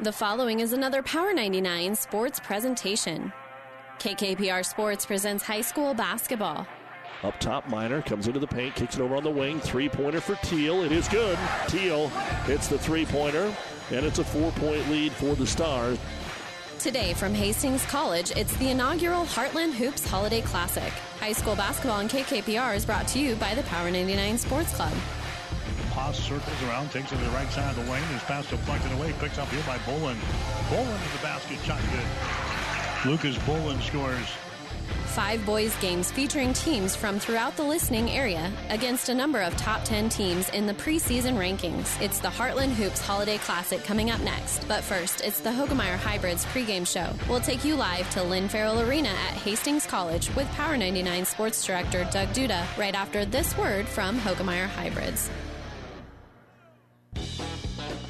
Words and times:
The 0.00 0.12
following 0.12 0.60
is 0.60 0.72
another 0.72 1.02
Power 1.02 1.34
99 1.34 1.96
sports 1.96 2.38
presentation. 2.38 3.32
KKPR 3.98 4.64
Sports 4.64 5.04
presents 5.04 5.42
high 5.42 5.60
school 5.60 5.92
basketball. 5.92 6.68
Up 7.24 7.40
top, 7.40 7.68
Miner 7.68 8.00
comes 8.00 8.28
into 8.28 8.38
the 8.38 8.46
paint, 8.46 8.76
kicks 8.76 8.94
it 8.94 9.00
over 9.00 9.16
on 9.16 9.24
the 9.24 9.30
wing. 9.30 9.58
Three 9.58 9.88
pointer 9.88 10.20
for 10.20 10.36
Teal. 10.36 10.84
It 10.84 10.92
is 10.92 11.08
good. 11.08 11.36
Teal 11.66 12.10
hits 12.46 12.68
the 12.68 12.78
three 12.78 13.06
pointer, 13.06 13.52
and 13.90 14.06
it's 14.06 14.20
a 14.20 14.24
four 14.24 14.52
point 14.52 14.88
lead 14.88 15.10
for 15.10 15.34
the 15.34 15.44
Stars. 15.44 15.98
Today 16.78 17.12
from 17.14 17.34
Hastings 17.34 17.84
College, 17.86 18.30
it's 18.36 18.56
the 18.58 18.70
inaugural 18.70 19.24
Heartland 19.24 19.72
Hoops 19.72 20.06
Holiday 20.06 20.42
Classic. 20.42 20.92
High 21.18 21.32
school 21.32 21.56
basketball 21.56 21.98
on 21.98 22.08
KKPR 22.08 22.76
is 22.76 22.86
brought 22.86 23.08
to 23.08 23.18
you 23.18 23.34
by 23.34 23.52
the 23.56 23.64
Power 23.64 23.90
99 23.90 24.38
Sports 24.38 24.76
Club. 24.76 24.94
Circles 26.16 26.62
around, 26.64 26.90
takes 26.90 27.12
it 27.12 27.16
to 27.16 27.24
the 27.24 27.30
right 27.30 27.50
side 27.50 27.76
of 27.76 27.84
the 27.84 27.90
lane. 27.90 28.02
His 28.04 28.22
pass 28.22 28.48
deflected 28.48 28.92
away, 28.92 29.12
picked 29.20 29.38
up 29.38 29.48
here 29.48 29.62
by 29.66 29.78
Bolin. 29.78 30.16
Bolin 30.70 31.04
to 31.04 31.16
the 31.16 31.22
basket, 31.22 31.58
shot 31.64 31.80
good. 31.92 33.10
Lucas 33.10 33.36
Bolin 33.38 33.80
scores. 33.82 34.26
Five 35.06 35.44
boys 35.44 35.74
games 35.76 36.10
featuring 36.12 36.52
teams 36.52 36.94
from 36.94 37.18
throughout 37.18 37.56
the 37.56 37.62
listening 37.62 38.10
area 38.10 38.52
against 38.68 39.08
a 39.08 39.14
number 39.14 39.40
of 39.40 39.56
top 39.56 39.84
10 39.84 40.08
teams 40.08 40.48
in 40.50 40.66
the 40.66 40.74
preseason 40.74 41.36
rankings. 41.36 42.00
It's 42.00 42.20
the 42.20 42.28
Heartland 42.28 42.72
Hoops 42.72 43.00
Holiday 43.00 43.38
Classic 43.38 43.82
coming 43.84 44.10
up 44.10 44.20
next. 44.20 44.66
But 44.68 44.84
first, 44.84 45.20
it's 45.22 45.40
the 45.40 45.50
Hoegemeyer 45.50 45.96
Hybrids 45.96 46.44
pregame 46.46 46.86
show. 46.86 47.12
We'll 47.28 47.40
take 47.40 47.64
you 47.64 47.74
live 47.74 48.08
to 48.10 48.22
Lynn 48.22 48.48
Farrell 48.48 48.80
Arena 48.80 49.08
at 49.08 49.34
Hastings 49.34 49.86
College 49.86 50.34
with 50.36 50.48
Power 50.52 50.76
99 50.76 51.24
Sports 51.24 51.64
Director 51.64 52.06
Doug 52.12 52.28
Duda 52.28 52.64
right 52.78 52.94
after 52.94 53.24
this 53.24 53.56
word 53.58 53.88
from 53.88 54.18
Hoegemeyer 54.20 54.68
Hybrids. 54.68 55.30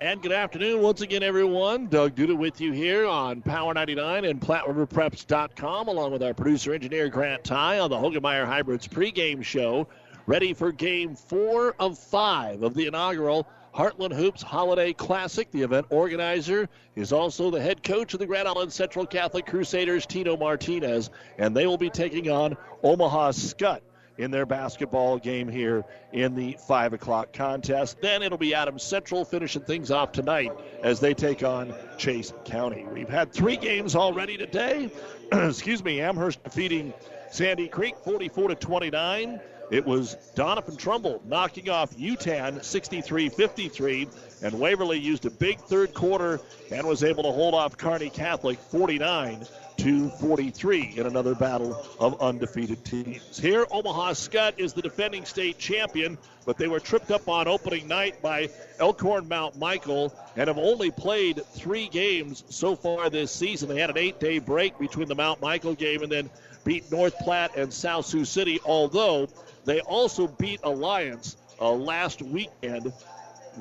And 0.00 0.22
good 0.22 0.30
afternoon 0.30 0.80
once 0.80 1.00
again, 1.00 1.24
everyone. 1.24 1.88
Doug 1.88 2.14
Duda 2.14 2.36
with 2.36 2.60
you 2.60 2.70
here 2.70 3.04
on 3.04 3.42
Power 3.42 3.74
99 3.74 4.26
and 4.26 4.40
PlatteRiverPreps.com, 4.40 5.88
along 5.88 6.12
with 6.12 6.22
our 6.22 6.32
producer 6.32 6.72
engineer 6.72 7.08
Grant 7.08 7.42
Ty 7.42 7.80
on 7.80 7.90
the 7.90 7.96
Hoegemeyer 7.96 8.46
Hybrids 8.46 8.86
pregame 8.86 9.42
show. 9.42 9.88
Ready 10.26 10.54
for 10.54 10.70
game 10.70 11.16
four 11.16 11.74
of 11.80 11.98
five 11.98 12.62
of 12.62 12.74
the 12.74 12.86
inaugural 12.86 13.48
Heartland 13.74 14.14
Hoops 14.14 14.40
Holiday 14.40 14.92
Classic. 14.92 15.50
The 15.50 15.62
event 15.62 15.86
organizer 15.90 16.68
is 16.94 17.12
also 17.12 17.50
the 17.50 17.60
head 17.60 17.82
coach 17.82 18.14
of 18.14 18.20
the 18.20 18.26
Grand 18.26 18.46
Island 18.46 18.72
Central 18.72 19.04
Catholic 19.04 19.46
Crusaders, 19.46 20.06
Tino 20.06 20.36
Martinez, 20.36 21.10
and 21.38 21.56
they 21.56 21.66
will 21.66 21.76
be 21.76 21.90
taking 21.90 22.30
on 22.30 22.56
Omaha 22.84 23.32
Skutt 23.32 23.80
in 24.18 24.32
their 24.32 24.44
basketball 24.44 25.18
game 25.18 25.48
here 25.48 25.84
in 26.12 26.34
the 26.34 26.56
5 26.66 26.92
o'clock 26.92 27.32
contest. 27.32 28.00
Then 28.02 28.22
it'll 28.22 28.36
be 28.36 28.54
Adams 28.54 28.82
Central 28.82 29.24
finishing 29.24 29.62
things 29.62 29.90
off 29.90 30.12
tonight 30.12 30.52
as 30.82 31.00
they 31.00 31.14
take 31.14 31.42
on 31.42 31.72
Chase 31.96 32.32
County. 32.44 32.84
We've 32.92 33.08
had 33.08 33.32
three 33.32 33.56
games 33.56 33.94
already 33.94 34.36
today. 34.36 34.90
Excuse 35.32 35.82
me, 35.82 36.00
Amherst 36.00 36.42
defeating 36.42 36.92
Sandy 37.30 37.68
Creek 37.68 37.94
44 38.04 38.48
to 38.48 38.54
29. 38.56 39.40
It 39.70 39.84
was 39.84 40.16
Doniphan 40.34 40.78
Trumbull 40.78 41.22
knocking 41.26 41.68
off 41.68 41.94
Yutan 41.94 42.64
63 42.64 43.28
53, 43.28 44.08
and 44.42 44.58
Waverly 44.58 44.98
used 44.98 45.26
a 45.26 45.30
big 45.30 45.58
third 45.60 45.92
quarter 45.92 46.40
and 46.72 46.86
was 46.86 47.04
able 47.04 47.24
to 47.24 47.32
hold 47.32 47.54
off 47.54 47.76
Kearney 47.76 48.08
Catholic 48.08 48.58
49 48.58 49.46
to 49.78 50.08
43 50.08 50.94
in 50.96 51.06
another 51.06 51.34
battle 51.34 51.84
of 52.00 52.20
undefeated 52.20 52.84
teams. 52.84 53.38
Here, 53.38 53.64
Omaha 53.70 54.12
Skutt 54.12 54.58
is 54.58 54.72
the 54.72 54.82
defending 54.82 55.24
state 55.24 55.58
champion, 55.58 56.18
but 56.44 56.58
they 56.58 56.66
were 56.66 56.80
tripped 56.80 57.10
up 57.10 57.28
on 57.28 57.46
opening 57.46 57.86
night 57.86 58.20
by 58.20 58.50
Elkhorn 58.80 59.28
Mount 59.28 59.56
Michael 59.56 60.12
and 60.36 60.48
have 60.48 60.58
only 60.58 60.90
played 60.90 61.42
three 61.54 61.88
games 61.88 62.44
so 62.48 62.74
far 62.74 63.08
this 63.08 63.30
season. 63.30 63.68
They 63.68 63.80
had 63.80 63.90
an 63.90 63.98
eight 63.98 64.18
day 64.18 64.40
break 64.40 64.78
between 64.78 65.08
the 65.08 65.14
Mount 65.14 65.40
Michael 65.40 65.74
game 65.74 66.02
and 66.02 66.10
then 66.10 66.30
beat 66.64 66.90
North 66.90 67.16
Platte 67.18 67.56
and 67.56 67.72
South 67.72 68.06
Sioux 68.06 68.24
City, 68.24 68.60
although 68.64 69.28
they 69.64 69.80
also 69.80 70.26
beat 70.26 70.60
Alliance 70.64 71.36
uh, 71.60 71.70
last 71.70 72.20
weekend 72.20 72.92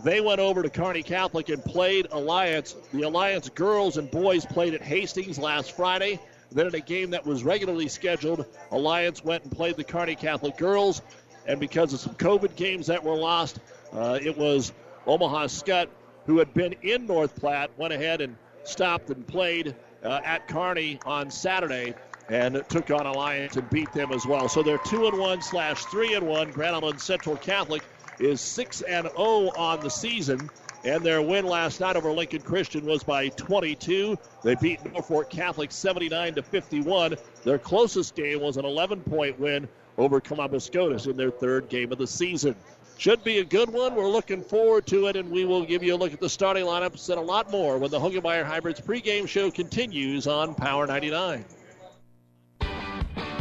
they 0.03 0.21
went 0.21 0.39
over 0.39 0.61
to 0.63 0.69
Kearney 0.69 1.03
Catholic 1.03 1.49
and 1.49 1.63
played 1.63 2.07
Alliance. 2.11 2.75
The 2.93 3.03
Alliance 3.03 3.49
girls 3.49 3.97
and 3.97 4.09
boys 4.09 4.45
played 4.45 4.73
at 4.73 4.81
Hastings 4.81 5.39
last 5.39 5.71
Friday. 5.75 6.19
Then 6.51 6.67
in 6.67 6.75
a 6.75 6.79
game 6.79 7.11
that 7.11 7.25
was 7.25 7.43
regularly 7.43 7.87
scheduled, 7.87 8.45
Alliance 8.71 9.23
went 9.23 9.43
and 9.43 9.51
played 9.51 9.75
the 9.75 9.83
Kearney 9.83 10.15
Catholic 10.15 10.57
girls. 10.57 11.01
And 11.45 11.59
because 11.59 11.93
of 11.93 11.99
some 11.99 12.15
COVID 12.15 12.55
games 12.55 12.87
that 12.87 13.03
were 13.03 13.15
lost, 13.15 13.59
uh, 13.93 14.19
it 14.21 14.37
was 14.37 14.71
Omaha 15.05 15.47
Skutt, 15.47 15.87
who 16.25 16.37
had 16.37 16.53
been 16.53 16.75
in 16.83 17.05
North 17.05 17.35
Platte, 17.35 17.71
went 17.77 17.93
ahead 17.93 18.21
and 18.21 18.35
stopped 18.63 19.09
and 19.09 19.25
played 19.25 19.75
uh, 20.03 20.21
at 20.23 20.47
Kearney 20.47 20.99
on 21.05 21.31
Saturday 21.31 21.93
and 22.29 22.61
took 22.69 22.91
on 22.91 23.05
Alliance 23.05 23.55
and 23.55 23.69
beat 23.69 23.91
them 23.93 24.11
as 24.11 24.25
well. 24.25 24.49
So 24.49 24.61
they're 24.61 24.77
two 24.79 25.07
and 25.07 25.17
one 25.17 25.41
slash 25.41 25.85
three 25.85 26.13
and 26.13 26.27
one. 26.27 26.51
Grand 26.51 26.75
Island 26.75 26.99
Central 26.99 27.37
Catholic 27.37 27.83
is 28.19 28.41
6 28.41 28.81
and 28.81 29.07
0 29.07 29.51
on 29.57 29.79
the 29.79 29.89
season. 29.89 30.49
And 30.83 31.03
their 31.03 31.21
win 31.21 31.45
last 31.45 31.79
night 31.79 31.95
over 31.95 32.11
Lincoln 32.11 32.41
Christian 32.41 32.85
was 32.85 33.03
by 33.03 33.29
22. 33.29 34.17
They 34.43 34.55
beat 34.55 34.85
Norfolk 34.93 35.29
Catholic 35.29 35.71
79 35.71 36.35
to 36.35 36.43
51. 36.43 37.15
Their 37.43 37.57
closest 37.57 38.15
game 38.15 38.41
was 38.41 38.57
an 38.57 38.65
11 38.65 39.01
point 39.01 39.39
win 39.39 39.67
over 39.97 40.21
SCOTUS 40.21 41.07
in 41.07 41.17
their 41.17 41.31
third 41.31 41.69
game 41.69 41.91
of 41.91 41.97
the 41.97 42.07
season. 42.07 42.55
Should 42.97 43.23
be 43.23 43.39
a 43.39 43.43
good 43.43 43.69
one. 43.69 43.95
We're 43.95 44.09
looking 44.09 44.41
forward 44.41 44.87
to 44.87 45.07
it, 45.07 45.15
and 45.15 45.29
we 45.29 45.45
will 45.45 45.65
give 45.65 45.83
you 45.83 45.93
a 45.93 45.97
look 45.97 46.13
at 46.13 46.19
the 46.19 46.29
starting 46.29 46.65
lineups 46.65 47.09
and 47.09 47.19
a 47.19 47.21
lot 47.21 47.51
more 47.51 47.77
when 47.77 47.91
the 47.91 47.99
Hoegemeyer 47.99 48.43
Hybrids 48.43 48.81
pregame 48.81 49.27
show 49.27 49.51
continues 49.51 50.25
on 50.25 50.55
Power 50.55 50.87
99. 50.87 51.45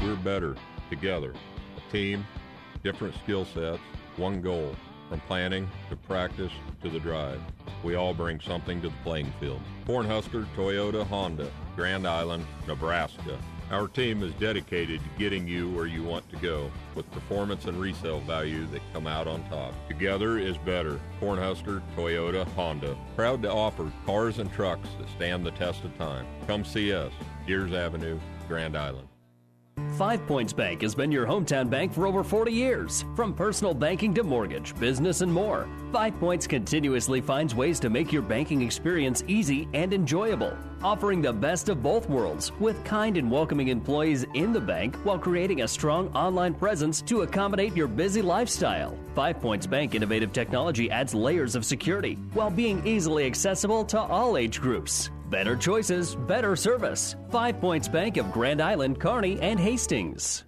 We're 0.02 0.16
better 0.16 0.56
together. 0.90 1.32
A 1.76 1.92
team, 1.92 2.26
different 2.82 3.14
skill 3.14 3.46
sets 3.46 3.80
one 4.18 4.40
goal 4.40 4.74
from 5.08 5.20
planning 5.20 5.68
to 5.88 5.96
practice 5.96 6.52
to 6.82 6.90
the 6.90 6.98
drive. 6.98 7.40
We 7.82 7.94
all 7.94 8.14
bring 8.14 8.40
something 8.40 8.80
to 8.82 8.88
the 8.88 8.94
playing 9.04 9.32
field. 9.38 9.60
Cornhusker, 9.86 10.46
Toyota, 10.56 11.06
Honda, 11.06 11.50
Grand 11.76 12.06
Island, 12.06 12.44
Nebraska. 12.66 13.38
Our 13.70 13.88
team 13.88 14.22
is 14.22 14.32
dedicated 14.34 15.00
to 15.00 15.18
getting 15.18 15.48
you 15.48 15.68
where 15.70 15.86
you 15.86 16.04
want 16.04 16.28
to 16.30 16.36
go 16.36 16.70
with 16.94 17.10
performance 17.10 17.64
and 17.64 17.80
resale 17.80 18.20
value 18.20 18.64
that 18.66 18.80
come 18.92 19.08
out 19.08 19.26
on 19.26 19.42
top. 19.48 19.74
Together 19.88 20.38
is 20.38 20.56
better. 20.58 21.00
Cornhusker, 21.20 21.82
Toyota, 21.96 22.46
Honda. 22.52 22.96
Proud 23.16 23.42
to 23.42 23.50
offer 23.50 23.90
cars 24.04 24.38
and 24.38 24.52
trucks 24.52 24.88
that 24.98 25.08
stand 25.16 25.44
the 25.44 25.50
test 25.50 25.82
of 25.82 25.96
time. 25.98 26.26
Come 26.46 26.64
see 26.64 26.92
us, 26.92 27.12
Diers 27.46 27.72
Avenue, 27.72 28.20
Grand 28.46 28.76
Island. 28.76 29.08
Five 29.96 30.26
Points 30.26 30.52
Bank 30.52 30.82
has 30.82 30.94
been 30.94 31.10
your 31.10 31.26
hometown 31.26 31.70
bank 31.70 31.90
for 31.90 32.06
over 32.06 32.22
40 32.22 32.52
years. 32.52 33.06
From 33.14 33.32
personal 33.32 33.72
banking 33.72 34.12
to 34.12 34.22
mortgage, 34.22 34.78
business, 34.78 35.22
and 35.22 35.32
more, 35.32 35.66
Five 35.90 36.20
Points 36.20 36.46
continuously 36.46 37.22
finds 37.22 37.54
ways 37.54 37.80
to 37.80 37.88
make 37.88 38.12
your 38.12 38.20
banking 38.20 38.60
experience 38.60 39.24
easy 39.26 39.68
and 39.72 39.94
enjoyable, 39.94 40.54
offering 40.82 41.22
the 41.22 41.32
best 41.32 41.70
of 41.70 41.82
both 41.82 42.10
worlds 42.10 42.52
with 42.60 42.84
kind 42.84 43.16
and 43.16 43.30
welcoming 43.30 43.68
employees 43.68 44.26
in 44.34 44.52
the 44.52 44.60
bank 44.60 44.96
while 44.96 45.18
creating 45.18 45.62
a 45.62 45.68
strong 45.68 46.08
online 46.08 46.52
presence 46.52 47.00
to 47.00 47.22
accommodate 47.22 47.74
your 47.74 47.88
busy 47.88 48.20
lifestyle. 48.20 48.98
Five 49.14 49.40
Points 49.40 49.66
Bank 49.66 49.94
innovative 49.94 50.30
technology 50.30 50.90
adds 50.90 51.14
layers 51.14 51.54
of 51.54 51.64
security 51.64 52.16
while 52.34 52.50
being 52.50 52.86
easily 52.86 53.24
accessible 53.24 53.82
to 53.86 53.98
all 53.98 54.36
age 54.36 54.60
groups. 54.60 55.10
Better 55.30 55.56
choices, 55.56 56.14
better 56.14 56.54
service. 56.54 57.16
Five 57.30 57.60
Points 57.60 57.88
Bank 57.88 58.16
of 58.16 58.30
Grand 58.30 58.62
Island, 58.62 59.00
Kearney, 59.00 59.40
and 59.40 59.58
Hastings. 59.58 60.44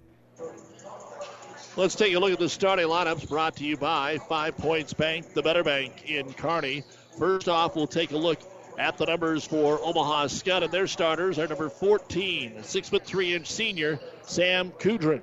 Let's 1.75 1.95
take 1.95 2.13
a 2.13 2.19
look 2.19 2.31
at 2.31 2.39
the 2.39 2.47
starting 2.47 2.87
lineups 2.87 3.27
brought 3.27 3.57
to 3.57 3.65
you 3.65 3.75
by 3.75 4.19
Five 4.29 4.55
Points 4.55 4.93
Bank, 4.93 5.33
the 5.33 5.41
better 5.41 5.63
bank 5.63 6.09
in 6.09 6.31
Kearney. 6.31 6.83
First 7.17 7.49
off, 7.49 7.75
we'll 7.75 7.87
take 7.87 8.11
a 8.11 8.17
look 8.17 8.39
at 8.77 8.97
the 8.97 9.05
numbers 9.05 9.45
for 9.45 9.79
Omaha 9.83 10.27
Skutt, 10.27 10.63
and 10.63 10.71
their 10.71 10.87
starters 10.87 11.37
are 11.39 11.47
number 11.47 11.69
14, 11.69 12.63
six 12.63 12.87
foot 12.87 13.05
three 13.05 13.35
inch 13.35 13.51
senior 13.51 13.99
Sam 14.21 14.71
Kudrin. 14.71 15.21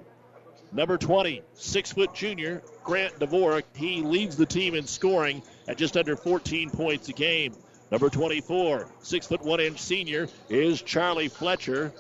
Number 0.71 0.99
20, 0.99 1.41
six 1.55 1.93
foot 1.93 2.13
junior 2.13 2.63
Grant 2.85 3.19
Dvorak. 3.19 3.63
He 3.75 4.03
leads 4.03 4.37
the 4.37 4.45
team 4.45 4.75
in 4.75 4.87
scoring 4.87 5.43
at 5.67 5.79
just 5.79 5.97
under 5.97 6.15
14 6.15 6.69
points 6.69 7.09
a 7.09 7.15
game. 7.15 7.55
Number 7.91 8.11
24, 8.11 8.89
six 9.01 9.27
foot 9.27 9.43
one 9.43 9.61
inch 9.61 9.81
senior, 9.81 10.29
is 10.49 10.83
Charlie 10.83 11.29
Fletcher. 11.29 11.93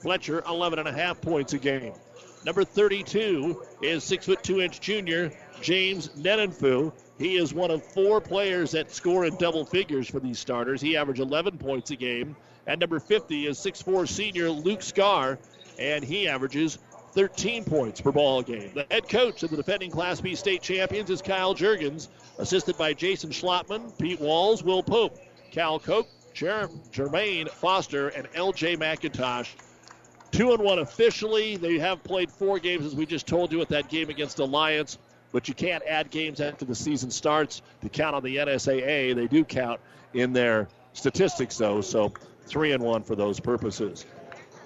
Fletcher, 0.00 0.42
11 0.46 0.78
and 0.78 0.88
a 0.88 0.92
half 0.92 1.20
points 1.20 1.52
a 1.52 1.58
game. 1.58 1.92
Number 2.46 2.64
32 2.64 3.62
is 3.82 4.04
six 4.04 4.26
foot 4.26 4.42
two 4.42 4.60
inch 4.60 4.80
junior 4.80 5.32
James 5.60 6.08
Nenenfu. 6.10 6.92
He 7.18 7.36
is 7.36 7.52
one 7.52 7.70
of 7.70 7.84
four 7.84 8.20
players 8.20 8.70
that 8.70 8.92
score 8.92 9.24
in 9.24 9.36
double 9.36 9.64
figures 9.64 10.08
for 10.08 10.20
these 10.20 10.38
starters. 10.38 10.80
He 10.80 10.96
averaged 10.96 11.20
11 11.20 11.58
points 11.58 11.90
a 11.90 11.96
game. 11.96 12.36
And 12.66 12.80
number 12.80 13.00
50 13.00 13.46
is 13.46 13.58
6'4 13.58 14.08
senior 14.08 14.50
Luke 14.50 14.82
Scar, 14.82 15.38
and 15.78 16.04
he 16.04 16.28
averages 16.28 16.78
13 17.12 17.64
points 17.64 18.00
per 18.00 18.12
ball 18.12 18.42
game. 18.42 18.70
The 18.74 18.86
head 18.90 19.08
coach 19.08 19.42
of 19.42 19.50
the 19.50 19.56
defending 19.56 19.90
Class 19.90 20.20
B 20.20 20.34
state 20.34 20.62
champions 20.62 21.10
is 21.10 21.22
Kyle 21.22 21.54
Jurgens, 21.54 22.08
assisted 22.38 22.76
by 22.76 22.92
Jason 22.92 23.30
Schlotman, 23.30 23.96
Pete 23.98 24.20
Walls, 24.20 24.62
Will 24.62 24.82
Pope, 24.82 25.18
Cal 25.50 25.78
Koch, 25.78 26.06
Jer- 26.34 26.68
Jermaine 26.92 27.48
Foster, 27.48 28.08
and 28.08 28.30
LJ 28.32 28.76
McIntosh. 28.76 29.48
Two 30.30 30.52
and 30.52 30.62
one 30.62 30.78
officially. 30.78 31.56
They 31.56 31.78
have 31.78 32.04
played 32.04 32.30
four 32.30 32.58
games, 32.58 32.84
as 32.84 32.94
we 32.94 33.06
just 33.06 33.26
told 33.26 33.50
you, 33.50 33.58
with 33.58 33.68
that 33.70 33.88
game 33.88 34.10
against 34.10 34.38
Alliance. 34.38 34.98
But 35.32 35.48
you 35.48 35.54
can't 35.54 35.82
add 35.86 36.10
games 36.10 36.40
after 36.40 36.64
the 36.64 36.74
season 36.74 37.10
starts 37.10 37.62
to 37.82 37.88
count 37.88 38.14
on 38.14 38.22
the 38.22 38.36
NSAA. 38.36 39.14
They 39.14 39.26
do 39.26 39.44
count 39.44 39.80
in 40.14 40.32
their 40.32 40.68
statistics, 40.92 41.56
though. 41.58 41.80
So 41.80 42.12
three 42.46 42.72
and 42.72 42.82
one 42.82 43.02
for 43.02 43.14
those 43.14 43.40
purposes. 43.40 44.06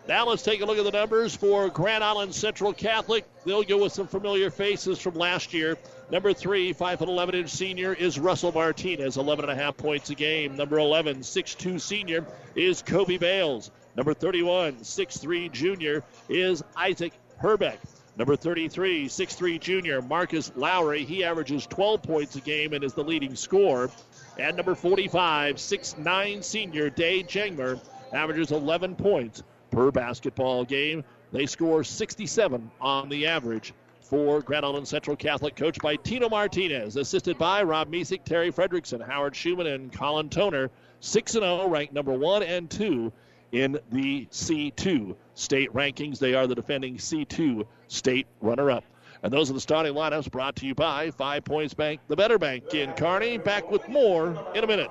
Now 0.08 0.26
let's 0.26 0.42
take 0.42 0.60
a 0.60 0.64
look 0.64 0.78
at 0.78 0.84
the 0.84 0.90
numbers 0.90 1.36
for 1.36 1.68
Grand 1.68 2.02
Island 2.02 2.34
Central 2.34 2.72
Catholic. 2.72 3.24
They'll 3.44 3.62
go 3.62 3.84
with 3.84 3.92
some 3.92 4.08
familiar 4.08 4.50
faces 4.50 4.98
from 4.98 5.14
last 5.14 5.54
year. 5.54 5.78
Number 6.10 6.32
three, 6.32 6.74
5'11 6.74 7.34
inch 7.34 7.50
senior 7.50 7.94
is 7.94 8.18
Russell 8.18 8.50
Martinez, 8.50 9.16
11 9.16 9.44
and 9.48 9.52
a 9.52 9.62
half 9.62 9.76
points 9.76 10.10
a 10.10 10.16
game. 10.16 10.56
Number 10.56 10.80
11, 10.80 11.18
6'2 11.18 11.80
senior 11.80 12.26
is 12.56 12.82
Kobe 12.82 13.16
Bales. 13.16 13.70
Number 13.94 14.12
31, 14.12 14.78
6'3 14.78 15.52
junior 15.52 16.02
is 16.28 16.64
Isaac 16.76 17.12
Herbeck. 17.38 17.78
Number 18.16 18.34
33, 18.34 19.06
6'3 19.06 19.60
junior 19.60 20.02
Marcus 20.02 20.50
Lowry. 20.56 21.04
He 21.04 21.22
averages 21.22 21.64
12 21.66 22.02
points 22.02 22.34
a 22.34 22.40
game 22.40 22.72
and 22.72 22.82
is 22.82 22.94
the 22.94 23.04
leading 23.04 23.36
scorer. 23.36 23.88
And 24.36 24.56
number 24.56 24.74
45, 24.74 25.56
6'9 25.56 26.42
senior 26.42 26.90
Day 26.90 27.22
Jengmer 27.22 27.80
averages 28.12 28.50
11 28.50 28.96
points 28.96 29.44
per 29.72 29.90
basketball 29.90 30.64
game. 30.64 31.02
They 31.32 31.46
score 31.46 31.82
67 31.82 32.70
on 32.80 33.08
the 33.08 33.26
average 33.26 33.72
for 34.02 34.42
Grand 34.42 34.64
Island 34.64 34.86
Central 34.86 35.16
Catholic, 35.16 35.56
coached 35.56 35.80
by 35.80 35.96
Tino 35.96 36.28
Martinez, 36.28 36.96
assisted 36.96 37.38
by 37.38 37.62
Rob 37.62 37.90
Misek, 37.90 38.24
Terry 38.24 38.52
Fredrickson, 38.52 39.04
Howard 39.04 39.34
Schumann, 39.34 39.66
and 39.66 39.92
Colin 39.92 40.28
Toner. 40.28 40.70
6 41.00 41.32
0, 41.32 41.68
ranked 41.68 41.92
number 41.92 42.12
1 42.12 42.44
and 42.44 42.70
2 42.70 43.12
in 43.50 43.78
the 43.90 44.26
C2 44.26 45.16
state 45.34 45.72
rankings. 45.72 46.18
They 46.18 46.34
are 46.34 46.46
the 46.46 46.54
defending 46.54 46.96
C2 46.96 47.66
state 47.88 48.26
runner 48.40 48.70
up. 48.70 48.84
And 49.22 49.32
those 49.32 49.50
are 49.50 49.54
the 49.54 49.60
starting 49.60 49.94
lineups 49.94 50.30
brought 50.30 50.56
to 50.56 50.66
you 50.66 50.74
by 50.74 51.10
Five 51.10 51.44
Points 51.44 51.74
Bank, 51.74 52.00
the 52.08 52.16
better 52.16 52.38
bank 52.38 52.74
in 52.74 52.92
Kearney. 52.92 53.38
Back 53.38 53.70
with 53.70 53.88
more 53.88 54.28
in 54.54 54.62
a 54.62 54.66
minute. 54.66 54.90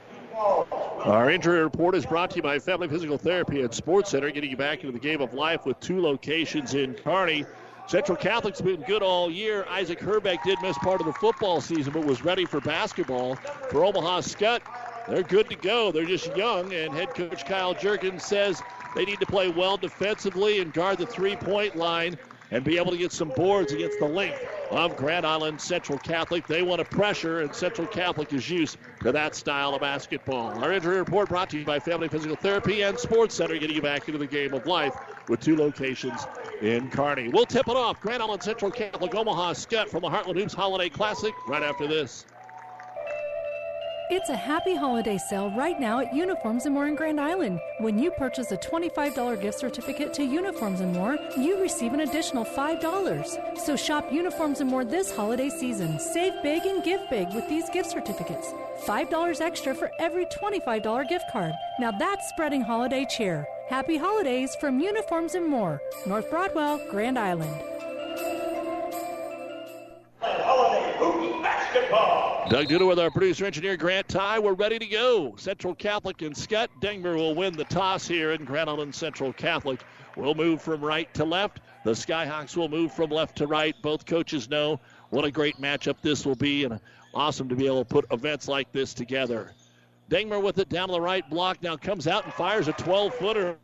Our 0.41 1.29
injury 1.29 1.61
report 1.61 1.93
is 1.93 2.05
brought 2.05 2.31
to 2.31 2.37
you 2.37 2.41
by 2.41 2.57
Family 2.57 2.87
Physical 2.87 3.17
Therapy 3.17 3.61
at 3.61 3.75
Sports 3.75 4.09
Center, 4.09 4.31
getting 4.31 4.49
you 4.49 4.57
back 4.57 4.79
into 4.79 4.91
the 4.91 4.99
game 4.99 5.21
of 5.21 5.33
life 5.35 5.65
with 5.65 5.79
two 5.79 6.01
locations 6.01 6.73
in 6.73 6.95
Kearney. 6.95 7.45
Central 7.85 8.17
Catholic's 8.17 8.61
been 8.61 8.81
good 8.81 9.03
all 9.03 9.29
year. 9.29 9.65
Isaac 9.69 9.99
Herbeck 9.99 10.43
did 10.43 10.59
miss 10.61 10.77
part 10.79 10.99
of 10.99 11.05
the 11.05 11.13
football 11.13 11.61
season, 11.61 11.93
but 11.93 12.05
was 12.05 12.23
ready 12.23 12.45
for 12.45 12.59
basketball. 12.61 13.35
For 13.69 13.83
Omaha 13.83 14.21
Skutt, 14.21 14.61
they're 15.07 15.23
good 15.23 15.49
to 15.49 15.55
go. 15.55 15.91
They're 15.91 16.05
just 16.05 16.35
young, 16.35 16.73
and 16.73 16.93
head 16.93 17.13
coach 17.13 17.45
Kyle 17.45 17.75
Jurgens 17.75 18.21
says 18.21 18.63
they 18.95 19.05
need 19.05 19.19
to 19.19 19.27
play 19.27 19.49
well 19.49 19.77
defensively 19.77 20.59
and 20.59 20.73
guard 20.73 20.97
the 20.97 21.05
three-point 21.05 21.75
line 21.75 22.17
and 22.51 22.63
be 22.63 22.77
able 22.77 22.91
to 22.91 22.97
get 22.97 23.11
some 23.11 23.29
boards 23.29 23.71
against 23.71 23.97
the 23.99 24.07
length 24.07 24.45
of 24.69 24.95
Grand 24.95 25.25
Island 25.25 25.59
Central 25.59 25.97
Catholic. 25.99 26.45
They 26.47 26.61
want 26.61 26.79
to 26.79 26.85
pressure, 26.85 27.41
and 27.41 27.53
Central 27.53 27.87
Catholic 27.87 28.31
is 28.33 28.49
used 28.49 28.77
to 29.01 29.11
that 29.11 29.35
style 29.35 29.73
of 29.73 29.81
basketball. 29.81 30.63
Our 30.63 30.71
injury 30.71 30.97
report 30.97 31.29
brought 31.29 31.49
to 31.49 31.59
you 31.59 31.65
by 31.65 31.79
Family 31.79 32.07
Physical 32.07 32.35
Therapy 32.35 32.81
and 32.81 32.97
Sports 32.99 33.35
Center, 33.35 33.57
getting 33.57 33.75
you 33.75 33.81
back 33.81 34.07
into 34.07 34.17
the 34.17 34.27
game 34.27 34.53
of 34.53 34.65
life 34.65 34.93
with 35.27 35.39
two 35.39 35.55
locations 35.55 36.27
in 36.61 36.89
Kearney. 36.89 37.29
We'll 37.29 37.45
tip 37.45 37.67
it 37.67 37.75
off. 37.75 37.99
Grand 38.01 38.21
Island 38.21 38.43
Central 38.43 38.71
Catholic 38.71 39.15
Omaha 39.15 39.53
Skutt 39.53 39.89
from 39.89 40.01
the 40.01 40.09
Heartland 40.09 40.37
Hoops 40.37 40.53
Holiday 40.53 40.89
Classic 40.89 41.33
right 41.47 41.63
after 41.63 41.87
this. 41.87 42.25
It's 44.11 44.27
a 44.27 44.35
happy 44.35 44.75
holiday 44.75 45.17
sale 45.17 45.49
right 45.51 45.79
now 45.79 45.99
at 46.01 46.13
Uniforms 46.13 46.65
and 46.65 46.73
More 46.75 46.85
in 46.85 46.95
Grand 46.95 47.17
Island. 47.17 47.61
When 47.77 47.97
you 47.97 48.11
purchase 48.11 48.51
a 48.51 48.57
$25 48.57 49.39
gift 49.39 49.57
certificate 49.57 50.13
to 50.15 50.25
Uniforms 50.25 50.81
and 50.81 50.91
More, 50.91 51.17
you 51.37 51.61
receive 51.61 51.93
an 51.93 52.01
additional 52.01 52.43
$5. 52.43 53.57
So 53.57 53.77
shop 53.77 54.11
Uniforms 54.11 54.59
and 54.59 54.69
More 54.69 54.83
this 54.83 55.15
holiday 55.15 55.47
season. 55.47 55.97
Save 55.97 56.43
big 56.43 56.65
and 56.65 56.83
give 56.83 57.09
big 57.09 57.33
with 57.33 57.47
these 57.47 57.69
gift 57.69 57.89
certificates. 57.89 58.53
$5 58.83 59.39
extra 59.39 59.73
for 59.73 59.89
every 59.97 60.25
$25 60.25 61.07
gift 61.07 61.31
card. 61.31 61.53
Now 61.79 61.91
that's 61.91 62.27
spreading 62.27 62.63
holiday 62.63 63.05
cheer. 63.05 63.47
Happy 63.69 63.95
holidays 63.95 64.57
from 64.57 64.81
Uniforms 64.81 65.35
and 65.35 65.47
More, 65.47 65.81
North 66.05 66.29
Broadwell, 66.29 66.81
Grand 66.89 67.17
Island. 67.17 67.55
Doug 72.51 72.67
Duda 72.67 72.85
with 72.85 72.99
our 72.99 73.09
producer 73.09 73.45
engineer 73.45 73.77
Grant 73.77 74.09
Ty. 74.09 74.39
We're 74.39 74.51
ready 74.51 74.77
to 74.77 74.85
go. 74.85 75.37
Central 75.37 75.73
Catholic 75.73 76.21
and 76.21 76.35
Skutt 76.35 76.67
Dengmer 76.81 77.15
will 77.15 77.33
win 77.33 77.55
the 77.55 77.63
toss 77.63 78.05
here 78.05 78.33
in 78.33 78.43
Grand 78.43 78.69
Island 78.69 78.93
Central 78.93 79.31
Catholic. 79.31 79.79
will 80.17 80.35
move 80.35 80.61
from 80.61 80.83
right 80.83 81.11
to 81.13 81.23
left. 81.23 81.61
The 81.85 81.91
Skyhawks 81.91 82.57
will 82.57 82.67
move 82.67 82.93
from 82.93 83.09
left 83.09 83.37
to 83.37 83.47
right. 83.47 83.73
Both 83.81 84.05
coaches 84.05 84.49
know 84.49 84.81
what 85.11 85.23
a 85.23 85.31
great 85.31 85.61
matchup 85.61 86.01
this 86.01 86.25
will 86.25 86.35
be, 86.35 86.65
and 86.65 86.77
awesome 87.13 87.47
to 87.47 87.55
be 87.55 87.67
able 87.67 87.85
to 87.85 87.89
put 87.89 88.05
events 88.11 88.49
like 88.49 88.69
this 88.73 88.93
together. 88.93 89.53
Dengmer 90.09 90.43
with 90.43 90.59
it 90.59 90.67
down 90.67 90.89
the 90.89 90.99
right 90.99 91.27
block 91.29 91.63
now 91.63 91.77
comes 91.77 92.05
out 92.05 92.25
and 92.25 92.33
fires 92.33 92.67
a 92.67 92.73
12 92.73 93.13
footer. 93.15 93.57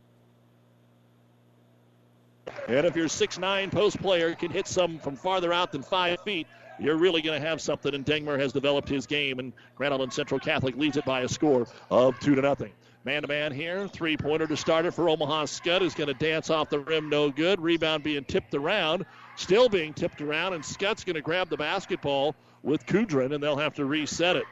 And 2.68 2.86
if 2.86 2.96
your 2.96 3.08
6'9 3.08 3.70
post 3.70 4.00
player 4.00 4.34
can 4.34 4.50
hit 4.50 4.66
some 4.66 4.98
from 4.98 5.14
farther 5.14 5.52
out 5.52 5.72
than 5.72 5.82
five 5.82 6.22
feet, 6.22 6.46
you're 6.78 6.96
really 6.96 7.22
going 7.22 7.40
to 7.40 7.46
have 7.46 7.60
something. 7.60 7.94
And 7.94 8.04
Dengmer 8.04 8.38
has 8.38 8.52
developed 8.52 8.88
his 8.88 9.06
game, 9.06 9.38
and 9.38 9.52
Grand 9.76 9.94
Island 9.94 10.12
Central 10.12 10.40
Catholic 10.40 10.76
leads 10.76 10.96
it 10.96 11.04
by 11.04 11.22
a 11.22 11.28
score 11.28 11.66
of 11.90 12.18
two 12.20 12.34
to 12.34 12.42
nothing. 12.42 12.72
Man 13.04 13.22
to 13.22 13.28
man 13.28 13.52
here, 13.52 13.88
three 13.88 14.16
pointer 14.16 14.46
to 14.46 14.56
start 14.56 14.84
it 14.84 14.92
for 14.92 15.08
Omaha 15.08 15.44
Skutt 15.44 15.82
is 15.82 15.94
going 15.94 16.08
to 16.08 16.14
dance 16.14 16.50
off 16.50 16.68
the 16.68 16.80
rim, 16.80 17.08
no 17.08 17.30
good. 17.30 17.60
Rebound 17.60 18.02
being 18.02 18.24
tipped 18.24 18.54
around, 18.54 19.06
still 19.36 19.68
being 19.68 19.94
tipped 19.94 20.20
around, 20.20 20.52
and 20.52 20.62
Skutt's 20.62 21.04
going 21.04 21.14
to 21.14 21.22
grab 21.22 21.48
the 21.48 21.56
basketball 21.56 22.34
with 22.62 22.84
Kudrin, 22.86 23.32
and 23.32 23.42
they'll 23.42 23.56
have 23.56 23.74
to 23.74 23.84
reset 23.84 24.36
it. 24.36 24.44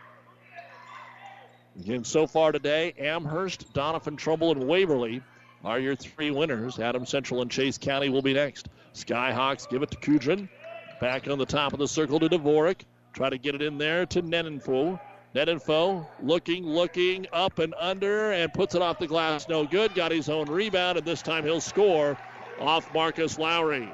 Again, 1.80 2.04
so 2.04 2.26
far 2.26 2.52
today, 2.52 2.94
Amherst, 2.98 3.74
Doniphan 3.74 4.16
Trumbull, 4.16 4.52
and 4.52 4.66
Waverly 4.66 5.22
are 5.64 5.78
your 5.78 5.96
three 5.96 6.30
winners. 6.30 6.78
Adam 6.78 7.04
Central 7.04 7.42
and 7.42 7.50
Chase 7.50 7.76
County 7.76 8.08
will 8.08 8.22
be 8.22 8.32
next. 8.32 8.68
Skyhawks 8.94 9.68
give 9.68 9.82
it 9.82 9.90
to 9.90 9.96
Kudrin. 9.98 10.48
Back 11.00 11.28
on 11.28 11.38
the 11.38 11.46
top 11.46 11.72
of 11.72 11.78
the 11.78 11.88
circle 11.88 12.18
to 12.20 12.28
Dvorak. 12.28 12.80
Try 13.12 13.30
to 13.30 13.38
get 13.38 13.54
it 13.54 13.62
in 13.62 13.78
there 13.78 14.06
to 14.06 14.22
Nenenfu. 14.22 14.98
Nedenfo 15.34 16.06
looking, 16.22 16.64
looking, 16.64 17.26
up 17.32 17.58
and 17.58 17.74
under, 17.78 18.32
and 18.32 18.52
puts 18.52 18.74
it 18.74 18.80
off 18.80 18.98
the 18.98 19.06
glass. 19.06 19.48
No 19.48 19.66
good. 19.66 19.94
Got 19.94 20.12
his 20.12 20.30
own 20.30 20.46
rebound, 20.46 20.96
and 20.96 21.06
this 21.06 21.20
time 21.20 21.44
he'll 21.44 21.60
score 21.60 22.16
off 22.58 22.92
Marcus 22.94 23.38
Lowry. 23.38 23.92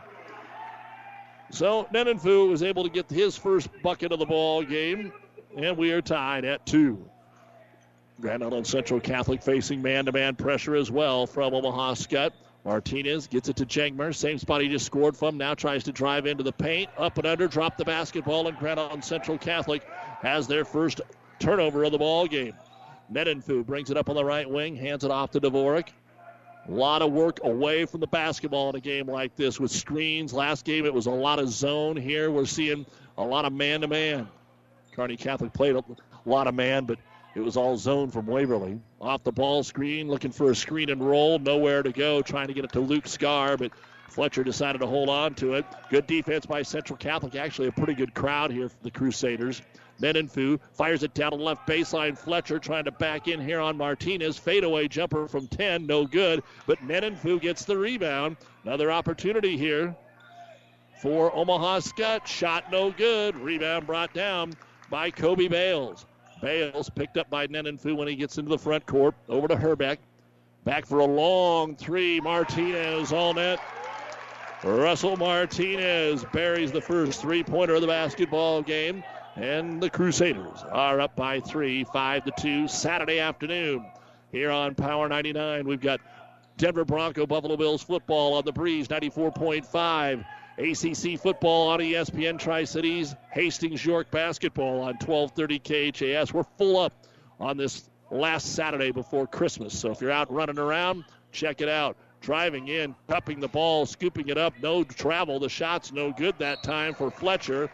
So 1.50 1.88
Nedenfu 1.92 2.48
was 2.48 2.62
able 2.62 2.84
to 2.84 2.90
get 2.90 3.10
his 3.10 3.36
first 3.36 3.68
bucket 3.82 4.12
of 4.12 4.20
the 4.20 4.26
ball 4.26 4.62
game, 4.62 5.12
and 5.56 5.76
we 5.76 5.90
are 5.90 6.00
tied 6.00 6.44
at 6.44 6.64
two. 6.64 7.04
Grand 8.20 8.44
Island 8.44 8.66
Central 8.66 9.00
Catholic 9.00 9.42
facing 9.42 9.82
man-to-man 9.82 10.36
pressure 10.36 10.76
as 10.76 10.90
well 10.90 11.26
from 11.26 11.54
Omaha 11.54 11.94
Skutt. 11.94 12.30
Martinez 12.64 13.26
gets 13.26 13.48
it 13.48 13.56
to 13.56 13.66
Jangmer. 13.66 14.14
Same 14.14 14.38
spot 14.38 14.60
he 14.60 14.68
just 14.68 14.86
scored 14.86 15.16
from. 15.16 15.36
Now 15.36 15.54
tries 15.54 15.84
to 15.84 15.92
drive 15.92 16.26
into 16.26 16.44
the 16.44 16.52
paint. 16.52 16.90
Up 16.96 17.18
and 17.18 17.26
under. 17.26 17.48
Drop 17.48 17.76
the 17.76 17.84
basketball. 17.84 18.46
And 18.46 18.56
Island 18.56 19.04
Central 19.04 19.36
Catholic 19.36 19.82
has 20.20 20.46
their 20.46 20.64
first 20.64 21.00
turnover 21.40 21.82
of 21.84 21.92
the 21.92 21.98
ball 21.98 22.26
game. 22.26 22.54
Nedenfu 23.12 23.66
brings 23.66 23.90
it 23.90 23.96
up 23.96 24.08
on 24.08 24.14
the 24.14 24.24
right 24.24 24.48
wing. 24.48 24.76
Hands 24.76 25.02
it 25.02 25.10
off 25.10 25.32
to 25.32 25.40
Dvorak. 25.40 25.88
A 26.68 26.70
lot 26.70 27.02
of 27.02 27.10
work 27.10 27.40
away 27.42 27.84
from 27.86 27.98
the 27.98 28.06
basketball 28.06 28.70
in 28.70 28.76
a 28.76 28.80
game 28.80 29.08
like 29.08 29.34
this 29.34 29.58
with 29.58 29.72
screens. 29.72 30.32
Last 30.32 30.64
game 30.64 30.86
it 30.86 30.94
was 30.94 31.06
a 31.06 31.10
lot 31.10 31.40
of 31.40 31.48
zone. 31.48 31.96
Here 31.96 32.30
we're 32.30 32.46
seeing 32.46 32.86
a 33.18 33.24
lot 33.24 33.44
of 33.44 33.52
man 33.52 33.80
to 33.80 33.88
man. 33.88 34.28
Kearney 34.94 35.16
Catholic 35.16 35.52
played 35.52 35.74
a 35.74 35.84
lot 36.24 36.46
of 36.46 36.54
man, 36.54 36.84
but 36.84 36.98
it 37.34 37.40
was 37.40 37.56
all 37.56 37.76
zone 37.76 38.10
from 38.10 38.26
Waverly. 38.26 38.80
Off 39.00 39.24
the 39.24 39.32
ball 39.32 39.62
screen, 39.62 40.08
looking 40.08 40.30
for 40.30 40.50
a 40.50 40.54
screen 40.54 40.90
and 40.90 41.02
roll. 41.06 41.38
Nowhere 41.38 41.82
to 41.82 41.92
go, 41.92 42.22
trying 42.22 42.48
to 42.48 42.54
get 42.54 42.64
it 42.64 42.72
to 42.72 42.80
Luke 42.80 43.06
Scar, 43.06 43.56
but 43.56 43.72
Fletcher 44.08 44.44
decided 44.44 44.80
to 44.80 44.86
hold 44.86 45.08
on 45.08 45.34
to 45.36 45.54
it. 45.54 45.64
Good 45.88 46.06
defense 46.06 46.44
by 46.44 46.62
Central 46.62 46.98
Catholic. 46.98 47.34
Actually, 47.34 47.68
a 47.68 47.72
pretty 47.72 47.94
good 47.94 48.14
crowd 48.14 48.50
here 48.50 48.68
for 48.68 48.82
the 48.82 48.90
Crusaders. 48.90 49.62
Nedenfu 50.00 50.58
fires 50.72 51.02
it 51.02 51.14
down 51.14 51.30
the 51.30 51.36
left 51.36 51.66
baseline. 51.66 52.18
Fletcher 52.18 52.58
trying 52.58 52.84
to 52.84 52.90
back 52.90 53.28
in 53.28 53.40
here 53.40 53.60
on 53.60 53.76
Martinez. 53.76 54.36
Fadeaway 54.36 54.88
jumper 54.88 55.28
from 55.28 55.46
10, 55.46 55.86
no 55.86 56.06
good. 56.06 56.42
But 56.66 56.78
Nedenfu 56.80 57.40
gets 57.40 57.64
the 57.64 57.78
rebound. 57.78 58.36
Another 58.64 58.92
opportunity 58.92 59.56
here 59.56 59.96
for 61.00 61.34
Omaha 61.34 61.80
Skutt. 61.80 62.26
Shot 62.26 62.70
no 62.70 62.90
good. 62.90 63.36
Rebound 63.36 63.86
brought 63.86 64.12
down 64.12 64.54
by 64.90 65.10
Kobe 65.10 65.48
Bales. 65.48 66.04
Bales 66.42 66.90
picked 66.90 67.16
up 67.16 67.30
by 67.30 67.46
Nedenfu 67.46 67.96
when 67.96 68.08
he 68.08 68.16
gets 68.16 68.36
into 68.36 68.50
the 68.50 68.58
front 68.58 68.84
court. 68.84 69.14
Over 69.28 69.48
to 69.48 69.56
Herbeck. 69.56 70.00
Back 70.64 70.84
for 70.86 70.98
a 70.98 71.04
long 71.04 71.76
three. 71.76 72.20
Martinez 72.20 73.12
all 73.12 73.32
net. 73.32 73.60
Russell 74.64 75.16
Martinez 75.16 76.24
buries 76.32 76.72
the 76.72 76.80
first 76.80 77.20
three 77.20 77.42
pointer 77.42 77.76
of 77.76 77.80
the 77.80 77.86
basketball 77.86 78.60
game. 78.60 79.04
And 79.36 79.80
the 79.80 79.88
Crusaders 79.88 80.62
are 80.70 81.00
up 81.00 81.16
by 81.16 81.40
three, 81.40 81.84
five 81.84 82.24
to 82.24 82.32
two, 82.38 82.68
Saturday 82.68 83.18
afternoon 83.18 83.86
here 84.30 84.50
on 84.50 84.74
Power 84.74 85.08
99. 85.08 85.66
We've 85.66 85.80
got 85.80 86.00
Denver 86.58 86.84
Bronco 86.84 87.26
Buffalo 87.26 87.56
Bills 87.56 87.82
football 87.82 88.34
on 88.34 88.44
the 88.44 88.52
breeze, 88.52 88.88
94.5. 88.88 90.24
ACC 90.58 91.18
football 91.18 91.68
on 91.68 91.80
ESPN 91.80 92.38
Tri 92.38 92.64
Cities. 92.64 93.14
Hastings 93.30 93.84
York 93.84 94.10
basketball 94.10 94.80
on 94.80 94.94
1230 94.94 95.58
KHAS. 95.92 96.32
We're 96.32 96.44
full 96.58 96.78
up 96.78 96.92
on 97.40 97.56
this 97.56 97.88
last 98.10 98.54
Saturday 98.54 98.90
before 98.90 99.26
Christmas. 99.26 99.78
So 99.78 99.90
if 99.90 100.00
you're 100.00 100.10
out 100.10 100.32
running 100.32 100.58
around, 100.58 101.04
check 101.32 101.60
it 101.60 101.68
out. 101.68 101.96
Driving 102.20 102.68
in, 102.68 102.94
cupping 103.08 103.40
the 103.40 103.48
ball, 103.48 103.84
scooping 103.86 104.28
it 104.28 104.38
up, 104.38 104.54
no 104.62 104.84
travel. 104.84 105.40
The 105.40 105.48
shot's 105.48 105.92
no 105.92 106.12
good 106.12 106.38
that 106.38 106.62
time 106.62 106.94
for 106.94 107.10
Fletcher. 107.10 107.70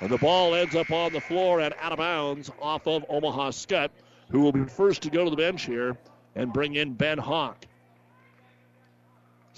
And 0.00 0.10
the 0.10 0.18
ball 0.18 0.54
ends 0.54 0.76
up 0.76 0.92
on 0.92 1.12
the 1.12 1.20
floor 1.20 1.60
and 1.60 1.74
out 1.80 1.90
of 1.90 1.98
bounds 1.98 2.50
off 2.62 2.86
of 2.86 3.04
Omaha 3.08 3.50
Skutt, 3.50 3.90
who 4.30 4.40
will 4.40 4.52
be 4.52 4.64
first 4.64 5.02
to 5.02 5.10
go 5.10 5.24
to 5.24 5.30
the 5.30 5.36
bench 5.36 5.64
here 5.64 5.98
and 6.36 6.52
bring 6.52 6.76
in 6.76 6.94
Ben 6.94 7.18
Hawk. 7.18 7.66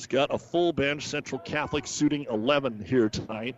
Skutt 0.00 0.28
a 0.30 0.38
full 0.38 0.72
bench. 0.72 1.06
Central 1.06 1.38
Catholic 1.40 1.86
suiting 1.86 2.26
11 2.30 2.84
here 2.86 3.08
tonight. 3.08 3.56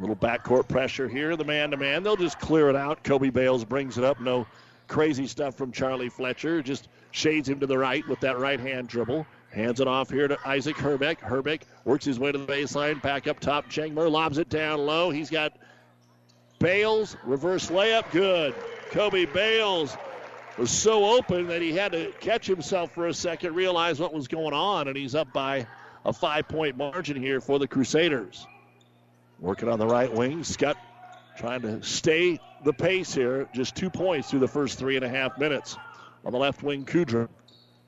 Little 0.00 0.16
backcourt 0.16 0.68
pressure 0.68 1.08
here. 1.08 1.36
The 1.36 1.44
man 1.44 1.70
to 1.70 1.76
man. 1.76 2.02
They'll 2.02 2.16
just 2.16 2.38
clear 2.38 2.68
it 2.68 2.76
out. 2.76 3.02
Kobe 3.02 3.30
Bales 3.30 3.64
brings 3.64 3.98
it 3.98 4.04
up. 4.04 4.20
No 4.20 4.46
crazy 4.86 5.26
stuff 5.26 5.56
from 5.56 5.72
Charlie 5.72 6.08
Fletcher. 6.08 6.62
Just 6.62 6.88
shades 7.10 7.48
him 7.48 7.58
to 7.60 7.66
the 7.66 7.78
right 7.78 8.06
with 8.06 8.20
that 8.20 8.38
right 8.38 8.60
hand 8.60 8.88
dribble. 8.88 9.26
Hands 9.50 9.80
it 9.80 9.88
off 9.88 10.10
here 10.10 10.28
to 10.28 10.38
Isaac 10.46 10.76
Herbeck. 10.76 11.20
Herbeck 11.20 11.62
works 11.84 12.04
his 12.04 12.18
way 12.18 12.30
to 12.30 12.38
the 12.38 12.46
baseline. 12.46 13.00
Back 13.00 13.26
up 13.26 13.40
top. 13.40 13.70
Jangmer 13.70 14.10
lobs 14.10 14.38
it 14.38 14.48
down 14.48 14.80
low. 14.80 15.10
He's 15.10 15.30
got 15.30 15.54
Bales. 16.58 17.16
Reverse 17.24 17.70
layup. 17.70 18.10
Good. 18.12 18.54
Kobe 18.90 19.24
Bales 19.24 19.96
was 20.58 20.70
so 20.70 21.16
open 21.16 21.46
that 21.46 21.62
he 21.62 21.72
had 21.72 21.92
to 21.92 22.12
catch 22.20 22.46
himself 22.46 22.92
for 22.92 23.06
a 23.06 23.14
second, 23.14 23.54
realize 23.54 24.00
what 24.00 24.12
was 24.12 24.28
going 24.28 24.52
on, 24.52 24.88
and 24.88 24.96
he's 24.96 25.14
up 25.14 25.32
by 25.32 25.66
a 26.04 26.12
five 26.12 26.48
point 26.48 26.76
margin 26.76 27.16
here 27.16 27.40
for 27.40 27.58
the 27.58 27.68
Crusaders. 27.68 28.46
Working 29.38 29.68
on 29.68 29.78
the 29.78 29.86
right 29.86 30.12
wing. 30.12 30.40
Skutt 30.40 30.74
trying 31.38 31.62
to 31.62 31.82
stay 31.82 32.40
the 32.64 32.72
pace 32.72 33.14
here. 33.14 33.48
Just 33.54 33.76
two 33.76 33.88
points 33.88 34.30
through 34.30 34.40
the 34.40 34.48
first 34.48 34.78
three 34.78 34.96
and 34.96 35.04
a 35.04 35.08
half 35.08 35.38
minutes. 35.38 35.76
On 36.24 36.32
the 36.32 36.38
left 36.38 36.62
wing, 36.62 36.84
Kudrin. 36.84 37.28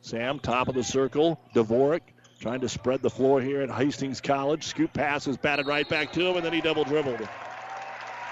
Sam, 0.02 0.38
top 0.38 0.68
of 0.68 0.74
the 0.74 0.84
circle. 0.84 1.40
Dvorak 1.54 2.02
trying 2.38 2.60
to 2.60 2.68
spread 2.68 3.02
the 3.02 3.10
floor 3.10 3.40
here 3.40 3.62
at 3.62 3.70
Hastings 3.70 4.20
College. 4.20 4.64
Scoop 4.64 4.92
pass 4.92 5.26
is 5.26 5.36
batted 5.36 5.66
right 5.66 5.88
back 5.88 6.12
to 6.12 6.20
him, 6.22 6.36
and 6.36 6.44
then 6.44 6.52
he 6.52 6.60
double 6.60 6.84
dribbled. 6.84 7.28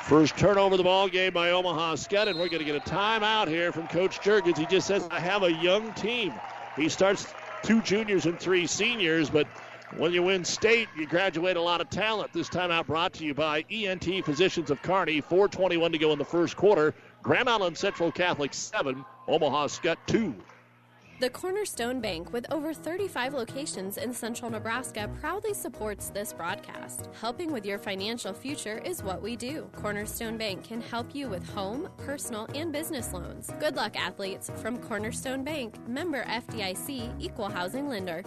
First 0.08 0.38
turnover 0.38 0.72
of 0.72 0.78
the 0.78 0.84
ball 0.84 1.06
game 1.06 1.34
by 1.34 1.50
Omaha 1.50 1.96
Skutt, 1.96 2.28
and 2.28 2.38
we're 2.38 2.48
going 2.48 2.60
to 2.60 2.64
get 2.64 2.74
a 2.74 2.80
timeout 2.80 3.46
here 3.46 3.72
from 3.72 3.86
Coach 3.88 4.20
Jurgens. 4.20 4.56
He 4.56 4.64
just 4.64 4.86
says, 4.86 5.06
I 5.10 5.20
have 5.20 5.42
a 5.42 5.52
young 5.52 5.92
team. 5.92 6.32
He 6.76 6.88
starts 6.88 7.26
two 7.62 7.82
juniors 7.82 8.24
and 8.24 8.40
three 8.40 8.66
seniors, 8.66 9.28
but 9.28 9.46
when 9.98 10.14
you 10.14 10.22
win 10.22 10.46
state, 10.46 10.88
you 10.96 11.06
graduate 11.06 11.58
a 11.58 11.60
lot 11.60 11.82
of 11.82 11.90
talent. 11.90 12.32
This 12.32 12.48
timeout 12.48 12.86
brought 12.86 13.12
to 13.14 13.24
you 13.26 13.34
by 13.34 13.66
ENT 13.70 14.24
Physicians 14.24 14.70
of 14.70 14.80
Kearney. 14.80 15.20
421 15.20 15.92
to 15.92 15.98
go 15.98 16.10
in 16.12 16.18
the 16.18 16.24
first 16.24 16.56
quarter. 16.56 16.94
Grand 17.22 17.46
Island 17.46 17.76
Central 17.76 18.10
Catholic 18.10 18.54
7, 18.54 19.04
Omaha 19.28 19.66
Skutt 19.66 19.98
2. 20.06 20.34
The 21.20 21.30
Cornerstone 21.30 22.00
Bank, 22.00 22.32
with 22.32 22.46
over 22.52 22.72
35 22.72 23.34
locations 23.34 23.96
in 23.96 24.14
central 24.14 24.52
Nebraska, 24.52 25.10
proudly 25.20 25.52
supports 25.52 26.10
this 26.10 26.32
broadcast. 26.32 27.08
Helping 27.20 27.50
with 27.50 27.66
your 27.66 27.76
financial 27.76 28.32
future 28.32 28.78
is 28.84 29.02
what 29.02 29.20
we 29.20 29.34
do. 29.34 29.68
Cornerstone 29.74 30.36
Bank 30.36 30.62
can 30.62 30.80
help 30.80 31.16
you 31.16 31.28
with 31.28 31.44
home, 31.48 31.88
personal, 31.96 32.46
and 32.54 32.70
business 32.72 33.12
loans. 33.12 33.50
Good 33.58 33.74
luck, 33.74 33.96
athletes. 33.96 34.48
From 34.62 34.78
Cornerstone 34.78 35.42
Bank, 35.42 35.74
member 35.88 36.22
FDIC, 36.22 37.12
equal 37.18 37.48
housing 37.48 37.88
lender. 37.88 38.22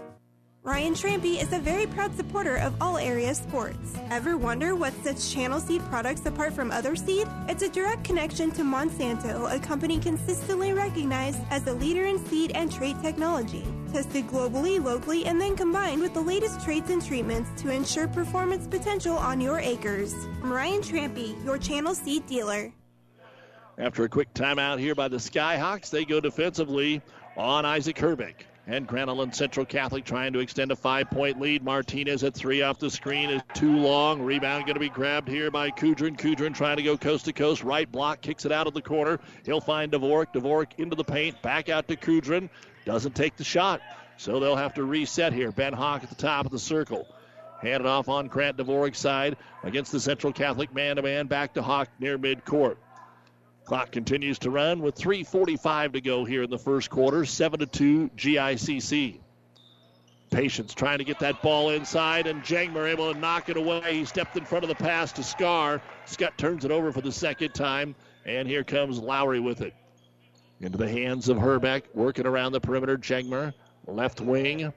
Ryan 0.64 0.94
Trampy 0.94 1.42
is 1.42 1.54
a 1.54 1.60
very 1.60 1.88
proud 1.88 2.16
supporter 2.16 2.58
of 2.58 2.76
all 2.80 3.00
area 3.00 3.34
sports. 3.34 3.96
Ever 4.12 4.38
wonder 4.38 4.76
what 4.76 4.94
sets 5.04 5.34
Channel 5.34 5.60
Seed 5.60 5.82
products 5.90 6.24
apart 6.28 6.54
from 6.54 6.70
other 6.70 6.96
seed? 6.96 7.28
It's 7.50 7.64
a 7.64 7.70
direct 7.70 8.04
connection 8.04 8.52
to 8.52 8.62
Monsanto, 8.62 9.52
a 9.52 9.58
company 9.58 10.00
consistently 10.00 10.72
recognized 10.72 11.40
as 11.50 11.66
a 11.66 11.74
leader 11.74 12.06
in 12.06 12.24
seed 12.28 12.52
and 12.52 12.72
trait 12.72 12.96
technology. 13.02 13.66
Tested 13.92 14.28
globally, 14.28 14.84
locally, 14.84 15.26
and 15.26 15.42
then 15.42 15.56
combined 15.56 16.00
with 16.00 16.14
the 16.14 16.22
latest 16.22 16.62
traits 16.62 16.92
and 16.92 17.04
treatments 17.04 17.50
to 17.60 17.72
ensure 17.72 18.08
performance 18.08 18.68
potential 18.68 19.18
on 19.18 19.42
your 19.42 19.58
acres. 19.58 20.14
Ryan 20.42 20.82
Trampy, 20.82 21.44
your 21.44 21.58
Channel 21.58 21.96
Seed 21.96 22.28
dealer. 22.28 22.72
After 23.80 24.04
a 24.04 24.10
quick 24.10 24.32
timeout 24.36 24.78
here 24.78 24.94
by 24.94 25.08
the 25.08 25.18
Skyhawks, 25.18 25.90
they 25.90 26.06
go 26.06 26.20
defensively 26.20 27.02
on 27.36 27.66
Isaac 27.66 27.98
Herbeck. 27.98 28.46
And 28.68 28.86
Grand 28.88 29.36
Central 29.36 29.66
Catholic 29.66 30.06
trying 30.06 30.34
to 30.34 30.40
extend 30.40 30.72
a 30.72 30.76
five 30.76 31.10
point 31.10 31.42
lead. 31.42 31.64
Martinez 31.64 32.24
at 32.24 32.36
three 32.36 32.62
off 32.62 32.78
the 32.78 32.92
screen 32.92 33.30
is 33.30 33.42
too 33.54 33.78
long. 33.78 34.22
Rebound 34.22 34.66
going 34.66 34.76
to 34.76 34.80
be 34.80 34.90
grabbed 34.90 35.28
here 35.28 35.50
by 35.50 35.72
Kudrin. 35.72 36.16
Kudrin 36.18 36.54
trying 36.54 36.78
to 36.78 36.84
go 36.84 36.96
coast 36.96 37.26
to 37.26 37.34
coast. 37.34 37.64
Right 37.64 37.92
block 37.92 38.22
kicks 38.22 38.46
it 38.46 38.52
out 38.52 38.68
of 38.68 38.74
the 38.74 38.82
corner. 38.82 39.20
He'll 39.46 39.62
find 39.62 39.92
Dvorak. 39.92 40.34
Dvorak 40.34 40.78
into 40.78 40.96
the 40.96 41.04
paint. 41.04 41.42
Back 41.42 41.70
out 41.70 41.88
to 41.88 41.96
Kudrin. 41.96 42.50
Doesn't 42.86 43.16
take 43.16 43.36
the 43.36 43.44
shot. 43.44 43.82
So 44.18 44.40
they'll 44.40 44.56
have 44.56 44.76
to 44.76 44.84
reset 44.84 45.34
here. 45.34 45.52
Ben 45.52 45.74
Hawk 45.74 46.04
at 46.04 46.10
the 46.10 46.16
top 46.16 46.46
of 46.46 46.52
the 46.52 46.60
circle. 46.60 47.08
Handed 47.62 47.88
off 47.88 48.10
on 48.10 48.28
Grant 48.28 48.58
Dvorak's 48.58 49.00
side 49.00 49.38
against 49.64 49.92
the 49.92 50.00
Central 50.00 50.34
Catholic 50.34 50.74
man 50.74 50.98
to 50.98 51.02
man. 51.02 51.26
Back 51.26 51.56
to 51.56 51.64
Hawk 51.64 51.90
near 52.00 52.20
midcourt. 52.20 52.78
Clock 53.66 53.92
continues 53.92 54.40
to 54.40 54.50
run 54.50 54.82
with 54.82 54.96
3:45 54.96 55.94
to 55.94 56.02
go 56.02 56.26
here 56.26 56.44
in 56.44 56.50
the 56.50 56.58
first 56.58 56.90
quarter. 56.90 57.26
Seven 57.26 57.60
to 57.60 57.66
two, 57.66 58.10
GICC. 58.18 59.20
Patience 60.30 60.74
trying 60.74 60.98
to 60.98 61.04
get 61.04 61.20
that 61.20 61.42
ball 61.42 61.72
inside, 61.72 62.26
and 62.26 62.42
Jangmer 62.42 62.90
able 62.90 63.14
to 63.14 63.20
knock 63.20 63.50
it 63.50 63.58
away. 63.58 63.98
He 63.98 64.06
stepped 64.06 64.38
in 64.38 64.46
front 64.46 64.64
of 64.64 64.70
the 64.70 64.76
pass 64.76 65.12
to 65.14 65.24
Scar. 65.24 65.82
Skutt 66.06 66.38
turns 66.38 66.66
it 66.66 66.72
over 66.72 66.92
for 66.92 67.02
the 67.02 67.12
second 67.12 67.54
time, 67.54 67.96
and 68.26 68.48
here 68.48 68.64
comes 68.64 68.98
Lowry 69.00 69.40
with 69.40 69.62
it. 69.62 69.74
Into 70.62 70.78
the 70.78 70.90
hands 70.90 71.28
of 71.28 71.38
Herbeck, 71.38 71.84
working 71.94 72.26
around 72.26 72.54
the 72.54 72.62
perimeter. 72.62 72.98
Jangmer, 72.98 73.54
left 73.88 74.22
wing. 74.22 74.72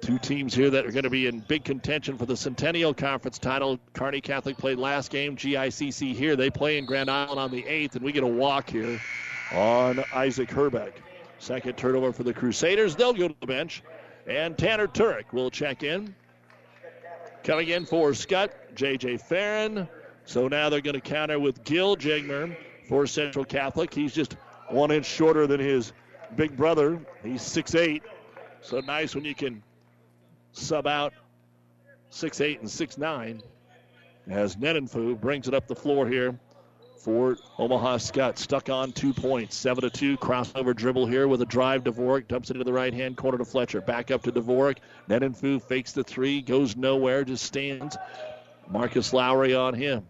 Two 0.00 0.18
teams 0.18 0.54
here 0.54 0.70
that 0.70 0.86
are 0.86 0.92
going 0.92 1.04
to 1.04 1.10
be 1.10 1.26
in 1.26 1.40
big 1.40 1.62
contention 1.62 2.16
for 2.16 2.24
the 2.24 2.36
Centennial 2.36 2.94
Conference 2.94 3.38
title. 3.38 3.78
Kearney 3.92 4.20
Catholic 4.20 4.56
played 4.56 4.78
last 4.78 5.10
game. 5.10 5.36
GICC 5.36 6.14
here. 6.14 6.36
They 6.36 6.48
play 6.48 6.78
in 6.78 6.86
Grand 6.86 7.10
Island 7.10 7.38
on 7.38 7.50
the 7.50 7.62
8th, 7.62 7.96
and 7.96 8.04
we 8.04 8.12
get 8.12 8.22
a 8.22 8.26
walk 8.26 8.70
here 8.70 8.98
on 9.52 10.02
Isaac 10.14 10.50
Herbeck. 10.50 10.94
Second 11.38 11.76
turnover 11.76 12.12
for 12.12 12.22
the 12.22 12.32
Crusaders. 12.32 12.96
They'll 12.96 13.12
go 13.12 13.28
to 13.28 13.36
the 13.40 13.46
bench. 13.46 13.82
And 14.26 14.56
Tanner 14.56 14.86
Turek 14.86 15.32
will 15.32 15.50
check 15.50 15.82
in. 15.82 16.14
Coming 17.44 17.68
in 17.68 17.84
for 17.84 18.10
Skutt, 18.10 18.50
J.J. 18.74 19.18
Farron. 19.18 19.88
So 20.24 20.48
now 20.48 20.70
they're 20.70 20.80
going 20.80 20.94
to 20.94 21.00
counter 21.00 21.38
with 21.38 21.62
Gil 21.64 21.96
Jigmer 21.96 22.56
for 22.88 23.06
Central 23.06 23.44
Catholic. 23.44 23.92
He's 23.92 24.14
just 24.14 24.36
one 24.68 24.90
inch 24.90 25.06
shorter 25.06 25.46
than 25.46 25.60
his 25.60 25.92
big 26.36 26.56
brother. 26.56 27.00
He's 27.22 27.42
6'8. 27.42 28.02
So 28.60 28.80
nice 28.80 29.14
when 29.14 29.24
you 29.24 29.34
can 29.34 29.62
sub 30.52 30.86
out 30.86 31.12
six 32.10 32.40
eight 32.40 32.60
and 32.60 32.68
6'9 32.68 33.42
as 34.28 34.56
Nenenfu 34.56 35.20
brings 35.20 35.48
it 35.48 35.54
up 35.54 35.66
the 35.66 35.74
floor 35.74 36.06
here 36.06 36.38
for 36.98 37.36
Omaha 37.58 37.96
Skutt. 37.96 38.38
Stuck 38.38 38.68
on 38.68 38.92
two 38.92 39.14
points, 39.14 39.56
7 39.56 39.82
to 39.82 39.90
2. 39.90 40.16
Crossover 40.18 40.76
dribble 40.76 41.06
here 41.06 41.28
with 41.28 41.40
a 41.40 41.46
drive. 41.46 41.82
Dvorak 41.82 42.28
dumps 42.28 42.50
it 42.50 42.54
into 42.54 42.64
the 42.64 42.72
right 42.72 42.92
hand 42.92 43.16
corner 43.16 43.38
to 43.38 43.44
Fletcher. 43.44 43.80
Back 43.80 44.10
up 44.10 44.22
to 44.24 44.32
Dvorak. 44.32 44.78
Nenenfu 45.08 45.62
fakes 45.62 45.92
the 45.92 46.04
three, 46.04 46.42
goes 46.42 46.76
nowhere, 46.76 47.24
just 47.24 47.44
stands. 47.44 47.96
Marcus 48.68 49.12
Lowry 49.12 49.54
on 49.54 49.74
him. 49.74 50.06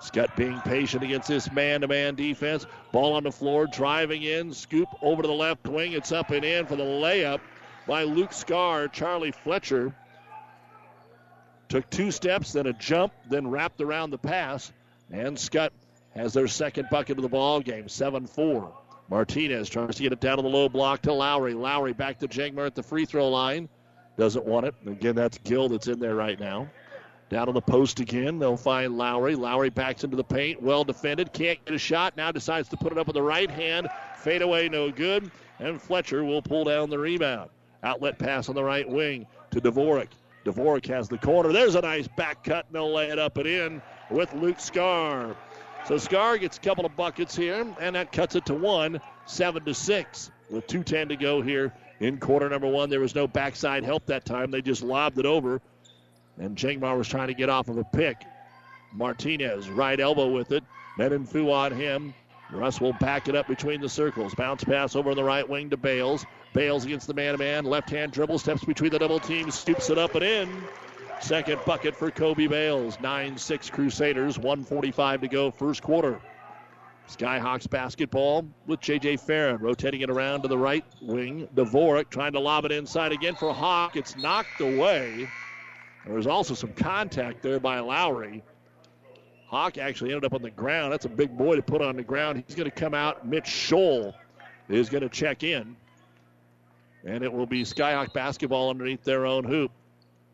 Skutt 0.00 0.36
being 0.36 0.60
patient 0.60 1.02
against 1.02 1.28
this 1.28 1.50
man 1.50 1.80
to 1.80 1.88
man 1.88 2.14
defense. 2.14 2.66
Ball 2.92 3.14
on 3.14 3.24
the 3.24 3.32
floor, 3.32 3.66
driving 3.66 4.22
in, 4.22 4.52
scoop 4.52 4.88
over 5.00 5.22
to 5.22 5.28
the 5.28 5.34
left 5.34 5.66
wing. 5.66 5.92
It's 5.92 6.12
up 6.12 6.30
and 6.30 6.44
in 6.44 6.66
for 6.66 6.76
the 6.76 6.84
layup 6.84 7.40
by 7.86 8.04
Luke 8.04 8.32
Scar. 8.32 8.88
Charlie 8.88 9.32
Fletcher 9.32 9.94
took 11.68 11.88
two 11.90 12.10
steps, 12.10 12.52
then 12.52 12.66
a 12.66 12.72
jump, 12.72 13.12
then 13.28 13.48
wrapped 13.48 13.80
around 13.80 14.10
the 14.10 14.18
pass. 14.18 14.72
And 15.10 15.36
Skutt 15.36 15.70
has 16.14 16.32
their 16.32 16.48
second 16.48 16.88
bucket 16.90 17.18
of 17.18 17.22
the 17.22 17.28
ball 17.28 17.60
game, 17.60 17.88
7 17.88 18.26
4. 18.26 18.72
Martinez 19.08 19.68
tries 19.68 19.96
to 19.96 20.02
get 20.02 20.12
it 20.12 20.20
down 20.20 20.36
to 20.36 20.42
the 20.42 20.48
low 20.48 20.68
block 20.68 21.02
to 21.02 21.12
Lowry. 21.12 21.54
Lowry 21.54 21.92
back 21.92 22.20
to 22.20 22.28
Jangmer 22.28 22.66
at 22.66 22.74
the 22.74 22.82
free 22.82 23.04
throw 23.04 23.28
line. 23.28 23.68
Doesn't 24.16 24.44
want 24.44 24.66
it. 24.66 24.74
Again, 24.86 25.14
that's 25.14 25.38
Gill 25.38 25.68
that's 25.68 25.88
in 25.88 25.98
there 25.98 26.14
right 26.14 26.38
now. 26.38 26.70
Down 27.28 27.48
on 27.48 27.54
the 27.54 27.60
post 27.60 28.00
again. 28.00 28.38
They'll 28.38 28.56
find 28.56 28.96
Lowry. 28.96 29.34
Lowry 29.34 29.70
backs 29.70 30.04
into 30.04 30.16
the 30.16 30.24
paint. 30.24 30.62
Well 30.62 30.84
defended. 30.84 31.32
Can't 31.32 31.62
get 31.64 31.74
a 31.74 31.78
shot. 31.78 32.16
Now 32.16 32.30
decides 32.30 32.68
to 32.68 32.76
put 32.76 32.92
it 32.92 32.98
up 32.98 33.06
with 33.06 33.14
the 33.14 33.22
right 33.22 33.50
hand. 33.50 33.88
Fade 34.18 34.42
away, 34.42 34.68
no 34.68 34.90
good. 34.90 35.30
And 35.58 35.80
Fletcher 35.80 36.24
will 36.24 36.42
pull 36.42 36.64
down 36.64 36.90
the 36.90 36.98
rebound. 36.98 37.50
Outlet 37.84 38.18
pass 38.18 38.48
on 38.48 38.54
the 38.54 38.64
right 38.64 38.88
wing 38.88 39.26
to 39.50 39.60
Dvorak. 39.60 40.08
Dvorak 40.44 40.86
has 40.86 41.08
the 41.08 41.18
corner. 41.18 41.52
There's 41.52 41.74
a 41.74 41.82
nice 41.82 42.08
back 42.08 42.42
cut, 42.42 42.64
and 42.66 42.74
they'll 42.74 42.92
lay 42.92 43.10
it 43.10 43.18
up 43.18 43.36
and 43.36 43.46
in 43.46 43.82
with 44.10 44.32
Luke 44.34 44.58
Scar. 44.58 45.36
So 45.86 45.98
Scar 45.98 46.38
gets 46.38 46.56
a 46.56 46.60
couple 46.60 46.86
of 46.86 46.96
buckets 46.96 47.36
here, 47.36 47.66
and 47.78 47.94
that 47.94 48.10
cuts 48.10 48.36
it 48.36 48.46
to 48.46 48.54
one, 48.54 49.00
seven 49.26 49.64
to 49.66 49.74
six, 49.74 50.30
with 50.50 50.66
2:10 50.66 51.10
to 51.10 51.16
go 51.16 51.42
here 51.42 51.72
in 52.00 52.18
quarter 52.18 52.48
number 52.48 52.66
one. 52.66 52.88
There 52.88 53.00
was 53.00 53.14
no 53.14 53.26
backside 53.26 53.84
help 53.84 54.06
that 54.06 54.24
time; 54.24 54.50
they 54.50 54.62
just 54.62 54.82
lobbed 54.82 55.18
it 55.18 55.26
over, 55.26 55.60
and 56.38 56.56
Jangmar 56.56 56.96
was 56.96 57.06
trying 57.06 57.28
to 57.28 57.34
get 57.34 57.50
off 57.50 57.68
of 57.68 57.76
a 57.76 57.84
pick. 57.84 58.16
Martinez 58.94 59.68
right 59.68 60.00
elbow 60.00 60.28
with 60.28 60.52
it. 60.52 60.64
Nenenfu 60.98 61.52
on 61.52 61.72
him. 61.72 62.14
Russ 62.50 62.80
will 62.80 62.92
back 62.94 63.28
it 63.28 63.34
up 63.34 63.46
between 63.46 63.80
the 63.80 63.88
circles. 63.88 64.34
Bounce 64.34 64.64
pass 64.64 64.94
over 64.96 65.10
on 65.10 65.16
the 65.16 65.24
right 65.24 65.46
wing 65.48 65.70
to 65.70 65.76
Bales. 65.76 66.24
Bales 66.54 66.86
against 66.86 67.06
the 67.06 67.14
man-to-man. 67.14 67.66
Left-hand 67.66 68.12
dribble 68.12 68.38
steps 68.38 68.64
between 68.64 68.90
the 68.90 68.98
double 68.98 69.20
teams, 69.20 69.58
scoops 69.58 69.90
it 69.90 69.98
up 69.98 70.14
and 70.14 70.24
in. 70.24 70.64
Second 71.20 71.60
bucket 71.66 71.94
for 71.94 72.10
Kobe 72.10 72.46
Bales. 72.46 72.98
9 73.00 73.36
6 73.36 73.70
Crusaders. 73.70 74.38
145 74.38 75.20
to 75.20 75.28
go, 75.28 75.50
first 75.50 75.82
quarter. 75.82 76.18
Skyhawks 77.08 77.68
basketball 77.68 78.46
with 78.66 78.80
J.J. 78.80 79.18
Farron 79.18 79.58
rotating 79.58 80.00
it 80.00 80.08
around 80.08 80.42
to 80.42 80.48
the 80.48 80.56
right 80.56 80.84
wing. 81.02 81.48
Dvorak 81.54 82.08
trying 82.08 82.32
to 82.32 82.40
lob 82.40 82.64
it 82.64 82.72
inside 82.72 83.12
again 83.12 83.34
for 83.34 83.52
Hawk. 83.52 83.96
It's 83.96 84.16
knocked 84.16 84.60
away. 84.60 85.28
There 86.06 86.14
was 86.14 86.26
also 86.26 86.54
some 86.54 86.72
contact 86.72 87.42
there 87.42 87.60
by 87.60 87.80
Lowry. 87.80 88.42
Hawk 89.46 89.78
actually 89.78 90.10
ended 90.10 90.24
up 90.24 90.34
on 90.34 90.42
the 90.42 90.50
ground. 90.50 90.92
That's 90.92 91.04
a 91.04 91.10
big 91.10 91.36
boy 91.36 91.56
to 91.56 91.62
put 91.62 91.82
on 91.82 91.96
the 91.96 92.02
ground. 92.02 92.42
He's 92.46 92.56
going 92.56 92.70
to 92.70 92.74
come 92.74 92.94
out. 92.94 93.26
Mitch 93.26 93.44
Scholl 93.44 94.14
is 94.68 94.88
going 94.88 95.02
to 95.02 95.08
check 95.08 95.42
in. 95.42 95.76
And 97.04 97.22
it 97.22 97.32
will 97.32 97.46
be 97.46 97.62
Skyhawk 97.62 98.12
basketball 98.12 98.70
underneath 98.70 99.04
their 99.04 99.26
own 99.26 99.44
hoop. 99.44 99.70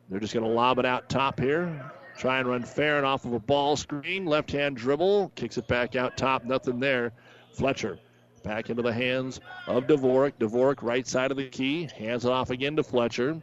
They're 0.08 0.20
just 0.20 0.34
going 0.34 0.46
to 0.46 0.52
lob 0.52 0.78
it 0.78 0.86
out 0.86 1.08
top 1.08 1.40
here. 1.40 1.90
Try 2.16 2.38
and 2.38 2.48
run 2.48 2.64
Farron 2.64 3.04
off 3.04 3.24
of 3.24 3.32
a 3.32 3.38
ball 3.38 3.76
screen. 3.76 4.26
Left 4.26 4.50
hand 4.50 4.76
dribble. 4.76 5.32
Kicks 5.34 5.58
it 5.58 5.66
back 5.68 5.96
out 5.96 6.16
top. 6.16 6.44
Nothing 6.44 6.80
there. 6.80 7.12
Fletcher 7.52 7.98
back 8.42 8.70
into 8.70 8.82
the 8.82 8.92
hands 8.92 9.40
of 9.66 9.86
Dvorak. 9.86 10.32
Dvorak 10.38 10.82
right 10.82 11.06
side 11.06 11.30
of 11.30 11.36
the 11.36 11.48
key. 11.48 11.88
Hands 11.96 12.24
it 12.24 12.30
off 12.30 12.50
again 12.50 12.76
to 12.76 12.82
Fletcher. 12.82 13.40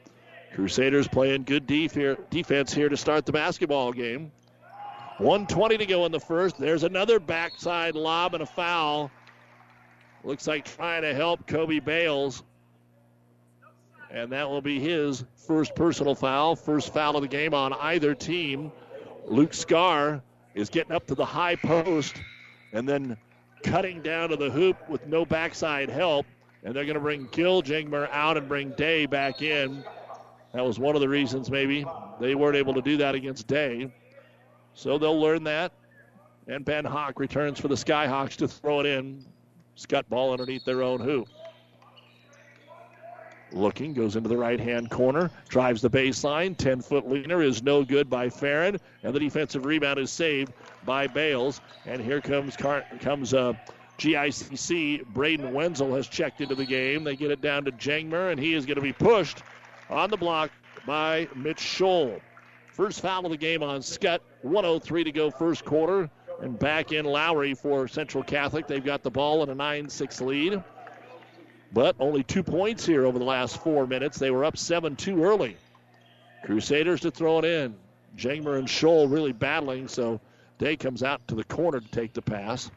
Crusaders 0.54 1.08
playing 1.08 1.44
good 1.44 1.68
def 1.68 1.98
defense 2.30 2.74
here 2.74 2.90
to 2.90 2.98
start 2.98 3.26
the 3.26 3.32
basketball 3.32 3.92
game. 3.92 4.32
120 5.18 5.78
to 5.78 5.86
go 5.86 6.06
in 6.06 6.12
the 6.12 6.20
first. 6.20 6.58
There's 6.58 6.84
another 6.84 7.20
backside 7.20 7.96
lob 7.96 8.34
and 8.34 8.44
a 8.44 8.46
foul. 8.46 9.12
Looks 10.24 10.48
like 10.48 10.66
trying 10.66 11.02
to 11.02 11.14
help 11.14 11.48
Kobe 11.48 11.80
Bales. 11.80 12.44
And 14.10 14.32
that 14.32 14.50
will 14.50 14.62
be 14.62 14.80
his 14.80 15.24
first 15.36 15.76
personal 15.76 16.16
foul, 16.16 16.56
first 16.56 16.94
foul 16.94 17.16
of 17.16 17.22
the 17.22 17.28
game 17.28 17.54
on 17.54 17.74
either 17.74 18.16
team. 18.16 18.72
Luke 19.26 19.54
Scar 19.54 20.22
is 20.56 20.70
getting 20.70 20.94
up 20.94 21.06
to 21.08 21.16
the 21.16 21.26
high 21.26 21.56
post 21.56 22.16
and 22.74 22.88
then 22.88 23.18
cutting 23.64 24.02
down 24.02 24.30
to 24.30 24.36
the 24.36 24.50
hoop 24.50 24.78
with 24.90 25.06
no 25.08 25.26
backside 25.26 25.90
help. 25.90 26.26
And 26.64 26.76
they're 26.76 26.86
going 26.86 26.96
to 26.96 27.02
bring 27.02 27.28
Gil 27.32 27.62
Jingmer 27.62 28.10
out 28.12 28.38
and 28.38 28.48
bring 28.48 28.72
Day 28.72 29.06
back 29.06 29.42
in. 29.42 29.84
That 30.54 30.66
was 30.66 30.80
one 30.80 30.96
of 30.96 31.02
the 31.02 31.10
reasons 31.10 31.52
maybe 31.52 31.86
they 32.20 32.34
weren't 32.34 32.56
able 32.56 32.74
to 32.74 32.82
do 32.82 32.98
that 32.98 33.14
against 33.14 33.48
Day. 33.48 33.92
So 34.74 34.98
they'll 34.98 35.20
learn 35.20 35.44
that. 35.44 35.72
And 36.48 36.64
Ben 36.64 36.86
Hawk 36.86 37.20
returns 37.20 37.60
for 37.60 37.68
the 37.68 37.76
Skyhawks 37.76 38.38
to 38.38 38.48
throw 38.48 38.80
it 38.80 38.86
in. 38.86 39.26
Skutt 39.76 40.08
ball 40.10 40.32
underneath 40.32 40.66
their 40.66 40.82
own 40.82 41.00
hoop. 41.00 41.28
Looking, 43.52 43.94
goes 43.94 44.16
into 44.16 44.28
the 44.28 44.38
right 44.38 44.60
hand 44.60 44.90
corner, 44.90 45.32
drives 45.48 45.82
the 45.82 45.90
baseline. 45.90 46.58
10 46.58 46.82
foot 46.82 47.10
leaner 47.10 47.42
is 47.42 47.64
no 47.64 47.84
good 47.84 48.10
by 48.10 48.30
Farron, 48.30 48.78
and 49.04 49.14
the 49.14 49.20
defensive 49.20 49.66
rebound 49.66 50.00
is 50.00 50.12
saved 50.12 50.52
by 50.86 51.08
Bales. 51.08 51.62
And 51.86 52.02
here 52.02 52.20
comes 52.20 52.58
Car- 52.58 52.86
comes 53.00 53.34
uh, 53.34 53.54
GICC. 53.98 55.06
Braden 55.08 55.54
Wenzel 55.54 55.96
has 55.96 56.08
checked 56.08 56.42
into 56.42 56.56
the 56.56 56.66
game. 56.66 57.04
They 57.04 57.16
get 57.16 57.32
it 57.32 57.42
down 57.42 57.64
to 57.66 57.72
Jangmer, 57.72 58.32
and 58.32 58.40
he 58.40 58.54
is 58.54 58.66
going 58.66 58.76
to 58.76 58.82
be 58.82 58.94
pushed 58.94 59.44
on 59.90 60.10
the 60.10 60.18
block 60.18 60.52
by 60.86 61.28
Mitch 61.36 61.58
Scholl. 61.62 62.20
First 62.74 63.02
foul 63.02 63.26
of 63.26 63.32
the 63.32 63.38
game 63.38 63.64
on 63.64 63.80
Skutt. 63.80 64.20
103 64.44 65.04
to 65.06 65.12
go, 65.12 65.32
first 65.32 65.66
quarter. 65.66 66.10
And 66.42 66.60
back 66.60 66.92
in 66.92 67.06
Lowry 67.06 67.56
for 67.56 67.88
Central 67.88 68.24
Catholic. 68.24 68.68
They've 68.68 68.84
got 68.84 69.02
the 69.02 69.10
ball 69.10 69.42
in 69.42 69.50
a 69.50 69.56
9 69.56 69.90
6 69.90 70.22
lead. 70.22 70.64
But 71.72 71.96
only 72.00 72.24
two 72.24 72.44
points 72.44 72.86
here 72.86 73.06
over 73.06 73.20
the 73.20 73.26
last 73.26 73.62
four 73.62 73.88
minutes. 73.88 74.18
They 74.18 74.32
were 74.32 74.46
up 74.46 74.58
7 74.58 74.96
2 74.96 75.24
early. 75.24 75.58
Crusaders 76.44 77.02
to 77.02 77.12
throw 77.12 77.40
it 77.40 77.46
in. 77.46 77.76
Jangmer 78.18 78.58
and 78.58 78.68
Scholl 78.68 79.12
really 79.12 79.34
battling, 79.34 79.88
so 79.88 80.20
Day 80.58 80.76
comes 80.76 81.04
out 81.04 81.28
to 81.28 81.36
the 81.36 81.44
corner 81.44 81.80
to 81.80 81.88
take 81.90 82.14
the 82.14 82.22
pass. 82.22 82.72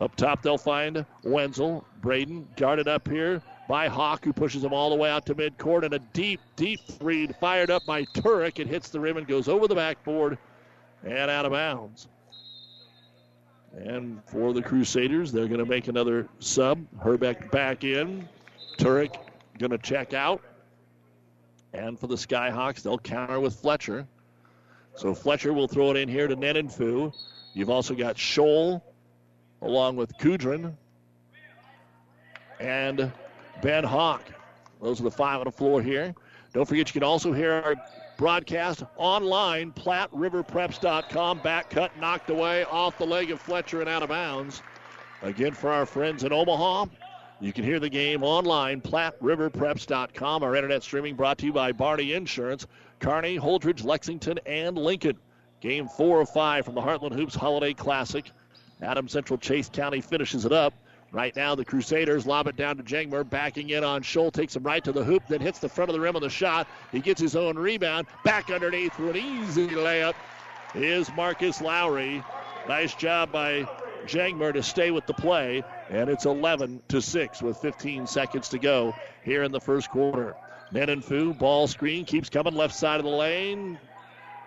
Up 0.00 0.14
top, 0.16 0.42
they'll 0.42 0.58
find 0.58 1.04
Wenzel. 1.24 1.84
Braden 2.00 2.48
guarded 2.56 2.88
up 2.88 3.08
here 3.08 3.42
by 3.68 3.88
Hawk, 3.88 4.24
who 4.24 4.32
pushes 4.32 4.62
him 4.62 4.72
all 4.72 4.90
the 4.90 4.96
way 4.96 5.10
out 5.10 5.26
to 5.26 5.34
midcourt. 5.34 5.84
And 5.84 5.94
a 5.94 5.98
deep, 5.98 6.40
deep 6.56 6.80
read 7.00 7.34
fired 7.36 7.70
up 7.70 7.86
by 7.86 8.04
Turek. 8.04 8.58
It 8.58 8.66
hits 8.66 8.88
the 8.88 9.00
rim 9.00 9.16
and 9.16 9.26
goes 9.26 9.48
over 9.48 9.66
the 9.66 9.74
backboard 9.74 10.38
and 11.04 11.30
out 11.30 11.44
of 11.44 11.52
bounds. 11.52 12.08
And 13.76 14.22
for 14.26 14.52
the 14.52 14.62
Crusaders, 14.62 15.32
they're 15.32 15.46
going 15.46 15.60
to 15.60 15.66
make 15.66 15.88
another 15.88 16.28
sub. 16.38 16.84
Herbeck 17.00 17.50
back 17.50 17.84
in. 17.84 18.28
Turek 18.78 19.16
going 19.58 19.70
to 19.70 19.78
check 19.78 20.12
out. 20.12 20.42
And 21.72 21.98
for 21.98 22.06
the 22.06 22.16
Skyhawks, 22.16 22.82
they'll 22.82 22.98
counter 22.98 23.40
with 23.40 23.54
Fletcher. 23.54 24.06
So 24.94 25.14
Fletcher 25.14 25.52
will 25.52 25.68
throw 25.68 25.90
it 25.90 25.96
in 25.96 26.08
here 26.08 26.28
to 26.28 26.36
Nenenfu. 26.36 27.14
You've 27.54 27.70
also 27.70 27.94
got 27.94 28.16
Scholl 28.16 28.82
along 29.62 29.96
with 29.96 30.16
Kudrin 30.18 30.74
and 32.60 33.10
Ben 33.62 33.84
Hawk. 33.84 34.22
Those 34.82 35.00
are 35.00 35.04
the 35.04 35.10
five 35.10 35.38
on 35.38 35.44
the 35.44 35.52
floor 35.52 35.80
here. 35.80 36.14
Don't 36.52 36.66
forget, 36.66 36.88
you 36.88 36.92
can 36.92 37.04
also 37.04 37.32
hear 37.32 37.52
our 37.52 37.76
broadcast 38.22 38.84
online, 38.98 39.72
PlatteRiverPreps.com. 39.72 41.40
Back 41.40 41.70
cut 41.70 41.90
knocked 41.98 42.30
away 42.30 42.62
off 42.66 42.96
the 42.96 43.04
leg 43.04 43.32
of 43.32 43.40
Fletcher 43.40 43.80
and 43.80 43.88
out 43.88 44.04
of 44.04 44.10
bounds. 44.10 44.62
Again, 45.22 45.50
for 45.54 45.72
our 45.72 45.84
friends 45.84 46.22
in 46.22 46.32
Omaha, 46.32 46.86
You 47.40 47.52
can 47.52 47.64
hear 47.64 47.80
the 47.80 47.88
game 47.88 48.22
online, 48.22 48.80
PlatteRiverPreps.com. 48.80 50.44
Our 50.44 50.54
internet 50.54 50.84
streaming 50.84 51.16
brought 51.16 51.36
to 51.38 51.46
you 51.46 51.52
by 51.52 51.72
Barney 51.72 52.12
Insurance, 52.12 52.68
Kearney, 53.00 53.36
Holdrege, 53.36 53.82
Lexington, 53.82 54.38
and 54.46 54.78
Lincoln. 54.78 55.18
Game 55.60 55.88
four 55.88 56.20
of 56.20 56.28
five 56.28 56.64
from 56.64 56.76
the 56.76 56.80
Heartland 56.80 57.14
Hoops 57.14 57.34
Holiday 57.34 57.74
Classic. 57.74 58.30
Adam 58.82 59.08
Central 59.08 59.36
Chase 59.36 59.68
County 59.68 60.00
finishes 60.00 60.44
it 60.44 60.52
up. 60.52 60.74
Right 61.12 61.36
now, 61.36 61.54
the 61.54 61.64
Crusaders 61.64 62.26
lob 62.26 62.46
it 62.46 62.56
down 62.56 62.78
to 62.78 62.82
Jangmer, 62.82 63.28
backing 63.28 63.68
in 63.68 63.84
on 63.84 64.02
Scholl, 64.02 64.32
takes 64.32 64.56
him 64.56 64.62
right 64.62 64.82
to 64.82 64.92
the 64.92 65.04
hoop, 65.04 65.22
then 65.28 65.42
hits 65.42 65.58
the 65.58 65.68
front 65.68 65.90
of 65.90 65.94
the 65.94 66.00
rim 66.00 66.16
on 66.16 66.22
the 66.22 66.30
shot. 66.30 66.66
He 66.90 67.00
gets 67.00 67.20
his 67.20 67.36
own 67.36 67.58
rebound, 67.58 68.06
back 68.24 68.50
underneath 68.50 68.94
for 68.94 69.10
an 69.10 69.16
easy 69.16 69.68
layup 69.68 70.14
is 70.74 71.12
Marcus 71.14 71.60
Lowry. 71.60 72.22
Nice 72.66 72.94
job 72.94 73.30
by 73.30 73.66
Jangmer 74.06 74.52
to 74.54 74.62
stay 74.62 74.90
with 74.90 75.06
the 75.06 75.12
play, 75.12 75.62
and 75.90 76.08
it's 76.08 76.24
11 76.24 76.80
to 76.88 77.02
6 77.02 77.42
with 77.42 77.58
15 77.58 78.06
seconds 78.06 78.48
to 78.50 78.58
go 78.58 78.94
here 79.22 79.42
in 79.42 79.52
the 79.52 79.60
first 79.60 79.90
quarter. 79.90 80.34
Menenfu, 80.72 81.38
ball 81.38 81.66
screen, 81.66 82.04
keeps 82.04 82.30
coming 82.30 82.54
left 82.54 82.74
side 82.74 83.00
of 83.00 83.04
the 83.04 83.10
lane. 83.10 83.78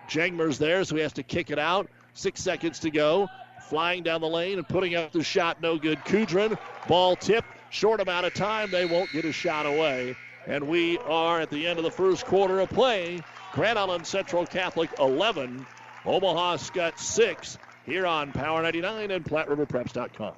Jangmer's 0.08 0.58
there, 0.58 0.82
so 0.84 0.96
he 0.96 1.02
has 1.02 1.12
to 1.12 1.22
kick 1.22 1.50
it 1.50 1.58
out. 1.58 1.88
Six 2.14 2.42
seconds 2.42 2.80
to 2.80 2.90
go. 2.90 3.28
Flying 3.62 4.02
down 4.02 4.20
the 4.20 4.28
lane 4.28 4.58
and 4.58 4.68
putting 4.68 4.94
up 4.94 5.12
the 5.12 5.24
shot, 5.24 5.60
no 5.60 5.78
good. 5.78 5.98
Kudrin, 6.00 6.58
ball 6.86 7.16
tip, 7.16 7.44
short 7.70 8.00
amount 8.00 8.26
of 8.26 8.34
time. 8.34 8.70
They 8.70 8.86
won't 8.86 9.10
get 9.12 9.24
a 9.24 9.32
shot 9.32 9.66
away. 9.66 10.16
And 10.46 10.68
we 10.68 10.98
are 10.98 11.40
at 11.40 11.50
the 11.50 11.66
end 11.66 11.78
of 11.78 11.84
the 11.84 11.90
first 11.90 12.24
quarter 12.26 12.60
of 12.60 12.68
play. 12.70 13.20
Grand 13.52 13.78
Island 13.78 14.06
Central 14.06 14.46
Catholic 14.46 14.90
11, 14.98 15.66
Omaha 16.04 16.56
Skutt 16.56 16.98
6 16.98 17.58
here 17.86 18.06
on 18.06 18.32
Power 18.32 18.62
99 18.62 19.10
and 19.10 19.24
PlatteRiverPreps.com. 19.24 20.34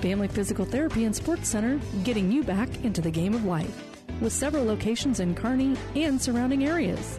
Family 0.00 0.28
Physical 0.28 0.64
Therapy 0.64 1.04
and 1.04 1.16
Sports 1.16 1.48
Center, 1.48 1.80
getting 2.04 2.30
you 2.30 2.44
back 2.44 2.68
into 2.84 3.00
the 3.00 3.10
game 3.10 3.34
of 3.34 3.44
life. 3.44 3.82
With 4.20 4.32
several 4.32 4.64
locations 4.64 5.20
in 5.20 5.34
Kearney 5.34 5.76
and 5.94 6.20
surrounding 6.20 6.66
areas. 6.66 7.18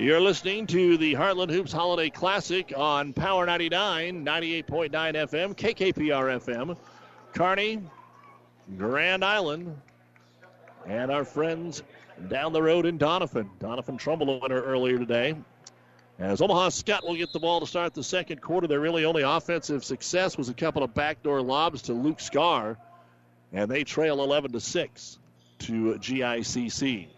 You're 0.00 0.18
listening 0.18 0.66
to 0.68 0.96
the 0.96 1.12
Heartland 1.12 1.50
Hoops 1.50 1.72
Holiday 1.72 2.08
Classic 2.08 2.72
on 2.74 3.12
Power 3.12 3.44
99, 3.44 4.24
98.9 4.24 4.90
FM, 4.90 5.54
KKPR 5.54 6.40
FM, 6.40 6.74
Kearney, 7.34 7.82
Grand 8.78 9.22
Island, 9.22 9.78
and 10.86 11.10
our 11.10 11.26
friends 11.26 11.82
down 12.28 12.54
the 12.54 12.62
road 12.62 12.86
in 12.86 12.98
Doniphan. 12.98 13.50
Doniphan 13.58 13.98
Trumbull 13.98 14.40
winner 14.40 14.62
earlier 14.62 14.96
today. 14.96 15.36
As 16.18 16.40
Omaha 16.40 16.70
Skutt 16.70 17.06
will 17.06 17.16
get 17.16 17.34
the 17.34 17.40
ball 17.40 17.60
to 17.60 17.66
start 17.66 17.92
the 17.92 18.02
second 18.02 18.40
quarter, 18.40 18.66
their 18.66 18.80
really 18.80 19.04
only 19.04 19.20
offensive 19.20 19.84
success 19.84 20.38
was 20.38 20.48
a 20.48 20.54
couple 20.54 20.82
of 20.82 20.94
backdoor 20.94 21.42
lobs 21.42 21.82
to 21.82 21.92
Luke 21.92 22.20
Scar, 22.20 22.78
and 23.52 23.70
they 23.70 23.84
trail 23.84 24.22
11 24.22 24.52
to 24.52 24.60
6 24.60 25.18
to 25.58 25.94
GICC. 25.98 27.08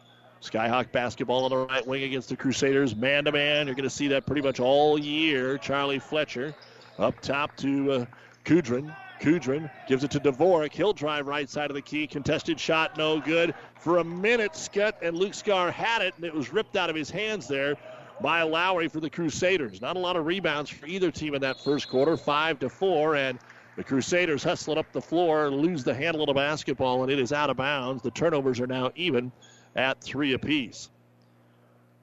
Skyhawk 0.42 0.90
basketball 0.90 1.44
on 1.44 1.50
the 1.50 1.56
right 1.56 1.86
wing 1.86 2.02
against 2.02 2.28
the 2.28 2.36
Crusaders, 2.36 2.96
man 2.96 3.24
to 3.24 3.32
man. 3.32 3.66
You're 3.66 3.76
going 3.76 3.84
to 3.84 3.90
see 3.90 4.08
that 4.08 4.26
pretty 4.26 4.42
much 4.42 4.58
all 4.58 4.98
year. 4.98 5.56
Charlie 5.56 6.00
Fletcher 6.00 6.54
up 6.98 7.20
top 7.20 7.56
to 7.58 7.92
uh, 7.92 8.06
Kudrin. 8.44 8.94
Kudrin 9.20 9.70
gives 9.86 10.02
it 10.02 10.10
to 10.10 10.20
Dvorak. 10.20 10.72
He'll 10.72 10.92
drive 10.92 11.28
right 11.28 11.48
side 11.48 11.70
of 11.70 11.74
the 11.74 11.82
key. 11.82 12.08
Contested 12.08 12.58
shot, 12.58 12.98
no 12.98 13.20
good. 13.20 13.54
For 13.78 13.98
a 13.98 14.04
minute, 14.04 14.52
Skutt 14.54 14.94
and 15.00 15.16
Luke 15.16 15.34
Scar 15.34 15.70
had 15.70 16.02
it, 16.02 16.14
and 16.16 16.24
it 16.24 16.34
was 16.34 16.52
ripped 16.52 16.76
out 16.76 16.90
of 16.90 16.96
his 16.96 17.08
hands 17.08 17.46
there 17.46 17.76
by 18.20 18.42
Lowry 18.42 18.88
for 18.88 18.98
the 18.98 19.10
Crusaders. 19.10 19.80
Not 19.80 19.96
a 19.96 20.00
lot 20.00 20.16
of 20.16 20.26
rebounds 20.26 20.70
for 20.70 20.86
either 20.86 21.12
team 21.12 21.34
in 21.34 21.40
that 21.42 21.62
first 21.62 21.88
quarter, 21.88 22.16
five 22.16 22.58
to 22.58 22.68
four, 22.68 23.14
and 23.14 23.38
the 23.76 23.84
Crusaders 23.84 24.42
hustling 24.42 24.76
up 24.76 24.90
the 24.92 25.00
floor, 25.00 25.50
lose 25.50 25.84
the 25.84 25.94
handle 25.94 26.22
of 26.22 26.26
the 26.26 26.34
basketball, 26.34 27.04
and 27.04 27.12
it 27.12 27.20
is 27.20 27.32
out 27.32 27.48
of 27.48 27.56
bounds. 27.56 28.02
The 28.02 28.10
turnovers 28.10 28.60
are 28.60 28.66
now 28.66 28.90
even 28.96 29.30
at 29.74 30.00
three 30.00 30.32
apiece. 30.34 30.90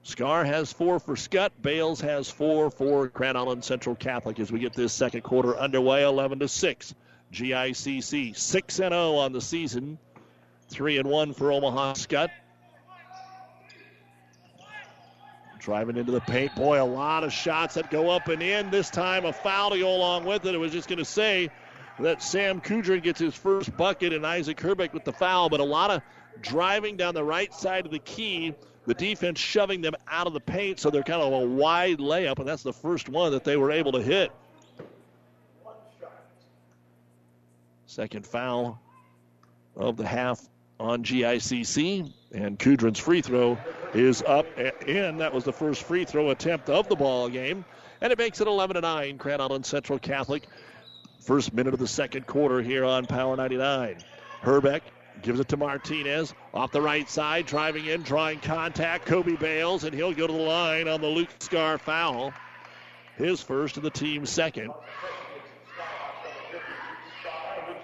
Scar 0.02 0.44
has 0.44 0.72
four 0.72 0.98
for 0.98 1.14
Skutt. 1.14 1.50
Bales 1.60 2.00
has 2.00 2.30
four 2.30 2.70
for 2.70 3.08
Grand 3.08 3.36
Island 3.36 3.64
Central 3.64 3.94
Catholic 3.94 4.40
as 4.40 4.50
we 4.50 4.58
get 4.58 4.72
this 4.72 4.92
second 4.92 5.22
quarter 5.22 5.56
underway, 5.56 6.04
11 6.04 6.38
to 6.40 6.48
6. 6.48 6.94
GICC 7.32 8.36
6 8.36 8.78
and 8.80 8.92
0 8.92 9.14
on 9.14 9.32
the 9.32 9.40
season, 9.40 9.98
3 10.68 10.98
and 10.98 11.08
1 11.08 11.32
for 11.32 11.52
Omaha 11.52 11.94
Skutt. 11.94 12.30
Driving 15.58 15.96
into 15.96 16.10
the 16.10 16.20
paint. 16.22 16.56
Boy, 16.56 16.82
a 16.82 16.84
lot 16.84 17.22
of 17.22 17.32
shots 17.32 17.74
that 17.74 17.90
go 17.90 18.08
up 18.08 18.28
and 18.28 18.42
in. 18.42 18.70
This 18.70 18.88
time 18.88 19.26
a 19.26 19.32
foul 19.32 19.70
to 19.70 19.78
go 19.78 19.94
along 19.94 20.24
with 20.24 20.46
it. 20.46 20.54
I 20.54 20.58
was 20.58 20.72
just 20.72 20.88
going 20.88 20.98
to 20.98 21.04
say 21.04 21.50
that 21.98 22.22
Sam 22.22 22.62
Kudrin 22.62 23.02
gets 23.02 23.20
his 23.20 23.34
first 23.34 23.76
bucket 23.76 24.14
and 24.14 24.26
Isaac 24.26 24.58
Herbeck 24.58 24.94
with 24.94 25.04
the 25.04 25.12
foul, 25.12 25.50
but 25.50 25.60
a 25.60 25.64
lot 25.64 25.90
of 25.90 26.02
driving 26.42 26.96
down 26.96 27.14
the 27.14 27.24
right 27.24 27.52
side 27.52 27.86
of 27.86 27.92
the 27.92 27.98
key. 28.00 28.54
The 28.86 28.94
defense 28.94 29.38
shoving 29.38 29.82
them 29.82 29.94
out 30.08 30.26
of 30.26 30.32
the 30.32 30.40
paint, 30.40 30.80
so 30.80 30.90
they're 30.90 31.02
kind 31.02 31.22
of 31.22 31.32
a 31.32 31.46
wide 31.46 31.98
layup, 31.98 32.38
and 32.38 32.48
that's 32.48 32.62
the 32.62 32.72
first 32.72 33.08
one 33.08 33.32
that 33.32 33.44
they 33.44 33.56
were 33.56 33.70
able 33.70 33.92
to 33.92 34.02
hit. 34.02 34.32
Second 37.86 38.26
foul 38.26 38.80
of 39.76 39.96
the 39.96 40.06
half 40.06 40.40
on 40.78 41.04
GICC, 41.04 42.10
and 42.32 42.58
Kudrin's 42.58 42.98
free 42.98 43.20
throw 43.20 43.58
is 43.92 44.22
up 44.22 44.46
and 44.56 44.72
in. 44.86 45.18
That 45.18 45.34
was 45.34 45.44
the 45.44 45.52
first 45.52 45.82
free 45.82 46.04
throw 46.04 46.30
attempt 46.30 46.70
of 46.70 46.88
the 46.88 46.96
ball 46.96 47.28
game, 47.28 47.64
and 48.00 48.12
it 48.12 48.18
makes 48.18 48.40
it 48.40 48.46
11 48.46 48.76
to 48.76 48.80
9. 48.80 49.16
Grand 49.18 49.42
Island 49.42 49.66
Central 49.66 49.98
Catholic. 49.98 50.46
First 51.20 51.52
minute 51.52 51.74
of 51.74 51.80
the 51.80 51.86
second 51.86 52.26
quarter 52.26 52.62
here 52.62 52.84
on 52.84 53.04
Power 53.04 53.36
99. 53.36 53.98
Herbeck 54.40 54.82
gives 55.22 55.40
it 55.40 55.48
to 55.48 55.56
Martinez 55.56 56.34
off 56.52 56.72
the 56.72 56.80
right 56.80 57.08
side, 57.08 57.46
driving 57.46 57.86
in, 57.86 58.02
drawing 58.02 58.40
contact. 58.40 59.06
Kobe 59.06 59.36
Bales, 59.36 59.84
and 59.84 59.94
he'll 59.94 60.12
go 60.12 60.26
to 60.26 60.32
the 60.32 60.38
line 60.38 60.88
on 60.88 61.00
the 61.00 61.08
Luke 61.08 61.30
Scar 61.40 61.78
foul. 61.78 62.32
His 63.16 63.42
first 63.42 63.76
and 63.76 63.84
the 63.84 63.90
team's 63.90 64.30
second. 64.30 64.72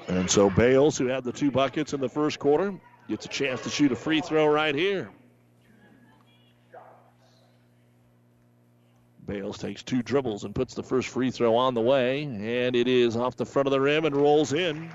And 0.09 0.31
so 0.31 0.49
Bales, 0.49 0.97
who 0.97 1.07
had 1.07 1.25
the 1.25 1.33
two 1.33 1.51
buckets 1.51 1.93
in 1.93 2.01
the 2.01 2.09
first 2.09 2.39
quarter, 2.39 2.75
gets 3.09 3.27
a 3.27 3.29
chance 3.29 3.63
to 3.63 3.71
shoot 3.71 3.93
a 3.93 3.97
free 3.97 4.21
throw 4.21 4.47
right 4.47 4.75
here. 4.75 5.11
Bales 9.27 9.59
takes 9.59 9.83
two 9.83 10.03
dribbles 10.03 10.45
and 10.45 10.55
puts 10.55 10.75
the 10.75 10.85
first 10.85 11.09
free 11.09 11.33
throw 11.33 11.57
on 11.57 11.75
the 11.75 11.81
way, 11.81 12.23
and 12.23 12.77
it 12.77 12.87
is 12.87 13.17
off 13.17 13.37
the 13.37 13.45
front 13.45 13.67
of 13.67 13.73
the 13.73 13.81
rim 13.81 14.05
and 14.05 14.17
rolls 14.17 14.53
in. 14.53 14.93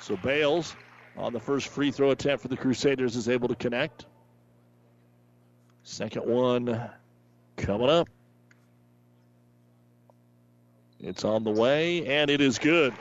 So 0.00 0.16
Bales, 0.16 0.74
on 1.16 1.32
the 1.32 1.40
first 1.40 1.68
free 1.68 1.90
throw 1.90 2.10
attempt 2.10 2.42
for 2.42 2.48
the 2.48 2.56
Crusaders, 2.56 3.16
is 3.16 3.28
able 3.28 3.48
to 3.48 3.54
connect. 3.54 4.06
Second 5.82 6.26
one 6.26 6.90
coming 7.56 7.90
up. 7.90 8.08
It's 11.00 11.24
on 11.24 11.44
the 11.44 11.50
way, 11.50 12.06
and 12.06 12.30
it 12.30 12.40
is 12.40 12.58
good. 12.58 12.92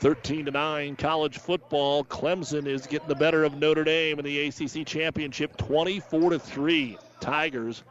13 0.00 0.44
to 0.44 0.50
9 0.50 0.96
college 0.96 1.38
football. 1.38 2.04
Clemson 2.04 2.66
is 2.66 2.86
getting 2.86 3.08
the 3.08 3.14
better 3.14 3.44
of 3.44 3.56
Notre 3.56 3.82
Dame 3.82 4.18
in 4.18 4.24
the 4.24 4.46
ACC 4.46 4.86
championship 4.86 5.56
24 5.56 6.30
to 6.30 6.38
3. 6.38 6.98
Tigers, 7.20 7.82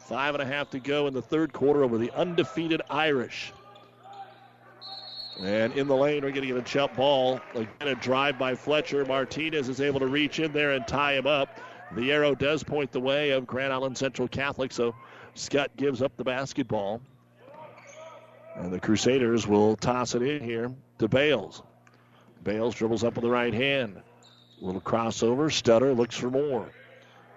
five 0.00 0.34
and 0.34 0.42
a 0.42 0.46
half 0.46 0.68
to 0.70 0.78
go 0.78 1.06
in 1.06 1.14
the 1.14 1.22
third 1.22 1.52
quarter 1.52 1.82
over 1.82 1.96
the 1.96 2.10
undefeated 2.12 2.82
Irish. 2.90 3.52
And 5.40 5.72
in 5.74 5.88
the 5.88 5.96
lane, 5.96 6.22
we're 6.22 6.30
going 6.30 6.46
to 6.46 6.54
get 6.54 6.56
a 6.56 6.62
jump 6.62 6.96
ball. 6.96 7.40
Again, 7.54 7.88
a 7.88 7.94
drive 7.94 8.38
by 8.38 8.54
Fletcher. 8.54 9.04
Martinez 9.04 9.68
is 9.68 9.80
able 9.80 10.00
to 10.00 10.06
reach 10.06 10.38
in 10.38 10.52
there 10.52 10.72
and 10.72 10.86
tie 10.86 11.14
him 11.14 11.26
up. 11.26 11.58
The 11.92 12.12
arrow 12.12 12.34
does 12.34 12.62
point 12.62 12.92
the 12.92 13.00
way 13.00 13.30
of 13.30 13.46
Grand 13.46 13.72
Island 13.72 13.98
Central 13.98 14.28
Catholic, 14.28 14.72
so 14.72 14.94
Skutt 15.34 15.68
gives 15.76 16.02
up 16.02 16.16
the 16.16 16.24
basketball. 16.24 17.00
And 18.56 18.72
the 18.72 18.80
Crusaders 18.80 19.46
will 19.46 19.76
toss 19.76 20.14
it 20.14 20.22
in 20.22 20.42
here 20.42 20.72
to 20.98 21.08
Bales. 21.08 21.62
Bales 22.44 22.74
dribbles 22.74 23.02
up 23.02 23.14
with 23.14 23.24
the 23.24 23.30
right 23.30 23.52
hand. 23.52 24.00
A 24.60 24.64
little 24.64 24.80
crossover. 24.80 25.52
Stutter 25.52 25.92
looks 25.94 26.16
for 26.16 26.30
more. 26.30 26.68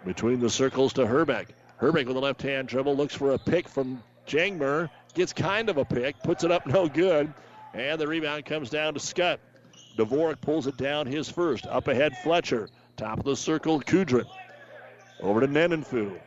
Between 0.05 0.39
the 0.39 0.49
circles 0.49 0.93
to 0.93 1.07
Herbeck. 1.07 1.47
Herbeck 1.77 2.07
with 2.07 2.17
a 2.17 2.19
left 2.19 2.41
hand 2.41 2.67
dribble 2.67 2.95
looks 2.95 3.15
for 3.15 3.31
a 3.31 3.38
pick 3.38 3.67
from 3.67 4.03
Jangmer. 4.27 4.89
Gets 5.15 5.33
kind 5.33 5.69
of 5.69 5.77
a 5.77 5.86
pick. 5.86 6.19
Puts 6.19 6.43
it 6.43 6.51
up 6.51 6.67
no 6.67 6.88
good. 6.88 7.33
And 7.73 7.99
the 7.99 8.08
rebound 8.08 8.45
comes 8.45 8.69
down 8.69 8.93
to 8.93 8.99
Skutt. 8.99 9.39
Dvorak 9.97 10.41
pulls 10.41 10.67
it 10.67 10.77
down 10.77 11.08
his 11.08 11.30
first. 11.30 11.65
Up 11.67 11.88
ahead, 11.88 12.15
Fletcher. 12.23 12.69
Top 12.95 13.19
of 13.19 13.25
the 13.25 13.36
circle, 13.36 13.80
Kudrin. 13.80 14.25
Over 15.19 15.41
to 15.41 15.47
Nenenfu. 15.47 16.19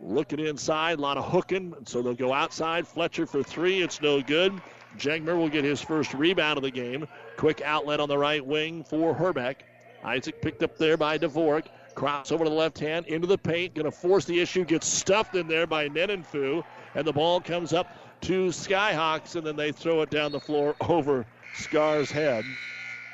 Looking 0.00 0.40
inside, 0.40 0.98
a 0.98 1.02
lot 1.02 1.16
of 1.16 1.30
hooking, 1.30 1.74
so 1.84 2.02
they'll 2.02 2.14
go 2.14 2.32
outside. 2.32 2.86
Fletcher 2.86 3.26
for 3.26 3.42
three, 3.42 3.82
it's 3.82 4.02
no 4.02 4.20
good. 4.20 4.60
Jangmer 4.98 5.36
will 5.36 5.48
get 5.48 5.64
his 5.64 5.80
first 5.80 6.14
rebound 6.14 6.56
of 6.56 6.62
the 6.62 6.70
game. 6.70 7.06
Quick 7.36 7.62
outlet 7.62 8.00
on 8.00 8.08
the 8.08 8.18
right 8.18 8.44
wing 8.44 8.84
for 8.84 9.14
Herbeck. 9.14 9.64
Isaac 10.04 10.42
picked 10.42 10.62
up 10.62 10.76
there 10.76 10.96
by 10.96 11.18
Dvorak. 11.18 11.66
Cross 11.94 12.32
over 12.32 12.44
to 12.44 12.50
the 12.50 12.56
left 12.56 12.78
hand 12.78 13.06
into 13.06 13.26
the 13.26 13.38
paint. 13.38 13.74
Going 13.74 13.84
to 13.84 13.90
force 13.90 14.24
the 14.24 14.40
issue. 14.40 14.64
Gets 14.64 14.86
stuffed 14.86 15.34
in 15.36 15.46
there 15.48 15.66
by 15.66 15.88
Nenenfu. 15.88 16.62
And 16.94 17.06
the 17.06 17.12
ball 17.12 17.40
comes 17.40 17.72
up 17.72 17.88
to 18.24 18.48
Skyhawks, 18.48 19.36
and 19.36 19.46
then 19.46 19.56
they 19.56 19.72
throw 19.72 20.00
it 20.02 20.10
down 20.10 20.32
the 20.32 20.40
floor 20.40 20.74
over 20.80 21.26
Scar's 21.54 22.10
head 22.10 22.44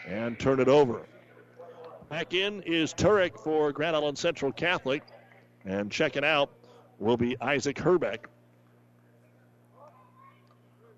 and 0.06 0.38
turn 0.38 0.60
it 0.60 0.68
over. 0.68 1.02
Back 2.08 2.34
in 2.34 2.62
is 2.62 2.92
Turek 2.94 3.38
for 3.38 3.72
Grand 3.72 3.94
Island 3.94 4.18
Central 4.18 4.52
Catholic. 4.52 5.02
And 5.64 5.90
checking 5.90 6.24
out 6.24 6.50
will 6.98 7.16
be 7.16 7.36
Isaac 7.40 7.78
Herbeck. 7.78 8.28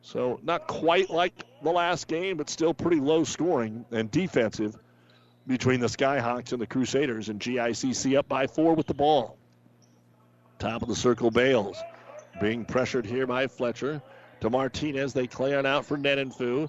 So, 0.03 0.41
not 0.43 0.67
quite 0.67 1.11
like 1.11 1.33
the 1.63 1.71
last 1.71 2.07
game, 2.07 2.37
but 2.37 2.49
still 2.51 2.75
pretty 2.75 3.01
low 3.01 3.25
scoring 3.25 3.85
and 3.91 4.11
defensive 4.11 4.77
between 5.47 5.81
the 5.81 5.87
Skyhawks 5.87 6.53
and 6.53 6.61
the 6.61 6.67
Crusaders. 6.67 7.29
And 7.29 7.41
GICC 7.41 8.17
up 8.17 8.29
by 8.29 8.47
four 8.47 8.75
with 8.75 8.87
the 8.87 8.95
ball. 8.95 9.37
Top 10.59 10.83
of 10.83 10.89
the 10.89 10.97
circle, 10.97 11.31
Bales. 11.31 11.77
Being 12.41 12.65
pressured 12.65 13.07
here 13.07 13.27
by 13.27 13.47
Fletcher. 13.47 14.03
To 14.41 14.51
Martinez. 14.51 15.13
They 15.13 15.27
clear 15.27 15.59
it 15.59 15.67
out 15.67 15.87
for 15.87 15.97
Nenenfu. 15.97 16.69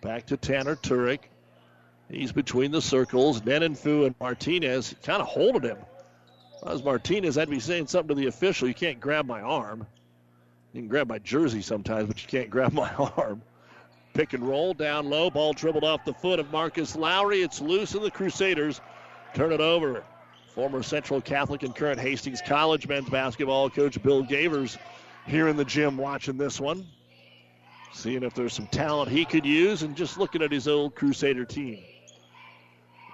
Back 0.00 0.26
to 0.26 0.36
Tanner 0.36 0.74
Turek. 0.74 1.20
He's 2.10 2.32
between 2.32 2.72
the 2.72 2.82
circles. 2.82 3.40
Nenenfu 3.42 4.06
and 4.06 4.14
Martinez 4.20 4.94
kind 5.02 5.22
of 5.22 5.28
holding 5.28 5.62
him. 5.62 5.78
Was 6.62 6.82
Martinez, 6.84 7.38
I'd 7.38 7.50
be 7.50 7.60
saying 7.60 7.88
something 7.88 8.14
to 8.14 8.20
the 8.20 8.28
official. 8.28 8.68
You 8.68 8.74
can't 8.74 9.00
grab 9.00 9.26
my 9.26 9.40
arm. 9.40 9.86
You 10.72 10.80
can 10.80 10.88
grab 10.88 11.08
my 11.08 11.18
jersey 11.18 11.62
sometimes, 11.62 12.06
but 12.06 12.22
you 12.22 12.28
can't 12.28 12.50
grab 12.50 12.72
my 12.72 12.92
arm. 12.94 13.42
Pick 14.14 14.34
and 14.34 14.46
roll 14.46 14.74
down 14.74 15.08
low. 15.08 15.30
Ball 15.30 15.54
dribbled 15.54 15.84
off 15.84 16.04
the 16.04 16.12
foot 16.12 16.38
of 16.38 16.50
Marcus 16.50 16.94
Lowry. 16.94 17.42
It's 17.42 17.60
loose, 17.60 17.94
and 17.94 18.04
the 18.04 18.10
Crusaders 18.10 18.80
turn 19.34 19.52
it 19.52 19.60
over. 19.60 20.04
Former 20.54 20.82
Central 20.82 21.20
Catholic 21.20 21.62
and 21.62 21.74
current 21.74 21.98
Hastings 21.98 22.42
College 22.42 22.86
men's 22.86 23.08
basketball 23.08 23.70
coach 23.70 24.02
Bill 24.02 24.22
Gavers 24.22 24.76
here 25.26 25.48
in 25.48 25.56
the 25.56 25.64
gym 25.64 25.96
watching 25.96 26.36
this 26.36 26.60
one. 26.60 26.86
Seeing 27.92 28.22
if 28.22 28.34
there's 28.34 28.52
some 28.52 28.66
talent 28.66 29.10
he 29.10 29.24
could 29.24 29.46
use 29.46 29.82
and 29.82 29.96
just 29.96 30.18
looking 30.18 30.42
at 30.42 30.52
his 30.52 30.68
old 30.68 30.94
Crusader 30.94 31.44
team. 31.44 31.78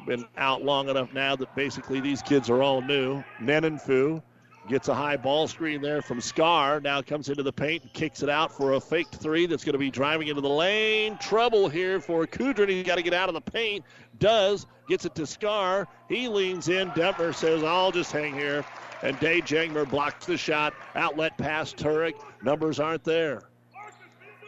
Been 0.06 0.24
out 0.36 0.64
long 0.64 0.88
enough 0.88 1.12
now 1.12 1.36
that 1.36 1.54
basically 1.54 2.00
these 2.00 2.22
kids 2.22 2.50
are 2.50 2.62
all 2.62 2.80
new. 2.82 3.22
Nenenfu 3.40 4.22
Gets 4.68 4.88
a 4.88 4.94
high 4.94 5.16
ball 5.16 5.48
screen 5.48 5.80
there 5.80 6.02
from 6.02 6.20
Scar. 6.20 6.78
Now 6.78 7.00
comes 7.00 7.30
into 7.30 7.42
the 7.42 7.52
paint 7.52 7.84
and 7.84 7.92
kicks 7.94 8.22
it 8.22 8.28
out 8.28 8.52
for 8.52 8.74
a 8.74 8.80
faked 8.80 9.14
three 9.14 9.46
that's 9.46 9.64
going 9.64 9.72
to 9.72 9.78
be 9.78 9.90
driving 9.90 10.28
into 10.28 10.42
the 10.42 10.48
lane. 10.48 11.16
Trouble 11.16 11.70
here 11.70 12.00
for 12.00 12.26
Kudrin. 12.26 12.68
He's 12.68 12.84
got 12.84 12.96
to 12.96 13.02
get 13.02 13.14
out 13.14 13.30
of 13.30 13.34
the 13.34 13.40
paint. 13.40 13.82
Does. 14.18 14.66
Gets 14.86 15.06
it 15.06 15.14
to 15.14 15.26
Scar. 15.26 15.88
He 16.10 16.28
leans 16.28 16.68
in. 16.68 16.90
Detmer 16.90 17.34
says, 17.34 17.64
I'll 17.64 17.90
just 17.90 18.12
hang 18.12 18.34
here. 18.34 18.62
And 19.02 19.18
Day 19.20 19.40
Jangmer 19.40 19.88
blocks 19.88 20.26
the 20.26 20.36
shot. 20.36 20.74
Outlet 20.94 21.38
pass 21.38 21.72
Turek. 21.72 22.14
Numbers 22.42 22.78
aren't 22.78 23.04
there. 23.04 23.44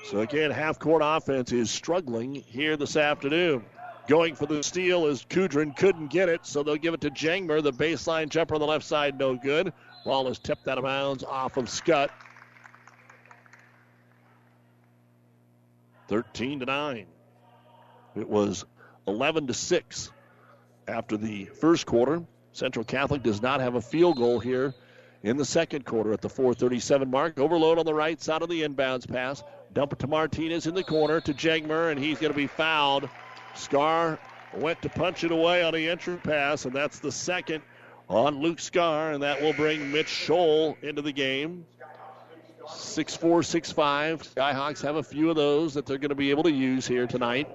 So 0.05 0.21
again, 0.21 0.51
half 0.51 0.79
court 0.79 1.03
offense 1.05 1.51
is 1.53 1.71
struggling 1.71 2.35
here 2.35 2.77
this 2.77 2.97
afternoon. 2.97 3.65
Going 4.09 4.35
for 4.35 4.47
the 4.47 4.63
steal 4.63 5.07
is 5.07 5.25
Kudrin. 5.25 5.77
Couldn't 5.77 6.09
get 6.09 6.29
it, 6.29 6.45
so 6.45 6.63
they'll 6.63 6.77
give 6.77 6.95
it 6.95 7.01
to 7.03 7.11
Jangmer. 7.11 7.63
The 7.63 7.73
baseline 7.73 8.29
jumper 8.29 8.55
on 8.55 8.61
the 8.61 8.67
left 8.67 8.85
side, 8.85 9.19
no 9.19 9.37
good. 9.37 9.73
Ball 10.05 10.29
is 10.29 10.39
tipped 10.39 10.67
out 10.67 10.79
of 10.79 10.85
bounds 10.85 11.25
off 11.25 11.57
of 11.57 11.67
Skutt. 11.67 12.11
13 16.09 16.61
to 16.61 16.67
9. 16.67 17.07
It 18.17 18.29
was 18.29 18.65
11 19.07 19.47
to 19.47 19.55
6 19.55 20.13
after 20.89 21.17
the 21.17 21.45
first 21.45 21.87
quarter. 21.87 22.23
Central 22.53 22.85
Catholic 22.85 23.23
does 23.23 23.41
not 23.41 23.61
have 23.61 23.77
a 23.77 23.81
field 23.81 24.17
goal 24.17 24.41
here 24.41 24.75
in 25.23 25.37
the 25.37 25.45
second 25.45 25.85
quarter 25.85 26.13
at 26.13 26.21
the 26.21 26.29
437 26.29 27.11
mark. 27.11 27.39
Overload 27.39 27.79
on 27.79 27.87
the 27.87 27.95
right 27.95 28.21
side 28.21 28.43
of 28.43 28.49
the 28.49 28.63
inbounds 28.63 29.09
pass. 29.09 29.45
Dump 29.73 29.93
it 29.93 30.01
to 30.01 30.09
Martinez 30.09 30.67
in 30.67 30.75
the 30.75 30.83
corner 30.83 31.21
to 31.21 31.33
Jangmer, 31.33 31.93
and 31.93 32.01
he's 32.01 32.19
going 32.19 32.33
to 32.33 32.37
be 32.37 32.49
fouled. 32.49 33.09
Scar 33.55 34.19
went 34.55 34.83
to 34.83 34.89
punch 34.89 35.23
it 35.23 35.31
away 35.31 35.63
on 35.63 35.75
the 35.75 35.89
entry 35.89 36.17
pass, 36.17 36.65
and 36.65 36.75
that's 36.75 36.99
the 36.99 37.13
second 37.13 37.63
on 38.11 38.41
Luke 38.41 38.59
Scar, 38.59 39.13
and 39.13 39.23
that 39.23 39.41
will 39.41 39.53
bring 39.53 39.93
Mitch 39.93 40.09
Scholl 40.09 40.77
into 40.83 41.01
the 41.01 41.13
game. 41.13 41.65
6'4, 42.67 43.19
6'5. 43.19 44.35
Skyhawks 44.35 44.83
have 44.83 44.97
a 44.97 45.03
few 45.03 45.31
of 45.31 45.37
those 45.37 45.75
that 45.75 45.87
they're 45.87 45.99
going 45.99 46.11
to 46.11 46.17
be 46.17 46.31
able 46.31 46.43
to 46.43 46.53
use 46.53 46.87
here 46.87 47.07
tonight. 47.07 47.49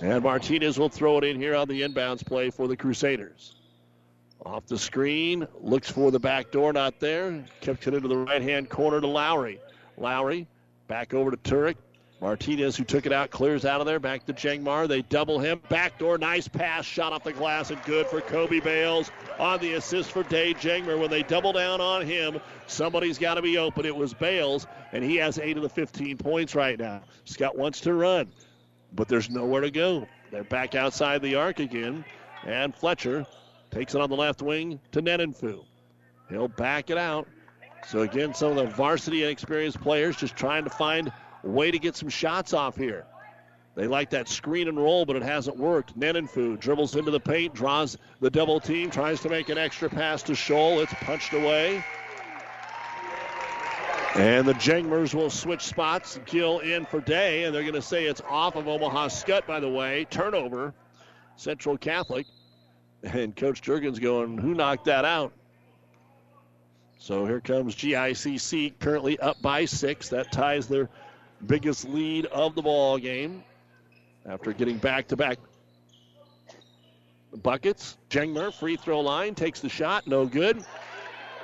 And 0.00 0.22
Martinez 0.22 0.78
will 0.78 0.90
throw 0.90 1.18
it 1.18 1.24
in 1.24 1.36
here 1.36 1.56
on 1.56 1.66
the 1.66 1.82
inbounds 1.82 2.24
play 2.24 2.50
for 2.50 2.68
the 2.68 2.76
Crusaders. 2.76 3.54
Off 4.46 4.66
the 4.66 4.78
screen, 4.78 5.48
looks 5.60 5.90
for 5.90 6.10
the 6.10 6.20
back 6.20 6.52
door, 6.52 6.72
not 6.72 7.00
there. 7.00 7.44
Kicks 7.60 7.86
it 7.86 7.94
into 7.94 8.06
the 8.06 8.16
right 8.16 8.42
hand 8.42 8.68
corner 8.68 9.00
to 9.00 9.06
Lowry. 9.06 9.60
Lowry 9.96 10.46
back 10.86 11.14
over 11.14 11.30
to 11.32 11.36
Turek. 11.38 11.74
Martinez, 12.20 12.76
who 12.76 12.82
took 12.82 13.06
it 13.06 13.12
out, 13.12 13.30
clears 13.30 13.64
out 13.64 13.80
of 13.80 13.86
there. 13.86 14.00
Back 14.00 14.26
to 14.26 14.32
Jangmar. 14.32 14.88
They 14.88 15.02
double 15.02 15.38
him. 15.38 15.60
Backdoor, 15.68 16.18
nice 16.18 16.48
pass. 16.48 16.84
Shot 16.84 17.12
off 17.12 17.22
the 17.22 17.32
glass 17.32 17.70
and 17.70 17.82
good 17.84 18.06
for 18.08 18.20
Kobe 18.20 18.58
Bales 18.58 19.10
on 19.38 19.60
the 19.60 19.74
assist 19.74 20.10
for 20.10 20.24
Dave 20.24 20.56
Jangmer. 20.56 20.98
When 20.98 21.10
they 21.10 21.22
double 21.22 21.52
down 21.52 21.80
on 21.80 22.04
him, 22.04 22.40
somebody's 22.66 23.18
got 23.18 23.34
to 23.34 23.42
be 23.42 23.58
open. 23.58 23.86
It 23.86 23.94
was 23.94 24.14
Bales, 24.14 24.66
and 24.92 25.04
he 25.04 25.16
has 25.16 25.38
eight 25.38 25.56
of 25.56 25.62
the 25.62 25.68
15 25.68 26.18
points 26.18 26.56
right 26.56 26.78
now. 26.78 27.02
Skutt 27.24 27.56
wants 27.56 27.80
to 27.82 27.94
run, 27.94 28.32
but 28.92 29.06
there's 29.06 29.30
nowhere 29.30 29.60
to 29.60 29.70
go. 29.70 30.08
They're 30.32 30.44
back 30.44 30.74
outside 30.74 31.22
the 31.22 31.36
arc 31.36 31.60
again, 31.60 32.04
and 32.44 32.74
Fletcher 32.74 33.26
takes 33.70 33.94
it 33.94 34.00
on 34.00 34.10
the 34.10 34.16
left 34.16 34.42
wing 34.42 34.80
to 34.90 35.00
Nenenfu. 35.00 35.64
He'll 36.28 36.48
back 36.48 36.90
it 36.90 36.98
out. 36.98 37.28
So 37.86 38.00
again, 38.00 38.34
some 38.34 38.50
of 38.50 38.56
the 38.56 38.66
varsity 38.74 39.22
and 39.22 39.30
experienced 39.30 39.80
players 39.80 40.16
just 40.16 40.34
trying 40.34 40.64
to 40.64 40.70
find– 40.70 41.12
way 41.42 41.70
to 41.70 41.78
get 41.78 41.96
some 41.96 42.08
shots 42.08 42.52
off 42.52 42.76
here. 42.76 43.06
They 43.74 43.86
like 43.86 44.10
that 44.10 44.28
screen 44.28 44.66
and 44.66 44.76
roll, 44.76 45.04
but 45.04 45.14
it 45.14 45.22
hasn't 45.22 45.56
worked. 45.56 45.98
Nenenfu 45.98 46.58
dribbles 46.58 46.96
into 46.96 47.12
the 47.12 47.20
paint, 47.20 47.54
draws 47.54 47.96
the 48.20 48.28
double 48.28 48.58
team, 48.58 48.90
tries 48.90 49.20
to 49.20 49.28
make 49.28 49.50
an 49.50 49.58
extra 49.58 49.88
pass 49.88 50.22
to 50.24 50.32
Scholl. 50.32 50.82
It's 50.82 50.92
punched 50.94 51.32
away. 51.32 51.84
And 54.16 54.48
the 54.48 54.54
Jangmers 54.54 55.14
will 55.14 55.30
switch 55.30 55.62
spots 55.62 56.18
kill 56.26 56.58
in 56.58 56.86
for 56.86 57.00
Day, 57.00 57.44
and 57.44 57.54
they're 57.54 57.62
going 57.62 57.74
to 57.74 57.82
say 57.82 58.06
it's 58.06 58.22
off 58.28 58.56
of 58.56 58.66
Omaha 58.66 59.08
Skutt, 59.08 59.46
by 59.46 59.60
the 59.60 59.68
way. 59.68 60.06
Turnover, 60.10 60.74
Central 61.36 61.78
Catholic. 61.78 62.26
And 63.04 63.36
Coach 63.36 63.62
Jurgens 63.62 64.00
going, 64.00 64.38
who 64.38 64.54
knocked 64.54 64.86
that 64.86 65.04
out? 65.04 65.32
So 66.98 67.26
here 67.26 67.40
comes 67.40 67.76
GICC, 67.76 68.80
currently 68.80 69.20
up 69.20 69.40
by 69.40 69.66
six. 69.66 70.08
That 70.08 70.32
ties 70.32 70.66
their 70.66 70.90
biggest 71.46 71.88
lead 71.88 72.26
of 72.26 72.54
the 72.54 72.62
ball 72.62 72.98
game 72.98 73.42
after 74.26 74.52
getting 74.52 74.78
back-to-back 74.78 75.38
buckets. 77.42 77.96
Jengmer, 78.10 78.52
free 78.52 78.76
throw 78.76 79.00
line, 79.00 79.34
takes 79.34 79.60
the 79.60 79.68
shot, 79.68 80.06
no 80.06 80.26
good. 80.26 80.64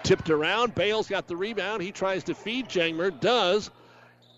Tipped 0.03 0.29
around. 0.29 0.75
Bales 0.75 1.09
got 1.09 1.27
the 1.27 1.37
rebound. 1.37 1.83
He 1.83 1.91
tries 1.93 2.25
to 2.25 2.35
feed 2.35 2.69
Jengmer, 2.69 3.19
does. 3.21 3.71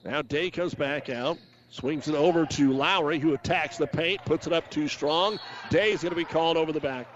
Now 0.04 0.22
Day 0.22 0.50
comes 0.50 0.74
back 0.74 1.08
out, 1.10 1.38
swings 1.70 2.06
it 2.06 2.14
over 2.14 2.46
to 2.46 2.72
Lowry, 2.72 3.18
who 3.18 3.34
attacks 3.34 3.76
the 3.76 3.86
paint, 3.88 4.24
puts 4.24 4.46
it 4.46 4.52
up 4.52 4.70
too 4.70 4.86
strong. 4.86 5.40
Day's 5.70 6.02
going 6.02 6.12
to 6.12 6.16
be 6.16 6.24
called 6.24 6.56
over 6.56 6.70
the 6.70 6.80
back. 6.80 7.08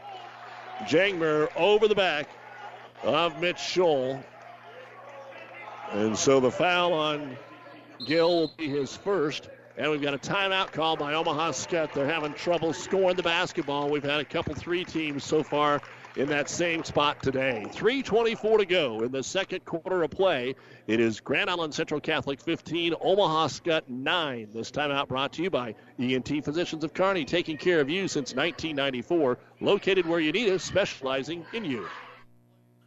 Jangmer 0.87 1.49
over 1.55 1.87
the 1.87 1.95
back 1.95 2.29
of 3.05 3.41
Mitch 3.41 3.59
Scholl. 3.59 4.23
And 5.93 6.17
so 6.17 6.41
the 6.41 6.51
foul 6.51 6.93
on 6.93 7.37
Gill 8.05 8.29
will 8.29 8.53
be 8.57 8.69
his 8.69 8.97
first. 8.97 9.49
And 9.77 9.91
we've 9.91 10.03
got 10.03 10.15
a 10.15 10.19
timeout 10.19 10.73
call 10.73 10.97
by 10.97 11.15
Omaha 11.15 11.53
Skutt. 11.53 11.93
They're 11.95 12.07
having 12.07 12.35
trouble 12.35 12.73
scoring 12.73 13.17
the 13.17 13.23
basketball. 13.23 13.89
We've 13.89 14.05
had 14.05 14.21
a 14.21 14.25
couple, 14.25 14.55
three 14.55 14.85
teams 14.85 15.25
so 15.25 15.43
far 15.43 15.81
in 16.17 16.29
that 16.29 16.51
same 16.51 16.83
spot 16.85 17.23
today. 17.23 17.65
3.24 17.69 18.59
to 18.59 18.67
go 18.67 19.01
in 19.01 19.13
the 19.13 19.23
second 19.23 19.65
quarter 19.65 20.03
of 20.03 20.11
play. 20.11 20.55
It 20.87 21.01
is 21.01 21.21
Grand 21.21 21.49
Island 21.49 21.73
Central 21.73 22.01
Catholic 22.01 22.41
15, 22.41 22.95
Omaha 23.01 23.47
Skutt 23.47 23.89
9. 23.89 24.49
This 24.53 24.71
timeout 24.71 25.09
brought 25.09 25.33
to 25.35 25.43
you 25.43 25.51
by 25.51 25.75
ENT 25.99 26.45
Physicians 26.45 26.85
of 26.85 26.93
Kearney, 26.93 27.25
taking 27.25 27.57
care 27.57 27.81
of 27.81 27.89
you 27.89 28.09
since 28.09 28.35
1994, 28.35 29.39
located 29.61 30.07
where 30.07 30.21
you 30.21 30.33
need 30.33 30.49
us, 30.51 30.65
specializing 30.65 31.47
in 31.53 31.65
you. 31.65 31.87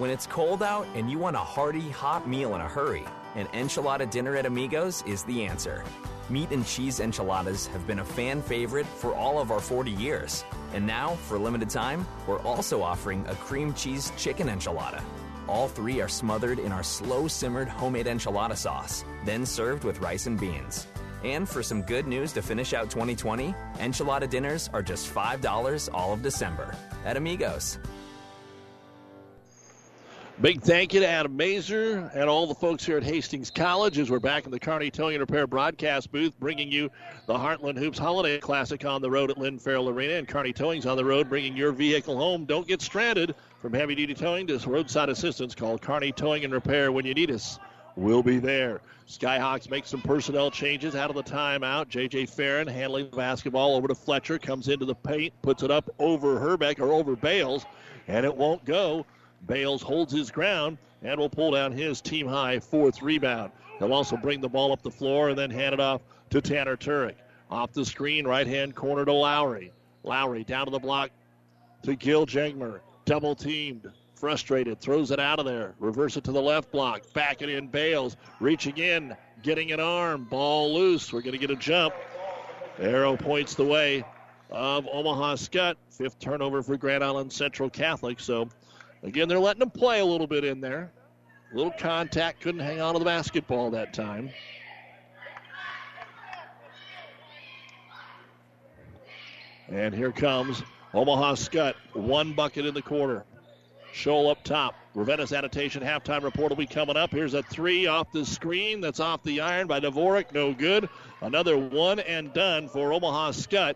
When 0.00 0.10
it's 0.10 0.26
cold 0.26 0.62
out 0.62 0.86
and 0.94 1.10
you 1.10 1.18
want 1.18 1.36
a 1.36 1.40
hearty, 1.40 1.90
hot 1.90 2.26
meal 2.26 2.54
in 2.54 2.62
a 2.62 2.66
hurry, 2.66 3.04
an 3.34 3.46
enchilada 3.48 4.10
dinner 4.10 4.34
at 4.34 4.46
Amigos 4.46 5.04
is 5.06 5.24
the 5.24 5.44
answer. 5.44 5.84
Meat 6.30 6.52
and 6.52 6.64
cheese 6.64 7.00
enchiladas 7.00 7.66
have 7.66 7.86
been 7.86 7.98
a 7.98 8.04
fan 8.04 8.40
favorite 8.40 8.86
for 8.86 9.14
all 9.14 9.38
of 9.38 9.50
our 9.50 9.60
40 9.60 9.90
years. 9.90 10.42
And 10.72 10.86
now, 10.86 11.16
for 11.28 11.34
a 11.34 11.38
limited 11.38 11.68
time, 11.68 12.06
we're 12.26 12.40
also 12.44 12.80
offering 12.80 13.26
a 13.26 13.34
cream 13.34 13.74
cheese 13.74 14.10
chicken 14.16 14.48
enchilada. 14.48 15.02
All 15.46 15.68
three 15.68 16.00
are 16.00 16.08
smothered 16.08 16.60
in 16.60 16.72
our 16.72 16.82
slow 16.82 17.28
simmered 17.28 17.68
homemade 17.68 18.06
enchilada 18.06 18.56
sauce, 18.56 19.04
then 19.26 19.44
served 19.44 19.84
with 19.84 20.00
rice 20.00 20.26
and 20.26 20.40
beans. 20.40 20.86
And 21.24 21.46
for 21.46 21.62
some 21.62 21.82
good 21.82 22.06
news 22.06 22.32
to 22.32 22.40
finish 22.40 22.72
out 22.72 22.88
2020, 22.88 23.54
enchilada 23.74 24.30
dinners 24.30 24.70
are 24.72 24.82
just 24.82 25.14
$5 25.14 25.90
all 25.92 26.14
of 26.14 26.22
December 26.22 26.74
at 27.04 27.18
Amigos. 27.18 27.78
Big 30.40 30.62
thank 30.62 30.94
you 30.94 31.00
to 31.00 31.06
Adam 31.06 31.36
Mazer 31.36 32.10
and 32.14 32.30
all 32.30 32.46
the 32.46 32.54
folks 32.54 32.86
here 32.86 32.96
at 32.96 33.02
Hastings 33.02 33.50
College 33.50 33.98
as 33.98 34.10
we're 34.10 34.18
back 34.18 34.46
in 34.46 34.50
the 34.50 34.58
Kearney 34.58 34.90
Towing 34.90 35.16
and 35.16 35.20
Repair 35.20 35.46
broadcast 35.46 36.10
booth 36.10 36.40
bringing 36.40 36.72
you 36.72 36.90
the 37.26 37.34
Heartland 37.34 37.76
Hoops 37.76 37.98
Holiday 37.98 38.38
Classic 38.38 38.82
on 38.86 39.02
the 39.02 39.10
road 39.10 39.30
at 39.30 39.36
Lynn 39.36 39.58
Farrell 39.58 39.90
Arena. 39.90 40.14
And 40.14 40.26
Kearney 40.26 40.54
Towing's 40.54 40.86
on 40.86 40.96
the 40.96 41.04
road 41.04 41.28
bringing 41.28 41.54
your 41.58 41.72
vehicle 41.72 42.16
home. 42.16 42.46
Don't 42.46 42.66
get 42.66 42.80
stranded. 42.80 43.34
From 43.60 43.74
heavy 43.74 43.94
duty 43.94 44.14
towing 44.14 44.46
to 44.46 44.58
roadside 44.66 45.10
assistance, 45.10 45.54
call 45.54 45.76
Kearney 45.78 46.10
Towing 46.10 46.42
and 46.44 46.54
Repair 46.54 46.90
when 46.90 47.04
you 47.04 47.12
need 47.12 47.30
us. 47.30 47.58
We'll 47.94 48.22
be 48.22 48.38
there. 48.38 48.80
Skyhawks 49.06 49.68
make 49.68 49.84
some 49.84 50.00
personnel 50.00 50.50
changes 50.50 50.94
out 50.96 51.10
of 51.10 51.16
the 51.16 51.22
timeout. 51.22 51.90
J.J. 51.90 52.24
Farron 52.24 52.66
handling 52.66 53.10
the 53.10 53.16
basketball 53.18 53.76
over 53.76 53.88
to 53.88 53.94
Fletcher, 53.94 54.38
comes 54.38 54.68
into 54.68 54.86
the 54.86 54.94
paint, 54.94 55.34
puts 55.42 55.62
it 55.62 55.70
up 55.70 55.90
over 55.98 56.38
Herbeck 56.38 56.80
or 56.80 56.92
over 56.92 57.14
Bales, 57.14 57.66
and 58.08 58.24
it 58.24 58.34
won't 58.34 58.64
go. 58.64 59.04
Bales 59.46 59.82
holds 59.82 60.12
his 60.12 60.30
ground 60.30 60.78
and 61.02 61.18
will 61.18 61.30
pull 61.30 61.52
down 61.52 61.72
his 61.72 62.00
team 62.00 62.26
high 62.26 62.60
fourth 62.60 63.02
rebound. 63.02 63.52
He'll 63.78 63.92
also 63.92 64.16
bring 64.16 64.40
the 64.40 64.48
ball 64.48 64.72
up 64.72 64.82
the 64.82 64.90
floor 64.90 65.30
and 65.30 65.38
then 65.38 65.50
hand 65.50 65.74
it 65.74 65.80
off 65.80 66.02
to 66.30 66.40
Tanner 66.40 66.76
Turek. 66.76 67.14
Off 67.50 67.72
the 67.72 67.84
screen, 67.84 68.26
right 68.26 68.46
hand 68.46 68.76
corner 68.76 69.04
to 69.04 69.12
Lowry. 69.12 69.72
Lowry 70.04 70.44
down 70.44 70.66
to 70.66 70.70
the 70.70 70.78
block 70.78 71.10
to 71.82 71.96
Gil 71.96 72.26
Jangmer. 72.26 72.80
Double 73.04 73.34
teamed. 73.34 73.90
Frustrated. 74.14 74.80
Throws 74.80 75.10
it 75.10 75.18
out 75.18 75.38
of 75.38 75.46
there. 75.46 75.74
Reverse 75.78 76.18
it 76.18 76.24
to 76.24 76.32
the 76.32 76.42
left 76.42 76.70
block. 76.70 77.10
Back 77.14 77.40
it 77.40 77.48
in. 77.48 77.68
Bales. 77.68 78.16
Reaching 78.38 78.76
in. 78.76 79.16
Getting 79.42 79.72
an 79.72 79.80
arm. 79.80 80.24
Ball 80.24 80.74
loose. 80.74 81.12
We're 81.12 81.22
going 81.22 81.32
to 81.32 81.38
get 81.38 81.50
a 81.50 81.56
jump. 81.56 81.94
Arrow 82.78 83.16
points 83.16 83.54
the 83.54 83.64
way 83.64 84.04
of 84.50 84.86
Omaha 84.92 85.36
Skutt. 85.36 85.76
Fifth 85.88 86.18
turnover 86.18 86.62
for 86.62 86.76
Grand 86.76 87.02
Island 87.02 87.32
Central 87.32 87.70
Catholic. 87.70 88.20
So 88.20 88.50
Again, 89.02 89.28
they're 89.28 89.38
letting 89.38 89.60
them 89.60 89.70
play 89.70 90.00
a 90.00 90.04
little 90.04 90.26
bit 90.26 90.44
in 90.44 90.60
there. 90.60 90.92
A 91.52 91.56
little 91.56 91.72
contact, 91.72 92.40
couldn't 92.40 92.60
hang 92.60 92.80
on 92.80 92.92
to 92.92 92.98
the 92.98 93.04
basketball 93.04 93.70
that 93.70 93.92
time. 93.92 94.30
And 99.68 99.94
here 99.94 100.12
comes 100.12 100.62
Omaha 100.92 101.34
Skutt. 101.34 101.74
One 101.94 102.34
bucket 102.34 102.66
in 102.66 102.74
the 102.74 102.82
quarter. 102.82 103.24
Scholl 103.94 104.30
up 104.30 104.44
top. 104.44 104.74
Ravenna 104.94 105.26
Sanitation 105.26 105.82
halftime 105.82 106.22
report 106.22 106.50
will 106.50 106.56
be 106.56 106.66
coming 106.66 106.96
up. 106.96 107.10
Here's 107.10 107.34
a 107.34 107.42
three 107.44 107.86
off 107.86 108.12
the 108.12 108.24
screen. 108.24 108.80
That's 108.80 109.00
off 109.00 109.22
the 109.22 109.40
iron 109.40 109.66
by 109.66 109.80
Dvorak. 109.80 110.32
No 110.32 110.52
good. 110.52 110.88
Another 111.20 111.56
one 111.56 112.00
and 112.00 112.32
done 112.32 112.68
for 112.68 112.92
Omaha 112.92 113.30
Skutt. 113.30 113.74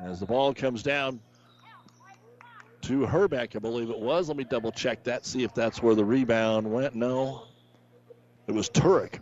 As 0.00 0.20
the 0.20 0.26
ball 0.26 0.54
comes 0.54 0.82
down 0.82 1.20
to 2.86 3.04
Herbeck, 3.04 3.56
I 3.56 3.58
believe 3.58 3.90
it 3.90 3.98
was. 3.98 4.28
Let 4.28 4.36
me 4.36 4.44
double 4.44 4.70
check 4.70 5.02
that, 5.04 5.26
see 5.26 5.42
if 5.42 5.52
that's 5.54 5.82
where 5.82 5.94
the 5.94 6.04
rebound 6.04 6.70
went. 6.70 6.94
No, 6.94 7.42
it 8.46 8.52
was 8.52 8.68
Turek. 8.70 9.20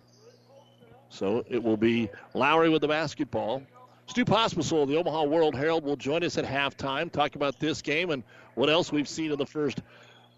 So 1.09 1.45
it 1.49 1.63
will 1.63 1.77
be 1.77 2.11
Lowry 2.35 2.69
with 2.69 2.83
the 2.83 2.89
basketball. 2.89 3.63
Stu 4.07 4.25
Pospisil, 4.27 4.87
the 4.87 4.97
Omaha 4.97 5.25
World 5.25 5.55
Herald, 5.55 5.83
will 5.83 5.97
join 5.97 6.23
us 6.25 6.37
at 6.37 6.45
halftime, 6.45 7.11
talk 7.11 7.37
about 7.37 7.59
this 7.59 7.81
game 7.81 8.11
and 8.11 8.23
what 8.55 8.69
else 8.69 8.93
we've 8.93 9.09
seen 9.09 9.33
in 9.33 9.39
the 9.39 9.47
first 9.47 9.81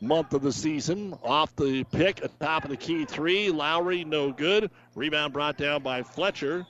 month 0.00 0.32
of 0.32 0.42
the 0.42 0.52
season. 0.52 1.18
Off 1.24 1.56
the 1.56 1.82
pick, 1.84 2.22
at 2.22 2.38
top 2.38 2.64
of 2.64 2.70
the 2.70 2.76
key 2.76 3.04
three. 3.06 3.50
Lowry, 3.50 4.04
no 4.04 4.30
good. 4.30 4.70
Rebound 4.94 5.32
brought 5.32 5.56
down 5.56 5.82
by 5.82 6.02
Fletcher. 6.04 6.64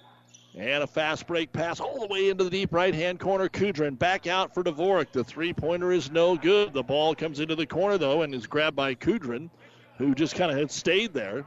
And 0.57 0.83
a 0.83 0.87
fast 0.87 1.27
break 1.27 1.53
pass 1.53 1.81
all 1.81 2.01
the 2.01 2.07
way 2.07 2.31
into 2.31 2.43
the 2.43 2.51
deep 2.51 2.73
right 2.73 2.95
hand 2.95 3.21
corner. 3.21 3.47
Kudrin 3.47 3.99
back 3.99 4.27
out 4.27 4.55
for 4.55 4.65
Dvorak. 4.65 5.13
The 5.13 5.23
three 5.23 5.53
pointer 5.53 5.93
is 5.93 6.11
no 6.11 6.35
good. 6.35 6.73
The 6.73 6.83
ball 6.83 7.15
comes 7.15 7.41
into 7.41 7.55
the 7.55 7.67
corner, 7.67 7.99
though, 7.99 8.23
and 8.23 8.35
is 8.35 8.47
grabbed 8.47 8.75
by 8.75 8.95
Kudrin, 8.95 9.51
who 9.99 10.15
just 10.15 10.35
kind 10.35 10.51
of 10.51 10.57
had 10.57 10.71
stayed 10.71 11.13
there. 11.13 11.45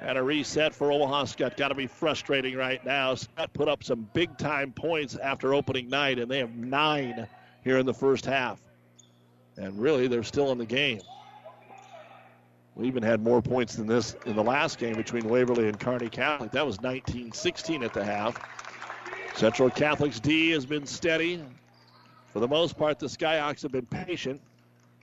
And 0.00 0.18
a 0.18 0.22
reset 0.22 0.74
for 0.74 0.90
Omaha 0.90 1.24
Skutt. 1.24 1.56
Got 1.56 1.68
to 1.68 1.76
be 1.76 1.86
frustrating 1.86 2.56
right 2.56 2.84
now. 2.84 3.14
Skutt 3.14 3.52
put 3.52 3.68
up 3.68 3.84
some 3.84 4.08
big 4.12 4.36
time 4.36 4.72
points 4.72 5.14
after 5.14 5.54
opening 5.54 5.88
night, 5.88 6.18
and 6.18 6.28
they 6.28 6.38
have 6.38 6.54
nine 6.54 7.28
here 7.62 7.78
in 7.78 7.86
the 7.86 7.94
first 7.94 8.26
half. 8.26 8.60
And 9.56 9.78
really, 9.78 10.08
they're 10.08 10.24
still 10.24 10.50
in 10.50 10.58
the 10.58 10.66
game. 10.66 11.00
We 12.76 12.86
even 12.86 13.02
had 13.02 13.22
more 13.22 13.40
points 13.40 13.74
than 13.74 13.86
this 13.86 14.16
in 14.26 14.36
the 14.36 14.44
last 14.44 14.78
game 14.78 14.96
between 14.96 15.28
Waverly 15.28 15.66
and 15.66 15.80
Kearney 15.80 16.10
Catholic. 16.10 16.52
That 16.52 16.66
was 16.66 16.80
19 16.82 17.32
16 17.32 17.82
at 17.82 17.94
the 17.94 18.04
half. 18.04 18.38
Central 19.34 19.70
Catholic's 19.70 20.20
D 20.20 20.50
has 20.50 20.66
been 20.66 20.86
steady. 20.86 21.42
For 22.32 22.40
the 22.40 22.48
most 22.48 22.76
part, 22.76 22.98
the 22.98 23.06
Skyhawks 23.06 23.62
have 23.62 23.72
been 23.72 23.86
patient. 23.86 24.42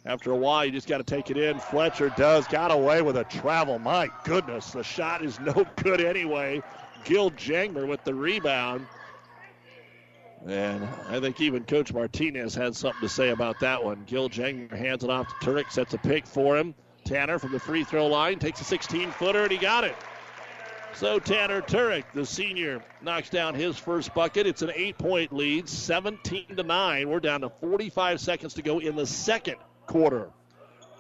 After 0.06 0.32
a 0.32 0.36
while, 0.36 0.66
you 0.66 0.72
just 0.72 0.88
got 0.88 1.00
to 1.00 1.04
take 1.04 1.32
it 1.32 1.38
in. 1.38 1.58
Fletcher 1.58 2.14
does. 2.16 2.48
Got 2.48 2.72
away 2.72 3.02
with 3.02 3.18
a 3.18 3.24
travel. 3.24 3.80
My 3.80 4.10
goodness, 4.24 4.72
the 4.72 4.84
shot 4.84 5.24
is 5.24 5.40
no 5.40 5.66
good 5.78 6.00
anyway. 6.00 6.62
Gil 7.06 7.32
Jangmer 7.32 7.88
with 7.88 8.04
the 8.04 8.14
rebound. 8.14 8.86
And 10.46 10.88
I 11.08 11.20
think 11.20 11.42
even 11.42 11.64
Coach 11.64 11.94
Martinez 11.94 12.54
had 12.54 12.76
something 12.76 13.02
to 13.02 13.10
say 13.10 13.30
about 13.30 13.60
that 13.62 13.84
one. 13.84 14.04
Gil 14.06 14.30
Jangmer 14.30 14.78
hands 14.78 15.04
it 15.04 15.10
off 15.10 15.28
to 15.28 15.46
Turek, 15.46 15.72
sets 15.72 15.94
a 15.94 15.98
pick 15.98 16.28
for 16.28 16.58
him. 16.58 16.76
Tanner 17.04 17.40
from 17.40 17.52
the 17.52 17.60
free 17.60 17.84
throw 17.84 18.08
line 18.08 18.40
takes 18.40 18.62
a 18.62 18.64
16 18.64 19.12
footer 19.12 19.44
and 19.44 19.52
he 19.52 19.58
got 19.58 19.84
it. 19.84 19.96
So 20.96 21.18
Tanner 21.20 21.62
Turek, 21.62 22.04
the 22.14 22.26
senior, 22.26 22.84
knocks 23.02 23.30
down 23.30 23.56
his 23.56 23.78
first 23.78 24.14
bucket. 24.14 24.46
It's 24.46 24.62
an 24.62 24.72
eight 24.76 24.98
point 24.98 25.34
lead, 25.34 25.68
17 25.68 26.56
to 26.56 26.64
9. 26.64 27.10
We're 27.10 27.20
down 27.20 27.42
to 27.42 27.50
45 27.50 28.20
seconds 28.20 28.54
to 28.56 28.62
go 28.62 28.80
in 28.80 28.96
the 28.96 29.08
second 29.08 29.58
quarter. 29.88 30.30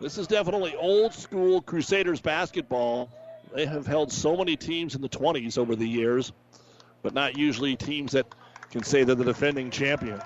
This 0.01 0.17
is 0.17 0.25
definitely 0.27 0.75
old 0.75 1.13
school 1.13 1.61
Crusaders 1.61 2.21
basketball. 2.21 3.11
They 3.53 3.65
have 3.67 3.85
held 3.85 4.11
so 4.11 4.35
many 4.35 4.55
teams 4.55 4.95
in 4.95 5.01
the 5.01 5.09
20s 5.09 5.59
over 5.59 5.75
the 5.75 5.87
years, 5.87 6.31
but 7.03 7.13
not 7.13 7.37
usually 7.37 7.75
teams 7.75 8.13
that 8.13 8.25
can 8.71 8.83
say 8.83 9.03
they're 9.03 9.15
the 9.15 9.23
defending 9.23 9.69
champions. 9.69 10.23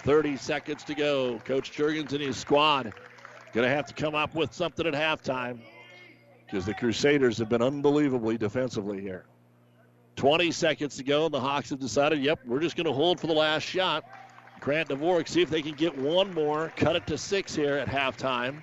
30 0.00 0.36
seconds 0.36 0.84
to 0.84 0.94
go. 0.94 1.38
Coach 1.38 1.72
Jurgens 1.72 2.12
and 2.12 2.20
his 2.20 2.36
squad 2.36 2.92
Going 3.54 3.68
to 3.68 3.74
have 3.74 3.86
to 3.86 3.94
come 3.94 4.16
up 4.16 4.34
with 4.34 4.52
something 4.52 4.84
at 4.84 4.94
halftime 4.94 5.60
because 6.44 6.66
the 6.66 6.74
Crusaders 6.74 7.38
have 7.38 7.48
been 7.48 7.62
unbelievably 7.62 8.36
defensively 8.36 9.00
here. 9.00 9.26
20 10.16 10.50
seconds 10.50 10.96
to 10.96 11.04
go, 11.04 11.26
and 11.26 11.34
the 11.34 11.38
Hawks 11.38 11.70
have 11.70 11.78
decided, 11.78 12.20
yep, 12.20 12.40
we're 12.44 12.58
just 12.58 12.74
going 12.74 12.86
to 12.86 12.92
hold 12.92 13.20
for 13.20 13.28
the 13.28 13.32
last 13.32 13.62
shot. 13.62 14.04
Grant 14.58 14.88
Dvorak, 14.88 15.28
see 15.28 15.40
if 15.40 15.50
they 15.50 15.62
can 15.62 15.74
get 15.74 15.96
one 15.96 16.34
more, 16.34 16.72
cut 16.74 16.96
it 16.96 17.06
to 17.06 17.16
six 17.16 17.54
here 17.54 17.76
at 17.76 17.86
halftime. 17.86 18.60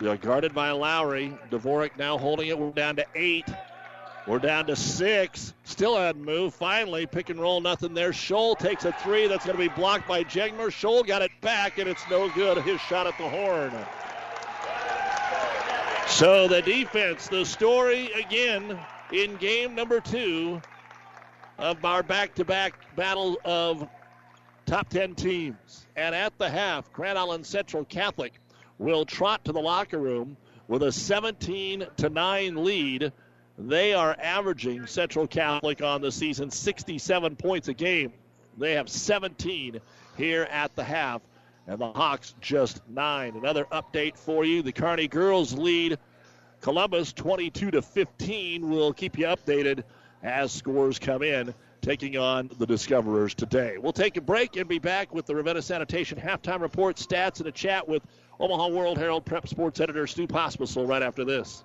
They're 0.00 0.16
guarded 0.16 0.54
by 0.54 0.70
Lowry. 0.70 1.36
Dvorak 1.50 1.96
now 1.96 2.18
holding 2.18 2.46
it. 2.46 2.56
We're 2.56 2.70
down 2.70 2.94
to 2.96 3.06
eight. 3.16 3.48
We're 4.26 4.40
down 4.40 4.66
to 4.66 4.76
six. 4.76 5.54
Still 5.62 5.96
hadn't 5.96 6.24
moved. 6.24 6.56
Finally, 6.56 7.06
pick 7.06 7.30
and 7.30 7.40
roll, 7.40 7.60
nothing 7.60 7.94
there. 7.94 8.10
Scholl 8.10 8.58
takes 8.58 8.84
a 8.84 8.92
three. 8.92 9.28
That's 9.28 9.46
going 9.46 9.56
to 9.56 9.62
be 9.62 9.74
blocked 9.74 10.08
by 10.08 10.24
Jangmer. 10.24 10.68
Scholl 10.68 11.06
got 11.06 11.22
it 11.22 11.30
back, 11.40 11.78
and 11.78 11.88
it's 11.88 12.02
no 12.10 12.28
good. 12.30 12.58
His 12.58 12.80
shot 12.80 13.06
at 13.06 13.16
the 13.18 13.28
horn. 13.28 13.72
So 16.08 16.48
the 16.48 16.62
defense, 16.62 17.28
the 17.28 17.44
story 17.44 18.10
again 18.12 18.78
in 19.12 19.36
game 19.36 19.74
number 19.74 20.00
two 20.00 20.60
of 21.58 21.84
our 21.84 22.02
back 22.02 22.34
to 22.36 22.44
back 22.44 22.96
battle 22.96 23.38
of 23.44 23.88
top 24.66 24.88
10 24.88 25.14
teams. 25.14 25.86
And 25.94 26.14
at 26.14 26.36
the 26.38 26.48
half, 26.48 26.92
Grand 26.92 27.18
Island 27.18 27.46
Central 27.46 27.84
Catholic 27.84 28.32
will 28.78 29.04
trot 29.04 29.44
to 29.44 29.52
the 29.52 29.60
locker 29.60 29.98
room 29.98 30.36
with 30.68 30.82
a 30.82 30.90
17 30.90 31.86
to 31.98 32.08
9 32.08 32.64
lead. 32.64 33.12
They 33.58 33.94
are 33.94 34.14
averaging 34.20 34.86
Central 34.86 35.26
Catholic 35.26 35.82
on 35.82 36.02
the 36.02 36.12
season 36.12 36.50
67 36.50 37.36
points 37.36 37.68
a 37.68 37.74
game. 37.74 38.12
They 38.58 38.72
have 38.72 38.88
17 38.88 39.80
here 40.16 40.46
at 40.50 40.74
the 40.74 40.84
half, 40.84 41.22
and 41.66 41.78
the 41.78 41.92
Hawks 41.92 42.34
just 42.40 42.82
nine. 42.88 43.34
Another 43.36 43.64
update 43.72 44.16
for 44.18 44.44
you: 44.44 44.62
the 44.62 44.72
Kearney 44.72 45.08
girls 45.08 45.54
lead 45.54 45.98
Columbus 46.60 47.12
22 47.12 47.70
to 47.70 47.82
15. 47.82 48.68
We'll 48.68 48.92
keep 48.92 49.18
you 49.18 49.26
updated 49.26 49.84
as 50.22 50.52
scores 50.52 50.98
come 50.98 51.22
in 51.22 51.54
taking 51.80 52.18
on 52.18 52.50
the 52.58 52.66
Discoverers 52.66 53.34
today. 53.34 53.76
We'll 53.78 53.92
take 53.92 54.16
a 54.16 54.20
break 54.20 54.56
and 54.56 54.68
be 54.68 54.80
back 54.80 55.14
with 55.14 55.24
the 55.24 55.34
Ravenna 55.34 55.62
Sanitation 55.62 56.18
halftime 56.18 56.60
report, 56.60 56.96
stats, 56.96 57.38
and 57.38 57.46
a 57.46 57.52
chat 57.52 57.86
with 57.88 58.02
Omaha 58.40 58.68
World 58.68 58.98
Herald 58.98 59.24
Prep 59.24 59.48
Sports 59.48 59.80
editor 59.80 60.06
Stu 60.06 60.26
Pospisil 60.26 60.86
right 60.88 61.02
after 61.02 61.24
this. 61.24 61.64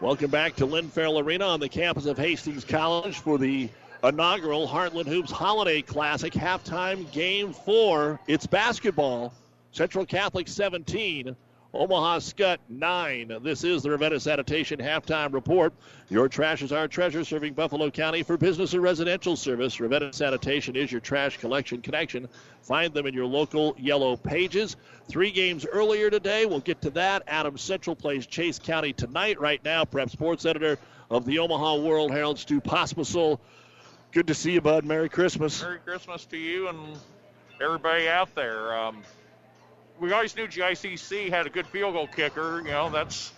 Welcome 0.00 0.30
back 0.30 0.54
to 0.56 0.64
Lynn 0.64 0.90
Farrell 0.90 1.18
Arena 1.18 1.44
on 1.44 1.58
the 1.58 1.68
campus 1.68 2.06
of 2.06 2.16
Hastings 2.16 2.64
College 2.64 3.18
for 3.18 3.36
the 3.36 3.68
inaugural 4.04 4.68
Heartland 4.68 5.08
Hoops 5.08 5.32
Holiday 5.32 5.82
Classic 5.82 6.32
halftime 6.32 7.10
game 7.10 7.52
four. 7.52 8.20
It's 8.28 8.46
basketball. 8.46 9.34
Central 9.72 10.06
Catholic 10.06 10.46
17, 10.46 11.34
Omaha 11.74 12.20
Skutt 12.20 12.58
9. 12.68 13.38
This 13.42 13.64
is 13.64 13.82
the 13.82 13.90
Ravenna 13.90 14.20
Sanitation 14.20 14.78
halftime 14.78 15.32
report. 15.32 15.74
Your 16.10 16.28
trash 16.28 16.62
is 16.62 16.70
our 16.70 16.86
treasure, 16.86 17.24
serving 17.24 17.54
Buffalo 17.54 17.90
County 17.90 18.22
for 18.22 18.36
business 18.36 18.74
and 18.74 18.82
residential 18.82 19.34
service. 19.34 19.80
Ravenna 19.80 20.12
Sanitation 20.12 20.76
is 20.76 20.92
your 20.92 21.00
trash 21.00 21.38
collection 21.38 21.82
connection. 21.82 22.28
Find 22.62 22.94
them 22.94 23.06
in 23.06 23.14
your 23.14 23.26
local 23.26 23.74
yellow 23.76 24.16
pages. 24.16 24.76
Three 25.08 25.30
games 25.30 25.64
earlier 25.64 26.10
today. 26.10 26.44
We'll 26.44 26.60
get 26.60 26.82
to 26.82 26.90
that. 26.90 27.22
Adams 27.26 27.62
Central 27.62 27.96
plays 27.96 28.26
Chase 28.26 28.58
County 28.58 28.92
tonight. 28.92 29.40
Right 29.40 29.62
now, 29.64 29.86
Prep 29.86 30.10
Sports 30.10 30.44
Editor 30.44 30.78
of 31.10 31.24
the 31.24 31.38
Omaha 31.38 31.76
World 31.76 32.10
Herald, 32.10 32.38
Stu 32.38 32.60
Pospisil. 32.60 33.38
Good 34.12 34.26
to 34.26 34.34
see 34.34 34.52
you, 34.52 34.60
bud. 34.60 34.84
Merry 34.84 35.08
Christmas. 35.08 35.62
Merry 35.62 35.78
Christmas 35.78 36.26
to 36.26 36.36
you 36.36 36.68
and 36.68 36.98
everybody 37.62 38.06
out 38.06 38.34
there. 38.34 38.76
Um, 38.78 39.02
we 39.98 40.12
always 40.12 40.36
knew 40.36 40.46
GICC 40.46 41.30
had 41.30 41.46
a 41.46 41.50
good 41.50 41.66
field 41.66 41.94
goal 41.94 42.06
kicker. 42.06 42.58
You 42.58 42.70
know, 42.70 42.90
that's 42.90 43.32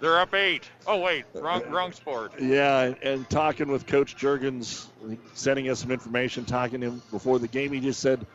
they're 0.00 0.18
up 0.18 0.34
eight. 0.34 0.68
Oh 0.86 1.00
wait, 1.00 1.24
wrong 1.34 1.62
wrong 1.68 1.92
sport. 1.92 2.40
Yeah, 2.40 2.94
and 3.02 3.28
talking 3.28 3.68
with 3.68 3.86
Coach 3.86 4.16
Jurgens, 4.16 4.86
sending 5.34 5.68
us 5.68 5.80
some 5.80 5.90
information, 5.90 6.44
talking 6.44 6.80
to 6.82 6.86
him 6.88 7.02
before 7.10 7.38
the 7.38 7.48
game, 7.48 7.72
he 7.72 7.80
just 7.80 8.00
said, 8.00 8.26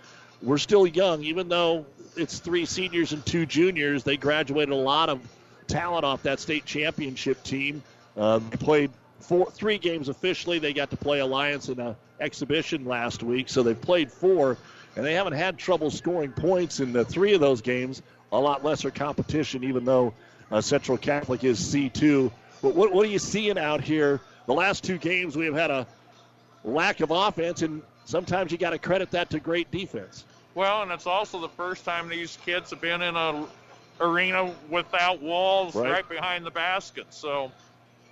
"We're 0.41 0.58
still 0.58 0.88
young, 0.88 1.24
even 1.24 1.49
though 1.49 1.86
it's 2.16 2.39
three 2.39 2.66
seniors 2.66 3.14
and 3.14 3.26
two 3.26 3.45
juniors. 3.45 4.03
They 4.03 4.18
graduated 4.18 4.74
a 4.74 4.76
lot 4.76 5.09
of 5.09 5.22
talent 5.68 6.05
off 6.05 6.24
that 6.24 6.39
state 6.39 6.66
championship 6.66 7.43
team. 7.43 7.84
Uh, 8.18 8.39
they 8.39 8.57
played 8.57 8.91
four, 9.20 9.49
three 9.51 9.78
games 9.78 10.09
officially. 10.09 10.59
They 10.59 10.74
got 10.74 10.89
to 10.91 10.97
play 10.97 11.20
Alliance 11.20 11.70
in 11.70 11.80
an 11.80 11.95
exhibition 12.20 12.86
last 12.86 13.24
week, 13.24 13.49
so 13.49 13.64
they've 13.64 13.80
played 13.80 14.12
four, 14.12 14.57
and 14.95 15.05
they 15.05 15.14
haven't 15.14 15.34
had 15.34 15.57
trouble 15.57 15.89
scoring 15.89 16.32
points 16.32 16.80
in 16.80 16.93
the 16.93 17.05
three 17.05 17.34
of 17.34 17.41
those 17.41 17.62
games. 17.62 18.01
A 18.32 18.39
lot 18.39 18.64
lesser 18.64 18.91
competition, 18.91 19.64
even 19.64 19.86
though 19.86 20.14
uh, 20.51 20.62
Central 20.62 20.97
Catholic 20.97 21.43
is 21.43 21.59
C2. 21.59 22.32
But 22.62 22.76
what, 22.76 22.93
what 22.93 23.05
are 23.05 23.09
you 23.09 23.20
seeing 23.20 23.57
out 23.57 23.82
here? 23.82 24.22
The 24.47 24.53
last 24.53 24.84
two 24.84 24.97
games, 24.97 25.36
we 25.36 25.45
have 25.45 25.55
had 25.55 25.72
a 25.72 25.88
lack 26.64 26.99
of 26.99 27.12
offense, 27.12 27.62
and 27.62 27.82
sometimes 28.05 28.51
you 28.51 28.57
got 28.57 28.72
to 28.72 28.80
credit 28.80 29.12
that 29.12 29.30
to 29.32 29.39
great 29.39 29.72
defense. 29.72 30.26
Well, 30.54 30.82
and 30.82 30.91
it's 30.91 31.08
also 31.08 31.39
the 31.39 31.49
first 31.49 31.86
time 31.86 32.10
these 32.10 32.38
kids 32.45 32.72
have 32.72 32.82
been 32.82 33.02
in 33.02 33.16
a 33.16 33.45
arena 33.99 34.54
without 34.70 35.22
walls 35.22 35.76
right, 35.76 35.91
right 35.91 36.10
behind 36.10 36.45
the 36.45 36.52
basket. 36.52 37.06
So, 37.12 37.52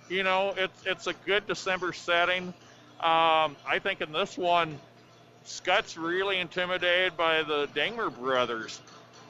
you 0.08 0.22
know, 0.22 0.54
it's 0.56 0.82
it's 0.86 1.06
a 1.06 1.12
good 1.12 1.46
December 1.46 1.92
setting. 1.92 2.54
Um, 3.00 3.56
I 3.66 3.80
think 3.82 4.00
in 4.00 4.12
this 4.12 4.36
one, 4.36 4.78
Skutt's 5.44 5.96
really 5.96 6.38
intimidated 6.38 7.16
by 7.16 7.42
the 7.42 7.66
Jangmer 7.74 8.14
brothers. 8.16 8.80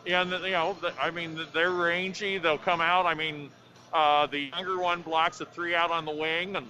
And, 0.06 0.30
you 0.30 0.50
know, 0.50 0.76
I 1.00 1.10
mean, 1.10 1.38
they're 1.52 1.70
rangy. 1.70 2.38
They'll 2.38 2.58
come 2.58 2.80
out. 2.80 3.06
I 3.06 3.14
mean, 3.14 3.50
uh, 3.92 4.26
the 4.26 4.50
younger 4.54 4.78
one 4.78 5.02
blocks 5.02 5.40
a 5.40 5.44
three 5.44 5.74
out 5.74 5.90
on 5.90 6.04
the 6.04 6.14
wing. 6.14 6.56
And, 6.56 6.66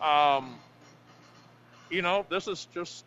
um, 0.00 0.56
you 1.90 2.02
know, 2.02 2.26
this 2.28 2.48
is 2.48 2.68
just, 2.74 3.04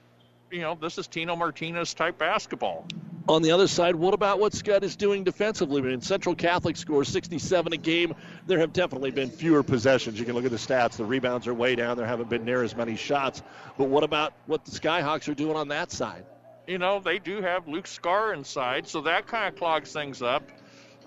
you 0.52 0.62
know, 0.62 0.76
this 0.76 0.98
is 0.98 1.08
Tino 1.08 1.36
Martinez 1.36 1.94
type 1.94 2.18
basketball. 2.18 2.86
On 3.28 3.44
the 3.44 3.52
other 3.52 3.68
side, 3.68 3.96
what 3.96 4.16
about 4.16 4.40
what 4.40 4.54
Skutt 4.54 4.82
is 4.82 4.96
doing 4.96 5.24
defensively? 5.24 5.82
I 5.82 5.86
mean, 5.86 6.02
Central 6.02 6.34
Catholic 6.34 6.78
scores 6.78 7.10
67 7.10 7.74
a 7.74 7.78
game. 7.78 8.16
There 8.48 8.58
have 8.58 8.74
definitely 8.74 9.12
been 9.12 9.30
fewer 9.30 9.62
possessions. 9.62 10.20
You 10.20 10.26
can 10.26 10.34
look 10.34 10.46
at 10.46 10.52
the 10.52 10.58
stats. 10.58 10.98
The 10.98 11.06
rebounds 11.06 11.48
are 11.48 11.54
way 11.54 11.76
down. 11.76 11.98
There 11.98 12.08
haven't 12.08 12.30
been 12.30 12.44
near 12.44 12.64
as 12.64 12.76
many 12.76 12.96
shots. 12.96 13.44
But 13.78 13.86
what 13.86 14.04
about 14.04 14.34
what 14.48 14.66
the 14.66 14.72
Skyhawks 14.72 15.28
are 15.30 15.36
doing 15.36 15.56
on 15.56 15.68
that 15.68 15.92
side? 15.92 16.26
You 16.66 16.80
know, 16.80 17.00
they 17.00 17.20
do 17.20 17.42
have 17.42 17.68
Luke 17.68 17.86
Scar 17.86 18.34
inside, 18.34 18.88
so 18.88 19.02
that 19.02 19.28
kind 19.28 19.54
of 19.54 19.60
clogs 19.60 19.92
things 19.92 20.24
up. 20.24 20.44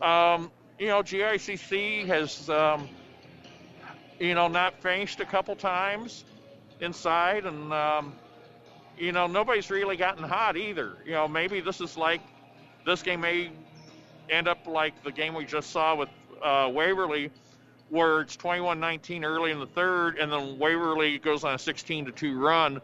Um, 0.00 0.52
you 0.78 0.88
know, 0.88 1.02
GICC 1.02 2.06
has, 2.06 2.48
um, 2.48 2.88
you 4.20 4.34
know, 4.34 4.46
not 4.46 4.80
finished 4.80 5.18
a 5.20 5.24
couple 5.24 5.56
times 5.56 6.24
inside, 6.80 7.46
and 7.46 7.72
um, 7.72 8.12
you 8.98 9.12
know, 9.12 9.26
nobody's 9.26 9.70
really 9.70 9.96
gotten 9.96 10.24
hot 10.24 10.56
either. 10.56 10.96
You 11.04 11.12
know, 11.12 11.28
maybe 11.28 11.60
this 11.60 11.80
is 11.80 11.96
like 11.96 12.20
this 12.84 13.02
game 13.02 13.20
may 13.20 13.50
end 14.30 14.48
up 14.48 14.66
like 14.66 15.02
the 15.04 15.12
game 15.12 15.34
we 15.34 15.44
just 15.44 15.70
saw 15.70 15.94
with 15.94 16.08
uh, 16.42 16.70
Waverly, 16.72 17.30
where 17.90 18.20
it's 18.20 18.36
21-19 18.36 19.24
early 19.24 19.50
in 19.50 19.58
the 19.58 19.66
third, 19.66 20.18
and 20.18 20.32
then 20.32 20.58
Waverly 20.58 21.18
goes 21.18 21.44
on 21.44 21.54
a 21.54 21.58
16 21.58 22.06
to 22.06 22.12
two 22.12 22.38
run 22.38 22.80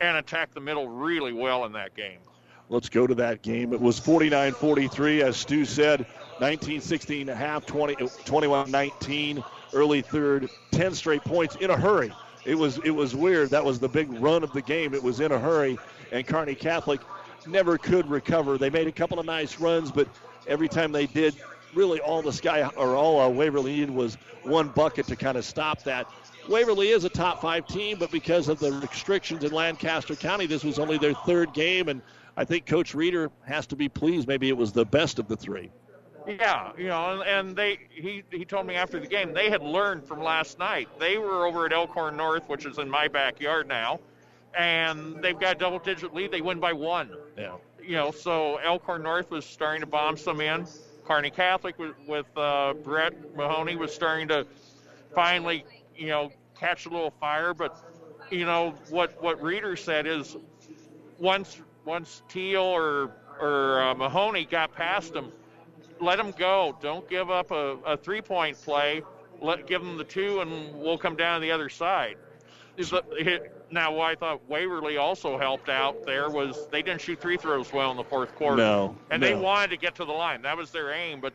and 0.00 0.16
attack 0.16 0.52
the 0.52 0.60
middle 0.60 0.88
really 0.88 1.32
well 1.32 1.64
in 1.64 1.72
that 1.72 1.94
game. 1.94 2.18
Let's 2.68 2.88
go 2.88 3.06
to 3.06 3.14
that 3.16 3.42
game. 3.42 3.72
It 3.72 3.80
was 3.80 3.98
49 3.98 4.52
43, 4.52 5.22
as 5.22 5.36
Stu 5.36 5.64
said, 5.64 6.06
19 6.40 6.80
16 6.80 7.28
a 7.28 7.34
half, 7.34 7.66
20, 7.66 8.08
21 8.24 8.70
19, 8.70 9.44
early 9.74 10.02
third, 10.02 10.48
10 10.70 10.94
straight 10.94 11.22
points 11.22 11.56
in 11.56 11.70
a 11.70 11.76
hurry. 11.76 12.12
It 12.44 12.56
was 12.56 12.78
it 12.84 12.90
was 12.90 13.14
weird. 13.14 13.50
That 13.50 13.64
was 13.64 13.78
the 13.78 13.88
big 13.88 14.12
run 14.20 14.42
of 14.42 14.52
the 14.52 14.62
game. 14.62 14.94
It 14.94 15.02
was 15.02 15.20
in 15.20 15.32
a 15.32 15.38
hurry, 15.38 15.78
and 16.10 16.26
Kearney 16.26 16.54
Catholic 16.54 17.00
never 17.46 17.78
could 17.78 18.08
recover. 18.10 18.58
They 18.58 18.70
made 18.70 18.86
a 18.86 18.92
couple 18.92 19.18
of 19.18 19.26
nice 19.26 19.58
runs, 19.60 19.90
but 19.90 20.08
every 20.46 20.68
time 20.68 20.92
they 20.92 21.06
did, 21.06 21.34
really 21.74 22.00
all 22.00 22.22
the 22.22 22.32
sky 22.32 22.68
or 22.76 22.96
all 22.96 23.20
uh, 23.20 23.28
Waverly 23.28 23.72
needed 23.72 23.90
was 23.90 24.16
one 24.42 24.68
bucket 24.68 25.06
to 25.06 25.16
kind 25.16 25.36
of 25.36 25.44
stop 25.44 25.82
that. 25.84 26.06
Waverly 26.48 26.88
is 26.88 27.04
a 27.04 27.08
top 27.08 27.40
five 27.40 27.66
team, 27.68 27.98
but 27.98 28.10
because 28.10 28.48
of 28.48 28.58
the 28.58 28.72
restrictions 28.72 29.44
in 29.44 29.52
Lancaster 29.52 30.16
County, 30.16 30.46
this 30.46 30.64
was 30.64 30.78
only 30.80 30.98
their 30.98 31.14
third 31.14 31.52
game, 31.54 31.88
and 31.88 32.02
I 32.36 32.44
think 32.44 32.66
Coach 32.66 32.94
Reeder 32.94 33.30
has 33.44 33.66
to 33.68 33.76
be 33.76 33.88
pleased. 33.88 34.26
Maybe 34.26 34.48
it 34.48 34.56
was 34.56 34.72
the 34.72 34.84
best 34.84 35.20
of 35.20 35.28
the 35.28 35.36
three. 35.36 35.70
Yeah, 36.26 36.72
you 36.76 36.88
know, 36.88 37.20
and, 37.20 37.22
and 37.22 37.56
they 37.56 37.78
he 37.90 38.22
he 38.30 38.44
told 38.44 38.66
me 38.66 38.74
after 38.74 39.00
the 39.00 39.06
game 39.06 39.32
they 39.32 39.50
had 39.50 39.62
learned 39.62 40.06
from 40.06 40.22
last 40.22 40.58
night. 40.58 40.88
They 40.98 41.18
were 41.18 41.46
over 41.46 41.66
at 41.66 41.72
Elkhorn 41.72 42.16
North, 42.16 42.48
which 42.48 42.64
is 42.64 42.78
in 42.78 42.88
my 42.88 43.08
backyard 43.08 43.68
now, 43.68 44.00
and 44.56 45.22
they've 45.22 45.38
got 45.38 45.56
a 45.56 45.58
double-digit 45.58 46.14
lead. 46.14 46.30
They 46.30 46.40
win 46.40 46.60
by 46.60 46.72
one. 46.72 47.10
Yeah. 47.36 47.56
You 47.82 47.96
know, 47.96 48.10
so 48.12 48.56
Elkhorn 48.58 49.02
North 49.02 49.30
was 49.30 49.44
starting 49.44 49.80
to 49.80 49.86
bomb 49.86 50.16
some 50.16 50.40
in. 50.40 50.66
Kearney 51.04 51.30
Catholic 51.30 51.78
with, 51.78 51.96
with 52.06 52.26
uh, 52.36 52.74
Brett 52.74 53.34
Mahoney 53.36 53.74
was 53.74 53.92
starting 53.92 54.28
to 54.28 54.46
finally, 55.14 55.64
you 55.96 56.06
know, 56.06 56.30
catch 56.58 56.86
a 56.86 56.88
little 56.88 57.12
fire. 57.18 57.54
But 57.54 57.76
you 58.30 58.46
know 58.46 58.74
what 58.88 59.20
what 59.22 59.42
Reeder 59.42 59.76
said 59.76 60.06
is 60.06 60.36
once 61.18 61.60
once 61.84 62.22
Teal 62.28 62.62
or 62.62 63.10
or 63.40 63.82
uh, 63.82 63.94
Mahoney 63.94 64.44
got 64.44 64.72
past 64.72 65.12
them 65.12 65.32
let 66.02 66.18
them 66.18 66.32
go. 66.36 66.76
Don't 66.80 67.08
give 67.08 67.30
up 67.30 67.50
a, 67.50 67.76
a 67.86 67.96
three 67.96 68.20
point 68.20 68.60
play. 68.60 69.02
Let 69.40 69.66
give 69.66 69.82
them 69.82 69.96
the 69.96 70.04
two, 70.04 70.40
and 70.40 70.74
we'll 70.74 70.98
come 70.98 71.16
down 71.16 71.40
the 71.40 71.50
other 71.50 71.68
side. 71.68 72.16
Now, 73.70 73.92
what 73.92 74.10
I 74.10 74.14
thought 74.14 74.40
Waverly 74.48 74.96
also 74.96 75.38
helped 75.38 75.68
out 75.68 76.04
there 76.04 76.30
was 76.30 76.68
they 76.70 76.82
didn't 76.82 77.00
shoot 77.00 77.20
three 77.20 77.36
throws 77.36 77.72
well 77.72 77.90
in 77.90 77.96
the 77.96 78.04
fourth 78.04 78.34
quarter. 78.34 78.56
No, 78.56 78.96
and 79.10 79.20
no. 79.20 79.26
they 79.26 79.34
wanted 79.34 79.70
to 79.70 79.76
get 79.76 79.94
to 79.96 80.04
the 80.04 80.12
line. 80.12 80.42
That 80.42 80.56
was 80.56 80.70
their 80.70 80.92
aim, 80.92 81.20
but 81.20 81.32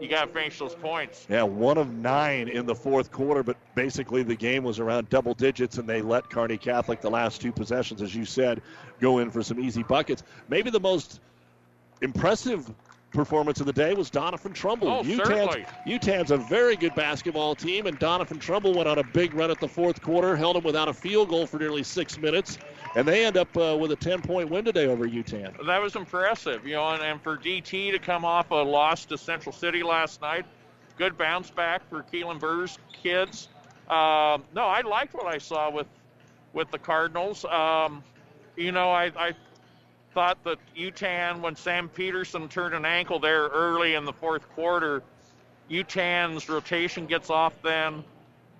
you 0.00 0.08
got 0.08 0.26
to 0.26 0.32
finish 0.32 0.58
those 0.58 0.74
points. 0.74 1.26
Yeah, 1.28 1.42
one 1.42 1.78
of 1.78 1.92
nine 1.92 2.48
in 2.48 2.66
the 2.66 2.74
fourth 2.74 3.10
quarter, 3.10 3.42
but 3.42 3.56
basically 3.74 4.22
the 4.22 4.36
game 4.36 4.64
was 4.64 4.78
around 4.78 5.08
double 5.08 5.34
digits, 5.34 5.78
and 5.78 5.88
they 5.88 6.02
let 6.02 6.30
Kearney 6.30 6.58
Catholic 6.58 7.00
the 7.00 7.10
last 7.10 7.40
two 7.40 7.52
possessions, 7.52 8.02
as 8.02 8.14
you 8.14 8.24
said, 8.24 8.62
go 9.00 9.18
in 9.18 9.30
for 9.30 9.42
some 9.42 9.58
easy 9.58 9.82
buckets. 9.82 10.22
Maybe 10.48 10.70
the 10.70 10.80
most 10.80 11.20
impressive 12.00 12.70
performance 13.18 13.58
of 13.58 13.66
the 13.66 13.72
day 13.72 13.94
was 13.94 14.12
Doniphan 14.12 14.54
Trumbull. 14.54 14.88
Oh, 14.88 15.02
Yutan's, 15.02 16.30
a 16.30 16.36
very 16.36 16.76
good 16.76 16.94
basketball 16.94 17.56
team, 17.56 17.86
and 17.86 17.98
Doniphan 17.98 18.38
Trumbull 18.38 18.74
went 18.74 18.88
on 18.88 18.98
a 18.98 19.02
big 19.02 19.34
run 19.34 19.50
at 19.50 19.58
the 19.58 19.66
fourth 19.66 20.00
quarter, 20.00 20.36
held 20.36 20.54
them 20.54 20.62
without 20.62 20.86
a 20.86 20.92
field 20.92 21.28
goal 21.28 21.44
for 21.44 21.58
nearly 21.58 21.82
six 21.82 22.16
minutes, 22.16 22.58
and 22.94 23.08
they 23.08 23.26
end 23.26 23.36
up 23.36 23.48
uh, 23.56 23.76
with 23.76 23.90
a 23.90 23.96
10 23.96 24.22
point 24.22 24.48
win 24.50 24.64
today 24.64 24.86
over 24.86 25.04
Yutan. 25.04 25.66
That 25.66 25.82
was 25.82 25.96
impressive, 25.96 26.64
you 26.64 26.74
know, 26.74 26.90
and, 26.90 27.02
and 27.02 27.20
for 27.20 27.36
DT 27.36 27.90
to 27.90 27.98
come 27.98 28.24
off 28.24 28.52
a 28.52 28.54
loss 28.54 29.04
to 29.06 29.18
Central 29.18 29.52
City 29.52 29.82
last 29.82 30.20
night, 30.20 30.46
good 30.96 31.18
bounce 31.18 31.50
back 31.50 31.88
for 31.90 32.04
Keelan 32.04 32.38
Burr's 32.38 32.78
kids. 32.92 33.48
Um, 33.88 34.44
no, 34.54 34.62
I 34.62 34.82
liked 34.86 35.14
what 35.14 35.26
I 35.26 35.38
saw 35.38 35.72
with 35.72 35.88
with 36.52 36.70
the 36.70 36.78
Cardinals. 36.78 37.44
Um, 37.44 38.04
you 38.56 38.70
know, 38.70 38.90
I, 38.90 39.10
I 39.16 39.32
thought 40.18 40.42
that 40.42 40.58
Yutan, 40.76 41.40
when 41.42 41.54
Sam 41.54 41.88
Peterson 41.88 42.48
turned 42.48 42.74
an 42.74 42.84
ankle 42.84 43.20
there 43.20 43.44
early 43.44 43.94
in 43.94 44.04
the 44.04 44.12
fourth 44.12 44.48
quarter, 44.48 45.00
Yutan's 45.70 46.48
rotation 46.48 47.06
gets 47.06 47.30
off 47.30 47.52
then. 47.62 48.02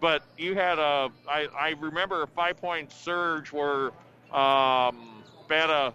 But 0.01 0.23
you 0.37 0.55
had 0.55 0.79
a, 0.79 1.11
I, 1.29 1.49
I 1.59 1.71
remember 1.81 2.23
a 2.23 2.29
five 2.29 2.59
point 2.59 2.93
surge 2.93 3.53
where 3.53 3.91
um, 4.33 5.25
Betta, 5.49 5.95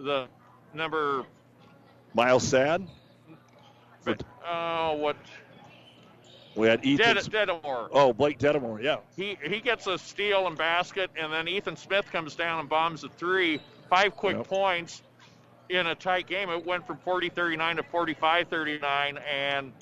the 0.00 0.26
number, 0.74 1.24
Miles 2.14 2.42
Sad. 2.42 2.88
But, 4.04 4.24
oh, 4.44 4.94
what? 4.96 5.16
We 6.56 6.66
had 6.66 6.84
Ethan. 6.84 7.14
Ded- 7.14 7.48
Dedamore. 7.48 7.88
Oh, 7.92 8.12
Blake 8.12 8.40
Dedamore, 8.40 8.82
yeah. 8.82 8.96
He 9.16 9.38
he 9.44 9.60
gets 9.60 9.86
a 9.86 9.96
steal 9.96 10.48
and 10.48 10.58
basket, 10.58 11.08
and 11.16 11.32
then 11.32 11.46
Ethan 11.46 11.76
Smith 11.76 12.10
comes 12.10 12.34
down 12.34 12.58
and 12.58 12.68
bombs 12.68 13.04
a 13.04 13.08
three. 13.10 13.60
Five 13.90 14.16
quick 14.16 14.36
Yep. 14.36 14.46
points 14.46 15.02
in 15.68 15.88
a 15.88 15.94
tight 15.94 16.26
game. 16.26 16.48
It 16.48 16.64
went 16.64 16.86
from 16.86 16.98
40-39 16.98 17.76
to 17.76 17.82
45-39, 17.82 19.18
and 19.28 19.72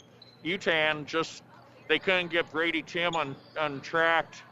Yutan 0.45 1.07
just 1.07 1.43
they 1.89 1.99
couldn't 1.99 2.31
get 2.31 2.51
Brady 2.51 2.83
Tim 2.83 3.15
on 3.15 3.37
untracked 3.59 4.43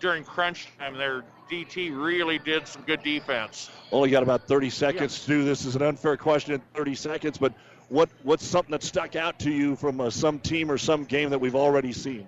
during 0.00 0.24
crunch 0.24 0.66
time. 0.78 0.96
Their 0.96 1.24
DT 1.50 1.90
really 1.90 2.38
did 2.38 2.66
some 2.66 2.82
good 2.82 3.02
defense. 3.02 3.70
Only 3.92 4.10
got 4.10 4.22
about 4.22 4.46
30 4.46 4.70
seconds 4.70 5.20
to 5.20 5.26
do 5.26 5.44
this. 5.44 5.64
is 5.64 5.76
an 5.76 5.82
unfair 5.82 6.16
question 6.16 6.54
in 6.54 6.60
30 6.74 6.94
seconds, 6.94 7.38
but 7.38 7.52
what 7.88 8.08
what's 8.22 8.44
something 8.44 8.72
that 8.72 8.82
stuck 8.82 9.14
out 9.14 9.38
to 9.40 9.50
you 9.50 9.76
from 9.76 10.00
uh, 10.00 10.10
some 10.10 10.38
team 10.40 10.70
or 10.70 10.78
some 10.78 11.04
game 11.04 11.30
that 11.30 11.40
we've 11.40 11.54
already 11.56 11.92
seen? 11.92 12.26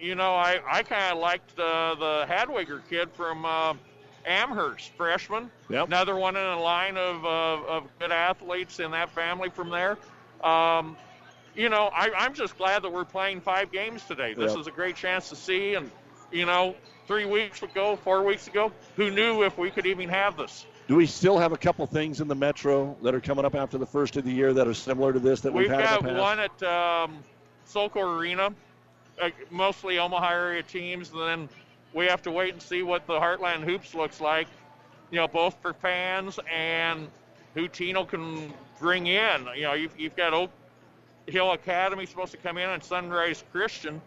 You 0.00 0.16
know, 0.16 0.34
I, 0.34 0.58
I 0.68 0.82
kind 0.82 1.12
of 1.12 1.18
liked 1.18 1.56
uh, 1.58 1.94
the 1.94 2.26
Hadwiger 2.28 2.80
kid 2.90 3.10
from 3.12 3.44
uh, 3.44 3.74
Amherst, 4.26 4.90
freshman. 4.96 5.50
Yep. 5.70 5.86
Another 5.88 6.16
one 6.16 6.36
in 6.36 6.44
a 6.44 6.60
line 6.60 6.96
of, 6.96 7.24
uh, 7.24 7.28
of 7.68 7.84
good 7.98 8.12
athletes 8.12 8.80
in 8.80 8.90
that 8.92 9.10
family 9.10 9.48
from 9.50 9.70
there. 9.70 9.98
Um, 10.42 10.96
you 11.54 11.68
know, 11.68 11.90
I, 11.94 12.10
I'm 12.16 12.34
just 12.34 12.56
glad 12.56 12.82
that 12.82 12.92
we're 12.92 13.04
playing 13.04 13.40
five 13.40 13.70
games 13.70 14.04
today. 14.04 14.34
This 14.34 14.52
Yep. 14.52 14.60
is 14.60 14.66
a 14.66 14.70
great 14.70 14.96
chance 14.96 15.28
to 15.28 15.36
see. 15.36 15.74
And, 15.74 15.90
you 16.30 16.46
know, 16.46 16.74
three 17.06 17.26
weeks 17.26 17.62
ago, 17.62 17.96
four 17.96 18.22
weeks 18.22 18.46
ago, 18.46 18.72
who 18.96 19.10
knew 19.10 19.42
if 19.42 19.58
we 19.58 19.70
could 19.70 19.86
even 19.86 20.08
have 20.08 20.36
this? 20.36 20.66
Do 20.88 20.96
we 20.96 21.06
still 21.06 21.38
have 21.38 21.52
a 21.52 21.56
couple 21.56 21.86
things 21.86 22.20
in 22.20 22.28
the 22.28 22.34
Metro 22.34 22.96
that 23.02 23.14
are 23.14 23.20
coming 23.20 23.44
up 23.44 23.54
after 23.54 23.78
the 23.78 23.86
first 23.86 24.16
of 24.16 24.24
the 24.24 24.32
year 24.32 24.52
that 24.52 24.66
are 24.66 24.74
similar 24.74 25.12
to 25.12 25.18
this 25.20 25.40
that 25.42 25.52
we've, 25.52 25.68
We've 25.68 25.70
had 25.70 25.84
got 25.84 26.02
the 26.02 26.08
past? 26.08 26.20
one 26.20 26.40
at 26.40 26.62
um, 26.62 27.18
Sokol 27.66 28.18
Arena, 28.18 28.52
uh, 29.20 29.30
mostly 29.50 29.98
Omaha 29.98 30.30
area 30.30 30.62
teams, 30.62 31.10
and 31.12 31.20
then 31.20 31.48
we 31.94 32.06
have 32.06 32.22
to 32.22 32.30
wait 32.30 32.52
and 32.52 32.62
see 32.62 32.82
what 32.82 33.06
the 33.06 33.14
Heartland 33.18 33.64
Hoops 33.64 33.94
looks 33.94 34.20
like. 34.20 34.46
You 35.10 35.18
know, 35.18 35.28
both 35.28 35.56
for 35.60 35.74
fans 35.74 36.38
and 36.50 37.08
who 37.54 37.68
Tino 37.68 38.04
can 38.04 38.52
bring 38.80 39.06
in. 39.06 39.46
You 39.54 39.62
know, 39.62 39.74
you've, 39.74 39.98
you've 39.98 40.16
got 40.16 40.32
Oak 40.32 40.50
Hill 41.26 41.52
Academy 41.52 42.06
supposed 42.06 42.32
to 42.32 42.38
come 42.38 42.56
in 42.58 42.68
and 42.70 42.82
Sunrise 42.82 43.44
Christian. 43.52 44.00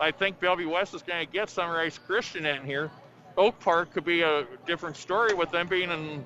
I 0.00 0.10
think 0.10 0.40
Bellevue 0.40 0.68
West 0.70 0.94
is 0.94 1.02
going 1.02 1.24
to 1.26 1.32
get 1.32 1.50
Sunrise 1.50 1.98
Christian 1.98 2.46
in 2.46 2.64
here. 2.64 2.90
Oak 3.36 3.58
Park 3.60 3.92
could 3.92 4.04
be 4.04 4.22
a 4.22 4.46
different 4.66 4.96
story 4.96 5.34
with 5.34 5.50
them 5.50 5.66
being 5.66 5.90
in 5.90 6.24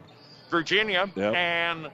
Virginia, 0.50 1.10
Yep. 1.14 1.34
and 1.34 1.88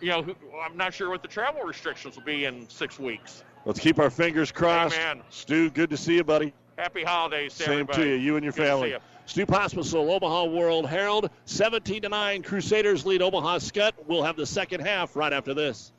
you 0.00 0.08
know, 0.08 0.24
I'm 0.64 0.76
not 0.76 0.94
sure 0.94 1.10
what 1.10 1.22
the 1.22 1.28
travel 1.28 1.62
restrictions 1.62 2.16
will 2.16 2.24
be 2.24 2.46
in 2.46 2.68
six 2.68 2.98
weeks. 2.98 3.44
Let's 3.66 3.78
keep 3.78 3.98
our 3.98 4.10
fingers 4.10 4.50
crossed. 4.50 4.96
Amen. 4.96 5.22
Stu, 5.28 5.70
good 5.70 5.90
to 5.90 5.96
see 5.96 6.16
you, 6.16 6.24
buddy. 6.24 6.54
Happy 6.80 7.04
holidays 7.04 7.52
to 7.58 7.64
Same 7.64 7.72
everybody. 7.72 8.02
to 8.04 8.08
you, 8.08 8.14
you 8.14 8.36
and 8.36 8.42
your 8.44 8.54
Good 8.54 8.66
family. 8.66 8.90
you. 8.92 8.98
Stu 9.26 9.44
Pospisil, 9.44 10.10
Omaha 10.10 10.44
World 10.44 10.88
Herald, 10.88 11.28
17 11.44 12.00
to 12.02 12.08
9. 12.08 12.42
Crusaders 12.42 13.04
lead 13.04 13.20
Omaha 13.20 13.58
Skutt. 13.58 13.92
We'll 14.06 14.22
have 14.22 14.34
the 14.36 14.46
second 14.46 14.80
half 14.80 15.14
right 15.14 15.30
after 15.30 15.52
this. 15.52 15.92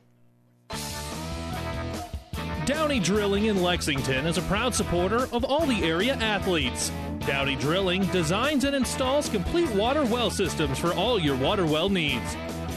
Downey 2.66 3.00
Drilling 3.00 3.46
in 3.46 3.62
Lexington 3.62 4.26
is 4.26 4.40
a 4.40 4.42
proud 4.44 4.74
supporter 4.74 5.28
of 5.32 5.44
all 5.44 5.68
the 5.68 5.84
area 5.84 6.16
athletes. 6.16 6.92
Downey 7.28 7.56
Drilling 7.58 8.08
designs 8.08 8.64
and 8.64 8.76
installs 8.76 9.30
complete 9.30 9.70
water 9.76 10.04
well 10.06 10.32
systems 10.32 10.80
for 10.80 10.94
all 10.94 11.20
your 11.20 11.36
water 11.36 11.66
well 11.66 11.90
needs. 11.90 12.36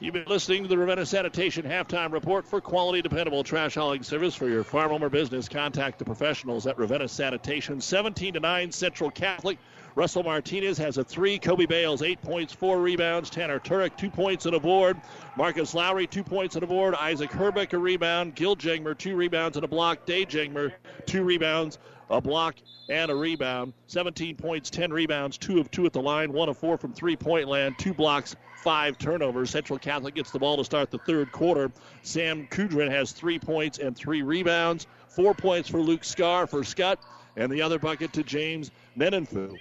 You've 0.00 0.12
been 0.12 0.24
listening 0.26 0.64
to 0.64 0.68
the 0.68 0.76
Ravenna 0.76 1.06
Sanitation 1.06 1.64
Halftime 1.64 2.10
Report 2.12 2.44
for 2.44 2.60
quality, 2.60 3.00
dependable 3.00 3.44
trash 3.44 3.76
hauling 3.76 4.02
service 4.02 4.34
for 4.34 4.48
your 4.48 4.64
farm, 4.64 4.90
home, 4.90 5.04
or 5.04 5.08
business. 5.08 5.48
Contact 5.48 6.00
the 6.00 6.04
professionals 6.04 6.66
at 6.66 6.76
Ravenna 6.76 7.06
Sanitation. 7.06 7.80
17 7.80 8.34
to 8.34 8.40
9 8.40 8.72
Central 8.72 9.12
Catholic. 9.12 9.56
Russell 9.94 10.24
Martinez 10.24 10.76
has 10.78 10.98
a 10.98 11.04
three. 11.04 11.38
Kobe 11.38 11.66
Bales, 11.66 12.02
eight 12.02 12.20
points, 12.20 12.52
four 12.52 12.80
rebounds. 12.80 13.30
Tanner 13.30 13.60
Turek, 13.60 13.96
two 13.96 14.10
points 14.10 14.46
and 14.46 14.56
a 14.56 14.60
board. 14.60 15.00
Marcus 15.36 15.74
Lowry, 15.74 16.08
two 16.08 16.24
points 16.24 16.56
and 16.56 16.64
a 16.64 16.66
board. 16.66 16.96
Isaac 16.96 17.30
Herbeck, 17.30 17.72
a 17.72 17.78
rebound. 17.78 18.34
Gil 18.34 18.56
Jangmer, 18.56 18.98
two 18.98 19.14
rebounds 19.14 19.56
and 19.56 19.64
a 19.64 19.68
block. 19.68 20.06
Day 20.06 20.26
Jangmer, 20.26 20.72
two 21.06 21.22
rebounds, 21.22 21.78
a 22.10 22.20
block, 22.20 22.56
and 22.88 23.10
a 23.10 23.14
rebound. 23.14 23.72
17 23.86 24.36
points, 24.36 24.70
10 24.70 24.92
rebounds, 24.92 25.38
two 25.38 25.58
of 25.58 25.70
two 25.70 25.86
at 25.86 25.92
the 25.92 26.00
line, 26.00 26.32
one 26.32 26.48
of 26.48 26.58
four 26.58 26.76
from 26.76 26.92
three 26.92 27.16
point 27.16 27.48
land, 27.48 27.76
two 27.78 27.94
blocks, 27.94 28.36
five 28.62 28.98
turnovers. 28.98 29.50
Central 29.50 29.78
Catholic 29.78 30.14
gets 30.14 30.30
the 30.30 30.38
ball 30.38 30.56
to 30.56 30.64
start 30.64 30.90
the 30.90 30.98
third 30.98 31.32
quarter. 31.32 31.70
Sam 32.02 32.46
Kudrin 32.48 32.90
has 32.90 33.12
three 33.12 33.38
points 33.38 33.78
and 33.78 33.96
three 33.96 34.22
rebounds. 34.22 34.86
Four 35.08 35.34
points 35.34 35.68
for 35.68 35.78
Luke 35.78 36.04
Scar 36.04 36.46
for 36.46 36.60
Skutt, 36.60 36.98
and 37.36 37.50
the 37.50 37.62
other 37.62 37.78
bucket 37.78 38.12
to 38.14 38.22
James 38.22 38.70
Nenenfu. 38.98 39.56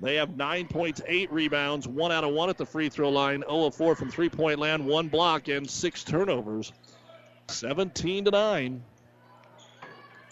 They 0.00 0.16
have 0.16 0.36
nine 0.36 0.66
points, 0.66 1.00
eight 1.06 1.32
rebounds, 1.32 1.88
one 1.88 2.12
out 2.12 2.24
of 2.24 2.32
one 2.32 2.50
at 2.50 2.58
the 2.58 2.66
free 2.66 2.88
throw 2.88 3.08
line, 3.08 3.42
0 3.48 3.66
of 3.66 3.74
4 3.74 3.94
from 3.94 4.10
three 4.10 4.28
point 4.28 4.58
land, 4.58 4.84
one 4.84 5.08
block, 5.08 5.48
and 5.48 5.68
six 5.68 6.04
turnovers. 6.04 6.72
17 7.48 8.26
to 8.26 8.30
9. 8.30 8.82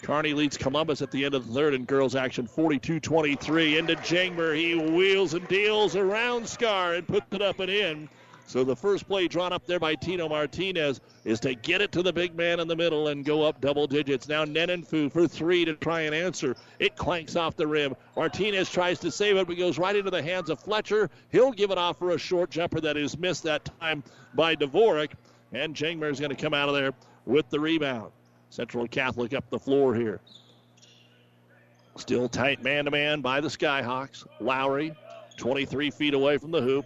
Kearney 0.03 0.33
leads 0.33 0.57
Columbus 0.57 1.01
at 1.01 1.11
the 1.11 1.23
end 1.23 1.33
of 1.33 1.47
the 1.47 1.53
third 1.53 1.73
in 1.73 1.85
girls 1.85 2.13
action 2.13 2.45
42 2.45 2.99
23. 2.99 3.77
Into 3.77 3.95
Jangmer. 3.95 4.53
He 4.53 4.75
wheels 4.75 5.33
and 5.33 5.47
deals 5.47 5.95
around 5.95 6.47
Scar 6.47 6.95
and 6.95 7.07
puts 7.07 7.25
it 7.31 7.41
up 7.41 7.61
and 7.61 7.71
in. 7.71 8.09
So 8.45 8.65
the 8.65 8.75
first 8.75 9.07
play 9.07 9.29
drawn 9.29 9.53
up 9.53 9.65
there 9.65 9.79
by 9.79 9.95
Tino 9.95 10.27
Martinez 10.27 10.99
is 11.23 11.39
to 11.39 11.55
get 11.55 11.79
it 11.79 11.93
to 11.93 12.03
the 12.03 12.11
big 12.11 12.35
man 12.35 12.59
in 12.59 12.67
the 12.67 12.75
middle 12.75 13.07
and 13.07 13.23
go 13.23 13.43
up 13.43 13.61
double 13.61 13.87
digits. 13.87 14.27
Now 14.27 14.43
Nenenfu 14.43 15.09
for 15.09 15.25
three 15.25 15.63
to 15.63 15.73
try 15.75 16.01
and 16.01 16.13
answer. 16.13 16.57
It 16.79 16.97
clanks 16.97 17.37
off 17.37 17.55
the 17.55 17.65
rim. 17.65 17.95
Martinez 18.17 18.69
tries 18.69 18.99
to 18.99 19.09
save 19.09 19.37
it, 19.37 19.47
but 19.47 19.57
goes 19.57 19.79
right 19.79 19.95
into 19.95 20.11
the 20.11 20.21
hands 20.21 20.49
of 20.49 20.59
Fletcher. 20.59 21.09
He'll 21.31 21.53
give 21.53 21.71
it 21.71 21.77
off 21.77 21.97
for 21.97 22.11
a 22.11 22.17
short 22.17 22.49
jumper 22.49 22.81
that 22.81 22.97
is 22.97 23.17
missed 23.17 23.43
that 23.43 23.69
time 23.79 24.03
by 24.33 24.57
Dvorak. 24.57 25.11
And 25.53 25.73
Jangmer 25.73 26.11
is 26.11 26.19
going 26.19 26.35
to 26.35 26.41
come 26.41 26.53
out 26.53 26.67
of 26.67 26.75
there 26.75 26.91
with 27.25 27.49
the 27.49 27.59
rebound. 27.61 28.11
Central 28.53 28.87
Catholic 28.87 29.33
up 29.33 29.49
the 29.49 29.57
floor 29.57 29.95
here. 29.95 30.19
Still 31.95 32.29
tight 32.29 32.61
man 32.61 32.85
to 32.85 32.91
man 32.91 33.21
by 33.21 33.41
the 33.41 33.47
Skyhawks. 33.47 34.27
Lowry, 34.39 34.93
23 35.37 35.89
feet 35.89 36.13
away 36.13 36.37
from 36.37 36.51
the 36.51 36.61
hoop. 36.61 36.85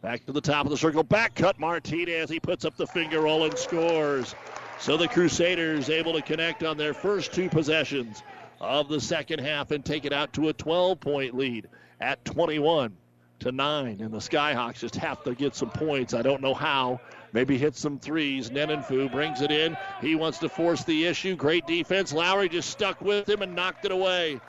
Back 0.00 0.24
to 0.24 0.32
the 0.32 0.40
top 0.40 0.64
of 0.64 0.70
the 0.70 0.78
circle. 0.78 1.02
Back 1.02 1.34
cut 1.34 1.58
Martinez. 1.60 2.30
He 2.30 2.40
puts 2.40 2.64
up 2.64 2.76
the 2.78 2.86
finger 2.86 3.20
roll 3.20 3.44
and 3.44 3.58
scores. 3.58 4.34
So 4.78 4.96
the 4.96 5.08
Crusaders 5.08 5.90
able 5.90 6.14
to 6.14 6.22
connect 6.22 6.64
on 6.64 6.78
their 6.78 6.94
first 6.94 7.34
two 7.34 7.50
possessions 7.50 8.22
of 8.58 8.88
the 8.88 9.00
second 9.00 9.40
half 9.40 9.72
and 9.72 9.84
take 9.84 10.06
it 10.06 10.14
out 10.14 10.32
to 10.34 10.48
a 10.48 10.54
12 10.54 11.00
point 11.00 11.34
lead 11.36 11.68
at 12.00 12.24
21 12.24 12.96
to 13.40 13.52
9. 13.52 14.00
And 14.00 14.10
the 14.10 14.18
Skyhawks 14.18 14.78
just 14.78 14.96
have 14.96 15.22
to 15.24 15.34
get 15.34 15.54
some 15.54 15.70
points. 15.70 16.14
I 16.14 16.22
don't 16.22 16.40
know 16.40 16.54
how. 16.54 16.98
Maybe 17.32 17.58
hit 17.58 17.76
some 17.76 17.98
threes. 17.98 18.50
Nenenfu 18.50 19.10
brings 19.12 19.42
it 19.42 19.50
in. 19.50 19.76
He 20.00 20.14
wants 20.14 20.38
to 20.38 20.48
force 20.48 20.84
the 20.84 21.06
issue. 21.06 21.36
Great 21.36 21.66
defense. 21.66 22.12
Lowry 22.12 22.48
just 22.48 22.70
stuck 22.70 23.00
with 23.00 23.28
him 23.28 23.42
and 23.42 23.54
knocked 23.54 23.84
it 23.84 23.92
away. 23.92 24.40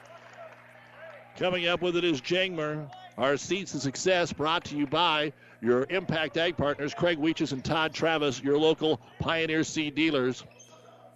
Coming 1.37 1.67
up 1.67 1.81
with 1.81 1.95
it 1.95 2.03
is 2.03 2.21
Jangmer. 2.21 2.89
Our 3.17 3.35
seats 3.37 3.73
of 3.73 3.81
success 3.81 4.31
brought 4.31 4.65
to 4.65 4.77
you 4.77 4.87
by 4.87 5.33
your 5.61 5.85
Impact 5.89 6.37
Ag 6.37 6.55
partners, 6.55 6.93
Craig 6.93 7.17
Weeches 7.17 7.51
and 7.51 7.63
Todd 7.63 7.93
Travis, 7.93 8.41
your 8.41 8.57
local 8.57 9.01
Pioneer 9.19 9.63
Seed 9.63 9.95
dealers. 9.95 10.43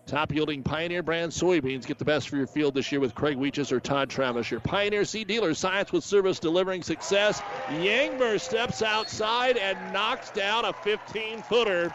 Top 0.05 0.33
yielding 0.33 0.63
Pioneer 0.63 1.01
brand 1.01 1.31
soybeans. 1.31 1.85
Get 1.85 1.97
the 1.97 2.05
best 2.05 2.27
for 2.27 2.35
your 2.35 2.47
field 2.47 2.73
this 2.73 2.91
year 2.91 2.99
with 2.99 3.15
Craig 3.15 3.37
Weeches 3.37 3.71
or 3.71 3.79
Todd 3.79 4.09
Travis. 4.09 4.51
Your 4.51 4.59
Pioneer 4.59 5.05
Seed 5.05 5.27
dealer. 5.27 5.53
Science 5.53 5.93
with 5.93 6.03
service 6.03 6.39
delivering 6.39 6.83
success. 6.83 7.41
Jangmer 7.69 8.39
steps 8.39 8.81
outside 8.81 9.55
and 9.55 9.77
knocks 9.93 10.29
down 10.31 10.65
a 10.65 10.73
15 10.73 11.41
footer. 11.43 11.93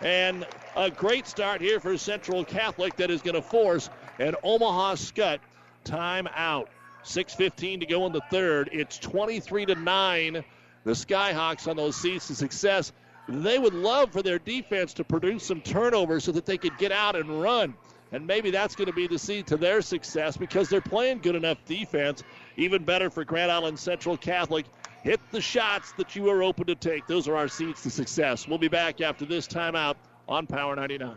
And 0.00 0.46
a 0.74 0.90
great 0.90 1.26
start 1.26 1.60
here 1.60 1.80
for 1.80 1.98
Central 1.98 2.44
Catholic 2.44 2.96
that 2.96 3.10
is 3.10 3.20
going 3.20 3.34
to 3.34 3.42
force 3.42 3.90
an 4.18 4.34
Omaha 4.42 4.94
Skutt 4.94 5.40
timeout. 5.84 6.68
6.15 7.04 7.80
to 7.80 7.86
go 7.86 8.06
in 8.06 8.12
the 8.12 8.22
third. 8.30 8.70
It's 8.72 8.98
23 8.98 9.66
to 9.66 9.74
9. 9.74 10.44
The 10.84 10.92
Skyhawks 10.92 11.68
on 11.68 11.76
those 11.76 11.96
seats 11.96 12.28
to 12.28 12.34
success. 12.34 12.92
They 13.28 13.58
would 13.58 13.74
love 13.74 14.12
for 14.12 14.22
their 14.22 14.38
defense 14.38 14.92
to 14.94 15.04
produce 15.04 15.44
some 15.44 15.60
turnovers 15.60 16.24
so 16.24 16.32
that 16.32 16.46
they 16.46 16.58
could 16.58 16.76
get 16.78 16.92
out 16.92 17.16
and 17.16 17.42
run. 17.42 17.74
And 18.12 18.26
maybe 18.26 18.50
that's 18.50 18.76
going 18.76 18.86
to 18.86 18.92
be 18.92 19.06
the 19.06 19.18
seed 19.18 19.46
to 19.48 19.56
their 19.56 19.82
success 19.82 20.36
because 20.36 20.68
they're 20.68 20.80
playing 20.80 21.20
good 21.20 21.34
enough 21.34 21.58
defense. 21.64 22.22
Even 22.56 22.84
better 22.84 23.10
for 23.10 23.24
Grand 23.24 23.50
Island 23.50 23.78
Central 23.78 24.16
Catholic. 24.16 24.66
Hit 25.02 25.20
the 25.32 25.40
shots 25.40 25.92
that 25.92 26.14
you 26.14 26.28
are 26.30 26.42
open 26.42 26.66
to 26.66 26.74
take. 26.74 27.06
Those 27.06 27.26
are 27.28 27.36
our 27.36 27.48
seeds 27.48 27.82
to 27.82 27.90
success. 27.90 28.46
We'll 28.46 28.58
be 28.58 28.68
back 28.68 29.00
after 29.00 29.24
this 29.24 29.46
timeout 29.48 29.96
on 30.28 30.46
Power 30.46 30.76
99. 30.76 31.16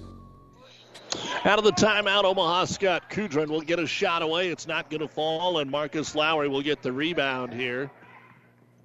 Out 1.43 1.57
of 1.57 1.65
the 1.65 1.71
timeout, 1.71 2.23
Omaha 2.23 2.65
Skutt 2.65 3.09
Kudrin 3.09 3.47
will 3.47 3.61
get 3.61 3.79
a 3.79 3.87
shot 3.87 4.21
away. 4.21 4.49
It's 4.49 4.67
not 4.67 4.89
going 4.89 5.01
to 5.01 5.07
fall, 5.07 5.57
and 5.57 5.71
Marcus 5.71 6.13
Lowry 6.13 6.47
will 6.47 6.61
get 6.61 6.81
the 6.81 6.91
rebound 6.91 7.53
here. 7.53 7.89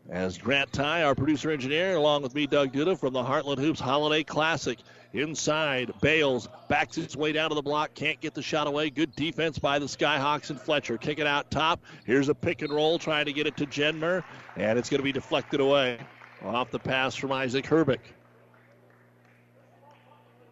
As 0.08 0.38
Grant 0.38 0.72
Ty, 0.72 1.02
our 1.02 1.14
producer 1.14 1.50
engineer, 1.50 1.96
along 1.96 2.22
with 2.22 2.34
me, 2.34 2.46
Doug 2.46 2.72
Duda, 2.72 2.98
from 2.98 3.12
the 3.12 3.22
Heartland 3.22 3.58
Hoops 3.58 3.80
Holiday 3.80 4.22
Classic. 4.22 4.78
Inside, 5.12 5.92
Bales 6.00 6.48
backs 6.68 6.96
his 6.96 7.16
way 7.16 7.32
down 7.32 7.48
to 7.48 7.54
the 7.54 7.62
block, 7.62 7.94
can't 7.94 8.20
get 8.20 8.34
the 8.34 8.42
shot 8.42 8.66
away. 8.66 8.90
Good 8.90 9.14
defense 9.16 9.58
by 9.58 9.78
the 9.78 9.86
Skyhawks 9.86 10.50
and 10.50 10.60
Fletcher. 10.60 10.98
Kick 10.98 11.18
it 11.18 11.26
out 11.26 11.50
top. 11.50 11.80
Here's 12.04 12.28
a 12.28 12.34
pick 12.34 12.62
and 12.62 12.72
roll, 12.72 12.98
trying 12.98 13.26
to 13.26 13.32
get 13.32 13.46
it 13.46 13.56
to 13.56 13.66
Jangmer, 13.66 14.22
and 14.56 14.78
it's 14.78 14.88
going 14.90 15.00
to 15.00 15.04
be 15.04 15.12
deflected 15.12 15.60
away 15.60 15.98
off 16.44 16.70
the 16.70 16.78
pass 16.78 17.14
from 17.14 17.32
Isaac 17.32 17.66
Herbeck. 17.66 18.15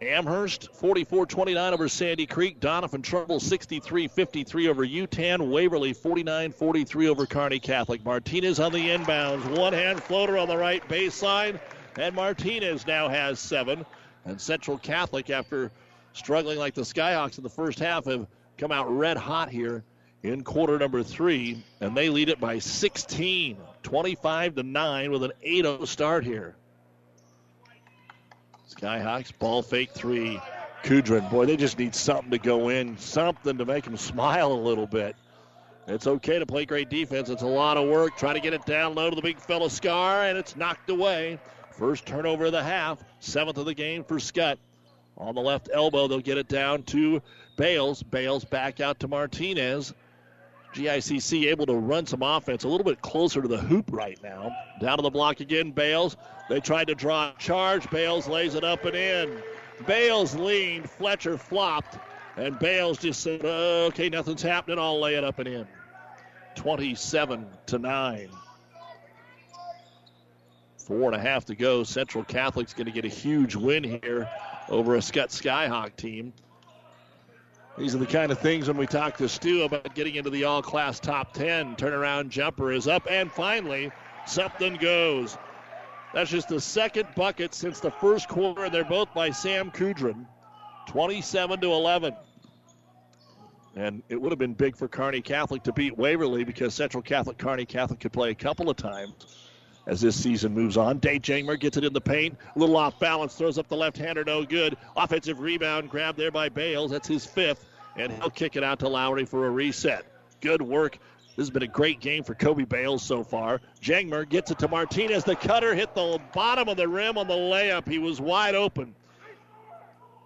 Amherst 0.04 0.74
44 0.74 1.26
29 1.26 1.72
over 1.72 1.88
Sandy 1.88 2.26
Creek. 2.26 2.60
Doniphan 2.60 3.02
Trumbull 3.02 3.40
63 3.40 4.08
53 4.08 4.68
over 4.68 4.86
Yutan. 4.86 5.50
Waverly 5.50 5.92
49 5.92 6.52
43 6.52 7.08
over 7.08 7.26
Kearney 7.26 7.58
Catholic. 7.58 8.04
Martinez 8.04 8.60
on 8.60 8.72
the 8.72 8.90
inbounds. 8.90 9.44
One 9.58 9.72
hand 9.72 10.02
floater 10.02 10.38
on 10.38 10.48
the 10.48 10.56
right 10.56 10.86
baseline. 10.88 11.58
And 11.98 12.14
Martinez 12.14 12.86
now 12.86 13.08
has 13.08 13.38
seven. 13.38 13.84
And 14.24 14.40
Central 14.40 14.78
Catholic, 14.78 15.30
after 15.30 15.70
struggling 16.12 16.58
like 16.58 16.74
the 16.74 16.82
Skyhawks 16.82 17.38
in 17.38 17.44
the 17.44 17.50
first 17.50 17.78
half, 17.78 18.06
have 18.06 18.26
come 18.58 18.72
out 18.72 18.90
red 18.96 19.16
hot 19.16 19.50
here 19.50 19.84
in 20.22 20.42
quarter 20.42 20.78
number 20.78 21.02
three. 21.02 21.62
And 21.80 21.96
they 21.96 22.08
lead 22.08 22.28
it 22.28 22.40
by 22.40 22.58
16, 22.58 23.58
25 23.82 24.54
to 24.54 24.62
9 24.62 25.10
with 25.10 25.24
an 25.24 25.32
8 25.42 25.64
0 25.64 25.84
start 25.84 26.24
here. 26.24 26.56
Skyhawks 28.68 29.32
ball 29.38 29.62
fake 29.62 29.90
three. 29.90 30.40
Kudrin, 30.82 31.30
boy, 31.30 31.46
they 31.46 31.56
just 31.56 31.78
need 31.78 31.94
something 31.94 32.30
to 32.30 32.38
go 32.38 32.68
in, 32.68 32.98
something 32.98 33.56
to 33.58 33.64
make 33.64 33.84
them 33.84 33.96
smile 33.98 34.52
a 34.52 34.54
little 34.54 34.86
bit. 34.86 35.16
It's 35.86 36.06
okay 36.06 36.38
to 36.38 36.46
play 36.46 36.64
great 36.64 36.88
defense. 36.88 37.28
It's 37.28 37.42
a 37.42 37.46
lot 37.46 37.76
of 37.76 37.88
work. 37.88 38.16
Try 38.16 38.32
to 38.32 38.40
get 38.40 38.54
it 38.54 38.64
down 38.64 38.94
low 38.94 39.10
to 39.10 39.16
the 39.16 39.22
big 39.22 39.38
fella 39.38 39.68
Scar, 39.68 40.24
and 40.24 40.38
it's 40.38 40.56
knocked 40.56 40.88
away. 40.88 41.38
First 41.72 42.06
turnover 42.06 42.46
of 42.46 42.52
the 42.52 42.62
half, 42.62 43.02
seventh 43.20 43.58
of 43.58 43.66
the 43.66 43.74
game 43.74 44.04
for 44.04 44.16
Skutt. 44.16 44.56
On 45.18 45.34
the 45.34 45.40
left 45.40 45.68
elbow, 45.72 46.08
they'll 46.08 46.20
get 46.20 46.38
it 46.38 46.48
down 46.48 46.82
to 46.84 47.20
Bales. 47.56 48.02
Bales 48.02 48.44
back 48.44 48.80
out 48.80 49.00
to 49.00 49.08
Martinez. 49.08 49.92
GICC 50.74 51.46
able 51.46 51.66
to 51.66 51.74
run 51.74 52.06
some 52.06 52.22
offense 52.22 52.64
a 52.64 52.68
little 52.68 52.84
bit 52.84 53.00
closer 53.00 53.40
to 53.40 53.48
the 53.48 53.58
hoop 53.58 53.90
right 53.92 54.20
now. 54.22 54.54
Down 54.80 54.98
to 54.98 55.02
the 55.02 55.10
block 55.10 55.40
again, 55.40 55.70
Bales. 55.70 56.16
They 56.48 56.60
tried 56.60 56.88
to 56.88 56.94
draw 56.94 57.30
a 57.30 57.34
charge. 57.38 57.88
Bales 57.90 58.28
lays 58.28 58.54
it 58.54 58.64
up 58.64 58.84
and 58.84 58.96
in. 58.96 59.42
Bales 59.86 60.34
leaned. 60.34 60.90
Fletcher 60.90 61.38
flopped. 61.38 61.98
And 62.36 62.58
Bales 62.58 62.98
just 62.98 63.20
said, 63.20 63.44
okay, 63.44 64.08
nothing's 64.08 64.42
happening. 64.42 64.78
I'll 64.78 65.00
lay 65.00 65.14
it 65.14 65.24
up 65.24 65.38
and 65.38 65.48
in. 65.48 65.66
27 66.56 67.46
to 67.66 67.78
9. 67.78 68.28
Four 70.78 71.12
and 71.12 71.14
a 71.14 71.20
half 71.20 71.46
to 71.46 71.54
go. 71.54 71.84
Central 71.84 72.24
Catholic's 72.24 72.74
going 72.74 72.86
to 72.86 72.92
get 72.92 73.04
a 73.04 73.08
huge 73.08 73.54
win 73.54 73.84
here 73.84 74.28
over 74.68 74.96
a 74.96 74.98
Skutt 74.98 75.28
Skyhawk 75.28 75.96
team. 75.96 76.32
These 77.76 77.94
are 77.94 77.98
the 77.98 78.06
kind 78.06 78.30
of 78.30 78.38
things 78.38 78.68
when 78.68 78.76
we 78.76 78.86
talk 78.86 79.16
to 79.16 79.28
Stu 79.28 79.62
about 79.62 79.94
getting 79.96 80.14
into 80.14 80.30
the 80.30 80.44
all 80.44 80.62
class 80.62 81.00
top 81.00 81.32
10. 81.32 81.74
Turnaround 81.74 82.28
jumper 82.28 82.70
is 82.70 82.86
up, 82.86 83.08
and 83.10 83.32
finally, 83.32 83.90
something 84.26 84.76
goes. 84.76 85.36
That's 86.12 86.30
just 86.30 86.48
the 86.48 86.60
second 86.60 87.08
bucket 87.16 87.52
since 87.52 87.80
the 87.80 87.90
first 87.90 88.28
quarter, 88.28 88.64
and 88.64 88.72
they're 88.72 88.84
both 88.84 89.12
by 89.12 89.30
Sam 89.30 89.72
Kudrin. 89.72 90.24
27 90.86 91.60
to 91.60 91.72
11. 91.72 92.14
And 93.74 94.04
it 94.08 94.20
would 94.20 94.30
have 94.30 94.38
been 94.38 94.54
big 94.54 94.76
for 94.76 94.86
Kearney 94.86 95.20
Catholic 95.20 95.64
to 95.64 95.72
beat 95.72 95.98
Waverly 95.98 96.44
because 96.44 96.74
Central 96.74 97.02
Catholic 97.02 97.38
Kearney 97.38 97.64
Catholic 97.64 97.98
could 97.98 98.12
play 98.12 98.30
a 98.30 98.34
couple 98.36 98.70
of 98.70 98.76
times 98.76 99.43
as 99.86 100.00
this 100.00 100.20
season 100.20 100.54
moves 100.54 100.76
on. 100.76 100.98
Day 100.98 101.18
Jangmer 101.18 101.58
gets 101.58 101.76
it 101.76 101.84
in 101.84 101.92
the 101.92 102.00
paint. 102.00 102.36
A 102.54 102.58
little 102.58 102.76
off 102.76 102.98
balance, 102.98 103.34
throws 103.34 103.58
up 103.58 103.68
the 103.68 103.76
left 103.76 103.96
hander, 103.96 104.24
no 104.24 104.44
good. 104.44 104.76
Offensive 104.96 105.40
rebound 105.40 105.90
grabbed 105.90 106.18
there 106.18 106.30
by 106.30 106.48
Bales. 106.48 106.90
That's 106.90 107.08
his 107.08 107.26
fifth. 107.26 107.64
And 107.96 108.12
he'll 108.12 108.30
kick 108.30 108.56
it 108.56 108.64
out 108.64 108.80
to 108.80 108.88
Lowry 108.88 109.24
for 109.24 109.46
a 109.46 109.50
reset. 109.50 110.04
Good 110.40 110.62
work. 110.62 110.98
This 111.36 111.46
has 111.46 111.50
been 111.50 111.62
a 111.62 111.68
great 111.68 112.00
game 112.00 112.22
for 112.22 112.34
Kobe 112.34 112.64
Bales 112.64 113.02
so 113.02 113.24
far. 113.24 113.60
Jangmer 113.80 114.28
gets 114.28 114.50
it 114.50 114.58
to 114.60 114.68
Martinez. 114.68 115.24
The 115.24 115.34
cutter 115.34 115.74
hit 115.74 115.94
the 115.94 116.20
bottom 116.32 116.68
of 116.68 116.76
the 116.76 116.86
rim 116.86 117.18
on 117.18 117.26
the 117.26 117.34
layup. 117.34 117.88
He 117.88 117.98
was 117.98 118.20
wide 118.20 118.54
open. 118.54 118.94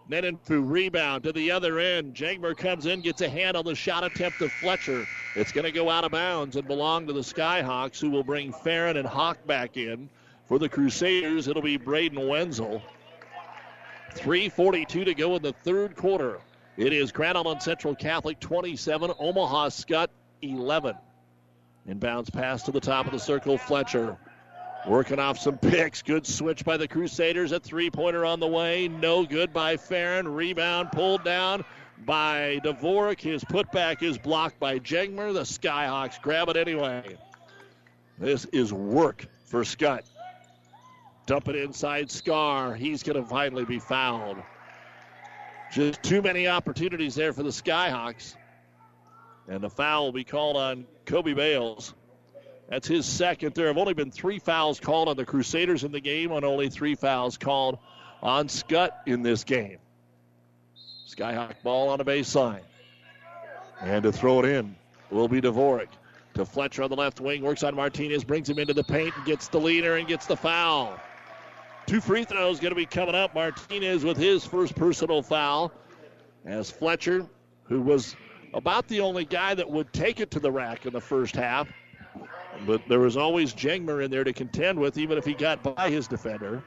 Through 0.09 0.63
rebound 0.63 1.25
to 1.25 1.33
the 1.33 1.51
other 1.51 1.79
end. 1.79 2.15
Jangmer 2.15 2.57
comes 2.57 2.87
in, 2.87 3.03
gets 3.03 3.21
a 3.21 3.29
hand 3.29 3.59
on 3.59 3.67
the 3.67 3.75
shot 3.75 4.05
attempt 4.05 4.41
of 4.41 4.51
Fletcher. 4.53 5.07
It's 5.35 5.53
going 5.53 5.67
to 5.67 5.73
go 5.73 5.91
out 5.91 6.05
of 6.05 6.13
bounds 6.13 6.57
and 6.57 6.67
belong 6.67 7.07
to 7.07 7.13
the 7.13 7.21
Skyhawks, 7.21 8.01
who 8.01 8.09
will 8.09 8.25
bring 8.25 8.51
Farron 8.51 8.97
and 8.97 9.07
Hawk 9.07 9.47
back 9.47 9.77
in. 9.77 10.09
For 10.47 10.59
the 10.59 10.69
Crusaders, 10.69 11.47
it'll 11.47 11.61
be 11.61 11.77
Braden 11.77 12.27
Wenzel. 12.27 12.83
3.42 14.15 15.05
to 15.05 15.15
go 15.15 15.37
in 15.37 15.43
the 15.43 15.53
third 15.53 15.95
quarter. 15.95 16.41
It 16.79 16.95
is 16.95 17.13
Grand 17.13 17.37
Island 17.37 17.63
Central 17.63 17.95
Catholic 17.95 18.41
27, 18.41 19.13
Omaha 19.19 19.69
Skutt 19.69 20.09
11. 20.41 20.97
Inbounds 21.87 22.33
pass 22.33 22.63
to 22.63 22.71
the 22.71 22.81
top 22.81 23.05
of 23.05 23.13
the 23.13 23.19
circle, 23.19 23.59
Fletcher. 23.59 24.17
Working 24.89 25.19
off 25.19 25.39
some 25.39 25.59
picks. 25.59 26.01
Good 26.01 26.27
switch 26.27 26.65
by 26.65 26.79
the 26.79 26.89
Crusaders. 26.89 27.53
A 27.53 27.61
three 27.61 27.91
pointer 27.91 28.25
on 28.25 28.41
the 28.41 28.47
way. 28.47 28.89
No 28.89 29.27
good 29.27 29.53
by 29.53 29.77
Farron. 29.77 30.27
Rebound 30.27 30.93
pulled 30.93 31.25
down 31.25 31.63
by 32.07 32.59
Dvorak. 32.65 33.21
His 33.21 33.45
putback 33.45 34.03
is 34.03 34.17
blocked 34.17 34.59
by 34.59 34.79
Jangmer. 34.79 35.35
The 35.35 35.43
Skyhawks 35.43 36.23
grab 36.23 36.49
it 36.49 36.57
anyway. 36.57 37.19
This 38.17 38.47
is 38.47 38.73
work 38.73 39.27
for 39.45 39.63
Skutt. 39.63 40.05
Dump 41.27 41.49
it 41.49 41.57
inside 41.57 42.11
Scar. 42.11 42.75
He's 42.75 43.03
going 43.03 43.23
to 43.23 43.29
finally 43.29 43.67
be 43.67 43.79
fouled. 43.79 44.39
Just 45.71 46.03
too 46.03 46.23
many 46.23 46.49
opportunities 46.49 47.15
there 47.15 47.35
for 47.35 47.43
the 47.43 47.51
Skyhawks. 47.51 48.37
And 49.49 49.63
the 49.63 49.69
foul 49.69 50.07
will 50.07 50.13
be 50.13 50.25
called 50.25 50.57
on 50.57 50.87
Kobe 51.05 51.35
Bales. 51.35 51.93
That's 52.69 52.87
his 52.87 53.07
second. 53.07 53.55
There 53.55 53.69
have 53.69 53.79
only 53.79 53.95
been 53.95 54.11
three 54.11 54.39
fouls 54.39 54.79
called 54.79 55.09
on 55.09 55.17
the 55.17 55.25
Crusaders 55.25 55.85
in 55.85 55.93
the 55.93 56.01
game, 56.01 56.33
and 56.33 56.45
only 56.45 56.69
three 56.69 56.95
fouls 56.95 57.39
called 57.39 57.79
on 58.23 58.49
Skutt 58.49 58.91
in 59.07 59.23
this 59.23 59.45
game. 59.45 59.79
Skyhawk 61.09 61.55
ball 61.63 61.89
on 61.89 62.01
a 62.01 62.05
baseline. 62.05 62.61
And 63.81 64.03
to 64.03 64.13
throw 64.13 64.41
it 64.41 64.45
in 64.45 64.77
will 65.11 65.29
be 65.29 65.41
Dvorak. 65.41 65.89
To 66.35 66.45
Fletcher 66.45 66.83
on 66.83 66.91
the 66.91 66.97
left 66.97 67.21
wing, 67.21 67.43
works 67.43 67.63
on 67.63 67.75
Martinez, 67.75 68.23
brings 68.23 68.49
him 68.49 68.59
into 68.59 68.75
the 68.75 68.85
paint, 68.85 69.17
and 69.17 69.25
gets 69.25 69.49
the 69.49 69.59
leader 69.59 69.97
and 69.97 70.07
gets 70.07 70.27
the 70.27 70.37
foul. 70.37 71.01
Two 71.87 72.01
free 72.03 72.25
throws 72.25 72.61
going 72.61 72.71
to 72.71 72.77
be 72.77 72.87
coming 72.87 73.15
up. 73.15 73.35
Martinez 73.35 74.05
with 74.05 74.19
his 74.19 74.45
first 74.45 74.77
personal 74.77 75.23
foul. 75.23 75.73
As 76.45 76.71
Fletcher, 76.71 77.27
who 77.65 77.81
was 77.81 78.15
about 78.53 78.89
the 78.89 79.01
only 79.01 79.25
guy 79.25 79.55
that 79.55 79.69
would 79.69 79.93
take 79.93 80.21
it 80.21 80.31
to 80.33 80.41
the 80.41 80.53
rack 80.53 80.85
in 80.85 80.93
the 80.93 81.01
first 81.01 81.35
half, 81.35 81.67
but 82.61 82.87
there 82.89 83.01
was 83.01 83.17
always 83.17 83.55
Jangmer 83.55 84.05
in 84.05 84.11
there 84.11 84.25
to 84.25 84.33
contend 84.33 84.79
with, 84.79 84.99
even 84.99 85.19
if 85.19 85.25
he 85.25 85.35
got 85.35 85.63
by 85.63 85.91
his 85.91 86.09
defender. 86.09 86.63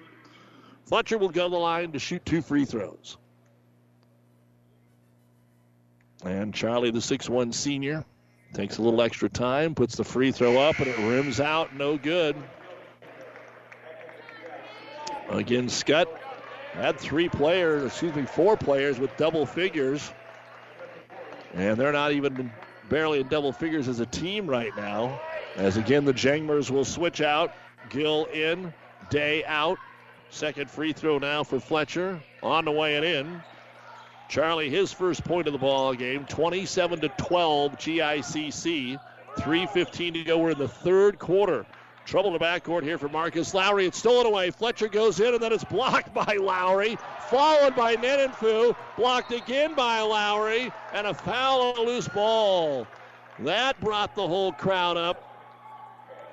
Fletcher 0.85 1.17
will 1.17 1.29
go 1.29 1.45
to 1.45 1.49
the 1.49 1.57
line 1.57 1.91
to 1.91 1.99
shoot 1.99 2.25
two 2.25 2.41
free 2.41 2.65
throws. 2.65 3.17
And 6.23 6.53
Charlie, 6.53 6.91
the 6.91 7.01
six-one 7.01 7.51
senior, 7.51 8.05
takes 8.53 8.77
a 8.77 8.81
little 8.81 9.01
extra 9.01 9.29
time, 9.29 9.73
puts 9.75 9.95
the 9.95 10.03
free 10.03 10.31
throw 10.31 10.57
up, 10.57 10.77
and 10.79 10.87
it 10.87 10.97
rims 10.97 11.39
out. 11.39 11.75
No 11.75 11.97
good. 11.97 12.35
Again, 15.29 15.67
Skutt 15.67 16.07
had 16.75 16.99
three 16.99 17.29
players, 17.29 17.85
excuse 17.85 18.13
me, 18.13 18.25
four 18.25 18.57
players 18.57 18.99
with 18.99 19.15
double 19.17 19.45
figures. 19.45 20.13
And 21.53 21.77
they're 21.77 21.91
not 21.91 22.11
even 22.11 22.51
barely 22.89 23.19
in 23.21 23.27
double 23.27 23.53
figures 23.53 23.87
as 23.87 23.99
a 23.99 24.05
team 24.05 24.47
right 24.47 24.75
now. 24.75 25.21
As 25.56 25.78
again, 25.78 26.06
the 26.06 26.14
Jangmers 26.14 26.72
will 26.72 26.86
switch 26.86 27.22
out. 27.22 27.54
Gill 27.89 28.26
in, 28.26 28.74
Day 29.12 29.43
out. 29.43 29.78
Second 30.30 30.72
free 30.72 30.93
throw 30.93 31.18
now 31.18 31.43
for 31.43 31.60
Fletcher. 31.60 32.22
On 32.41 32.64
the 32.64 32.72
way 32.72 32.95
and 32.95 33.06
in. 33.06 33.43
Charlie, 34.30 34.70
his 34.70 34.93
first 34.93 35.26
point 35.26 35.47
of 35.47 35.54
the 35.54 35.60
ball 35.60 35.93
game, 35.93 36.26
27 36.26 37.02
to 37.02 37.10
12, 37.10 37.74
GICC. 37.74 38.97
3.15 39.36 40.14
to 40.14 40.24
go. 40.24 40.38
We're 40.38 40.52
in 40.52 40.58
the 40.58 40.70
third 40.70 41.20
quarter. 41.20 41.66
Trouble 42.06 42.34
in 42.34 42.39
the 42.39 42.45
backcourt 42.45 42.84
here 42.84 42.97
for 42.97 43.10
Marcus 43.10 43.54
Lowry. 43.54 43.86
It's 43.86 43.97
stolen 43.97 44.26
away. 44.26 44.52
Fletcher 44.52 44.88
goes 44.88 45.20
in, 45.20 45.34
and 45.34 45.43
then 45.43 45.52
it's 45.52 45.66
blocked 45.66 46.14
by 46.14 46.38
Lowry. 46.39 46.97
Followed 47.30 47.76
by 47.76 47.97
Nenenfu. 47.97 48.74
Blocked 48.95 49.34
again 49.34 49.76
by 49.76 49.99
Lowry. 49.99 50.72
And 50.93 51.08
a 51.08 51.14
foul 51.14 51.62
on 51.62 51.78
a 51.78 51.82
loose 51.82 52.08
ball. 52.08 52.88
That 53.39 53.80
brought 53.82 54.16
the 54.16 54.28
whole 54.28 54.54
crowd 54.54 54.95
up. 54.95 55.30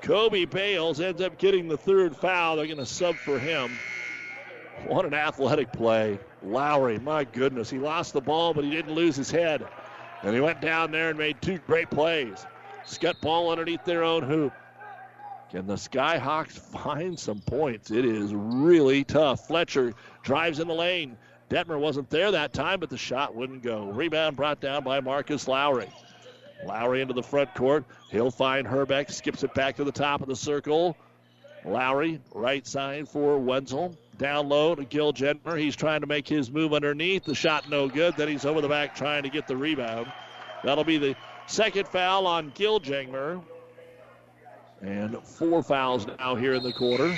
Kobe 0.02 0.44
Bales 0.44 1.00
ends 1.00 1.20
up 1.20 1.38
getting 1.38 1.68
the 1.68 1.76
third 1.76 2.16
foul. 2.16 2.56
They're 2.56 2.66
going 2.66 2.78
to 2.78 2.86
sub 2.86 3.16
for 3.16 3.38
him. 3.38 3.70
What 4.86 5.04
an 5.04 5.14
athletic 5.14 5.72
play. 5.72 6.18
Lowry, 6.42 6.98
my 6.98 7.24
goodness, 7.24 7.68
he 7.68 7.78
lost 7.78 8.12
the 8.12 8.20
ball, 8.20 8.54
but 8.54 8.64
he 8.64 8.70
didn't 8.70 8.94
lose 8.94 9.16
his 9.16 9.30
head. 9.30 9.66
And 10.22 10.34
he 10.34 10.40
went 10.40 10.60
down 10.60 10.90
there 10.90 11.10
and 11.10 11.18
made 11.18 11.40
two 11.42 11.58
great 11.58 11.90
plays. 11.90 12.46
Skutt 12.86 13.20
ball 13.20 13.50
underneath 13.50 13.84
their 13.84 14.02
own 14.02 14.22
hoop. 14.22 14.52
Can 15.50 15.66
the 15.66 15.74
Skyhawks 15.74 16.52
find 16.82 17.18
some 17.18 17.40
points? 17.40 17.90
It 17.90 18.04
is 18.04 18.34
really 18.34 19.04
tough. 19.04 19.46
Fletcher 19.46 19.94
drives 20.22 20.60
in 20.60 20.68
the 20.68 20.74
lane. 20.74 21.16
Detmer 21.50 21.78
wasn't 21.78 22.10
there 22.10 22.30
that 22.30 22.52
time, 22.52 22.78
but 22.78 22.90
the 22.90 22.98
shot 22.98 23.34
wouldn't 23.34 23.62
go. 23.62 23.86
Rebound 23.86 24.36
brought 24.36 24.60
down 24.60 24.84
by 24.84 25.00
Marcus 25.00 25.48
Lowry. 25.48 25.88
Lowry 26.64 27.00
into 27.00 27.14
the 27.14 27.22
front 27.22 27.54
court. 27.54 27.84
He'll 28.10 28.30
find 28.30 28.66
Herbeck, 28.66 29.10
skips 29.10 29.44
it 29.44 29.54
back 29.54 29.76
to 29.76 29.84
the 29.84 29.92
top 29.92 30.20
of 30.20 30.28
the 30.28 30.36
circle. 30.36 30.96
Lowry, 31.64 32.20
right 32.34 32.66
side 32.66 33.08
for 33.08 33.38
Wenzel. 33.38 33.96
Down 34.16 34.48
low 34.48 34.74
to 34.74 34.84
Gil 34.84 35.12
Detmer. 35.12 35.58
He's 35.58 35.76
trying 35.76 36.00
to 36.00 36.06
make 36.06 36.26
his 36.26 36.50
move 36.50 36.74
underneath. 36.74 37.24
The 37.24 37.34
shot 37.34 37.68
no 37.70 37.88
good. 37.88 38.16
Then 38.16 38.28
he's 38.28 38.44
over 38.44 38.60
the 38.60 38.68
back 38.68 38.96
trying 38.96 39.22
to 39.22 39.28
get 39.28 39.46
the 39.46 39.56
rebound. 39.56 40.10
That'll 40.64 40.84
be 40.84 40.98
the 40.98 41.14
second 41.46 41.86
foul 41.86 42.26
on 42.26 42.50
Gil 42.54 42.80
Detmer. 42.80 43.42
And 44.80 45.18
four 45.22 45.62
fouls 45.62 46.06
now 46.06 46.34
here 46.34 46.54
in 46.54 46.62
the 46.62 46.72
quarter. 46.72 47.16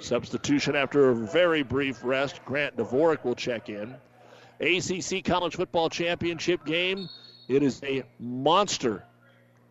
Substitution 0.00 0.76
after 0.76 1.10
a 1.10 1.14
very 1.14 1.62
brief 1.62 2.04
rest. 2.04 2.44
Grant 2.44 2.76
Dvorak 2.76 3.24
will 3.24 3.34
check 3.34 3.70
in. 3.70 3.94
ACC 4.60 5.24
College 5.24 5.56
Football 5.56 5.90
Championship 5.90 6.64
game. 6.64 7.08
It 7.48 7.62
is 7.62 7.82
a 7.82 8.04
monster 8.18 9.04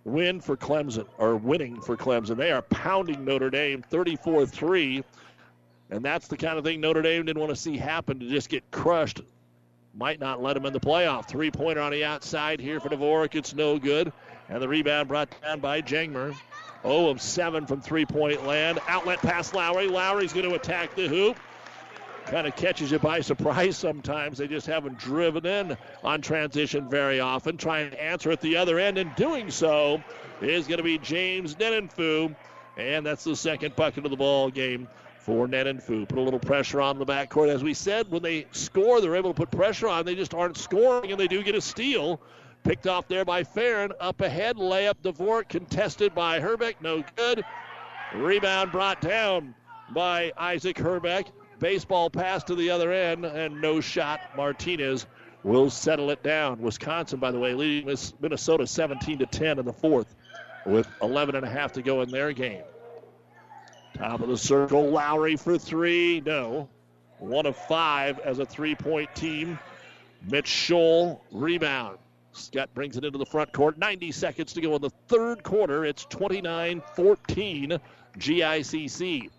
win 0.03 0.41
for 0.41 0.57
Clemson, 0.57 1.07
or 1.17 1.35
winning 1.35 1.81
for 1.81 1.95
Clemson. 1.97 2.37
They 2.37 2.51
are 2.51 2.61
pounding 2.61 3.25
Notre 3.25 3.49
Dame 3.49 3.81
34 3.81 4.45
3. 4.45 5.03
And 5.89 6.03
that's 6.03 6.27
the 6.27 6.37
kind 6.37 6.57
of 6.57 6.63
thing 6.63 6.81
Notre 6.81 7.01
Dame 7.01 7.25
didn't 7.25 7.39
want 7.39 7.51
to 7.51 7.55
see 7.55 7.77
happen 7.77 8.19
to 8.19 8.29
just 8.29 8.49
get 8.49 8.69
crushed. 8.71 9.21
Might 9.95 10.19
not 10.19 10.41
let 10.41 10.55
them 10.55 10.65
in 10.65 10.73
the 10.73 10.79
playoff. 10.79 11.27
Three 11.27 11.51
pointer 11.51 11.81
on 11.81 11.91
the 11.91 12.03
outside 12.03 12.59
here 12.59 12.79
for 12.79 12.89
Dvorak. 12.89 13.35
It's 13.35 13.53
no 13.53 13.77
good. 13.77 14.11
And 14.49 14.61
the 14.61 14.67
rebound 14.67 15.07
brought 15.07 15.29
down 15.41 15.59
by 15.59 15.81
Jangmer. 15.81 16.35
0 16.81 17.09
of 17.09 17.21
7 17.21 17.65
from 17.65 17.81
three 17.81 18.05
point 18.05 18.45
land. 18.45 18.79
Outlet 18.87 19.19
pass 19.19 19.53
Lowry. 19.53 19.87
Lowry's 19.87 20.33
going 20.33 20.49
to 20.49 20.55
attack 20.55 20.95
the 20.95 21.07
hoop. 21.07 21.37
Kind 22.25 22.47
of 22.47 22.55
catches 22.55 22.91
you 22.91 22.99
by 22.99 23.21
surprise 23.21 23.77
sometimes. 23.77 24.37
They 24.37 24.47
just 24.47 24.65
haven't 24.65 24.97
driven 24.97 25.45
in 25.45 25.77
on 26.03 26.21
transition 26.21 26.89
very 26.89 27.19
often. 27.19 27.57
Trying 27.57 27.91
to 27.91 28.03
answer 28.03 28.31
at 28.31 28.41
the 28.41 28.57
other 28.57 28.79
end, 28.79 28.97
and 28.97 29.13
doing 29.15 29.51
so 29.51 30.01
is 30.41 30.67
going 30.67 30.77
to 30.77 30.83
be 30.83 30.97
James 30.97 31.55
Nenenfu. 31.55 32.35
And 32.77 33.05
that's 33.05 33.23
the 33.23 33.35
second 33.35 33.75
bucket 33.75 34.05
of 34.05 34.11
the 34.11 34.17
ball 34.17 34.49
game 34.49 34.87
for 35.19 35.47
Nenenfu. 35.47 36.07
Put 36.07 36.17
a 36.17 36.21
little 36.21 36.39
pressure 36.39 36.81
on 36.81 36.97
the 36.97 37.05
backcourt. 37.05 37.49
As 37.49 37.63
we 37.63 37.73
said, 37.73 38.09
when 38.09 38.23
they 38.23 38.47
score, 38.51 38.99
they're 38.99 39.15
able 39.15 39.33
to 39.33 39.37
put 39.37 39.51
pressure 39.51 39.87
on. 39.87 40.05
They 40.05 40.15
just 40.15 40.33
aren't 40.33 40.57
scoring, 40.57 41.11
and 41.11 41.19
they 41.19 41.27
do 41.27 41.43
get 41.43 41.55
a 41.55 41.61
steal. 41.61 42.19
Picked 42.63 42.87
off 42.87 43.07
there 43.07 43.25
by 43.25 43.43
Farron. 43.43 43.91
Up 43.99 44.21
ahead, 44.21 44.55
layup 44.55 44.95
Dvorak, 45.03 45.49
contested 45.49 46.15
by 46.15 46.39
Herbeck. 46.39 46.81
No 46.81 47.03
good. 47.15 47.43
Rebound 48.15 48.71
brought 48.71 49.01
down 49.01 49.53
by 49.93 50.31
Isaac 50.37 50.77
Herbeck. 50.77 51.27
Baseball 51.63 52.09
pass 52.09 52.43
to 52.43 52.55
the 52.55 52.71
other 52.71 52.91
end, 52.91 53.23
and 53.23 53.61
no 53.61 53.79
shot. 53.79 54.19
Martinez 54.35 55.05
will 55.43 55.69
settle 55.69 56.09
it 56.09 56.21
down. 56.21 56.59
Wisconsin, 56.59 57.21
by 57.21 57.31
the 57.31 57.39
way, 57.39 57.53
leading 57.53 57.95
Minnesota 58.19 58.67
17 58.67 59.19
to 59.19 59.25
10 59.25 59.59
in 59.59 59.65
the 59.65 59.71
fourth, 59.71 60.13
with 60.65 60.85
11 61.01 61.35
and 61.35 61.45
a 61.45 61.49
half 61.49 61.71
to 61.71 61.81
go 61.81 62.01
in 62.01 62.09
their 62.09 62.33
game. 62.33 62.63
Top 63.93 64.19
of 64.19 64.27
the 64.27 64.35
circle, 64.35 64.89
Lowry 64.89 65.37
for 65.37 65.57
three. 65.57 66.21
No. 66.25 66.67
One 67.19 67.45
of 67.45 67.55
five 67.55 68.19
as 68.19 68.39
a 68.39 68.45
three 68.45 68.75
point 68.75 69.15
team. 69.15 69.57
Mitch 70.29 70.49
Scholl, 70.49 71.21
rebound. 71.31 71.97
Skutt 72.33 72.73
brings 72.73 72.97
it 72.97 73.05
into 73.05 73.19
the 73.19 73.25
front 73.25 73.53
court. 73.53 73.77
90 73.77 74.11
seconds 74.11 74.51
to 74.51 74.59
go 74.59 74.75
in 74.75 74.81
the 74.81 74.91
third 75.07 75.43
quarter. 75.43 75.85
It's 75.85 76.03
29 76.03 76.81
14 76.93 77.79
GICC. 78.17 79.29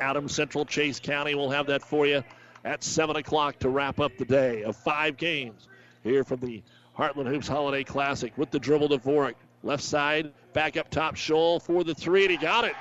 Adams 0.00 0.34
Central 0.34 0.64
Chase 0.64 1.00
County 1.00 1.34
will 1.34 1.50
have 1.50 1.66
that 1.66 1.82
for 1.82 2.06
you 2.06 2.22
at 2.64 2.84
7 2.84 3.16
o'clock 3.16 3.58
to 3.60 3.68
wrap 3.68 4.00
up 4.00 4.16
the 4.16 4.24
day 4.24 4.62
of 4.62 4.76
five 4.76 5.16
games 5.16 5.68
here 6.02 6.24
from 6.24 6.40
the 6.40 6.62
Heartland 6.96 7.28
Hoops 7.28 7.48
Holiday 7.48 7.84
Classic 7.84 8.36
with 8.36 8.50
the 8.50 8.58
dribble 8.58 8.88
to 8.90 8.98
Dvorak. 8.98 9.34
Left 9.62 9.82
side, 9.82 10.32
back 10.52 10.76
up 10.76 10.88
top, 10.90 11.16
Scholl 11.16 11.60
for 11.60 11.82
the 11.82 11.94
three, 11.94 12.22
and 12.22 12.30
he 12.30 12.36
got 12.36 12.64
it. 12.64 12.74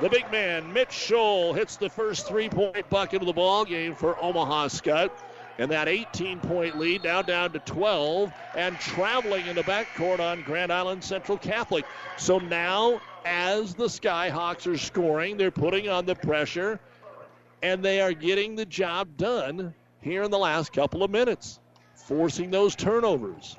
The 0.00 0.08
big 0.08 0.30
man, 0.30 0.72
Mitch 0.72 0.88
Scholl, 0.88 1.54
hits 1.54 1.76
the 1.76 1.90
first 1.90 2.26
three 2.26 2.48
point 2.48 2.88
bucket 2.88 3.22
of 3.22 3.26
the 3.26 3.32
ball 3.32 3.64
game 3.64 3.94
for 3.94 4.16
Omaha 4.22 4.68
Skutt. 4.68 5.10
And 5.58 5.70
that 5.70 5.86
18 5.86 6.40
point 6.40 6.78
lead 6.78 7.04
now 7.04 7.22
down 7.22 7.52
to 7.52 7.58
12 7.58 8.32
and 8.56 8.78
traveling 8.80 9.46
in 9.46 9.54
the 9.54 9.62
backcourt 9.62 10.18
on 10.18 10.42
Grand 10.42 10.72
Island 10.72 11.04
Central 11.04 11.36
Catholic. 11.36 11.84
So 12.16 12.38
now, 12.38 13.00
as 13.24 13.74
the 13.74 13.86
Skyhawks 13.86 14.66
are 14.66 14.78
scoring, 14.78 15.36
they're 15.36 15.50
putting 15.50 15.88
on 15.88 16.06
the 16.06 16.14
pressure 16.14 16.80
and 17.62 17.84
they 17.84 18.00
are 18.00 18.12
getting 18.12 18.56
the 18.56 18.66
job 18.66 19.16
done 19.16 19.74
here 20.00 20.22
in 20.24 20.30
the 20.30 20.38
last 20.38 20.72
couple 20.72 21.02
of 21.02 21.10
minutes, 21.10 21.60
forcing 21.94 22.50
those 22.50 22.74
turnovers. 22.74 23.56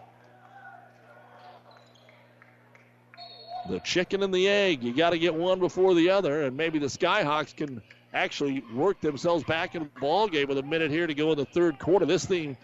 The 3.70 3.80
chicken 3.80 4.24
and 4.24 4.34
the 4.34 4.48
egg, 4.50 4.84
you 4.84 4.94
got 4.94 5.12
to 5.12 5.20
get 5.20 5.34
one 5.34 5.60
before 5.60 5.96
the 5.96 6.10
other, 6.10 6.44
and 6.44 6.58
maybe 6.58 6.80
the 6.80 6.88
Skyhawks 6.88 7.56
can 7.56 7.82
actually 8.14 8.62
work 8.74 9.00
themselves 9.00 9.46
back 9.46 9.74
in 9.74 9.84
the 9.84 10.00
ball 10.02 10.28
game 10.28 10.50
with 10.50 10.58
a 10.58 10.64
minute 10.64 10.92
here 10.92 11.08
to 11.08 11.14
go 11.14 11.32
in 11.32 11.38
the 11.38 11.46
third 11.46 11.80
quarter. 11.80 12.06
This 12.06 12.26
thing 12.26 12.58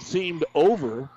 seemed 0.00 0.44
over. 0.54 1.10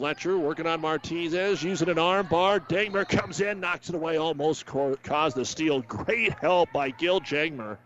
Fletcher 0.00 0.38
working 0.38 0.66
on 0.66 0.80
Martinez, 0.80 1.62
using 1.62 1.90
an 1.90 1.98
arm 1.98 2.26
bar. 2.26 2.58
Jangmer 2.58 3.06
comes 3.06 3.42
in, 3.42 3.60
knocks 3.60 3.90
it 3.90 3.94
away, 3.94 4.16
almost 4.16 4.64
caused 4.64 5.36
the 5.36 5.44
steal. 5.44 5.82
Great 5.82 6.32
help 6.38 6.72
by 6.72 6.88
Gil 6.88 7.20
Jangmer. 7.20 7.76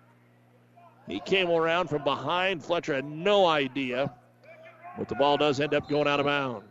He 1.08 1.18
came 1.18 1.50
around 1.50 1.88
from 1.88 2.04
behind. 2.04 2.62
Fletcher 2.62 2.94
had 2.94 3.04
no 3.04 3.46
idea, 3.46 4.14
but 4.96 5.08
the 5.08 5.16
ball 5.16 5.36
does 5.36 5.58
end 5.58 5.74
up 5.74 5.88
going 5.88 6.06
out 6.06 6.20
of 6.20 6.26
bounds. 6.26 6.64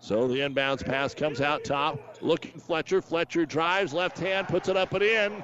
So 0.00 0.26
the 0.26 0.38
inbounds 0.40 0.84
pass 0.84 1.14
comes 1.14 1.40
out 1.40 1.62
top. 1.62 2.18
Looking 2.22 2.58
Fletcher. 2.58 3.00
Fletcher 3.00 3.46
drives 3.46 3.92
left 3.92 4.18
hand, 4.18 4.48
puts 4.48 4.68
it 4.68 4.76
up 4.76 4.94
and 4.94 5.04
in. 5.04 5.42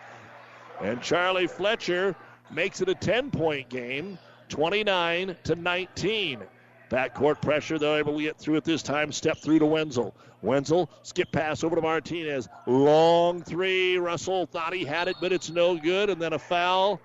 and 0.80 1.02
Charlie 1.02 1.48
Fletcher 1.48 2.16
makes 2.50 2.80
it 2.80 2.88
a 2.88 2.94
10 2.94 3.30
point 3.30 3.68
game, 3.68 4.18
29 4.48 5.36
to 5.44 5.54
19. 5.54 6.44
Backcourt 6.90 7.42
pressure, 7.42 7.78
though, 7.78 7.96
able 7.96 8.16
to 8.16 8.22
get 8.22 8.38
through 8.38 8.56
it 8.56 8.64
this 8.64 8.82
time. 8.82 9.12
Step 9.12 9.38
through 9.38 9.58
to 9.58 9.66
Wenzel. 9.66 10.14
Wenzel, 10.40 10.88
skip 11.02 11.30
pass 11.32 11.62
over 11.64 11.76
to 11.76 11.82
Martinez. 11.82 12.48
Long 12.66 13.42
three. 13.42 13.98
Russell 13.98 14.46
thought 14.46 14.72
he 14.72 14.84
had 14.84 15.08
it, 15.08 15.16
but 15.20 15.32
it's 15.32 15.50
no 15.50 15.76
good. 15.76 16.08
And 16.10 16.20
then 16.20 16.32
a 16.32 16.38
foul. 16.38 17.00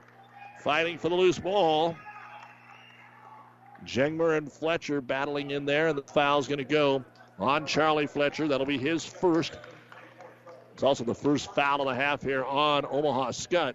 Fighting 0.59 0.97
for 0.97 1.09
the 1.09 1.15
loose 1.15 1.39
ball. 1.39 1.97
Jengmer 3.85 4.37
and 4.37 4.49
Fletcher 4.49 5.01
battling 5.01 5.51
in 5.51 5.65
there, 5.65 5.87
and 5.87 5.97
the 5.97 6.03
foul's 6.03 6.47
going 6.47 6.59
to 6.59 6.63
go 6.63 7.03
on 7.37 7.65
Charlie 7.65 8.07
Fletcher. 8.07 8.47
That'll 8.47 8.65
be 8.65 8.77
his 8.77 9.03
first. 9.03 9.57
It's 10.73 10.83
also 10.83 11.03
the 11.03 11.13
first 11.13 11.53
foul 11.53 11.81
of 11.81 11.87
the 11.87 12.01
half 12.01 12.21
here 12.21 12.45
on 12.45 12.85
Omaha 12.89 13.31
Skutt. 13.31 13.73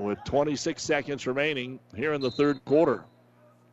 With 0.00 0.24
26 0.24 0.82
seconds 0.82 1.26
remaining 1.26 1.78
here 1.94 2.14
in 2.14 2.22
the 2.22 2.30
third 2.30 2.64
quarter. 2.64 3.04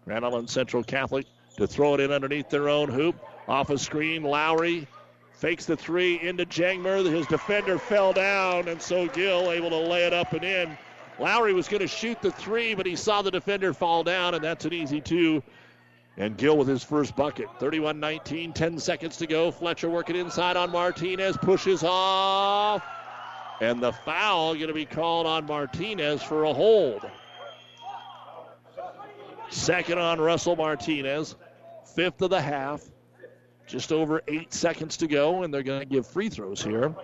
Grand 0.04 0.26
Island 0.26 0.50
Central 0.50 0.84
Catholic 0.84 1.26
to 1.56 1.66
throw 1.66 1.94
it 1.94 2.02
in 2.02 2.12
underneath 2.12 2.50
their 2.50 2.68
own 2.68 2.90
hoop. 2.90 3.16
Off 3.48 3.70
a 3.70 3.78
screen, 3.78 4.24
Lowry 4.24 4.86
fakes 5.32 5.66
the 5.66 5.78
three 5.78 6.20
into 6.20 6.46
Jangmer. 6.46 7.10
His 7.10 7.26
defender 7.28 7.80
fell 7.80 8.12
down, 8.12 8.68
and 8.68 8.82
so 8.82 9.08
Gill 9.08 9.54
able 9.54 9.70
to 9.70 9.78
lay 9.78 10.04
it 10.04 10.12
up 10.12 10.34
and 10.34 10.44
in. 10.44 10.78
Lowry 11.18 11.54
was 11.54 11.70
going 11.70 11.80
to 11.80 11.88
shoot 11.88 12.22
the 12.22 12.32
three, 12.32 12.76
but 12.76 12.86
he 12.86 12.98
saw 12.98 13.22
the 13.22 13.32
defender 13.32 13.74
fall 13.74 14.04
down, 14.04 14.36
and 14.36 14.44
that's 14.44 14.66
an 14.66 14.74
easy 14.74 15.00
two. 15.00 15.42
And 16.18 16.36
Gill 16.36 16.58
with 16.58 16.68
his 16.68 16.84
first 16.84 17.16
bucket. 17.16 17.48
31 17.58 18.02
19, 18.02 18.52
10 18.52 18.80
seconds 18.80 19.16
to 19.18 19.28
go. 19.28 19.50
Fletcher 19.50 19.90
working 19.90 20.18
inside 20.18 20.58
on 20.58 20.72
Martinez, 20.72 21.38
pushes 21.38 21.84
off. 21.86 22.84
And 23.60 23.82
the 23.82 23.92
foul 23.92 24.54
going 24.54 24.68
to 24.68 24.74
be 24.74 24.86
called 24.86 25.26
on 25.26 25.46
Martinez 25.46 26.22
for 26.22 26.44
a 26.44 26.54
hold. 26.54 27.10
Second 29.50 29.98
on 29.98 30.20
Russell 30.20 30.56
Martinez. 30.56 31.36
Fifth 31.96 32.22
of 32.22 32.30
the 32.30 32.42
half. 32.42 32.84
Just 33.66 33.92
over 33.92 34.22
eight 34.28 34.54
seconds 34.54 34.98
to 34.98 35.08
go, 35.08 35.44
and 35.44 35.54
they're 35.54 35.64
going 35.64 35.80
to 35.80 35.86
give 35.86 36.08
free 36.08 36.30
throws 36.30 36.64
here 36.64 36.96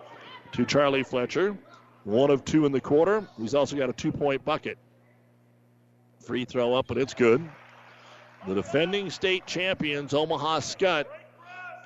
to 0.54 0.66
Charlie 0.66 1.04
Fletcher. 1.04 1.58
One 2.04 2.30
of 2.30 2.46
two 2.46 2.66
in 2.66 2.72
the 2.72 2.82
quarter. 2.82 3.28
He's 3.38 3.56
also 3.56 3.76
got 3.76 3.90
a 3.90 3.94
two 3.94 4.12
point 4.12 4.46
bucket. 4.46 4.78
Free 6.20 6.46
throw 6.46 6.74
up, 6.74 6.88
but 6.88 6.98
it's 6.98 7.14
good. 7.14 7.50
The 8.48 8.56
defending 8.56 9.10
state 9.10 9.46
champions, 9.46 10.14
Omaha 10.14 10.60
Skutt, 10.60 11.06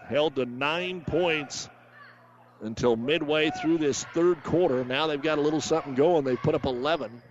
held 0.07 0.36
to 0.36 0.45
nine 0.45 1.01
points 1.01 1.70
until 2.62 2.95
midway 2.95 3.51
through 3.62 3.78
this 3.78 4.03
third 4.14 4.43
quarter. 4.43 4.84
Now 4.84 5.08
they've 5.08 5.22
got 5.22 5.38
a 5.38 5.41
little 5.41 5.62
something 5.62 5.95
going. 5.95 6.24
They 6.24 6.36
put 6.36 6.55
up 6.55 6.66
11. 6.66 7.22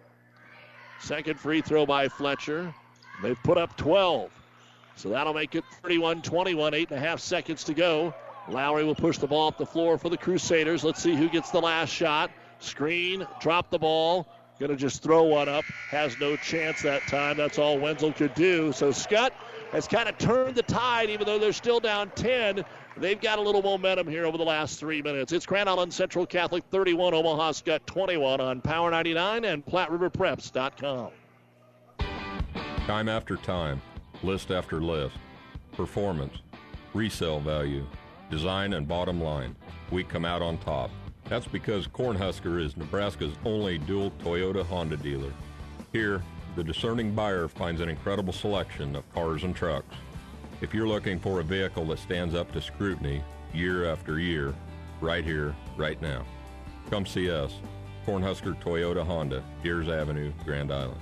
Second 1.01 1.39
free 1.39 1.61
throw 1.61 1.87
by 1.87 2.09
Fletcher. 2.09 2.73
They've 3.23 3.41
put 3.43 3.59
up 3.59 3.77
12. 3.77 4.31
So 4.97 5.11
that'll 5.11 5.35
make 5.35 5.55
it 5.55 5.65
31 5.83 6.23
21, 6.23 6.75
eight 6.75 6.91
and 6.91 6.99
a 6.99 7.01
half 7.01 7.21
seconds 7.21 7.65
to 7.65 7.75
go. 7.75 8.15
Lowry 8.49 8.85
will 8.85 8.95
push 8.95 9.19
the 9.19 9.27
ball 9.27 9.49
up 9.49 9.59
the 9.59 9.67
floor 9.67 9.99
for 9.99 10.09
the 10.09 10.17
Crusaders. 10.17 10.85
Let's 10.85 11.03
see 11.03 11.15
who 11.15 11.29
gets 11.29 11.51
the 11.51 11.61
last 11.61 11.91
shot. 11.91 12.31
Screen, 12.61 13.27
drop 13.41 13.71
the 13.71 13.79
ball. 13.79 14.27
Going 14.59 14.71
to 14.71 14.77
just 14.77 15.03
throw 15.03 15.25
one 15.25 15.51
up. 15.51 15.65
Has 15.91 16.19
no 16.19 16.37
chance 16.37 16.81
that 16.83 17.03
time. 17.09 17.37
That's 17.37 17.59
all 17.59 17.79
Wenzel 17.79 18.13
could 18.13 18.35
do. 18.35 18.73
So 18.73 18.91
Skutt 18.91 19.33
has 19.73 19.87
kind 19.89 20.09
of 20.09 20.17
turned 20.19 20.55
the 20.55 20.63
tide, 20.63 21.11
even 21.11 21.27
though 21.27 21.39
they're 21.39 21.53
still 21.53 21.81
down 21.81 22.11
10. 22.15 22.65
They've 22.97 23.21
got 23.21 23.39
a 23.39 23.43
little 23.43 23.63
momentum 23.63 24.09
here 24.09 24.25
over 24.25 24.39
the 24.39 24.45
last 24.45 24.81
three 24.81 25.03
minutes. 25.03 25.33
It's 25.33 25.45
Grand 25.45 25.69
Island 25.69 25.93
Central 25.93 26.25
Catholic 26.25 26.65
31, 26.71 27.15
Omaha 27.15 27.53
Skutt 27.53 27.85
21 27.87 28.41
on 28.41 28.61
Power 28.61 28.91
99 28.91 29.45
and 29.45 29.65
PlatteRiverPreps.com. 29.67 31.11
Time 32.87 33.09
after 33.09 33.37
time, 33.37 33.83
list 34.23 34.51
after 34.51 34.81
list, 34.81 35.17
performance, 35.73 36.39
resale 36.95 37.41
value, 37.41 37.85
design, 38.31 38.75
and 38.75 38.89
bottom 38.89 39.21
line, 39.21 39.55
we 39.91 40.05
come 40.05 40.25
out 40.25 40.41
on 40.41 40.57
top. 40.59 40.91
That's 41.25 41.47
because 41.47 41.89
Cornhusker 41.89 42.63
is 42.63 42.77
Nebraska's 42.77 43.35
only 43.45 43.79
dual 43.79 44.13
Toyota 44.23 44.65
Honda 44.65 44.97
dealer. 44.97 45.33
Here, 45.93 46.23
the 46.57 46.65
discerning 46.65 47.15
buyer 47.15 47.49
finds 47.49 47.83
an 47.83 47.91
incredible 47.91 48.33
selection 48.33 48.97
of 48.97 49.13
cars 49.13 49.45
and 49.45 49.55
trucks. 49.55 49.95
If 50.63 50.73
you're 50.73 50.89
looking 50.89 51.21
for 51.21 51.41
a 51.41 51.45
vehicle 51.45 51.85
that 51.89 51.99
stands 51.99 52.35
up 52.35 52.51
to 52.53 52.63
scrutiny 52.63 53.23
year 53.53 53.93
after 53.93 54.19
year, 54.19 54.55
right 55.03 55.23
here, 55.23 55.55
right 55.77 56.01
now, 56.01 56.25
come 56.91 57.05
see 57.05 57.31
us. 57.31 57.53
Cornhusker 58.07 58.59
Toyota 58.63 59.05
Honda, 59.05 59.45
Diers 59.63 59.89
Avenue, 59.89 60.33
Grand 60.47 60.73
Island. 60.73 61.01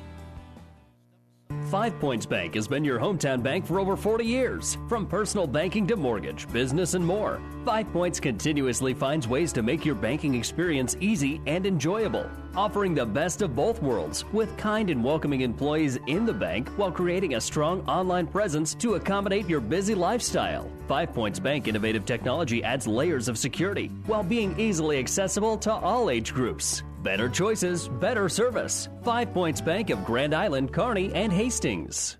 Five 1.70 1.98
Points 1.98 2.26
Bank 2.26 2.54
has 2.54 2.68
been 2.68 2.84
your 2.84 2.98
hometown 2.98 3.42
bank 3.42 3.66
for 3.66 3.80
over 3.80 3.96
40 3.96 4.24
years. 4.24 4.78
From 4.88 5.06
personal 5.06 5.46
banking 5.46 5.86
to 5.88 5.96
mortgage, 5.96 6.50
business, 6.52 6.94
and 6.94 7.04
more, 7.04 7.40
Five 7.64 7.92
Points 7.92 8.20
continuously 8.20 8.94
finds 8.94 9.26
ways 9.26 9.52
to 9.54 9.62
make 9.62 9.84
your 9.84 9.94
banking 9.94 10.34
experience 10.34 10.96
easy 11.00 11.40
and 11.46 11.66
enjoyable, 11.66 12.30
offering 12.54 12.94
the 12.94 13.06
best 13.06 13.42
of 13.42 13.56
both 13.56 13.82
worlds 13.82 14.24
with 14.32 14.56
kind 14.56 14.90
and 14.90 15.02
welcoming 15.02 15.40
employees 15.40 15.98
in 16.06 16.26
the 16.26 16.32
bank 16.32 16.68
while 16.76 16.92
creating 16.92 17.34
a 17.34 17.40
strong 17.40 17.80
online 17.88 18.26
presence 18.26 18.74
to 18.74 18.94
accommodate 18.94 19.48
your 19.48 19.60
busy 19.60 19.94
lifestyle. 19.94 20.70
Five 20.86 21.12
Points 21.14 21.40
Bank 21.40 21.66
innovative 21.66 22.04
technology 22.04 22.62
adds 22.62 22.86
layers 22.86 23.28
of 23.28 23.38
security 23.38 23.88
while 24.06 24.22
being 24.22 24.58
easily 24.60 24.98
accessible 24.98 25.56
to 25.58 25.72
all 25.72 26.10
age 26.10 26.34
groups. 26.34 26.82
Better 27.04 27.28
choices, 27.28 27.86
better 27.86 28.30
service. 28.30 28.88
Five 29.02 29.34
Points 29.34 29.60
Bank 29.60 29.90
of 29.90 30.06
Grand 30.06 30.34
Island, 30.34 30.72
Kearney, 30.72 31.12
and 31.12 31.30
Hastings. 31.30 32.16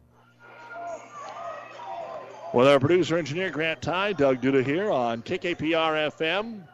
With 2.53 2.69
our 2.69 2.79
producer 2.79 3.17
engineer 3.17 3.49
Grant 3.49 3.81
Ty, 3.81 4.13
Doug 4.13 4.43
Duda 4.43 4.63
here 4.63 4.91
on 4.91 5.23
KKPR 5.23 6.13
FM, 6.13 6.69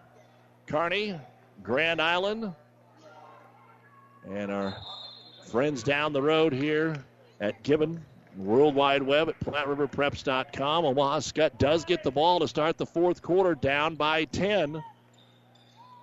Kearney, 0.67 1.21
Grand 1.63 2.03
Island, 2.03 2.53
and 4.29 4.51
our 4.51 4.77
friends 5.47 5.85
down 5.85 6.13
the 6.13 6.21
road 6.21 6.53
here 6.53 6.97
at 7.41 7.63
Gibbon 7.63 8.05
World 8.37 8.75
Wide 8.75 9.05
Web 9.05 9.29
at 9.29 9.39
PlatteRiverPreps.com. 9.39 10.85
Omaha 10.85 11.21
Skutt 11.21 11.59
does 11.59 11.85
get 11.85 12.03
the 12.03 12.11
ball 12.11 12.41
to 12.41 12.49
start 12.49 12.77
the 12.77 12.87
fourth 12.87 13.23
quarter 13.23 13.55
down 13.55 13.95
by 13.95 14.25
10. 14.25 14.83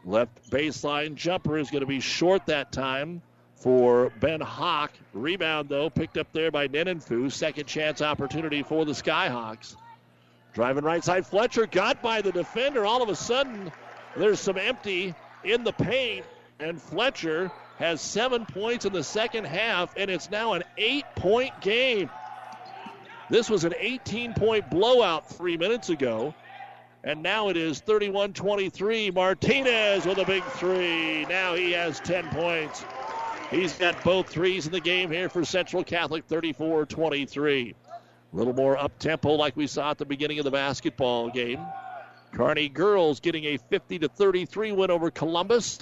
Left 0.07 0.49
baseline 0.49 1.15
jumper 1.15 1.57
is 1.57 1.69
going 1.69 1.81
to 1.81 1.87
be 1.87 1.99
short 1.99 2.45
that 2.45 2.71
time 2.71 3.21
for 3.57 4.09
Ben 4.21 4.39
Hawk. 4.39 4.93
Rebound, 5.13 5.67
though, 5.67 5.89
picked 5.89 6.17
up 6.17 6.27
there 6.31 6.49
by 6.49 6.69
Nenenfu. 6.69 7.29
Second 7.29 7.65
chance 7.65 8.01
opportunity 8.01 8.63
for 8.63 8.85
the 8.85 8.93
Skyhawks. 8.93 9.75
Driving 10.53 10.85
right 10.85 11.03
side, 11.03 11.27
Fletcher 11.27 11.65
got 11.65 12.01
by 12.01 12.21
the 12.21 12.31
defender. 12.31 12.85
All 12.85 13.03
of 13.03 13.09
a 13.09 13.15
sudden, 13.15 13.69
there's 14.15 14.39
some 14.39 14.57
empty 14.57 15.13
in 15.43 15.65
the 15.65 15.73
paint, 15.73 16.25
and 16.61 16.81
Fletcher 16.81 17.51
has 17.77 17.99
seven 17.99 18.45
points 18.45 18.85
in 18.85 18.93
the 18.93 19.03
second 19.03 19.43
half, 19.43 19.93
and 19.97 20.09
it's 20.09 20.31
now 20.31 20.53
an 20.53 20.63
eight 20.77 21.05
point 21.15 21.59
game. 21.59 22.09
This 23.29 23.49
was 23.49 23.65
an 23.65 23.73
18 23.77 24.35
point 24.35 24.69
blowout 24.69 25.29
three 25.29 25.57
minutes 25.57 25.89
ago. 25.89 26.33
And 27.07 27.23
now 27.23 27.47
it 27.47 27.55
is 27.55 27.79
31 27.79 28.33
23. 28.33 29.11
Martinez 29.11 30.05
with 30.05 30.17
a 30.17 30.25
big 30.25 30.43
three. 30.43 31.23
Now 31.27 31.55
he 31.55 31.71
has 31.71 32.01
10 32.01 32.27
points. 32.31 32.83
He's 33.49 33.71
got 33.71 34.03
both 34.03 34.27
threes 34.27 34.65
in 34.65 34.73
the 34.73 34.81
game 34.81 35.09
here 35.09 35.29
for 35.29 35.45
Central 35.45 35.85
Catholic 35.85 36.25
34 36.25 36.85
23. 36.85 37.75
A 38.33 38.35
little 38.35 38.51
more 38.51 38.75
up 38.75 38.99
tempo 38.99 39.35
like 39.35 39.55
we 39.55 39.67
saw 39.67 39.91
at 39.91 39.97
the 39.97 40.05
beginning 40.05 40.39
of 40.39 40.43
the 40.43 40.51
basketball 40.51 41.29
game. 41.29 41.65
Kearney 42.33 42.67
girls 42.67 43.21
getting 43.21 43.45
a 43.45 43.55
50 43.55 43.99
to 43.99 44.09
33 44.09 44.73
win 44.73 44.91
over 44.91 45.09
Columbus. 45.09 45.79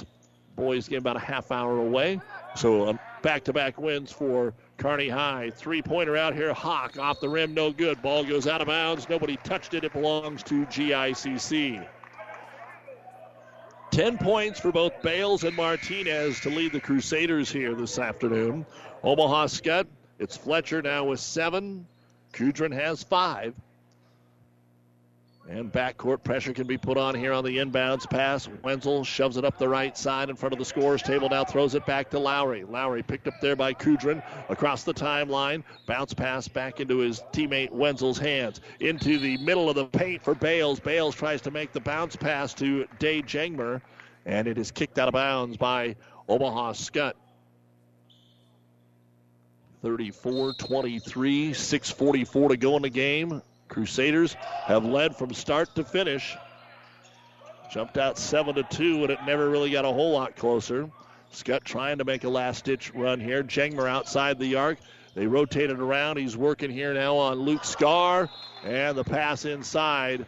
Boys 0.55 0.88
game 0.88 0.99
about 0.99 1.15
a 1.15 1.19
half 1.19 1.51
hour 1.51 1.80
away. 1.80 2.21
So 2.55 2.99
back 3.23 3.45
to 3.45 3.53
back 3.53 3.80
wins 3.80 4.11
for 4.11 4.53
Kearney 4.78 5.09
High. 5.09 5.51
Three 5.51 5.82
pointer 5.82 6.17
out 6.17 6.36
here. 6.36 6.53
Hawk 6.53 6.97
off 6.97 7.19
the 7.19 7.30
rim. 7.30 7.53
No 7.53 7.71
good. 7.71 8.01
Ball 8.01 8.23
goes 8.23 8.47
out 8.47 8.61
of 8.61 8.67
bounds. 8.67 9.07
Nobody 9.09 9.38
touched 9.38 9.73
it. 9.73 9.84
It 9.84 9.93
belongs 9.93 10.43
to 10.43 10.65
GICC. 10.65 11.88
10 13.91 14.17
points 14.17 14.59
for 14.59 14.73
both 14.73 15.01
Bales 15.01 15.45
and 15.45 15.55
Martinez 15.55 16.41
to 16.41 16.49
lead 16.49 16.73
the 16.73 16.82
Crusaders 16.82 17.49
here 17.49 17.73
this 17.73 17.97
afternoon. 17.97 18.65
Omaha 19.03 19.45
Skutt, 19.45 19.88
it's 20.19 20.36
Fletcher 20.36 20.82
now 20.82 21.05
with 21.05 21.21
seven. 21.21 21.88
Kudrin 22.34 22.73
has 22.73 23.03
five. 23.03 23.55
And 25.47 25.71
backcourt 25.71 26.23
pressure 26.23 26.53
can 26.53 26.65
be 26.65 26.77
put 26.77 26.97
on 26.97 27.13
here 27.13 27.31
on 27.31 27.43
the 27.43 27.57
inbounds 27.57 28.09
pass. 28.09 28.49
Wenzel 28.63 29.03
shoves 29.03 29.37
it 29.37 29.45
up 29.45 29.59
the 29.59 29.69
right 29.69 29.95
side 29.95 30.31
in 30.31 30.35
front 30.35 30.53
of 30.53 30.59
the 30.59 30.65
scorers 30.65 31.03
table. 31.03 31.29
Now 31.29 31.43
throws 31.43 31.75
it 31.75 31.85
back 31.85 32.09
to 32.11 32.19
Lowry. 32.19 32.63
Lowry 32.63 33.03
picked 33.03 33.27
up 33.27 33.35
there 33.41 33.55
by 33.55 33.73
Kudrin 33.73 34.23
across 34.49 34.83
the 34.83 34.93
timeline. 34.93 35.63
Bounce 35.85 36.15
pass 36.15 36.47
back 36.47 36.79
into 36.79 36.97
his 36.97 37.21
teammate 37.31 37.71
Wenzel's 37.71 38.17
hands. 38.17 38.59
Into 38.79 39.19
the 39.19 39.37
middle 39.37 39.69
of 39.69 39.75
the 39.75 39.85
paint 39.85 40.23
for 40.23 40.33
Bales. 40.33 40.79
Bales 40.79 41.13
tries 41.13 41.41
to 41.41 41.51
make 41.51 41.73
the 41.73 41.79
bounce 41.79 42.15
pass 42.15 42.55
to 42.55 42.87
Day 42.97 43.21
Jangmer, 43.21 43.81
and 44.25 44.47
it 44.47 44.57
is 44.57 44.71
kicked 44.71 44.97
out 44.97 45.07
of 45.07 45.13
bounds 45.13 45.57
by 45.57 45.95
Omaha 46.27 46.73
Skutt. 46.73 47.13
34 49.83 50.53
23, 50.53 51.51
6.44 51.51 52.49
to 52.49 52.57
go 52.57 52.75
in 52.77 52.81
the 52.81 52.89
game. 52.89 53.43
Crusaders 53.68 54.34
have 54.66 54.86
led 54.86 55.16
from 55.16 55.34
start 55.34 55.74
to 55.76 55.84
finish. 55.84 56.36
Jumped 57.72 57.97
out 57.97 58.18
7 58.18 58.55
to 58.55 58.63
2, 58.63 59.03
and 59.03 59.11
it 59.11 59.20
never 59.26 59.49
really 59.49 59.72
got 59.72 59.86
a 59.86 59.91
whole 59.91 60.11
lot 60.11 60.36
closer. 60.36 60.89
Skutt 61.34 61.63
trying 61.63 61.97
to 61.97 62.05
make 62.05 62.24
a 62.24 62.30
last 62.30 62.66
ditch 62.66 62.93
run 62.93 63.20
here. 63.20 63.43
Jangmer 63.43 63.89
outside 63.89 64.39
the 64.39 64.55
arc. 64.55 64.78
They 65.16 65.28
rotated 65.28 65.80
around. 65.80 66.18
He's 66.18 66.38
working 66.38 66.70
here 66.70 66.93
now 66.93 67.18
on 67.18 67.39
Luke 67.39 67.66
Scar. 67.66 68.30
And 68.63 68.97
the 68.97 69.03
pass 69.03 69.45
inside. 69.45 70.26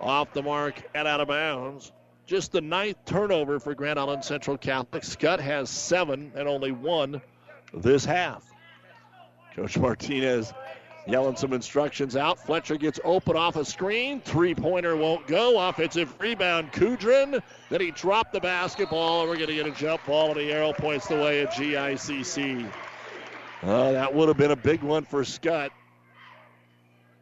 Off 0.00 0.32
the 0.32 0.42
mark 0.42 0.82
and 0.94 1.08
out 1.08 1.20
of 1.20 1.28
bounds. 1.28 1.90
Just 2.26 2.52
the 2.52 2.60
ninth 2.60 2.98
turnover 3.04 3.58
for 3.58 3.74
Grand 3.74 3.98
Island 3.98 4.24
Central 4.24 4.56
Catholic. 4.56 5.02
Skutt 5.02 5.40
has 5.40 5.70
seven 5.70 6.32
and 6.36 6.46
only 6.48 6.72
one 6.72 7.20
this 7.74 8.04
half. 8.04 8.44
Coach 9.54 9.76
Martinez 9.78 10.52
yelling 11.06 11.36
some 11.36 11.52
instructions 11.52 12.16
out. 12.16 12.38
Fletcher 12.38 12.76
gets 12.76 13.00
open 13.04 13.36
off 13.36 13.56
a 13.56 13.64
screen. 13.64 14.20
Three 14.20 14.54
pointer 14.54 14.96
won't 14.96 15.26
go. 15.26 15.68
Offensive 15.68 16.14
rebound, 16.20 16.72
Kudrin. 16.72 17.42
Then 17.70 17.80
he 17.80 17.90
dropped 17.90 18.32
the 18.32 18.40
basketball, 18.40 19.26
we're 19.26 19.36
going 19.36 19.48
to 19.48 19.54
get 19.54 19.66
a 19.66 19.72
jump 19.72 20.04
ball, 20.06 20.28
and 20.30 20.36
the 20.36 20.52
arrow 20.52 20.72
points 20.72 21.06
the 21.06 21.16
way 21.16 21.42
at 21.42 21.52
GICC. 21.52 22.70
Uh, 23.62 23.92
that 23.92 24.12
would 24.12 24.28
have 24.28 24.36
been 24.36 24.50
a 24.50 24.56
big 24.56 24.82
one 24.82 25.04
for 25.04 25.22
Skutt. 25.22 25.70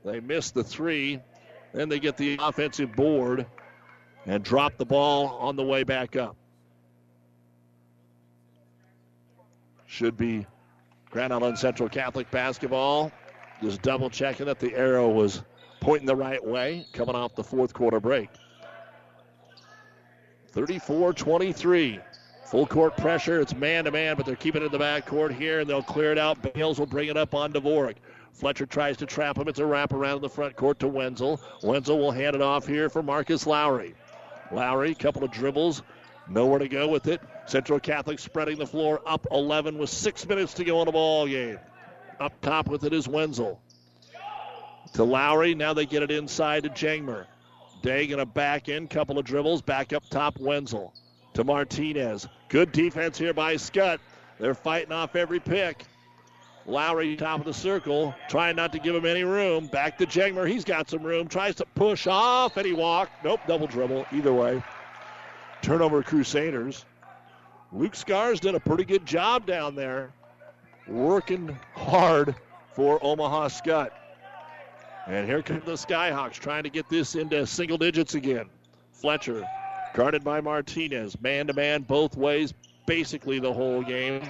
They 0.05 0.21
missed 0.21 0.55
the 0.55 0.65
three. 0.65 1.21
Then 1.73 1.89
they 1.89 2.01
get 2.01 2.17
the 2.17 2.39
offensive 2.41 2.95
board 2.97 3.47
and 4.27 4.43
drop 4.43 4.77
the 4.77 4.85
ball 4.85 5.39
on 5.39 5.57
the 5.57 5.63
way 5.63 5.85
back 5.85 6.17
up. 6.17 6.37
Should 9.87 10.17
be 10.17 10.47
Grand 11.11 11.33
Island 11.33 11.59
Central 11.59 11.89
Catholic 11.89 12.31
basketball. 12.31 13.13
Just 13.63 13.83
double 13.83 14.09
checking 14.09 14.47
that 14.47 14.59
the 14.59 14.75
arrow 14.75 15.09
was 15.09 15.43
pointing 15.81 16.07
the 16.07 16.17
right 16.17 16.45
way 16.45 16.87
coming 16.93 17.15
off 17.15 17.35
the 17.35 17.45
fourth 17.45 17.75
quarter 17.75 18.01
break. 18.01 18.31
34 20.49 21.13
23. 21.13 22.01
Full 22.47 22.67
court 22.67 22.97
pressure. 22.97 23.41
It's 23.41 23.55
man 23.55 23.85
to 23.85 23.93
man, 23.93 24.17
but 24.17 24.27
they're 24.27 24.35
keeping 24.35 24.63
it 24.63 24.67
in 24.67 24.73
the 24.73 24.79
back 24.79 25.07
court 25.07 25.33
here, 25.33 25.61
and 25.61 25.71
they'll 25.71 25.83
clear 25.83 26.11
it 26.11 26.19
out. 26.19 26.55
Bales 26.55 26.81
will 26.81 26.87
bring 26.87 27.09
it 27.09 27.17
up 27.17 27.35
on 27.35 27.53
Dvorak. 27.53 27.97
Fletcher 28.33 28.67
tries 28.67 28.97
to 28.97 29.07
trap 29.07 29.39
him. 29.39 29.47
It's 29.47 29.61
a 29.61 29.67
wrap 29.67 29.93
around 29.93 30.21
the 30.21 30.29
front 30.29 30.57
court 30.57 30.81
to 30.81 30.89
Wenzel. 30.89 31.41
Wenzel 31.63 31.99
will 31.99 32.11
hand 32.11 32.35
it 32.35 32.43
off 32.43 32.67
here 32.67 32.89
for 32.89 33.03
Marcus 33.03 33.47
Lowry. 33.47 33.95
Lowry, 34.51 34.95
couple 34.97 35.23
of 35.23 35.31
dribbles, 35.31 35.83
nowhere 36.29 36.59
to 36.59 36.67
go 36.67 36.89
with 36.89 37.07
it. 37.07 37.21
Central 37.47 37.79
Catholic 37.79 38.19
spreading 38.19 38.59
the 38.59 38.67
floor 38.67 39.01
up 39.07 39.27
11 39.31 39.79
with 39.79 39.91
six 39.91 40.27
minutes 40.27 40.55
to 40.55 40.65
go 40.65 40.81
in 40.81 40.87
the 40.87 40.93
ball 40.93 41.29
game. 41.29 41.59
Up 42.21 42.39
top 42.43 42.69
with 42.69 42.85
it 42.85 42.93
is 42.93 43.09
Wenzel. 43.09 43.61
To 44.93 45.05
Lowry, 45.05 45.55
now 45.55 45.73
they 45.73 45.87
get 45.87 46.03
it 46.03 46.11
inside 46.11 46.65
to 46.65 46.69
Jangmer. 46.69 47.27
Day 47.83 48.07
going 48.07 48.19
to 48.19 48.27
back 48.27 48.69
in, 48.69 48.89
couple 48.89 49.19
of 49.19 49.25
dribbles, 49.25 49.63
back 49.63 49.95
up 49.95 50.05
top 50.11 50.39
Wenzel. 50.39 50.93
To 51.35 51.45
Martinez. 51.45 52.29
Good 52.49 52.73
defense 52.73 53.17
here 53.17 53.33
by 53.33 53.55
Skutt. 53.55 54.01
They're 54.39 54.55
fighting 54.55 54.93
off 54.93 55.17
every 55.17 55.41
pick. 55.41 55.85
Lowry, 56.67 57.17
top 57.17 57.41
of 57.41 57.47
the 57.47 57.55
circle, 57.55 58.15
trying 58.29 58.57
not 58.57 58.73
to 58.73 58.79
give 58.79 58.95
him 58.95 59.07
any 59.07 59.25
room. 59.25 59.69
Back 59.69 59.97
to 59.99 60.07
Jangmer. 60.07 60.47
He's 60.47 60.65
got 60.65 60.91
some 60.91 61.03
room. 61.03 61.27
Tries 61.27 61.55
to 61.57 61.65
push 61.75 62.07
off, 62.07 62.57
and 62.57 62.67
he 62.67 62.73
walked. 62.75 63.25
Nope, 63.25 63.41
double 63.47 63.67
dribble. 63.67 64.07
Either 64.13 64.35
way. 64.35 64.63
Turnover 65.63 66.03
Crusaders. 66.03 66.85
Luke 67.73 67.95
Scar's 67.95 68.41
done 68.41 68.57
a 68.57 68.61
pretty 68.61 68.85
good 68.85 69.07
job 69.07 69.47
down 69.47 69.75
there, 69.75 70.13
working 70.91 71.57
hard 71.75 72.35
for 72.75 72.99
Omaha 73.03 73.49
Skutt. 73.49 73.91
And 75.07 75.27
here 75.27 75.43
come 75.43 75.63
the 75.65 75.73
Skyhawks 75.73 76.35
trying 76.35 76.65
to 76.65 76.71
get 76.71 76.89
this 76.89 77.15
into 77.15 77.47
single 77.47 77.79
digits 77.79 78.15
again. 78.15 78.47
Fletcher, 78.93 79.47
guarded 79.95 80.23
by 80.23 80.41
Martinez, 80.41 81.21
man 81.21 81.47
to 81.47 81.55
man 81.55 81.83
both 81.83 82.17
ways, 82.17 82.53
basically 82.87 83.39
the 83.39 83.53
whole 83.53 83.83
game. 83.83 84.23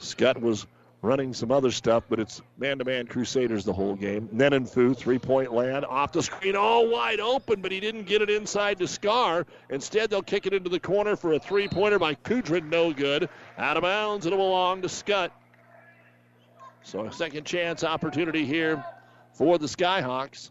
Skutt 0.00 0.40
was 0.40 0.66
running 1.02 1.32
some 1.32 1.50
other 1.50 1.70
stuff, 1.70 2.04
but 2.08 2.20
it's 2.20 2.42
man 2.58 2.78
to 2.78 2.84
man 2.84 3.06
Crusaders 3.06 3.64
the 3.64 3.72
whole 3.72 3.94
game. 3.94 4.28
Nenenfu, 4.34 4.96
three 4.96 5.18
point 5.18 5.52
land, 5.52 5.84
off 5.84 6.12
the 6.12 6.22
screen, 6.22 6.56
all 6.56 6.88
wide 6.88 7.20
open, 7.20 7.60
but 7.60 7.72
he 7.72 7.80
didn't 7.80 8.04
get 8.04 8.22
it 8.22 8.30
inside 8.30 8.78
to 8.78 8.86
Scar. 8.86 9.46
Instead, 9.70 10.10
they'll 10.10 10.22
kick 10.22 10.46
it 10.46 10.52
into 10.52 10.68
the 10.68 10.80
corner 10.80 11.16
for 11.16 11.32
a 11.32 11.38
three 11.38 11.68
pointer 11.68 11.98
by 11.98 12.14
Kudrin, 12.14 12.68
no 12.68 12.92
good. 12.92 13.28
Out 13.58 13.76
of 13.76 13.82
bounds, 13.82 14.26
it'll 14.26 14.38
belong 14.38 14.82
to 14.82 14.88
Skutt. 14.88 15.30
So 16.82 17.04
a 17.04 17.12
second 17.12 17.44
chance 17.44 17.84
opportunity 17.84 18.44
here 18.44 18.84
for 19.34 19.58
the 19.58 19.66
Skyhawks. 19.66 20.50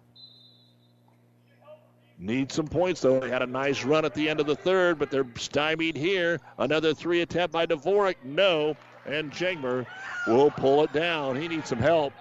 Need 2.22 2.52
some 2.52 2.68
points, 2.68 3.00
though. 3.00 3.22
They 3.22 3.30
had 3.30 3.42
a 3.42 3.48
nice 3.48 3.86
run 3.86 4.04
at 4.04 4.14
the 4.14 4.28
end 4.28 4.42
of 4.42 4.46
the 4.46 4.56
third, 4.56 5.00
but 5.00 5.10
they're 5.10 5.26
stymied 5.38 5.96
here. 5.96 6.42
Another 6.58 6.94
three 6.94 7.22
attempt 7.22 7.54
by 7.54 7.66
Dvorak. 7.66 8.16
No 8.26 8.76
and 9.06 9.32
Jangmer 9.32 9.86
will 10.28 10.52
pull 10.52 10.84
it 10.84 10.94
down. 10.94 11.36
He 11.36 11.48
needs 11.48 11.70
some 11.70 11.80
help, 11.80 12.14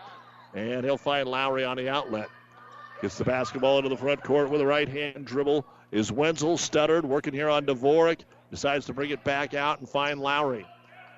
and 0.54 0.84
he'll 0.84 0.96
find 0.96 1.28
Lowry 1.28 1.64
on 1.64 1.76
the 1.76 1.88
outlet. 1.88 2.28
Gets 3.00 3.18
the 3.18 3.24
basketball 3.24 3.78
into 3.78 3.90
the 3.90 3.96
front 3.96 4.22
court 4.24 4.50
with 4.50 4.60
a 4.60 4.66
right 4.66 4.88
hand 4.88 5.24
dribble. 5.24 5.64
Is 5.92 6.10
Wenzel 6.10 6.58
stuttered, 6.58 7.04
working 7.04 7.32
here 7.32 7.48
on 7.48 7.64
Dvorak. 7.64 8.20
Decides 8.50 8.86
to 8.86 8.92
bring 8.92 9.10
it 9.10 9.22
back 9.24 9.54
out 9.54 9.78
and 9.78 9.88
find 9.88 10.20
Lowry. 10.20 10.66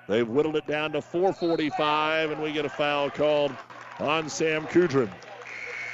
They've 0.07 0.27
whittled 0.27 0.55
it 0.57 0.67
down 0.67 0.91
to 0.91 1.01
4:45, 1.01 2.31
and 2.31 2.41
we 2.41 2.51
get 2.51 2.65
a 2.65 2.69
foul 2.69 3.09
called 3.09 3.51
on 3.99 4.29
Sam 4.29 4.67
Kudrin. 4.67 5.09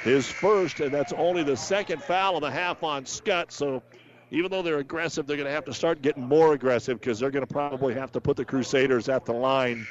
His 0.02 0.28
first, 0.28 0.80
and 0.80 0.92
that's 0.92 1.12
only 1.12 1.42
the 1.42 1.56
second 1.56 2.02
foul 2.02 2.36
of 2.36 2.42
the 2.42 2.50
half 2.50 2.82
on 2.82 3.04
Skutt. 3.04 3.50
So 3.50 3.82
even 4.30 4.50
though 4.50 4.62
they're 4.62 4.78
aggressive, 4.78 5.26
they're 5.26 5.36
going 5.36 5.46
to 5.46 5.52
have 5.52 5.64
to 5.64 5.74
start 5.74 6.02
getting 6.02 6.26
more 6.26 6.52
aggressive 6.52 7.00
because 7.00 7.18
they're 7.18 7.30
going 7.30 7.46
to 7.46 7.52
probably 7.52 7.94
have 7.94 8.12
to 8.12 8.20
put 8.20 8.36
the 8.36 8.44
Crusaders 8.44 9.08
at 9.08 9.24
the 9.24 9.32
line 9.32 9.86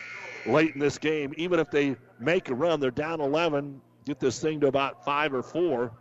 late 0.46 0.74
in 0.74 0.80
this 0.80 0.98
game. 0.98 1.34
Even 1.38 1.60
if 1.60 1.72
they 1.72 1.96
make 2.20 2.50
a 2.50 2.56
run, 2.56 2.80
they're 2.80 2.92
down 2.92 3.20
11, 3.20 3.82
get 4.06 4.20
this 4.20 4.40
thing 4.40 4.60
to 4.60 4.68
about 4.68 5.04
five 5.04 5.34
or 5.34 5.42
four. 5.42 5.92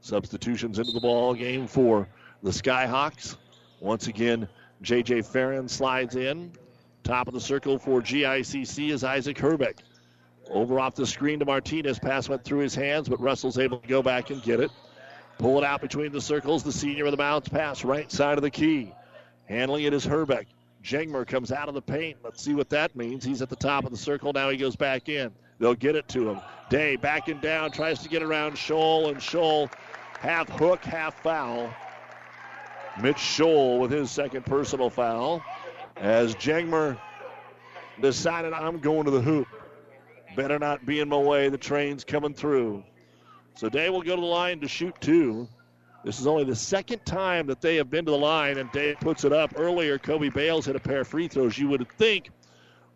Substitutions 0.00 0.78
into 0.78 0.92
the 0.92 1.00
ball 1.00 1.34
game 1.34 1.66
for 1.66 2.08
the 2.42 2.50
Skyhawks. 2.50 3.36
Once 3.80 4.08
again, 4.08 4.48
J.J. 4.80 5.22
Farron 5.22 5.68
slides 5.68 6.16
in. 6.16 6.52
Top 7.04 7.28
of 7.28 7.34
the 7.34 7.40
circle 7.40 7.78
for 7.78 8.00
GICC 8.00 8.90
is 8.90 9.04
Isaac 9.04 9.38
Herbeck. 9.38 9.76
Over 10.50 10.80
off 10.80 10.94
the 10.94 11.06
screen 11.06 11.38
to 11.38 11.44
Martinez. 11.44 11.98
Pass 11.98 12.28
went 12.28 12.44
through 12.44 12.60
his 12.60 12.74
hands, 12.74 13.08
but 13.08 13.20
Russell's 13.20 13.58
able 13.58 13.78
to 13.78 13.88
go 13.88 14.02
back 14.02 14.30
and 14.30 14.42
get 14.42 14.60
it. 14.60 14.70
Pull 15.42 15.58
it 15.58 15.64
out 15.64 15.80
between 15.80 16.12
the 16.12 16.20
circles. 16.20 16.62
The 16.62 16.70
senior 16.70 17.02
with 17.02 17.14
the 17.14 17.16
bounce 17.16 17.48
pass, 17.48 17.84
right 17.84 18.08
side 18.12 18.38
of 18.38 18.42
the 18.42 18.50
key. 18.50 18.94
Handling 19.46 19.82
it 19.82 19.92
is 19.92 20.04
Herbeck. 20.04 20.46
Jangmer 20.84 21.26
comes 21.26 21.50
out 21.50 21.68
of 21.68 21.74
the 21.74 21.82
paint. 21.82 22.18
Let's 22.22 22.44
see 22.44 22.54
what 22.54 22.70
that 22.70 22.94
means. 22.94 23.24
He's 23.24 23.42
at 23.42 23.48
the 23.48 23.56
top 23.56 23.84
of 23.84 23.90
the 23.90 23.96
circle. 23.96 24.32
Now 24.32 24.50
he 24.50 24.56
goes 24.56 24.76
back 24.76 25.08
in. 25.08 25.32
They'll 25.58 25.74
get 25.74 25.96
it 25.96 26.06
to 26.10 26.30
him. 26.30 26.40
Day 26.70 26.94
backing 26.94 27.40
down, 27.40 27.72
tries 27.72 27.98
to 28.04 28.08
get 28.08 28.22
around 28.22 28.52
Scholl, 28.52 29.08
and 29.08 29.16
Scholl 29.16 29.68
half 30.20 30.48
hook, 30.48 30.84
half 30.84 31.20
foul. 31.24 31.74
Mitch 33.00 33.16
Scholl 33.16 33.80
with 33.80 33.90
his 33.90 34.12
second 34.12 34.46
personal 34.46 34.90
foul. 34.90 35.42
As 35.96 36.36
Jangmer 36.36 36.96
decided, 38.00 38.52
I'm 38.52 38.78
going 38.78 39.06
to 39.06 39.10
the 39.10 39.20
hoop. 39.20 39.48
Better 40.36 40.60
not 40.60 40.86
be 40.86 41.00
in 41.00 41.08
my 41.08 41.16
way. 41.16 41.48
The 41.48 41.58
train's 41.58 42.04
coming 42.04 42.32
through. 42.32 42.84
So 43.54 43.68
Day 43.68 43.90
will 43.90 44.02
go 44.02 44.16
to 44.16 44.20
the 44.20 44.26
line 44.26 44.60
to 44.60 44.68
shoot 44.68 44.94
two. 45.00 45.48
This 46.04 46.18
is 46.18 46.26
only 46.26 46.44
the 46.44 46.56
second 46.56 47.04
time 47.06 47.46
that 47.46 47.60
they 47.60 47.76
have 47.76 47.90
been 47.90 48.04
to 48.06 48.10
the 48.10 48.18
line, 48.18 48.58
and 48.58 48.70
Day 48.72 48.96
puts 49.00 49.24
it 49.24 49.32
up. 49.32 49.54
Earlier, 49.56 49.98
Kobe 49.98 50.30
Bales 50.30 50.66
hit 50.66 50.74
a 50.74 50.80
pair 50.80 51.00
of 51.00 51.08
free 51.08 51.28
throws. 51.28 51.56
You 51.56 51.68
would 51.68 51.88
think, 51.92 52.30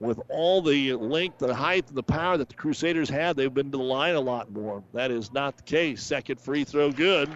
with 0.01 0.21
all 0.29 0.61
the 0.61 0.95
length, 0.95 1.39
the 1.39 1.55
height, 1.55 1.87
and 1.89 1.97
the 1.97 2.03
power 2.03 2.37
that 2.37 2.49
the 2.49 2.55
Crusaders 2.55 3.09
had, 3.09 3.37
they've 3.37 3.53
been 3.53 3.71
to 3.71 3.79
the 3.79 3.85
line 3.85 4.17
a 4.17 4.21
lot 4.21 4.51
more. 4.51 4.83
That 4.93 5.11
is 5.11 5.33
not 5.33 5.57
the 5.57 5.63
case. 5.63 6.03
Second 6.03 6.41
free 6.41 6.65
throw 6.65 6.91
good. 6.91 7.31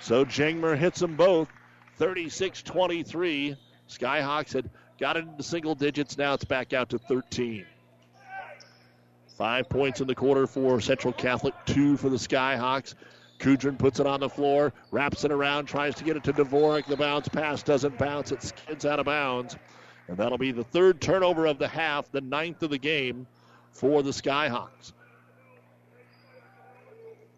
So 0.00 0.24
Jangmer 0.24 0.76
hits 0.76 1.00
them 1.00 1.16
both. 1.16 1.48
36 1.98 2.62
23. 2.62 3.56
Skyhawks 3.88 4.54
had 4.54 4.70
got 4.98 5.16
it 5.16 5.24
into 5.24 5.42
single 5.42 5.74
digits. 5.74 6.16
Now 6.16 6.34
it's 6.34 6.44
back 6.44 6.72
out 6.72 6.88
to 6.90 6.98
13. 6.98 7.66
Five 9.42 9.68
points 9.68 10.00
in 10.00 10.06
the 10.06 10.14
quarter 10.14 10.46
for 10.46 10.80
Central 10.80 11.12
Catholic, 11.12 11.52
two 11.66 11.96
for 11.96 12.08
the 12.08 12.16
Skyhawks. 12.16 12.94
Kudrin 13.40 13.76
puts 13.76 13.98
it 13.98 14.06
on 14.06 14.20
the 14.20 14.28
floor, 14.28 14.72
wraps 14.92 15.24
it 15.24 15.32
around, 15.32 15.66
tries 15.66 15.96
to 15.96 16.04
get 16.04 16.16
it 16.16 16.22
to 16.22 16.32
Dvorak. 16.32 16.86
The 16.86 16.96
bounce 16.96 17.26
pass 17.26 17.60
doesn't 17.64 17.98
bounce, 17.98 18.30
it 18.30 18.40
skids 18.40 18.86
out 18.86 19.00
of 19.00 19.06
bounds. 19.06 19.56
And 20.06 20.16
that'll 20.16 20.38
be 20.38 20.52
the 20.52 20.62
third 20.62 21.00
turnover 21.00 21.46
of 21.46 21.58
the 21.58 21.66
half, 21.66 22.08
the 22.12 22.20
ninth 22.20 22.62
of 22.62 22.70
the 22.70 22.78
game 22.78 23.26
for 23.72 24.04
the 24.04 24.12
Skyhawks. 24.12 24.92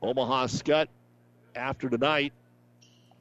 Omaha 0.03 0.49
Skutt, 0.49 0.89
after 1.57 1.89
tonight, 1.89 2.35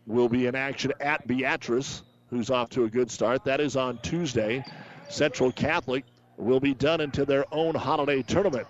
will 0.07 0.27
be 0.27 0.47
in 0.47 0.55
action 0.55 0.91
at 0.99 1.25
Beatrice, 1.25 2.03
who's 2.29 2.49
off 2.49 2.69
to 2.71 2.83
a 2.83 2.89
good 2.89 3.09
start. 3.09 3.45
That 3.45 3.61
is 3.61 3.77
on 3.77 3.99
Tuesday. 3.99 4.61
Central 5.07 5.53
Catholic 5.53 6.03
will 6.35 6.59
be 6.59 6.73
done 6.73 6.99
into 6.99 7.23
their 7.23 7.45
own 7.53 7.75
holiday 7.75 8.21
tournament. 8.21 8.67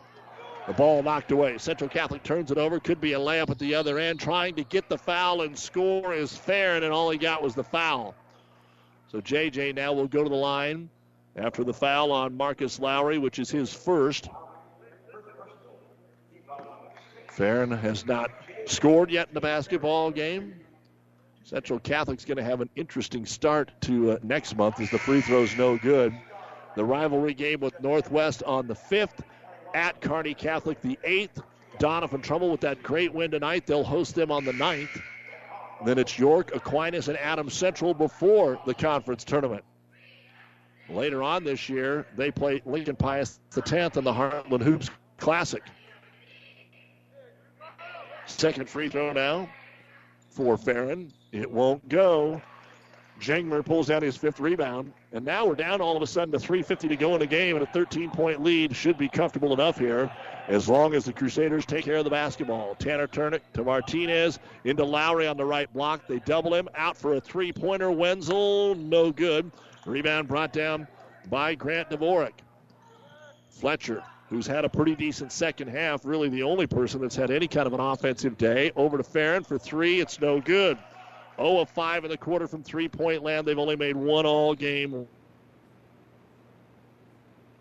The 0.68 0.74
ball 0.74 1.04
knocked 1.04 1.32
away. 1.32 1.58
Central 1.58 1.90
Catholic 1.90 2.24
turns 2.24 2.50
it 2.50 2.58
over. 2.58 2.80
Could 2.80 3.02
be 3.02 3.14
a 3.14 3.20
layup 3.20 3.50
at 3.50 3.60
the 3.60 3.76
other 3.76 4.00
end. 4.00 4.20
Trying 4.20 4.56
to 4.56 4.64
get 4.64 4.88
the 4.88 4.98
foul 4.98 5.42
and 5.42 5.58
score 5.58 6.14
is 6.14 6.36
fair, 6.36 6.78
and 6.78 6.86
all 6.86 7.10
he 7.10 7.18
got 7.18 7.44
was 7.44 7.54
the 7.54 7.64
foul. 7.64 8.16
So 9.12 9.20
JJ 9.20 9.76
now 9.76 9.94
will 9.94 10.08
go 10.08 10.24
to 10.24 10.30
the 10.30 10.36
line 10.36 10.90
after 11.36 11.64
the 11.64 11.74
foul 11.74 12.12
on 12.12 12.38
Marcus 12.38 12.80
Lowry, 12.80 13.18
which 13.18 13.40
is 13.40 13.52
his 13.52 13.74
first. 13.74 14.30
Farron 17.28 17.72
has 17.72 18.06
not 18.06 18.32
scored 18.66 19.12
yet 19.12 19.28
in 19.28 19.34
the 19.34 19.42
basketball 19.42 20.12
game. 20.12 20.62
Central 21.44 21.80
Catholic's 21.80 22.26
going 22.26 22.38
to 22.38 22.44
have 22.44 22.62
an 22.62 22.70
interesting 22.76 23.26
start 23.26 23.72
to 23.82 24.12
uh, 24.12 24.18
next 24.24 24.56
month 24.56 24.80
as 24.80 24.90
the 24.92 24.98
free 24.98 25.20
throw's 25.20 25.56
no 25.58 25.78
good. 25.78 26.16
The 26.76 26.86
rivalry 26.86 27.34
game 27.34 27.60
with 27.60 27.80
Northwest 27.82 28.44
on 28.44 28.68
the 28.68 28.76
5th 28.76 29.20
at 29.74 30.02
Kearney 30.02 30.34
Catholic 30.34 30.82
the 30.82 30.98
8th. 31.06 31.44
Doniphan 31.80 32.22
Trumbull 32.22 32.52
with 32.52 32.62
that 32.62 32.84
great 32.84 33.14
win 33.14 33.32
tonight. 33.32 33.66
They'll 33.66 33.84
host 33.84 34.16
them 34.16 34.32
on 34.32 34.46
the 34.46 34.52
9th. 34.52 35.02
Then 35.86 35.98
it's 35.98 36.18
York, 36.18 36.56
Aquinas, 36.56 37.08
and 37.08 37.18
Adams 37.18 37.54
Central 37.54 37.94
before 37.94 38.60
the 38.66 38.74
conference 38.74 39.24
tournament. 39.24 39.64
Later 40.90 41.24
on 41.24 41.44
this 41.44 41.68
year, 41.70 42.06
they 42.16 42.32
play 42.32 42.62
Lincoln 42.66 42.96
Pius 42.96 43.40
the 43.52 43.62
10th 43.62 43.98
in 43.98 44.04
the 44.04 44.14
Heartland 44.14 44.62
Hoops 44.62 44.90
Classic. 45.18 45.64
Second 48.26 48.70
free 48.70 48.90
throw 48.90 49.12
now 49.14 49.50
for 50.30 50.58
Farron. 50.58 51.12
It 51.32 51.50
won't 51.50 51.88
go. 51.90 52.42
Jangmer 53.24 53.66
pulls 53.66 53.88
down 53.88 54.02
his 54.02 54.18
fifth 54.18 54.42
rebound. 54.42 54.92
And 55.14 55.24
now 55.24 55.46
we're 55.46 55.56
down 55.56 55.80
all 55.80 55.96
of 55.96 56.04
a 56.04 56.08
sudden 56.08 56.34
to 56.34 56.38
3.50 56.38 56.90
to 56.90 56.96
go 56.98 57.14
in 57.14 57.22
the 57.22 57.26
game, 57.26 57.56
and 57.56 57.64
a 57.64 57.72
13 57.72 58.12
point 58.12 58.44
lead 58.44 58.76
should 58.76 58.98
be 58.98 59.08
comfortable 59.08 59.54
enough 59.54 59.80
here 59.80 60.12
as 60.50 60.68
long 60.68 60.94
as 60.94 61.06
the 61.06 61.14
Crusaders 61.14 61.66
take 61.66 61.86
care 61.86 61.96
of 61.96 62.04
the 62.04 62.10
basketball. 62.10 62.76
Tanner 62.76 63.08
Turnick 63.08 63.40
to 63.54 63.64
Martinez, 63.64 64.40
into 64.66 64.84
Lowry 64.84 65.26
on 65.26 65.38
the 65.38 65.46
right 65.46 65.72
block. 65.74 66.06
They 66.08 66.20
double 66.20 66.54
him, 66.54 66.68
out 66.76 66.98
for 66.98 67.14
a 67.14 67.22
three 67.22 67.54
pointer. 67.54 67.90
Wenzel, 67.90 68.76
no 68.76 69.12
good. 69.12 69.50
Rebound 69.86 70.28
brought 70.28 70.52
down 70.52 70.88
by 71.30 71.56
Grant 71.56 71.90
Dvorak. 71.90 72.34
Fletcher 73.50 74.04
who's 74.30 74.48
had 74.48 74.66
a 74.66 74.70
pretty 74.70 74.96
decent 74.96 75.32
second 75.32 75.68
half. 75.68 76.04
Really, 76.06 76.28
the 76.28 76.42
only 76.42 76.66
person 76.66 77.02
that's 77.02 77.16
had 77.16 77.30
any 77.30 77.48
kind 77.48 77.68
of 77.68 77.74
an 77.74 77.80
offensive 77.80 78.36
day. 78.36 78.72
Over 78.76 78.98
to 78.98 79.04
Farron 79.04 79.44
for 79.44 79.60
three. 79.60 80.00
It's 80.00 80.20
no 80.20 80.42
good. 80.42 80.78
0 81.44 81.60
of 81.60 81.70
5 81.70 82.06
in 82.06 82.12
the 82.12 82.18
quarter 82.18 82.48
from 82.48 82.64
three 82.64 82.88
point 82.88 83.24
land. 83.24 83.46
They've 83.46 83.60
only 83.60 83.76
made 83.76 83.96
one 83.96 84.26
all 84.26 84.56
game. 84.56 85.08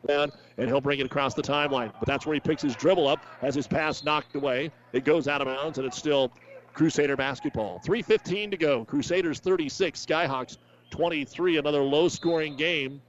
And 0.09 0.69
he'll 0.69 0.81
bring 0.81 0.99
it 1.01 1.07
across 1.07 1.35
the 1.35 1.43
timeline. 1.43 1.93
But 1.99 2.07
that's 2.07 2.27
where 2.27 2.35
he 2.35 2.41
picks 2.41 2.63
his 2.63 2.75
dribble 2.75 3.07
up, 3.07 3.25
has 3.41 3.55
his 3.55 3.67
pass 3.67 4.03
knocked 4.03 4.35
away. 4.35 4.71
It 4.93 5.05
goes 5.05 5.29
out 5.29 5.41
of 5.41 5.47
bounds, 5.47 5.79
and 5.79 5.87
it's 5.87 5.97
still 5.97 6.33
Crusader 6.75 7.17
basketball. 7.17 7.81
3.15 7.85 8.51
to 8.51 8.57
go. 8.57 8.85
Crusaders 8.85 9.41
36, 9.41 10.05
Skyhawks 10.05 10.59
23. 10.91 11.59
Another 11.59 11.83
low 11.83 12.09
scoring 12.09 12.57
game, 12.57 13.01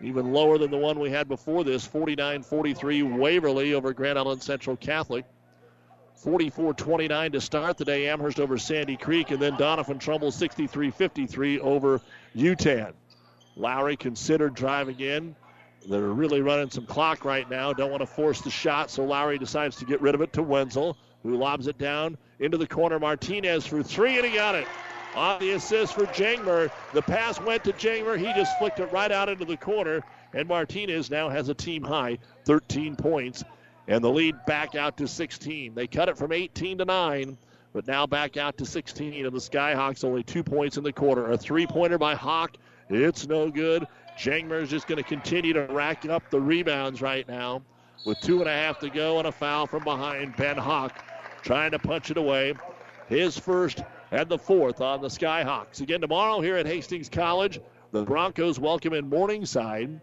even 0.00 0.32
lower 0.32 0.58
than 0.58 0.70
the 0.70 0.76
one 0.76 0.98
we 0.98 1.10
had 1.10 1.28
before 1.28 1.64
this 1.64 1.86
49 1.86 2.42
43 2.42 3.02
Waverly 3.02 3.74
over 3.74 3.92
Grand 3.92 4.18
Island 4.18 4.42
Central 4.42 4.76
Catholic. 4.76 5.24
44 6.18 6.74
29 6.74 7.32
to 7.32 7.40
start 7.40 7.76
the 7.76 7.84
day. 7.84 8.08
Amherst 8.08 8.40
over 8.40 8.58
Sandy 8.58 8.96
Creek, 8.96 9.30
and 9.30 9.40
then 9.40 9.52
Doniphan 9.56 10.00
Trumbull 10.00 10.32
63 10.32 10.90
53 10.90 11.60
over 11.60 12.00
Yutan. 12.36 12.92
Lowry 13.56 13.96
considered 13.96 14.54
driving 14.54 14.98
in. 14.98 15.36
They're 15.88 16.00
really 16.00 16.40
running 16.40 16.70
some 16.70 16.86
clock 16.86 17.24
right 17.24 17.48
now. 17.48 17.72
Don't 17.72 17.90
want 17.90 18.02
to 18.02 18.06
force 18.06 18.40
the 18.40 18.50
shot, 18.50 18.90
so 18.90 19.04
Lowry 19.04 19.38
decides 19.38 19.76
to 19.76 19.84
get 19.84 20.00
rid 20.00 20.14
of 20.14 20.20
it 20.20 20.32
to 20.32 20.42
Wenzel, 20.42 20.96
who 21.22 21.36
lobs 21.36 21.68
it 21.68 21.78
down 21.78 22.18
into 22.40 22.58
the 22.58 22.66
corner. 22.66 22.98
Martinez 22.98 23.64
for 23.64 23.82
three, 23.82 24.16
and 24.16 24.26
he 24.26 24.34
got 24.34 24.54
it. 24.54 24.66
On 25.14 25.40
the 25.40 25.52
assist 25.52 25.94
for 25.94 26.04
Jangmer. 26.06 26.70
The 26.92 27.02
pass 27.02 27.40
went 27.40 27.64
to 27.64 27.72
Jangmer. 27.72 28.18
He 28.18 28.26
just 28.34 28.56
flicked 28.58 28.80
it 28.80 28.92
right 28.92 29.10
out 29.10 29.28
into 29.28 29.44
the 29.44 29.56
corner, 29.56 30.02
and 30.34 30.48
Martinez 30.48 31.10
now 31.10 31.28
has 31.28 31.48
a 31.48 31.54
team 31.54 31.82
high 31.82 32.18
13 32.44 32.96
points 32.96 33.44
and 33.88 34.04
the 34.04 34.10
lead 34.10 34.36
back 34.46 34.74
out 34.74 34.98
to 34.98 35.08
16. 35.08 35.74
They 35.74 35.86
cut 35.86 36.10
it 36.10 36.18
from 36.18 36.30
18 36.30 36.78
to 36.78 36.84
9, 36.84 37.38
but 37.72 37.86
now 37.86 38.06
back 38.06 38.36
out 38.36 38.58
to 38.58 38.66
16. 38.66 39.24
And 39.24 39.34
the 39.34 39.38
Skyhawks 39.40 40.04
only 40.04 40.22
two 40.22 40.44
points 40.44 40.76
in 40.76 40.84
the 40.84 40.92
quarter. 40.92 41.32
A 41.32 41.38
three 41.38 41.66
pointer 41.66 41.98
by 41.98 42.14
Hawk. 42.14 42.56
It's 42.90 43.26
no 43.26 43.50
good. 43.50 43.86
Jangmer 44.18 44.62
is 44.62 44.68
just 44.68 44.86
going 44.86 45.02
to 45.02 45.08
continue 45.08 45.54
to 45.54 45.62
rack 45.66 46.06
up 46.06 46.28
the 46.30 46.40
rebounds 46.40 47.00
right 47.00 47.26
now 47.26 47.62
with 48.04 48.20
two 48.20 48.40
and 48.40 48.48
a 48.48 48.52
half 48.52 48.78
to 48.80 48.90
go 48.90 49.18
and 49.18 49.26
a 49.26 49.32
foul 49.32 49.66
from 49.66 49.84
behind. 49.84 50.36
Ben 50.36 50.56
Hawk 50.56 51.02
trying 51.42 51.70
to 51.70 51.78
punch 51.78 52.10
it 52.10 52.18
away. 52.18 52.54
His 53.08 53.38
first 53.38 53.82
and 54.10 54.28
the 54.28 54.38
fourth 54.38 54.80
on 54.82 55.00
the 55.00 55.08
Skyhawks. 55.08 55.80
Again 55.80 56.00
tomorrow 56.00 56.40
here 56.40 56.56
at 56.56 56.66
Hastings 56.66 57.08
College, 57.08 57.60
the 57.92 58.02
Broncos 58.02 58.58
welcome 58.58 58.92
in 58.92 59.08
Morningside. 59.08 60.00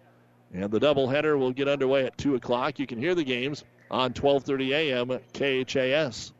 And 0.53 0.71
the 0.71 0.79
doubleheader 0.79 1.37
will 1.37 1.51
get 1.51 1.67
underway 1.67 2.05
at 2.05 2.17
2 2.17 2.35
o'clock. 2.35 2.79
You 2.79 2.87
can 2.87 2.97
hear 2.97 3.13
the 3.13 3.23
games 3.23 3.65
on 3.89 4.13
12:30 4.13 4.71
a.m. 4.71 5.19
KHAS. 5.33 6.31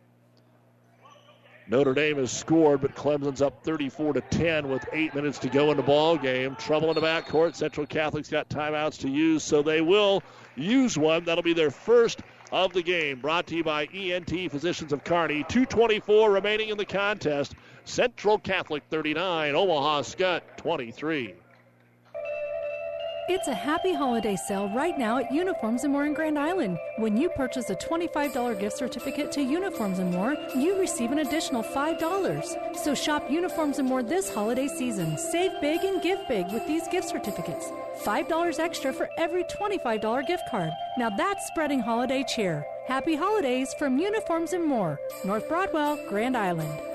Notre 1.68 1.96
Dame 1.96 2.18
has 2.18 2.32
scored, 2.32 2.82
but 2.82 2.94
Clemson's 2.94 3.42
up 3.42 3.64
34 3.64 4.14
to 4.14 4.22
10 4.22 4.70
with 4.70 4.86
eight 4.94 5.16
minutes 5.16 5.40
to 5.40 5.50
go 5.50 5.72
in 5.72 5.78
the 5.78 5.84
ball 5.84 6.16
game. 6.16 6.56
Trouble 6.56 6.90
in 6.90 6.96
the 6.96 7.02
backcourt. 7.02 7.56
Central 7.56 7.88
Catholic's 7.88 8.30
got 8.30 8.50
timeouts 8.50 9.00
to 9.00 9.10
use, 9.10 9.44
so 9.44 9.64
they 9.64 9.82
will 9.82 10.22
use 10.56 10.96
one. 10.96 11.24
That'll 11.26 11.44
be 11.44 11.54
their 11.54 11.72
first 11.72 12.22
of 12.52 12.74
the 12.74 12.84
game. 12.84 13.20
Brought 13.20 13.48
to 13.48 13.56
you 13.56 13.64
by 13.64 13.88
ENT 13.92 14.52
Physicians 14.52 14.94
of 14.94 15.04
Kearney. 15.04 15.44
2:24 15.46 16.32
remaining 16.32 16.70
in 16.70 16.78
the 16.78 16.86
contest. 16.86 17.56
Central 17.84 18.38
Catholic 18.38 18.84
39, 18.90 19.56
Omaha 19.56 20.02
Skutt 20.02 20.42
23. 20.58 21.34
It's 23.27 23.47
a 23.47 23.56
happy 23.56 23.91
holiday 23.91 24.35
sale 24.35 24.69
right 24.69 24.95
now 24.95 25.18
at 25.18 25.31
Uniforms 25.31 25.84
and 25.84 25.91
More 25.91 26.06
in 26.06 26.14
Grand 26.14 26.38
Island. 26.38 26.77
When 26.97 27.18
you 27.18 27.27
purchase 27.30 27.72
a 27.72 27.76
$25 27.76 28.60
gift 28.60 28.77
certificate 28.77 29.31
to 29.31 29.41
Uniforms 29.41 29.97
and 29.97 30.11
More, 30.11 30.38
you 30.56 30.80
receive 30.80 31.11
an 31.11 31.18
additional 31.18 31.64
$5. 31.64 32.77
So 32.77 32.93
shop 32.93 33.27
Uniforms 33.27 33.80
and 33.80 33.89
More 33.89 34.03
this 34.03 34.31
holiday 34.31 34.68
season. 34.68 35.18
Save 35.18 35.60
big 35.60 35.84
and 35.84 36.03
give 36.03 36.19
big 36.27 36.52
with 36.52 36.68
these 36.68 36.88
gift 36.88 37.10
certificates. 37.10 37.72
$5 38.03 38.60
extra 38.60 38.93
for 38.93 39.10
every 39.18 39.43
$25 39.45 40.27
gift 40.27 40.43
card. 40.52 40.69
Now 40.99 41.10
that's 41.10 41.47
spreading 41.47 41.80
holiday 41.80 42.23
cheer. 42.27 42.64
Happy 42.85 43.15
holidays 43.15 43.73
from 43.73 43.97
Uniforms 43.97 44.53
and 44.53 44.64
More, 44.64 44.99
North 45.23 45.47
Broadwell, 45.47 45.97
Grand 46.07 46.38
Island. 46.38 46.95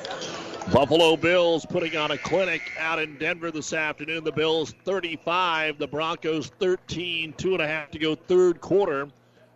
Buffalo 0.69 1.17
Bills 1.17 1.65
putting 1.65 1.97
on 1.97 2.11
a 2.11 2.17
clinic 2.17 2.61
out 2.79 2.99
in 2.99 3.17
Denver 3.17 3.51
this 3.51 3.73
afternoon. 3.73 4.23
The 4.23 4.31
Bills 4.31 4.73
35, 4.85 5.79
the 5.79 5.87
Broncos 5.87 6.47
13, 6.59 7.33
two 7.33 7.53
and 7.53 7.61
a 7.61 7.67
half 7.67 7.91
to 7.91 7.99
go 7.99 8.15
third 8.15 8.61
quarter. 8.61 9.09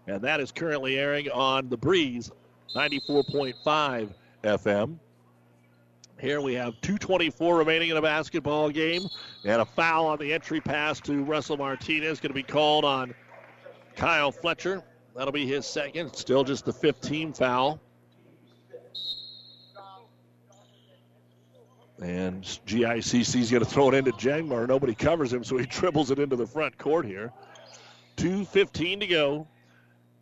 And 0.07 0.21
that 0.23 0.41
is 0.41 0.51
currently 0.51 0.97
airing 0.97 1.29
on 1.31 1.69
the 1.69 1.77
Breeze 1.77 2.31
94.5 2.75 4.09
FM. 4.43 4.97
Here 6.19 6.41
we 6.41 6.53
have 6.55 6.73
2.24 6.81 7.57
remaining 7.57 7.89
in 7.91 7.97
a 7.97 8.01
basketball 8.01 8.69
game. 8.69 9.07
And 9.45 9.61
a 9.61 9.65
foul 9.65 10.07
on 10.07 10.17
the 10.17 10.33
entry 10.33 10.59
pass 10.59 10.99
to 11.01 11.23
Russell 11.23 11.57
Martinez 11.57 12.19
going 12.19 12.31
to 12.31 12.33
be 12.33 12.43
called 12.43 12.83
on 12.83 13.13
Kyle 13.95 14.31
Fletcher. 14.31 14.83
That'll 15.15 15.31
be 15.31 15.45
his 15.45 15.65
second. 15.65 16.13
Still 16.13 16.43
just 16.43 16.65
the 16.65 16.73
15 16.73 17.31
foul. 17.31 17.79
And 22.01 22.43
GICC's 22.43 23.51
going 23.51 23.63
to 23.63 23.69
throw 23.69 23.89
it 23.89 23.93
into 23.93 24.11
Jangmer. 24.11 24.67
Nobody 24.67 24.93
covers 24.93 25.31
him, 25.31 25.43
so 25.43 25.57
he 25.57 25.65
dribbles 25.69 26.11
it 26.11 26.19
into 26.19 26.35
the 26.35 26.47
front 26.47 26.77
court 26.77 27.05
here. 27.05 27.31
2.15 28.17 28.99
to 29.01 29.07
go. 29.07 29.47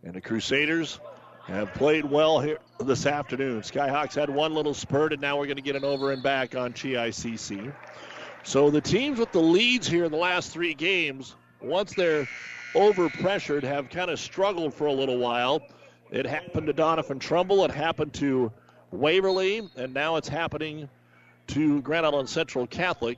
And 0.03 0.13
the 0.13 0.21
Crusaders 0.21 0.99
have 1.45 1.73
played 1.73 2.05
well 2.05 2.39
here 2.39 2.59
this 2.79 3.05
afternoon. 3.05 3.61
Skyhawks 3.61 4.15
had 4.15 4.29
one 4.29 4.53
little 4.53 4.73
spurt, 4.73 5.13
and 5.13 5.21
now 5.21 5.37
we're 5.37 5.45
going 5.45 5.57
to 5.57 5.63
get 5.63 5.75
an 5.75 5.83
over 5.83 6.11
and 6.11 6.21
back 6.21 6.55
on 6.55 6.73
GICC. 6.73 7.73
So 8.43 8.69
the 8.69 8.81
teams 8.81 9.19
with 9.19 9.31
the 9.31 9.41
leads 9.41 9.87
here 9.87 10.05
in 10.05 10.11
the 10.11 10.17
last 10.17 10.51
three 10.51 10.73
games, 10.73 11.35
once 11.61 11.93
they're 11.95 12.27
over 12.75 13.09
pressured, 13.09 13.63
have 13.63 13.89
kind 13.89 14.11
of 14.11 14.19
struggled 14.19 14.73
for 14.73 14.87
a 14.87 14.93
little 14.93 15.17
while. 15.17 15.61
It 16.11 16.25
happened 16.25 16.67
to 16.67 16.73
Doniphan 16.73 17.19
Trumbull, 17.19 17.65
it 17.65 17.71
happened 17.71 18.13
to 18.15 18.51
Waverly, 18.91 19.69
and 19.75 19.93
now 19.93 20.17
it's 20.17 20.27
happening 20.27 20.89
to 21.47 21.81
Grand 21.81 22.05
Island 22.05 22.29
Central 22.29 22.67
Catholic. 22.67 23.17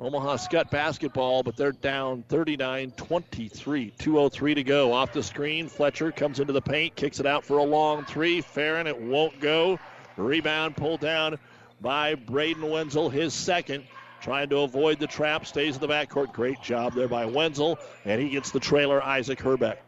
Omaha 0.00 0.36
Skutt 0.36 0.70
basketball, 0.70 1.42
but 1.42 1.56
they're 1.56 1.72
down 1.72 2.24
39 2.28 2.92
23. 2.92 3.92
2.03 3.98 4.54
to 4.54 4.64
go. 4.64 4.92
Off 4.92 5.12
the 5.12 5.22
screen, 5.22 5.68
Fletcher 5.68 6.10
comes 6.10 6.40
into 6.40 6.52
the 6.52 6.62
paint, 6.62 6.96
kicks 6.96 7.20
it 7.20 7.26
out 7.26 7.44
for 7.44 7.58
a 7.58 7.62
long 7.62 8.04
three. 8.04 8.40
Farron, 8.40 8.86
it 8.86 9.00
won't 9.00 9.38
go. 9.40 9.78
Rebound 10.16 10.76
pulled 10.76 11.00
down 11.00 11.38
by 11.80 12.14
Braden 12.14 12.68
Wenzel, 12.68 13.10
his 13.10 13.34
second. 13.34 13.84
Trying 14.20 14.48
to 14.50 14.58
avoid 14.58 14.98
the 14.98 15.06
trap, 15.06 15.46
stays 15.46 15.74
in 15.74 15.80
the 15.80 15.88
backcourt. 15.88 16.32
Great 16.32 16.60
job 16.62 16.94
there 16.94 17.08
by 17.08 17.24
Wenzel, 17.26 17.78
and 18.04 18.20
he 18.20 18.30
gets 18.30 18.50
the 18.50 18.60
trailer, 18.60 19.02
Isaac 19.02 19.40
Herbeck. 19.40 19.82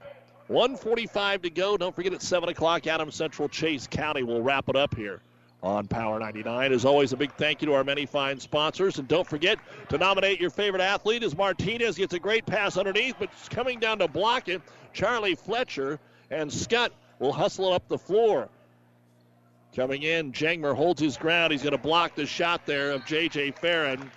145 0.48 1.42
to 1.42 1.50
go. 1.50 1.76
Don't 1.76 1.94
forget 1.94 2.12
at 2.12 2.20
7 2.20 2.48
o'clock, 2.48 2.86
Adams 2.86 3.14
Central 3.14 3.48
Chase 3.48 3.86
County 3.86 4.22
will 4.22 4.42
wrap 4.42 4.68
it 4.68 4.76
up 4.76 4.94
here 4.94 5.22
on 5.64 5.88
Power 5.88 6.18
99. 6.20 6.72
As 6.72 6.84
always, 6.84 7.12
a 7.14 7.16
big 7.16 7.32
thank 7.32 7.62
you 7.62 7.66
to 7.66 7.74
our 7.74 7.82
many 7.82 8.04
fine 8.04 8.38
sponsors. 8.38 8.98
And 8.98 9.08
don't 9.08 9.26
forget 9.26 9.58
to 9.88 9.96
nominate 9.96 10.38
your 10.38 10.50
favorite 10.50 10.82
athlete 10.82 11.22
as 11.22 11.34
Martinez 11.34 11.96
gets 11.96 12.12
a 12.12 12.18
great 12.18 12.44
pass 12.44 12.76
underneath, 12.76 13.16
but 13.18 13.30
coming 13.48 13.80
down 13.80 13.98
to 14.00 14.06
block 14.06 14.48
it, 14.48 14.60
Charlie 14.92 15.34
Fletcher 15.34 15.98
and 16.30 16.50
Skutt 16.50 16.90
will 17.18 17.32
hustle 17.32 17.72
it 17.72 17.76
up 17.76 17.88
the 17.88 17.98
floor. 17.98 18.48
Coming 19.74 20.02
in, 20.02 20.32
Jangmer 20.32 20.76
holds 20.76 21.00
his 21.00 21.16
ground. 21.16 21.50
He's 21.50 21.62
going 21.62 21.72
to 21.72 21.78
block 21.78 22.14
the 22.14 22.26
shot 22.26 22.66
there 22.66 22.92
of 22.92 23.04
J.J. 23.06 23.52
Farron. 23.52 24.10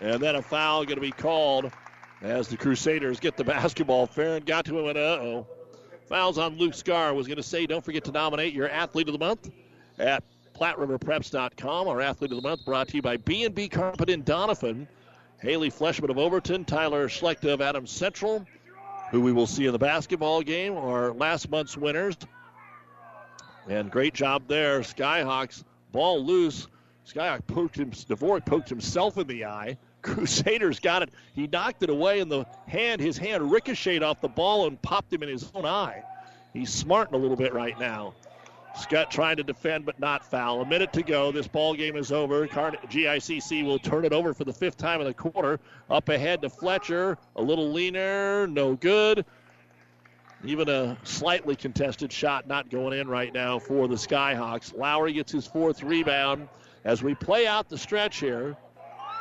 And 0.00 0.22
then 0.22 0.36
a 0.36 0.42
foul 0.42 0.84
going 0.84 0.94
to 0.94 1.00
be 1.00 1.10
called 1.10 1.70
as 2.22 2.48
the 2.48 2.56
Crusaders 2.56 3.20
get 3.20 3.36
the 3.36 3.44
basketball. 3.44 4.06
Farron 4.06 4.44
got 4.44 4.64
to 4.66 4.78
him 4.78 4.86
and 4.86 4.96
uh-oh. 4.96 5.46
Fouls 6.08 6.38
on 6.38 6.56
Luke 6.56 6.74
Scar. 6.74 7.12
Was 7.14 7.26
going 7.26 7.36
to 7.36 7.42
say, 7.42 7.66
don't 7.66 7.84
forget 7.84 8.04
to 8.04 8.12
nominate 8.12 8.54
your 8.54 8.68
athlete 8.68 9.08
of 9.08 9.12
the 9.12 9.18
month 9.18 9.50
at 9.98 10.22
PlatteRiverPreps.com. 10.54 11.88
Our 11.88 12.00
athlete 12.00 12.32
of 12.32 12.42
the 12.42 12.48
month 12.48 12.64
brought 12.64 12.88
to 12.88 12.96
you 12.96 13.02
by 13.02 13.16
B&B 13.16 13.68
Carpet 13.68 14.08
in 14.08 14.22
Doniphan. 14.22 14.86
Haley 15.40 15.70
Fleshman 15.70 16.10
of 16.10 16.18
Overton, 16.18 16.64
Tyler 16.64 17.08
Schlechter 17.08 17.52
of 17.52 17.60
Adams 17.60 17.90
Central, 17.90 18.46
who 19.10 19.20
we 19.20 19.32
will 19.32 19.46
see 19.46 19.66
in 19.66 19.72
the 19.72 19.78
basketball 19.78 20.40
game, 20.42 20.74
are 20.76 21.12
last 21.12 21.50
month's 21.50 21.76
winners. 21.76 22.16
And 23.68 23.90
great 23.90 24.14
job 24.14 24.44
there. 24.48 24.80
Skyhawks, 24.80 25.64
ball 25.92 26.24
loose. 26.24 26.66
Skyhawk 27.06 27.46
poked 27.46 27.76
him, 27.76 27.90
Dvorak 27.90 28.46
poked 28.46 28.68
himself 28.68 29.18
in 29.18 29.26
the 29.26 29.44
eye. 29.44 29.76
Crusaders 30.02 30.80
got 30.80 31.02
it. 31.02 31.10
He 31.34 31.46
knocked 31.46 31.82
it 31.82 31.90
away 31.90 32.20
in 32.20 32.28
the 32.28 32.46
hand. 32.66 33.00
His 33.00 33.18
hand 33.18 33.50
ricocheted 33.50 34.02
off 34.02 34.20
the 34.20 34.28
ball 34.28 34.66
and 34.66 34.80
popped 34.80 35.12
him 35.12 35.22
in 35.22 35.28
his 35.28 35.50
own 35.54 35.66
eye. 35.66 36.02
He's 36.52 36.72
smarting 36.72 37.14
a 37.14 37.18
little 37.18 37.36
bit 37.36 37.52
right 37.52 37.78
now. 37.78 38.14
Skutt 38.74 39.08
trying 39.08 39.36
to 39.36 39.44
defend 39.44 39.86
but 39.86 40.00
not 40.00 40.24
foul. 40.24 40.60
A 40.60 40.66
minute 40.66 40.92
to 40.94 41.02
go. 41.02 41.30
This 41.30 41.46
ball 41.46 41.74
game 41.74 41.96
is 41.96 42.10
over. 42.10 42.46
GICC 42.46 43.64
will 43.64 43.78
turn 43.78 44.04
it 44.04 44.12
over 44.12 44.34
for 44.34 44.44
the 44.44 44.52
fifth 44.52 44.76
time 44.76 45.00
in 45.00 45.06
the 45.06 45.14
quarter. 45.14 45.60
Up 45.88 46.08
ahead 46.08 46.42
to 46.42 46.50
Fletcher. 46.50 47.16
A 47.36 47.42
little 47.42 47.70
leaner. 47.72 48.46
No 48.48 48.74
good. 48.74 49.24
Even 50.44 50.68
a 50.68 50.98
slightly 51.04 51.56
contested 51.56 52.12
shot 52.12 52.46
not 52.46 52.68
going 52.68 52.98
in 52.98 53.08
right 53.08 53.32
now 53.32 53.58
for 53.58 53.88
the 53.88 53.94
Skyhawks. 53.94 54.76
Lowry 54.76 55.12
gets 55.12 55.32
his 55.32 55.46
fourth 55.46 55.82
rebound. 55.82 56.48
As 56.84 57.02
we 57.02 57.14
play 57.14 57.46
out 57.46 57.68
the 57.70 57.78
stretch 57.78 58.18
here, 58.18 58.56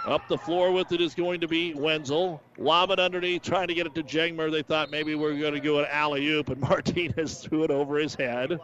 up 0.06 0.28
the 0.28 0.38
floor 0.38 0.72
with 0.72 0.92
it 0.92 1.00
is 1.00 1.16
going 1.16 1.40
to 1.42 1.48
be 1.48 1.74
Wenzel. 1.74 2.42
Lob 2.58 2.92
it 2.92 3.00
underneath, 3.00 3.42
trying 3.42 3.70
to 3.70 3.74
get 3.74 3.86
it 3.86 3.96
to 3.96 4.04
Jangmer. 4.04 4.52
They 4.52 4.64
thought 4.64 4.92
maybe 4.92 5.16
we 5.16 5.26
are 5.26 5.40
going 5.40 5.54
to 5.54 5.62
go 5.62 5.80
an 5.80 5.86
alley 5.90 6.28
oop, 6.28 6.50
and 6.50 6.60
Martinez 6.70 7.40
threw 7.40 7.64
it 7.64 7.72
over 7.72 7.98
his 7.98 8.16
head. 8.16 8.60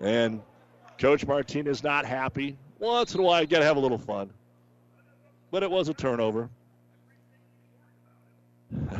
And 0.00 0.40
Coach 0.98 1.26
Martinez 1.26 1.78
is 1.78 1.84
not 1.84 2.06
happy. 2.06 2.56
Once 2.78 3.14
in 3.14 3.20
a 3.20 3.22
while, 3.22 3.42
you 3.42 3.46
got 3.46 3.58
to 3.58 3.64
have 3.64 3.76
a 3.76 3.80
little 3.80 3.98
fun. 3.98 4.30
But 5.50 5.62
it 5.62 5.70
was 5.70 5.88
a 5.88 5.94
turnover. 5.94 6.48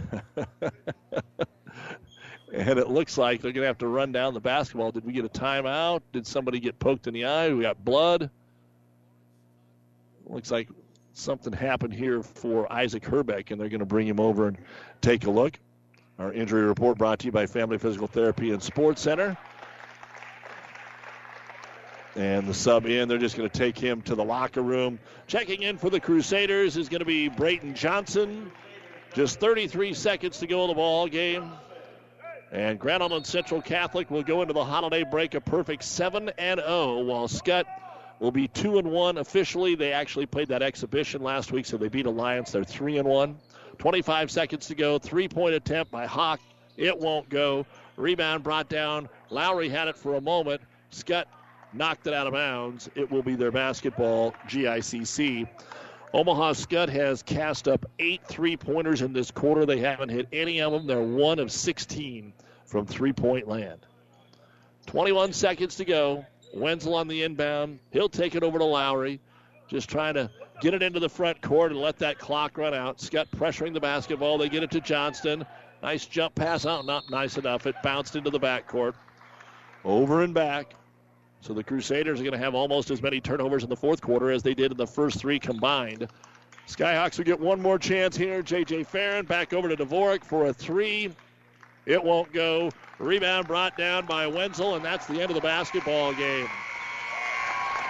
and 2.53 2.79
it 2.79 2.89
looks 2.89 3.17
like 3.17 3.41
they're 3.41 3.53
going 3.53 3.63
to 3.63 3.69
have 3.69 3.79
to 3.79 3.87
run 3.87 4.13
down 4.13 4.35
the 4.35 4.41
basketball. 4.41 4.91
Did 4.93 5.05
we 5.05 5.13
get 5.13 5.25
a 5.25 5.29
timeout? 5.29 6.03
Did 6.13 6.27
somebody 6.27 6.61
get 6.61 6.79
poked 6.79 7.07
in 7.07 7.15
the 7.15 7.25
eye? 7.25 7.53
We 7.53 7.63
got 7.63 7.83
blood. 7.85 8.31
Looks 10.27 10.51
like 10.51 10.69
something 11.13 11.53
happened 11.53 11.95
here 11.95 12.23
for 12.23 12.71
Isaac 12.73 13.05
Herbeck, 13.05 13.51
and 13.51 13.61
they're 13.61 13.69
going 13.69 13.81
to 13.81 13.87
bring 13.87 14.07
him 14.07 14.21
over 14.21 14.49
and 14.49 14.59
take 15.01 15.27
a 15.27 15.31
look. 15.31 15.59
Our 16.19 16.33
injury 16.33 16.63
report 16.63 16.99
brought 16.99 17.21
to 17.21 17.27
you 17.27 17.33
by 17.33 17.47
Family 17.47 17.79
Physical 17.79 18.07
Therapy 18.07 18.51
and 18.51 18.63
Sports 18.63 19.01
Center. 19.01 19.37
And 22.17 22.47
the 22.47 22.55
sub 22.55 22.87
in, 22.87 23.09
they're 23.09 23.19
just 23.19 23.37
going 23.37 23.49
to 23.49 23.59
take 23.59 23.79
him 23.79 24.03
to 24.03 24.15
the 24.15 24.25
locker 24.25 24.63
room. 24.63 24.99
Checking 25.29 25.63
in 25.63 25.79
for 25.79 25.91
the 25.91 26.01
Crusaders 26.01 26.77
is 26.77 26.89
going 26.89 27.01
to 27.01 27.07
be 27.07 27.29
Brayton 27.29 27.75
Johnson. 27.75 28.51
Just 29.15 29.39
33 29.39 29.95
seconds 29.95 30.39
to 30.39 30.47
go 30.47 30.63
in 30.63 30.69
the 30.69 30.75
ball 30.75 31.07
game. 31.07 31.53
And 32.53 32.81
Grand 32.81 33.03
Island 33.03 33.27
Central 33.27 33.63
Catholic 33.63 34.11
will 34.11 34.25
go 34.25 34.43
into 34.43 34.55
the 34.55 34.65
holiday 34.65 35.05
break 35.05 35.35
a 35.35 35.41
perfect 35.41 35.85
7 35.85 36.31
and 36.37 36.59
0, 36.59 37.05
while 37.05 37.29
Skutt 37.29 37.65
will 38.19 38.33
be 38.33 38.49
2 38.49 38.79
and 38.79 38.91
1 38.91 39.19
officially. 39.19 39.77
They 39.77 39.93
actually 39.93 40.27
played 40.27 40.49
that 40.49 40.63
exhibition 40.63 41.23
last 41.23 41.53
week, 41.53 41.65
so 41.65 41.77
they 41.77 41.89
beat 41.89 42.07
Alliance. 42.07 42.51
They're 42.51 42.65
3 42.65 42.99
and 42.99 43.09
1. 43.09 43.37
25 43.79 44.31
seconds 44.31 44.67
to 44.67 44.75
go. 44.75 44.99
Three 44.99 45.29
point 45.29 45.55
attempt 45.55 45.93
by 45.93 46.07
Hawk. 46.07 46.41
It 46.77 46.99
won't 46.99 47.29
go. 47.29 47.67
Rebound 47.97 48.43
brought 48.43 48.69
down. 48.69 49.09
Lowry 49.31 49.69
had 49.69 49.89
it 49.89 49.97
for 49.97 50.17
a 50.17 50.21
moment. 50.21 50.61
Skutt 50.91 51.25
knocked 51.73 52.07
it 52.07 52.15
out 52.15 52.27
of 52.27 52.33
bounds. 52.33 52.89
It 52.95 53.11
will 53.11 53.23
be 53.23 53.35
their 53.35 53.51
basketball 53.51 54.33
GICC. 54.49 55.49
Omaha 56.13 56.53
Skutt 56.53 56.89
has 56.89 57.23
cast 57.23 57.69
up 57.69 57.87
eight 57.99 58.21
three 58.27 58.57
pointers 58.57 59.03
in 59.03 59.13
this 59.13 59.31
quarter. 59.31 59.65
They 59.65 59.79
haven't 59.79 60.09
hit 60.09 60.27
any 60.33 60.61
of 60.61 60.73
them. 60.73 60.87
They're 60.87 61.01
one 61.01 61.39
of 61.39 61.53
16 61.53 62.33
from 62.67 62.87
three 62.87 63.13
point 63.13 63.47
land. 63.47 63.87
21 64.87 65.33
seconds 65.33 65.77
to 65.77 65.85
go. 65.85 66.25
Wenzel 66.53 66.95
on 66.95 67.07
the 67.07 67.23
inbound. 67.23 67.79
He'll 67.93 68.09
take 68.09 68.35
it 68.35 68.43
over 68.43 68.59
to 68.59 68.65
Lowry. 68.65 69.21
Just 69.69 69.89
trying 69.89 70.15
to 70.15 70.29
get 70.61 70.75
it 70.75 70.83
into 70.83 70.99
the 70.99 71.09
front 71.09 71.41
court 71.41 71.71
and 71.71 71.81
let 71.81 71.99
that 71.99 72.19
clock 72.19 72.59
run 72.59 72.75
out. 72.75 72.99
Skutt 72.99 73.29
pressuring 73.31 73.73
the 73.73 73.81
basketball. 73.81 74.37
They 74.37 74.49
get 74.49 74.65
it 74.65 74.71
to 74.73 74.81
Johnston. 74.81 75.47
Nice 75.81 76.07
jump 76.07 76.35
pass 76.35 76.67
out. 76.67 76.87
Not 76.87 77.09
nice 77.09 77.39
enough. 77.39 77.67
It 77.67 77.77
bounced 77.85 78.17
into 78.17 78.31
the 78.31 78.41
backcourt. 78.41 78.95
Over 79.85 80.23
and 80.23 80.35
back. 80.35 80.75
So 81.41 81.55
the 81.55 81.65
Crusaders 81.65 82.21
are 82.21 82.23
going 82.23 82.33
to 82.33 82.39
have 82.39 82.55
almost 82.55 82.91
as 82.91 83.03
many 83.03 83.21
turnovers 83.21 83.63
in 83.63 83.71
the 83.71 83.77
fourth 83.77 84.03
quarter 84.03 84.31
as 84.31 84.43
they 84.43 84.55
did 84.55 84.73
in 84.73 84.77
the 84.77 84.87
first 84.87 85.19
three 85.19 85.39
combined. 85.39 86.07
Skyhawks 86.69 87.19
will 87.19 87.25
get 87.25 87.41
one 87.41 87.61
more 87.61 87.79
chance 87.79 88.17
here. 88.17 88.43
J.J. 88.43 88.85
Farron 88.85 89.25
back 89.25 89.53
over 89.53 89.69
to 89.69 89.77
Dvorak 89.77 90.23
for 90.23 90.47
a 90.47 90.53
three. 90.53 91.11
It 91.87 92.03
won't 92.03 92.33
go. 92.33 92.71
Rebound 92.99 93.49
brought 93.49 93.77
down 93.77 94.07
by 94.07 94.27
Wenzel, 94.27 94.75
and 94.77 94.85
that's 94.85 95.07
the 95.07 95.21
end 95.21 95.31
of 95.31 95.35
the 95.35 95.41
basketball 95.41 96.13
game. 96.13 96.49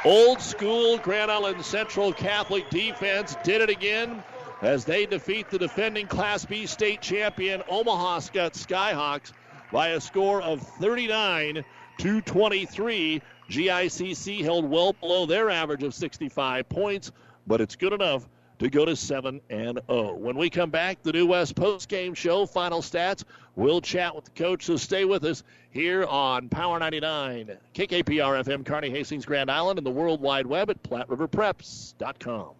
Old 0.04 0.40
school 0.40 0.96
Grand 0.98 1.30
Island 1.30 1.62
Central 1.62 2.12
Catholic 2.12 2.70
defense 2.70 3.36
did 3.42 3.60
it 3.60 3.68
again 3.68 4.22
as 4.62 4.84
they 4.84 5.04
defeat 5.04 5.50
the 5.50 5.58
defending 5.58 6.06
Class 6.06 6.46
B 6.46 6.64
state 6.66 7.02
champion 7.02 7.62
Omaha 7.68 8.20
Skutt 8.20 8.52
Skyhawks 8.52 9.32
by 9.70 9.88
a 9.88 10.00
score 10.00 10.40
of 10.40 10.62
39 10.62 11.64
to 11.98 12.20
23. 12.22 13.20
GICC 13.50 14.42
held 14.42 14.70
well 14.70 14.92
below 14.92 15.26
their 15.26 15.50
average 15.50 15.82
of 15.82 15.92
65 15.92 16.68
points, 16.68 17.10
but 17.48 17.60
it's 17.60 17.74
good 17.74 17.92
enough 17.92 18.28
to 18.60 18.70
go 18.70 18.84
to 18.84 18.94
7 18.94 19.40
and 19.50 19.80
0. 19.90 20.14
When 20.14 20.36
we 20.36 20.48
come 20.50 20.70
back, 20.70 21.02
the 21.02 21.12
New 21.12 21.26
West 21.26 21.56
post 21.56 21.88
game 21.88 22.14
show, 22.14 22.46
final 22.46 22.80
stats. 22.80 23.24
We'll 23.56 23.80
chat 23.80 24.14
with 24.14 24.26
the 24.26 24.30
coach, 24.30 24.66
so 24.66 24.76
stay 24.76 25.04
with 25.04 25.24
us 25.24 25.42
here 25.70 26.04
on 26.04 26.48
Power 26.48 26.78
99, 26.78 27.56
KKPR 27.74 28.44
FM, 28.44 28.64
Kearney 28.64 28.90
Hastings, 28.90 29.24
Grand 29.24 29.50
Island, 29.50 29.78
and 29.78 29.86
the 29.86 29.90
World 29.90 30.20
Wide 30.20 30.46
Web 30.46 30.70
at 30.70 30.80
PlatteRiverPreps.com. 30.84 32.59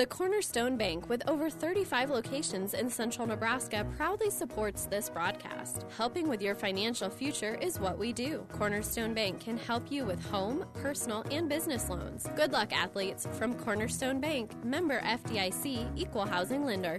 The 0.00 0.06
Cornerstone 0.06 0.78
Bank, 0.78 1.10
with 1.10 1.22
over 1.28 1.50
35 1.50 2.08
locations 2.08 2.72
in 2.72 2.88
central 2.88 3.26
Nebraska, 3.26 3.86
proudly 3.98 4.30
supports 4.30 4.86
this 4.86 5.10
broadcast. 5.10 5.84
Helping 5.94 6.26
with 6.26 6.40
your 6.40 6.54
financial 6.54 7.10
future 7.10 7.58
is 7.60 7.78
what 7.78 7.98
we 7.98 8.14
do. 8.14 8.46
Cornerstone 8.50 9.12
Bank 9.12 9.40
can 9.40 9.58
help 9.58 9.92
you 9.92 10.06
with 10.06 10.24
home, 10.30 10.64
personal, 10.72 11.22
and 11.30 11.50
business 11.50 11.90
loans. 11.90 12.26
Good 12.34 12.50
luck, 12.50 12.72
athletes, 12.72 13.28
from 13.32 13.52
Cornerstone 13.52 14.22
Bank, 14.22 14.64
member 14.64 15.02
FDIC, 15.02 15.86
equal 15.96 16.24
housing 16.24 16.64
lender. 16.64 16.98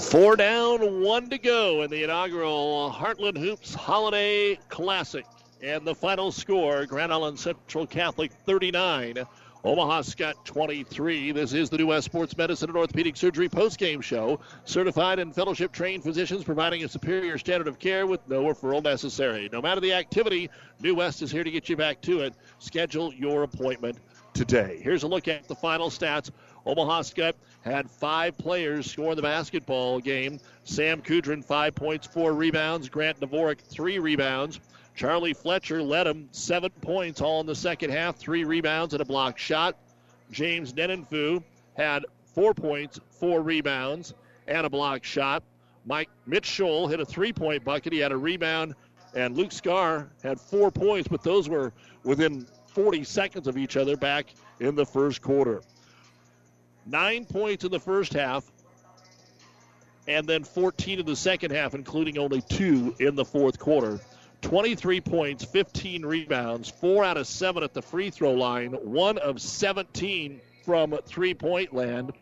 Four 0.00 0.34
down, 0.34 1.02
one 1.02 1.30
to 1.30 1.38
go 1.38 1.82
in 1.82 1.90
the 1.90 2.02
inaugural 2.02 2.92
Heartland 2.92 3.38
Hoops 3.38 3.74
Holiday 3.74 4.58
Classic. 4.68 5.24
And 5.62 5.86
the 5.86 5.94
final 5.94 6.32
score 6.32 6.84
Grand 6.84 7.12
Island 7.12 7.38
Central 7.38 7.86
Catholic 7.86 8.32
39. 8.44 9.24
Omaha 9.62 10.02
Skutt 10.02 10.34
23. 10.44 11.30
This 11.30 11.52
is 11.52 11.70
the 11.70 11.78
New 11.78 11.86
West 11.86 12.06
Sports 12.06 12.36
Medicine 12.36 12.70
and 12.70 12.76
Orthopedic 12.76 13.16
Surgery 13.16 13.48
postgame 13.48 14.02
show. 14.02 14.40
Certified 14.64 15.20
and 15.20 15.32
fellowship 15.32 15.70
trained 15.70 16.02
physicians 16.02 16.42
providing 16.42 16.82
a 16.82 16.88
superior 16.88 17.38
standard 17.38 17.68
of 17.68 17.78
care 17.78 18.08
with 18.08 18.20
no 18.28 18.42
referral 18.42 18.82
necessary. 18.82 19.48
No 19.52 19.62
matter 19.62 19.80
the 19.80 19.92
activity, 19.92 20.50
New 20.80 20.96
West 20.96 21.22
is 21.22 21.30
here 21.30 21.44
to 21.44 21.50
get 21.52 21.68
you 21.68 21.76
back 21.76 22.00
to 22.02 22.22
it. 22.22 22.34
Schedule 22.58 23.14
your 23.14 23.44
appointment 23.44 23.98
today. 24.34 24.80
Here's 24.82 25.04
a 25.04 25.08
look 25.08 25.28
at 25.28 25.46
the 25.46 25.54
final 25.54 25.88
stats. 25.88 26.30
Omaha 26.66 27.02
Skutt 27.02 27.34
had 27.62 27.90
five 27.90 28.36
players 28.38 28.90
score 28.90 29.10
in 29.10 29.16
the 29.16 29.22
basketball 29.22 30.00
game. 30.00 30.40
Sam 30.64 31.02
Kudrin, 31.02 31.44
five 31.44 31.74
points, 31.74 32.06
four 32.06 32.32
rebounds. 32.32 32.88
Grant 32.88 33.20
Dvorak, 33.20 33.60
three 33.60 33.98
rebounds. 33.98 34.60
Charlie 34.94 35.34
Fletcher 35.34 35.82
led 35.82 36.06
him 36.06 36.28
seven 36.30 36.70
points 36.80 37.20
all 37.20 37.40
in 37.40 37.46
the 37.46 37.54
second 37.54 37.90
half, 37.90 38.16
three 38.16 38.44
rebounds 38.44 38.94
and 38.94 39.00
a 39.00 39.04
block 39.04 39.38
shot. 39.38 39.76
James 40.30 40.72
Nenenfu 40.72 41.42
had 41.76 42.04
four 42.34 42.54
points, 42.54 43.00
four 43.10 43.42
rebounds, 43.42 44.14
and 44.46 44.66
a 44.66 44.70
block 44.70 45.04
shot. 45.04 45.42
Mike 45.84 46.08
Mitchell 46.26 46.88
hit 46.88 47.00
a 47.00 47.04
three 47.04 47.32
point 47.32 47.64
bucket. 47.64 47.92
He 47.92 47.98
had 47.98 48.12
a 48.12 48.16
rebound, 48.16 48.74
and 49.14 49.36
Luke 49.36 49.52
Scar 49.52 50.08
had 50.22 50.40
four 50.40 50.70
points, 50.70 51.08
but 51.08 51.22
those 51.22 51.48
were 51.48 51.72
within 52.04 52.46
40 52.68 53.04
seconds 53.04 53.46
of 53.46 53.56
each 53.56 53.76
other 53.76 53.96
back 53.96 54.26
in 54.60 54.74
the 54.74 54.86
first 54.86 55.20
quarter. 55.20 55.62
Nine 56.86 57.24
points 57.24 57.64
in 57.64 57.70
the 57.70 57.80
first 57.80 58.12
half, 58.12 58.44
and 60.06 60.26
then 60.26 60.44
14 60.44 61.00
in 61.00 61.06
the 61.06 61.16
second 61.16 61.50
half, 61.52 61.74
including 61.74 62.18
only 62.18 62.42
two 62.42 62.94
in 62.98 63.14
the 63.14 63.24
fourth 63.24 63.58
quarter. 63.58 64.00
23 64.42 65.00
points, 65.00 65.44
15 65.44 66.04
rebounds, 66.04 66.68
four 66.68 67.02
out 67.02 67.16
of 67.16 67.26
seven 67.26 67.62
at 67.62 67.72
the 67.72 67.80
free 67.80 68.10
throw 68.10 68.32
line, 68.32 68.72
one 68.72 69.16
of 69.18 69.40
17 69.40 70.40
from 70.64 70.96
three 71.06 71.32
point 71.32 71.74
land. 71.74 72.12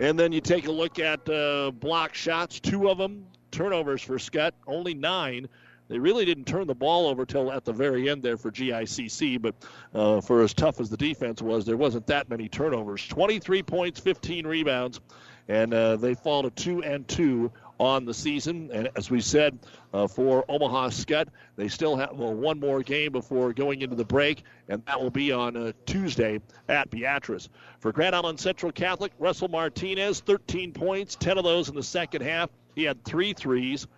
And 0.00 0.18
then 0.18 0.32
you 0.32 0.40
take 0.40 0.66
a 0.66 0.72
look 0.72 0.98
at 0.98 1.28
uh, 1.28 1.70
block 1.70 2.14
shots, 2.14 2.58
two 2.58 2.90
of 2.90 2.98
them, 2.98 3.26
turnovers 3.50 4.02
for 4.02 4.16
Skutt, 4.16 4.52
only 4.66 4.94
nine. 4.94 5.48
They 5.90 5.98
really 5.98 6.24
didn't 6.24 6.44
turn 6.44 6.68
the 6.68 6.74
ball 6.74 7.08
over 7.08 7.26
till 7.26 7.50
at 7.50 7.64
the 7.64 7.72
very 7.72 8.08
end 8.08 8.22
there 8.22 8.36
for 8.36 8.52
GICC, 8.52 9.42
but 9.42 9.56
uh, 9.92 10.20
for 10.20 10.40
as 10.42 10.54
tough 10.54 10.78
as 10.78 10.88
the 10.88 10.96
defense 10.96 11.42
was, 11.42 11.66
there 11.66 11.76
wasn't 11.76 12.06
that 12.06 12.30
many 12.30 12.48
turnovers. 12.48 13.04
23 13.08 13.64
points, 13.64 13.98
15 13.98 14.46
rebounds, 14.46 15.00
and 15.48 15.74
uh, 15.74 15.96
they 15.96 16.14
fall 16.14 16.44
to 16.44 16.50
two 16.50 16.84
and 16.84 17.08
two 17.08 17.50
on 17.80 18.04
the 18.04 18.14
season. 18.14 18.70
And 18.72 18.88
as 18.94 19.10
we 19.10 19.20
said, 19.20 19.58
uh, 19.92 20.06
for 20.06 20.44
Omaha 20.48 20.90
Skutt, 20.90 21.26
they 21.56 21.66
still 21.66 21.96
have 21.96 22.12
well, 22.12 22.34
one 22.34 22.60
more 22.60 22.84
game 22.84 23.10
before 23.10 23.52
going 23.52 23.82
into 23.82 23.96
the 23.96 24.04
break, 24.04 24.44
and 24.68 24.86
that 24.86 25.00
will 25.00 25.10
be 25.10 25.32
on 25.32 25.56
uh, 25.56 25.72
Tuesday 25.86 26.40
at 26.68 26.88
Beatrice. 26.90 27.48
For 27.80 27.90
Grand 27.90 28.14
Island 28.14 28.38
Central 28.38 28.70
Catholic, 28.70 29.10
Russell 29.18 29.48
Martinez, 29.48 30.20
13 30.20 30.72
points, 30.72 31.16
10 31.16 31.36
of 31.36 31.42
those 31.42 31.68
in 31.68 31.74
the 31.74 31.82
second 31.82 32.22
half. 32.22 32.48
He 32.76 32.84
had 32.84 33.04
three 33.04 33.32
threes. 33.32 33.88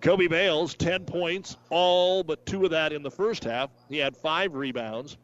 Kobe 0.00 0.28
Bales, 0.28 0.74
10 0.74 1.04
points, 1.04 1.56
all 1.70 2.22
but 2.22 2.44
two 2.46 2.64
of 2.64 2.70
that 2.70 2.92
in 2.92 3.02
the 3.02 3.10
first 3.10 3.44
half. 3.44 3.70
He 3.88 3.98
had 3.98 4.16
five 4.16 4.54
rebounds. 4.54 5.16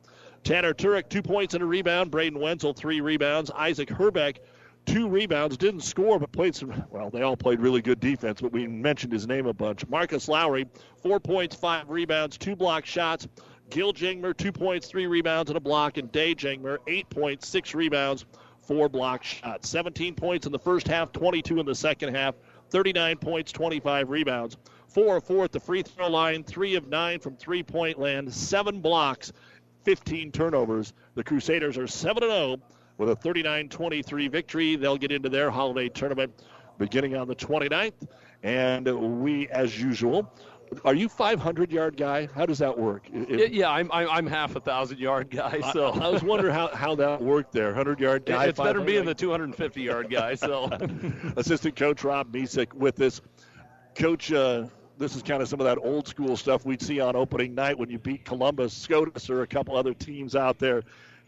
Tanner 0.42 0.74
Turek, 0.74 1.08
two 1.08 1.22
points 1.22 1.54
and 1.54 1.62
a 1.62 1.66
rebound. 1.66 2.10
Braden 2.10 2.38
Wenzel, 2.38 2.74
three 2.74 3.00
rebounds. 3.00 3.50
Isaac 3.52 3.88
Herbeck, 3.88 4.40
two 4.84 5.08
rebounds, 5.08 5.56
didn't 5.56 5.80
score, 5.80 6.18
but 6.18 6.32
played 6.32 6.54
some, 6.54 6.84
well, 6.90 7.08
they 7.08 7.22
all 7.22 7.36
played 7.36 7.60
really 7.60 7.80
good 7.80 8.00
defense, 8.00 8.40
but 8.40 8.52
we 8.52 8.66
mentioned 8.66 9.12
his 9.12 9.26
name 9.26 9.46
a 9.46 9.52
bunch. 9.52 9.86
Marcus 9.88 10.28
Lowry, 10.28 10.66
four 11.02 11.20
points, 11.20 11.56
five 11.56 11.88
rebounds, 11.88 12.36
two 12.36 12.56
block 12.56 12.84
shots. 12.84 13.26
Gil 13.70 13.92
Jangmer, 13.92 14.36
two 14.36 14.52
points, 14.52 14.88
three 14.88 15.06
rebounds, 15.06 15.50
and 15.50 15.56
a 15.56 15.60
block. 15.60 15.96
And 15.96 16.12
Day 16.12 16.34
Jangmer, 16.34 16.78
eight 16.86 17.08
points, 17.08 17.48
six 17.48 17.74
rebounds, 17.74 18.26
four 18.60 18.88
block 18.88 19.24
shots. 19.24 19.68
17 19.68 20.14
points 20.14 20.46
in 20.46 20.52
the 20.52 20.58
first 20.58 20.86
half, 20.86 21.12
22 21.12 21.60
in 21.60 21.66
the 21.66 21.74
second 21.74 22.14
half. 22.14 22.34
39 22.74 23.18
points, 23.18 23.52
25 23.52 24.10
rebounds. 24.10 24.56
Four 24.88 25.18
of 25.18 25.24
four 25.24 25.44
at 25.44 25.52
the 25.52 25.60
free 25.60 25.82
throw 25.82 26.08
line, 26.08 26.42
three 26.42 26.74
of 26.74 26.88
nine 26.88 27.20
from 27.20 27.36
three 27.36 27.62
point 27.62 28.00
land, 28.00 28.34
seven 28.34 28.80
blocks, 28.80 29.32
15 29.84 30.32
turnovers. 30.32 30.92
The 31.14 31.22
Crusaders 31.22 31.78
are 31.78 31.86
7 31.86 32.20
0 32.20 32.56
with 32.98 33.10
a 33.10 33.14
39 33.14 33.68
23 33.68 34.26
victory. 34.26 34.74
They'll 34.74 34.96
get 34.96 35.12
into 35.12 35.28
their 35.28 35.52
holiday 35.52 35.88
tournament 35.88 36.42
beginning 36.76 37.14
on 37.14 37.28
the 37.28 37.36
29th. 37.36 38.08
And 38.42 39.22
we, 39.22 39.46
as 39.50 39.80
usual, 39.80 40.34
are 40.84 40.94
you 40.94 41.08
500 41.08 41.72
yard 41.72 41.96
guy? 41.96 42.28
How 42.34 42.46
does 42.46 42.58
that 42.58 42.76
work? 42.76 43.08
If, 43.12 43.52
yeah, 43.52 43.70
I'm, 43.70 43.90
I'm 43.92 44.26
half 44.26 44.56
a 44.56 44.60
thousand 44.60 44.98
yard 44.98 45.30
guy. 45.30 45.60
So 45.72 45.86
I, 45.86 46.06
I, 46.06 46.08
was 46.08 46.22
wondering 46.22 46.54
how, 46.54 46.68
how 46.68 46.94
that 46.96 47.20
worked 47.20 47.52
there. 47.52 47.66
100 47.66 48.00
yard 48.00 48.26
guy. 48.26 48.46
It's 48.46 48.58
better 48.58 48.80
being 48.80 49.04
the 49.04 49.14
250 49.14 49.82
yard 49.82 50.10
guy. 50.10 50.34
So 50.34 50.64
assistant 51.36 51.76
coach 51.76 52.04
Rob 52.04 52.32
Misek 52.32 52.72
with 52.74 52.96
this. 52.96 53.20
Coach, 53.94 54.32
uh, 54.32 54.66
this 54.98 55.14
is 55.14 55.22
kind 55.22 55.40
of 55.42 55.48
some 55.48 55.60
of 55.60 55.66
that 55.66 55.78
old 55.78 56.08
school 56.08 56.36
stuff 56.36 56.64
we'd 56.64 56.82
see 56.82 57.00
on 57.00 57.16
opening 57.16 57.54
night 57.54 57.78
when 57.78 57.90
you 57.90 57.98
beat 57.98 58.24
Columbus, 58.24 58.72
SCOTUS, 58.74 59.30
or 59.30 59.42
a 59.42 59.46
couple 59.46 59.76
other 59.76 59.94
teams 59.94 60.34
out 60.34 60.58
there. 60.58 60.82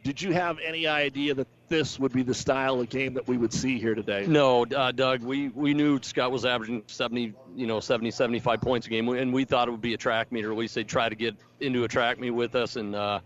Did 0.06 0.22
you 0.22 0.30
have 0.34 0.60
any 0.64 0.86
idea 0.86 1.34
that 1.34 1.48
this 1.68 1.98
would 1.98 2.12
be 2.12 2.22
the 2.22 2.32
style 2.32 2.78
of 2.78 2.88
game 2.88 3.14
that 3.14 3.26
we 3.26 3.36
would 3.36 3.52
see 3.52 3.80
here 3.80 3.96
today? 3.96 4.24
No, 4.24 4.64
uh, 4.64 4.92
Doug. 4.92 5.20
We 5.24 5.48
we 5.48 5.74
knew 5.74 5.98
Skutt 5.98 6.30
was 6.30 6.44
averaging 6.44 6.84
70, 6.86 7.34
you 7.56 7.66
know, 7.66 7.80
70, 7.80 8.12
75 8.12 8.60
points 8.60 8.86
a 8.86 8.90
game, 8.90 9.08
and 9.08 9.34
we 9.34 9.44
thought 9.44 9.66
it 9.66 9.72
would 9.72 9.80
be 9.80 9.94
a 9.94 9.96
track 9.96 10.30
meet, 10.30 10.44
or 10.44 10.52
at 10.52 10.58
least 10.58 10.76
they'd 10.76 10.86
try 10.86 11.08
to 11.08 11.16
get 11.16 11.34
into 11.58 11.82
a 11.82 11.88
track 11.88 12.20
meet 12.20 12.30
with 12.30 12.54
us, 12.54 12.76
and 12.76 12.94
uh, 12.94 13.18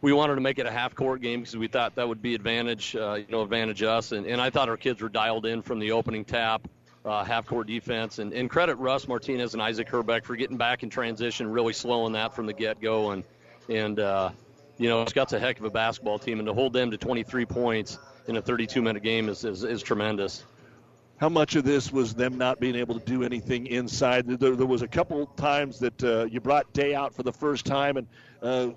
we 0.00 0.12
wanted 0.12 0.36
to 0.36 0.40
make 0.40 0.60
it 0.60 0.66
a 0.66 0.70
half 0.70 0.94
court 0.94 1.22
game 1.22 1.40
because 1.40 1.56
we 1.56 1.66
thought 1.66 1.96
that 1.96 2.06
would 2.06 2.22
be 2.22 2.36
advantage, 2.36 2.94
uh, 2.94 3.14
you 3.14 3.26
know, 3.28 3.42
advantage 3.42 3.82
us, 3.82 4.12
and, 4.12 4.24
and 4.24 4.40
I 4.40 4.48
thought 4.48 4.68
our 4.68 4.76
kids 4.76 5.02
were 5.02 5.08
dialed 5.08 5.44
in 5.44 5.60
from 5.60 5.80
the 5.80 5.90
opening 5.90 6.24
tap. 6.24 6.68
Uh, 7.04 7.24
half 7.24 7.46
court 7.46 7.66
defense 7.66 8.20
and, 8.20 8.32
and 8.32 8.48
credit 8.48 8.76
Russ 8.76 9.08
Martinez 9.08 9.54
and 9.54 9.62
Isaac 9.62 9.88
Herbeck 9.88 10.24
for 10.24 10.36
getting 10.36 10.56
back 10.56 10.84
in 10.84 10.88
transition, 10.88 11.50
really 11.50 11.72
slowing 11.72 12.12
that 12.12 12.32
from 12.32 12.46
the 12.46 12.52
get 12.52 12.80
go 12.80 13.10
and 13.10 13.24
and 13.68 13.98
uh, 13.98 14.30
you 14.82 14.88
know, 14.88 15.04
Skutt's 15.04 15.32
a 15.32 15.38
heck 15.38 15.58
of 15.58 15.64
a 15.64 15.70
basketball 15.70 16.18
team, 16.18 16.40
and 16.40 16.46
to 16.46 16.52
hold 16.52 16.72
them 16.72 16.90
to 16.90 16.96
23 16.96 17.46
points 17.46 17.98
in 18.26 18.36
a 18.36 18.42
32 18.42 18.82
minute 18.82 19.02
game 19.02 19.28
is, 19.28 19.44
is, 19.44 19.62
is 19.62 19.82
tremendous. 19.82 20.44
How 21.18 21.28
much 21.28 21.54
of 21.54 21.62
this 21.62 21.92
was 21.92 22.14
them 22.14 22.36
not 22.36 22.58
being 22.58 22.74
able 22.74 22.98
to 22.98 23.04
do 23.04 23.22
anything 23.22 23.68
inside? 23.68 24.26
There, 24.26 24.56
there 24.56 24.66
was 24.66 24.82
a 24.82 24.88
couple 24.88 25.26
times 25.26 25.78
that 25.78 26.02
uh, 26.02 26.24
you 26.24 26.40
brought 26.40 26.72
Day 26.72 26.96
out 26.96 27.14
for 27.14 27.22
the 27.22 27.32
first 27.32 27.64
time, 27.64 27.96
and 27.96 28.08
uh, 28.42 28.70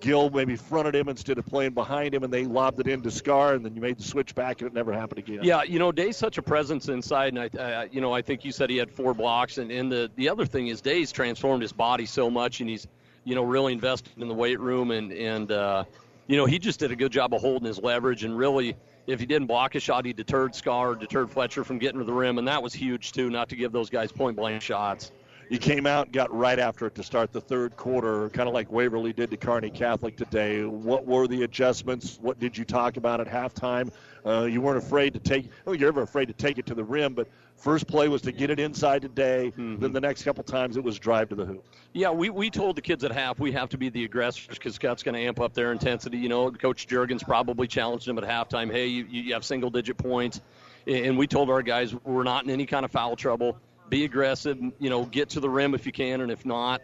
Gill 0.00 0.28
maybe 0.28 0.56
fronted 0.56 0.94
him 0.94 1.08
instead 1.08 1.38
of 1.38 1.46
playing 1.46 1.72
behind 1.72 2.14
him, 2.14 2.22
and 2.22 2.30
they 2.30 2.44
lobbed 2.44 2.80
it 2.80 2.86
into 2.86 3.10
Scar, 3.10 3.54
and 3.54 3.64
then 3.64 3.74
you 3.74 3.80
made 3.80 3.96
the 3.96 4.02
switch 4.02 4.34
back, 4.34 4.60
and 4.60 4.68
it 4.68 4.74
never 4.74 4.92
happened 4.92 5.20
again. 5.20 5.40
Yeah, 5.42 5.62
you 5.62 5.78
know, 5.78 5.90
Day's 5.90 6.18
such 6.18 6.36
a 6.36 6.42
presence 6.42 6.90
inside, 6.90 7.32
and 7.34 7.50
I, 7.58 7.58
uh, 7.58 7.88
you 7.90 8.02
know, 8.02 8.12
I 8.12 8.20
think 8.20 8.44
you 8.44 8.52
said 8.52 8.68
he 8.68 8.76
had 8.76 8.90
four 8.90 9.14
blocks, 9.14 9.56
and, 9.56 9.70
and 9.70 9.90
the 9.90 10.10
the 10.16 10.28
other 10.28 10.44
thing 10.44 10.66
is 10.66 10.82
Day's 10.82 11.12
transformed 11.12 11.62
his 11.62 11.72
body 11.72 12.04
so 12.04 12.28
much, 12.30 12.60
and 12.60 12.68
he's 12.68 12.86
you 13.26 13.34
know, 13.34 13.42
really 13.42 13.72
invested 13.72 14.12
in 14.16 14.28
the 14.28 14.34
weight 14.34 14.60
room 14.60 14.92
and 14.92 15.12
and 15.12 15.52
uh, 15.52 15.84
you 16.28 16.36
know 16.36 16.46
he 16.46 16.58
just 16.58 16.78
did 16.78 16.92
a 16.92 16.96
good 16.96 17.12
job 17.12 17.34
of 17.34 17.40
holding 17.42 17.66
his 17.66 17.78
leverage 17.78 18.24
and 18.24 18.36
really. 18.38 18.74
If 19.06 19.20
he 19.20 19.26
didn't 19.26 19.46
block 19.46 19.76
a 19.76 19.78
shot, 19.78 20.04
he 20.04 20.12
deterred 20.12 20.52
Scar, 20.52 20.96
deterred 20.96 21.30
Fletcher 21.30 21.62
from 21.62 21.78
getting 21.78 22.00
to 22.00 22.04
the 22.04 22.12
rim, 22.12 22.38
and 22.38 22.48
that 22.48 22.60
was 22.60 22.72
huge 22.72 23.12
too. 23.12 23.30
Not 23.30 23.48
to 23.50 23.54
give 23.54 23.70
those 23.70 23.88
guys 23.88 24.10
point 24.10 24.36
blank 24.36 24.60
shots. 24.60 25.12
You 25.48 25.58
came 25.58 25.86
out 25.86 26.10
got 26.10 26.34
right 26.34 26.58
after 26.58 26.86
it 26.86 26.96
to 26.96 27.04
start 27.04 27.30
the 27.30 27.40
third 27.40 27.76
quarter, 27.76 28.28
kind 28.30 28.48
of 28.48 28.54
like 28.54 28.70
Waverly 28.72 29.12
did 29.12 29.30
to 29.30 29.36
Kearney 29.36 29.70
Catholic 29.70 30.16
today. 30.16 30.64
What 30.64 31.06
were 31.06 31.28
the 31.28 31.44
adjustments? 31.44 32.18
What 32.20 32.40
did 32.40 32.58
you 32.58 32.64
talk 32.64 32.96
about 32.96 33.20
at 33.20 33.28
halftime? 33.28 33.92
Uh, 34.26 34.44
you 34.44 34.60
weren't 34.60 34.78
afraid 34.78 35.14
to 35.14 35.20
take. 35.20 35.50
Well, 35.64 35.74
you're 35.74 35.88
never 35.88 36.02
afraid 36.02 36.26
to 36.26 36.34
take 36.34 36.58
it 36.58 36.66
to 36.66 36.74
the 36.74 36.84
rim, 36.84 37.14
but 37.14 37.28
First 37.56 37.86
play 37.86 38.08
was 38.08 38.22
to 38.22 38.32
get 38.32 38.50
it 38.50 38.60
inside 38.60 39.02
today. 39.02 39.50
Mm-hmm. 39.56 39.80
Then 39.80 39.92
the 39.92 40.00
next 40.00 40.22
couple 40.24 40.44
times 40.44 40.76
it 40.76 40.84
was 40.84 40.98
drive 40.98 41.30
to 41.30 41.34
the 41.34 41.46
hoop. 41.46 41.64
Yeah, 41.94 42.10
we, 42.10 42.28
we 42.28 42.50
told 42.50 42.76
the 42.76 42.82
kids 42.82 43.02
at 43.02 43.10
half 43.10 43.38
we 43.40 43.50
have 43.52 43.70
to 43.70 43.78
be 43.78 43.88
the 43.88 44.04
aggressors 44.04 44.46
because 44.46 44.78
Skutt's 44.78 45.02
going 45.02 45.14
to 45.14 45.20
amp 45.20 45.40
up 45.40 45.54
their 45.54 45.72
intensity. 45.72 46.18
You 46.18 46.28
know, 46.28 46.50
Coach 46.50 46.86
Jurgens 46.86 47.24
probably 47.24 47.66
challenged 47.66 48.06
them 48.06 48.18
at 48.18 48.24
halftime. 48.24 48.70
Hey, 48.70 48.86
you, 48.86 49.06
you 49.08 49.32
have 49.32 49.44
single 49.44 49.70
digit 49.70 49.96
points. 49.96 50.40
and 50.86 51.16
we 51.16 51.26
told 51.26 51.48
our 51.48 51.62
guys 51.62 51.94
we're 52.04 52.24
not 52.24 52.44
in 52.44 52.50
any 52.50 52.66
kind 52.66 52.84
of 52.84 52.90
foul 52.90 53.16
trouble. 53.16 53.58
Be 53.88 54.04
aggressive, 54.04 54.58
you 54.78 54.90
know, 54.90 55.04
get 55.06 55.30
to 55.30 55.40
the 55.40 55.48
rim 55.48 55.74
if 55.74 55.86
you 55.86 55.92
can, 55.92 56.20
and 56.20 56.30
if 56.30 56.44
not, 56.44 56.82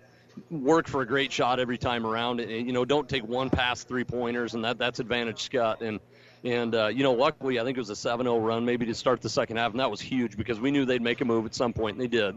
work 0.51 0.87
for 0.87 1.03
a 1.03 1.07
great 1.07 1.33
shot 1.33 1.59
every 1.59 1.77
time 1.77 2.07
around. 2.07 2.41
And, 2.41 2.67
you 2.67 2.73
know, 2.73 2.85
don't 2.85 3.09
take 3.09 3.25
one 3.25 3.51
pass 3.51 3.85
three 3.85 4.05
pointers, 4.05 4.55
and 4.55 4.65
that 4.65 4.79
that's 4.79 5.01
advantage 5.01 5.51
Skutt. 5.51 5.83
And 5.83 6.01
and 6.45 6.75
uh, 6.75 6.89
you 6.89 7.03
know, 7.03 7.13
luckily, 7.13 7.61
I 7.61 7.65
think 7.65 7.77
it 7.77 7.81
was 7.81 7.91
a 7.91 7.95
7-0 7.95 8.45
run 8.45 8.65
maybe 8.65 8.87
to 8.87 8.95
start 8.95 9.21
the 9.21 9.29
second 9.29 9.57
half, 9.57 9.71
and 9.71 9.81
that 9.81 9.91
was 9.91 10.01
huge 10.01 10.37
because 10.37 10.61
we 10.61 10.71
knew 10.71 10.85
they'd 10.85 11.03
make 11.03 11.21
a 11.21 11.25
move 11.25 11.47
at 11.47 11.55
some 11.55 11.73
point, 11.73 11.97
and 11.97 12.03
they 12.03 12.09
did. 12.09 12.37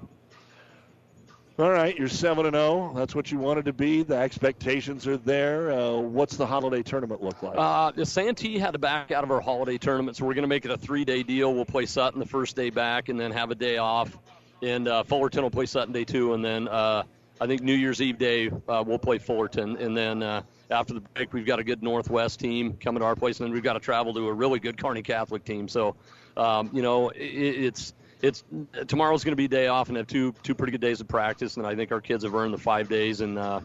All 1.58 1.72
right, 1.72 1.96
you're 1.96 2.10
seven 2.10 2.46
and 2.46 2.54
zero. 2.54 2.92
That's 2.94 3.16
what 3.16 3.32
you 3.32 3.38
wanted 3.38 3.64
to 3.66 3.74
be. 3.74 4.04
The 4.04 4.18
expectations 4.18 5.08
are 5.08 5.16
there. 5.16 5.72
Uh, 5.72 5.94
what's 6.00 6.36
the 6.36 6.46
holiday 6.46 6.84
tournament 6.84 7.24
look 7.24 7.42
like? 7.42 7.56
Uh, 7.58 7.92
the 7.92 8.06
Santee 8.06 8.60
had 8.60 8.72
to 8.72 8.80
back 8.80 9.12
out 9.12 9.24
of 9.24 9.32
our 9.32 9.40
holiday 9.40 9.78
tournament, 9.78 10.18
so 10.18 10.26
we're 10.26 10.34
going 10.34 10.44
to 10.44 10.50
make 10.50 10.66
it 10.66 10.72
a 10.72 10.78
three-day 10.78 11.24
deal. 11.24 11.54
We'll 11.54 11.64
play 11.64 11.86
Sutton 11.86 12.20
the 12.20 12.26
first 12.26 12.58
day 12.58 12.72
back, 12.72 13.08
and 13.08 13.18
then 13.18 13.32
have 13.32 13.52
a 13.52 13.56
day 13.56 13.78
off. 13.78 14.18
And 14.62 14.86
uh, 14.90 15.04
Fullerton 15.04 15.44
will 15.44 15.50
play 15.50 15.66
Sutton 15.66 15.94
day 15.94 16.04
two, 16.04 16.34
and 16.34 16.44
then 16.44 16.68
uh, 16.68 17.04
I 17.40 17.48
think 17.48 17.62
New 17.62 17.74
Year's 17.74 18.02
Eve 18.02 18.18
day 18.18 18.50
uh, 18.68 18.84
we'll 18.86 19.00
play 19.00 19.18
Fullerton, 19.18 19.78
and 19.78 19.96
then 19.96 20.24
uh, 20.24 20.42
after 20.70 20.94
the 20.94 21.02
break 21.02 21.34
we've 21.34 21.46
got 21.46 21.60
a 21.60 21.64
good 21.64 21.84
Northwest 21.84 22.40
team 22.40 22.74
coming 22.74 23.00
to 23.00 23.06
our 23.06 23.16
place, 23.16 23.40
and 23.40 23.48
then 23.48 23.54
we've 23.54 23.64
got 23.64 23.74
to 23.74 23.80
travel 23.80 24.14
to 24.14 24.28
a 24.28 24.34
really 24.34 24.60
good 24.60 24.78
Kearney 24.82 25.02
Catholic 25.02 25.44
team. 25.44 25.68
So, 25.68 25.96
um, 26.38 26.70
you 26.74 26.82
know, 26.82 27.10
it, 27.10 27.22
it's 27.22 27.94
it's 28.22 28.44
tomorrow's 28.88 29.24
going 29.24 29.34
to 29.34 29.38
be 29.38 29.46
a 29.46 29.50
day 29.50 29.68
off 29.68 29.90
and 29.90 29.98
have 29.98 30.08
two 30.08 30.34
two 30.44 30.56
pretty 30.56 30.72
good 30.72 30.82
days 30.82 31.02
of 31.02 31.08
practice, 31.08 31.58
and 31.58 31.66
I 31.66 31.76
think 31.76 31.92
our 31.92 32.02
kids 32.02 32.24
have 32.24 32.34
earned 32.34 32.54
the 32.54 32.58
five 32.58 32.90
days. 32.90 33.22
And 33.22 33.38
uh, 33.38 33.62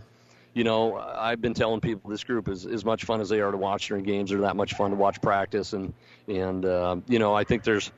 you 0.55 0.65
know, 0.65 0.97
I've 0.97 1.41
been 1.41 1.55
telling 1.55 1.81
people 1.81 2.11
this 2.11 2.25
group 2.25 2.49
is 2.49 2.67
as 2.67 2.85
much 2.85 3.05
fun 3.05 3.21
as 3.21 3.29
they 3.29 3.41
are 3.41 3.51
to 3.51 3.57
watch 3.57 3.89
during 3.89 4.05
games. 4.05 4.31
They're 4.31 4.41
that 4.41 4.57
much 4.57 4.75
fun 4.75 4.91
to 4.91 4.97
watch 4.97 5.21
practice, 5.23 5.73
and 5.73 5.95
and 6.29 6.65
uh, 6.65 6.97
you 7.09 7.19
know, 7.19 7.35
I 7.35 7.45
think 7.45 7.63
there's 7.63 7.93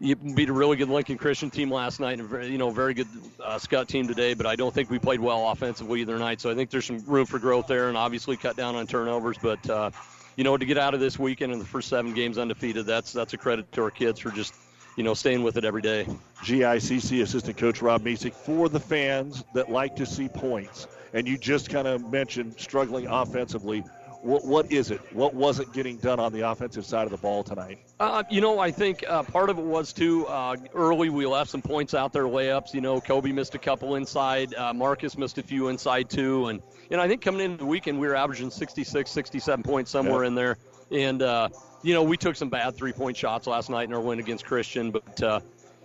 you 0.00 0.16
beat 0.16 0.48
a 0.48 0.52
really 0.52 0.76
good 0.76 0.88
Lincoln 0.88 1.18
Christian 1.18 1.50
team 1.50 1.70
last 1.70 2.00
night, 2.00 2.18
and 2.18 2.28
very, 2.28 2.48
you 2.48 2.58
know, 2.58 2.70
very 2.70 2.94
good 2.94 3.08
uh, 3.44 3.56
Skutt 3.56 3.86
team 3.86 4.08
today. 4.08 4.34
But 4.34 4.46
I 4.46 4.56
don't 4.56 4.74
think 4.74 4.90
we 4.90 4.98
played 4.98 5.20
well 5.20 5.50
offensively 5.50 6.00
either 6.00 6.18
night. 6.18 6.40
So 6.40 6.50
I 6.50 6.54
think 6.54 6.70
there's 6.70 6.86
some 6.86 7.04
room 7.06 7.26
for 7.26 7.38
growth 7.38 7.66
there, 7.66 7.88
and 7.88 7.96
obviously 7.96 8.36
cut 8.36 8.56
down 8.56 8.74
on 8.74 8.86
turnovers. 8.86 9.36
But 9.38 9.68
uh, 9.68 9.90
you 10.36 10.44
know, 10.44 10.56
to 10.56 10.64
get 10.64 10.78
out 10.78 10.94
of 10.94 11.00
this 11.00 11.18
weekend 11.18 11.52
in 11.52 11.58
the 11.58 11.64
first 11.66 11.88
seven 11.88 12.14
games 12.14 12.38
undefeated, 12.38 12.86
that's 12.86 13.12
that's 13.12 13.34
a 13.34 13.38
credit 13.38 13.70
to 13.72 13.82
our 13.82 13.90
kids 13.90 14.20
for 14.20 14.30
just 14.30 14.54
you 14.96 15.04
know, 15.04 15.14
staying 15.14 15.42
with 15.42 15.56
it 15.56 15.64
every 15.64 15.82
day. 15.82 16.06
GICC 16.42 17.22
assistant 17.22 17.56
coach 17.56 17.80
Rob 17.80 18.02
Misick 18.02 18.34
for 18.34 18.68
the 18.68 18.80
fans 18.80 19.44
that 19.54 19.70
like 19.70 19.96
to 19.96 20.06
see 20.06 20.28
points. 20.28 20.86
And 21.12 21.26
you 21.26 21.38
just 21.38 21.70
kind 21.70 21.88
of 21.88 22.10
mentioned 22.10 22.54
struggling 22.58 23.06
offensively. 23.06 23.82
What, 24.22 24.44
what 24.44 24.70
is 24.70 24.90
it? 24.90 25.00
What 25.14 25.34
wasn't 25.34 25.72
getting 25.72 25.96
done 25.96 26.20
on 26.20 26.32
the 26.32 26.40
offensive 26.40 26.84
side 26.84 27.04
of 27.04 27.10
the 27.10 27.16
ball 27.16 27.42
tonight? 27.42 27.78
Uh, 27.98 28.22
you 28.30 28.42
know, 28.42 28.58
I 28.58 28.70
think 28.70 29.02
uh, 29.08 29.22
part 29.22 29.48
of 29.48 29.58
it 29.58 29.64
was 29.64 29.94
too 29.94 30.26
uh, 30.26 30.56
early. 30.74 31.08
We 31.08 31.26
left 31.26 31.50
some 31.50 31.62
points 31.62 31.94
out 31.94 32.12
there, 32.12 32.24
layups. 32.24 32.74
You 32.74 32.82
know, 32.82 33.00
Kobe 33.00 33.32
missed 33.32 33.54
a 33.54 33.58
couple 33.58 33.94
inside. 33.94 34.54
Uh, 34.54 34.74
Marcus 34.74 35.16
missed 35.16 35.38
a 35.38 35.42
few 35.42 35.68
inside 35.68 36.10
too. 36.10 36.48
And 36.48 36.60
and 36.90 37.00
I 37.00 37.08
think 37.08 37.22
coming 37.22 37.40
into 37.40 37.58
the 37.58 37.66
weekend, 37.66 37.98
we 37.98 38.08
were 38.08 38.16
averaging 38.16 38.50
66, 38.50 39.10
67 39.10 39.62
points 39.62 39.90
somewhere 39.90 40.22
yeah. 40.22 40.28
in 40.28 40.34
there. 40.34 40.58
And 40.90 41.22
uh, 41.22 41.48
you 41.82 41.94
know, 41.94 42.02
we 42.02 42.16
took 42.16 42.36
some 42.36 42.50
bad 42.50 42.76
three 42.76 42.92
point 42.92 43.16
shots 43.16 43.46
last 43.46 43.70
night 43.70 43.88
in 43.88 43.94
our 43.94 44.00
win 44.00 44.18
against 44.18 44.44
Christian, 44.44 44.90
but 44.90 45.22
uh, 45.22 45.40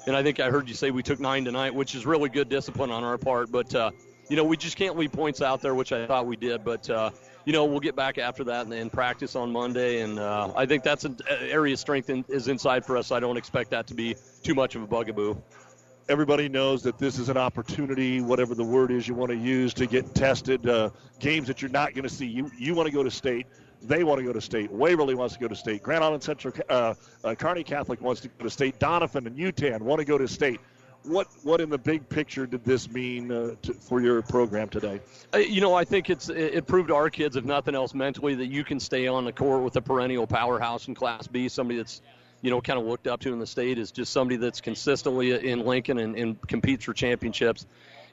and 0.08 0.16
I 0.16 0.24
think 0.24 0.40
I 0.40 0.50
heard 0.50 0.68
you 0.68 0.76
say 0.76 0.92
we 0.92 1.04
took 1.04 1.20
nine 1.20 1.46
tonight, 1.46 1.74
which 1.74 1.96
is 1.96 2.06
really 2.06 2.30
good 2.30 2.50
discipline 2.50 2.92
on 2.92 3.04
our 3.04 3.18
part. 3.18 3.52
But 3.52 3.74
uh, 3.74 3.92
you 4.30 4.36
know, 4.36 4.44
we 4.44 4.58
just 4.58 4.78
can't 4.78 4.98
leave 4.98 5.12
points 5.12 5.42
out 5.42 5.62
there, 5.62 5.74
which 5.74 5.92
I 5.92 6.06
thought 6.06 6.26
we 6.26 6.36
did. 6.36 6.64
But 6.64 6.90
uh, 6.90 7.12
you 7.46 7.54
know, 7.54 7.66
we'll 7.66 7.80
get 7.80 7.96
back 7.96 8.18
after 8.18 8.44
that 8.46 8.66
and, 8.66 8.74
and 8.74 8.92
practice 8.92 9.36
on 9.36 9.52
Monday, 9.52 10.02
and 10.02 10.20
uh, 10.20 10.52
I 10.56 10.66
think 10.66 10.84
that's 10.84 11.06
an 11.06 11.18
area 11.30 11.74
of 11.74 11.80
strength 11.80 12.10
in, 12.10 12.26
is 12.28 12.48
inside 12.48 12.86
for 12.86 12.98
us. 12.98 13.12
I 13.12 13.20
don't 13.20 13.38
expect 13.38 13.72
that 13.72 13.88
to 13.88 13.94
be 13.94 14.16
too 14.44 14.56
much 14.56 14.76
of 14.76 14.82
a 14.82 14.88
bugaboo. 14.88 15.36
Everybody 16.08 16.50
knows 16.50 16.84
that 16.84 17.00
this 17.00 17.18
is 17.18 17.30
an 17.30 17.38
opportunity, 17.38 18.22
whatever 18.22 18.54
the 18.54 18.64
word 18.64 18.92
is 18.92 19.08
you 19.08 19.16
want 19.16 19.32
to 19.32 19.38
use, 19.38 19.74
to 19.76 19.88
get 19.88 20.14
tested. 20.14 20.68
Uh, 20.68 20.90
games 21.20 21.48
that 21.48 21.62
you're 21.62 21.72
not 21.72 21.94
going 21.94 22.04
to 22.04 22.14
see. 22.14 22.28
You 22.28 22.52
you 22.58 22.76
want 22.76 22.88
to 22.88 22.94
go 22.94 23.04
to 23.04 23.10
state 23.10 23.48
they 23.88 24.04
want 24.04 24.20
to 24.20 24.26
go 24.26 24.34
to 24.34 24.42
state. 24.42 24.72
Waverly 24.72 25.16
wants 25.16 25.36
to 25.36 25.40
go 25.40 25.48
to 25.48 25.56
state. 25.56 25.84
Grand 25.84 26.04
Island 26.04 26.24
Central, 26.24 26.54
uh, 26.70 26.94
uh, 27.24 27.36
Kearney 27.36 27.64
Catholic 27.64 28.02
wants 28.02 28.22
to 28.22 28.28
go 28.30 28.44
to 28.44 28.50
state. 28.50 28.80
Doniphan 28.80 29.28
and 29.28 29.38
Yutan 29.38 29.82
want 29.82 30.00
to 30.00 30.06
go 30.06 30.18
to 30.18 30.28
state. 30.28 30.60
What 31.06 31.28
what 31.44 31.62
in 31.62 31.70
the 31.70 31.78
big 31.78 32.08
picture 32.10 32.46
did 32.46 32.64
this 32.64 32.90
mean 32.90 33.32
uh, 33.32 33.56
to, 33.64 33.74
for 33.74 34.02
your 34.02 34.22
program 34.22 34.70
today? 34.70 35.02
Uh, 35.34 35.38
you 35.38 35.62
know, 35.62 35.74
I 35.74 35.84
think 35.84 36.10
it's 36.10 36.30
it 36.30 36.66
proved 36.68 36.90
to 36.90 36.96
our 36.96 37.10
kids, 37.10 37.36
if 37.36 37.46
nothing 37.46 37.76
else, 37.76 37.94
mentally 37.94 38.36
that 38.36 38.48
you 38.48 38.64
can 38.64 38.80
stay 38.80 39.08
on 39.08 39.26
the 39.26 39.32
court 39.32 39.64
with 39.64 39.76
a 39.76 39.82
perennial 39.82 40.28
powerhouse 40.28 40.88
in 40.88 40.96
Class 40.96 41.28
B, 41.28 41.48
somebody 41.48 41.78
that's 41.78 42.02
you 42.42 42.50
know 42.50 42.62
kind 42.62 42.80
of 42.80 42.86
looked 42.86 43.08
up 43.08 43.20
to 43.22 43.34
in 43.34 43.40
the 43.40 43.48
state 43.48 43.78
is 43.78 43.92
just 43.92 44.12
somebody 44.12 44.38
that's 44.38 44.62
consistently 44.62 45.32
in 45.32 45.66
Lincoln 45.66 46.00
and, 46.00 46.16
and 46.16 46.48
competes 46.48 46.86
for 46.86 46.94
championships 46.94 47.66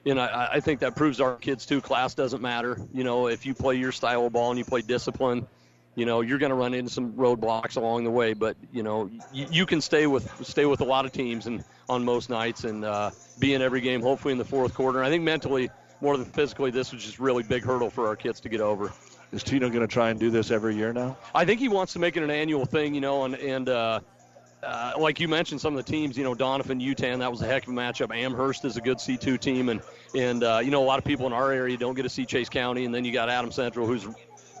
you 0.03 0.15
know, 0.15 0.21
I, 0.21 0.55
I 0.55 0.59
think 0.59 0.81
that 0.81 0.95
proves 0.95 1.21
our 1.21 1.35
kids 1.35 1.65
too. 1.65 1.81
Class 1.81 2.13
doesn't 2.13 2.41
matter. 2.41 2.77
You 2.93 3.03
know, 3.03 3.27
if 3.27 3.45
you 3.45 3.53
play 3.53 3.75
your 3.75 3.91
style 3.91 4.25
of 4.25 4.33
ball 4.33 4.51
and 4.51 4.59
you 4.59 4.65
play 4.65 4.81
discipline, 4.81 5.47
you 5.95 6.05
know 6.05 6.21
you're 6.21 6.37
going 6.37 6.49
to 6.49 6.55
run 6.55 6.73
into 6.73 6.89
some 6.89 7.13
roadblocks 7.13 7.77
along 7.77 8.03
the 8.03 8.11
way 8.11 8.33
but 8.33 8.55
you 8.71 8.83
know 8.83 9.09
you, 9.31 9.47
you, 9.51 9.65
can 9.65 9.81
stay 9.81 10.07
with 10.07 10.29
stay 10.45 10.65
with 10.65 10.81
a 10.81 10.85
lot 10.85 11.05
of 11.05 11.11
teams 11.11 11.47
and 11.47 11.63
on 11.89 12.03
most 12.03 12.29
nights 12.29 12.63
and 12.63 12.83
uh, 12.85 13.11
be 13.39 13.53
in 13.53 13.61
every 13.61 13.81
game 13.81 14.01
hopefully 14.01 14.31
in 14.31 14.37
the 14.37 14.45
fourth 14.45 14.73
quarter. 14.73 14.99
And 14.99 15.07
i 15.07 15.09
think 15.09 15.23
mentally 15.23 15.69
more 16.01 16.17
than 16.17 16.25
physically 16.25 16.71
this 16.71 16.91
was 16.91 17.03
just 17.03 17.19
really 17.19 17.43
big 17.43 17.63
hurdle 17.63 17.89
for 17.89 18.07
our 18.07 18.15
kids 18.15 18.39
to 18.41 18.49
get 18.49 18.61
over. 18.61 18.91
Is 19.31 19.43
tino 19.43 19.69
going 19.69 19.81
to 19.81 19.87
try 19.87 20.09
and 20.09 20.19
do 20.19 20.29
this 20.29 20.51
every 20.51 20.75
year 20.75 20.93
now? 20.93 21.17
I 21.33 21.45
think 21.45 21.59
he 21.59 21.67
wants 21.67 21.93
to 21.93 21.99
make 21.99 22.17
it 22.17 22.23
an 22.23 22.31
annual 22.31 22.65
thing 22.65 22.93
you 22.93 23.01
know 23.01 23.25
and 23.25 23.35
and 23.35 23.69
uh, 23.69 23.99
uh, 24.63 24.93
like 24.97 25.19
you 25.19 25.27
mentioned, 25.27 25.59
some 25.59 25.75
of 25.75 25.85
the 25.85 25.91
teams, 25.91 26.17
you 26.17 26.23
know, 26.23 26.33
Doniphan, 26.33 26.81
Yutan, 26.81 27.19
that 27.19 27.29
was 27.29 27.41
a 27.41 27.45
heck 27.45 27.67
of 27.67 27.73
a 27.73 27.75
matchup. 27.75 28.15
Amherst 28.15 28.63
is 28.63 28.77
a 28.77 28.81
good 28.81 28.97
C2 28.97 29.37
team, 29.37 29.67
and 29.67 29.81
and 30.15 30.41
uh, 30.41 30.61
you 30.63 30.71
know 30.71 30.81
a 30.81 30.85
lot 30.85 30.99
of 30.99 31.03
people 31.03 31.25
in 31.25 31.33
our 31.33 31.51
area 31.51 31.75
don't 31.75 31.95
get 31.95 32.03
to 32.03 32.09
see 32.09 32.25
Chase 32.25 32.47
County, 32.47 32.85
and 32.85 32.95
then 32.95 33.03
you 33.03 33.11
got 33.11 33.27
Adams 33.27 33.55
Central, 33.55 33.85
who's 33.85 34.07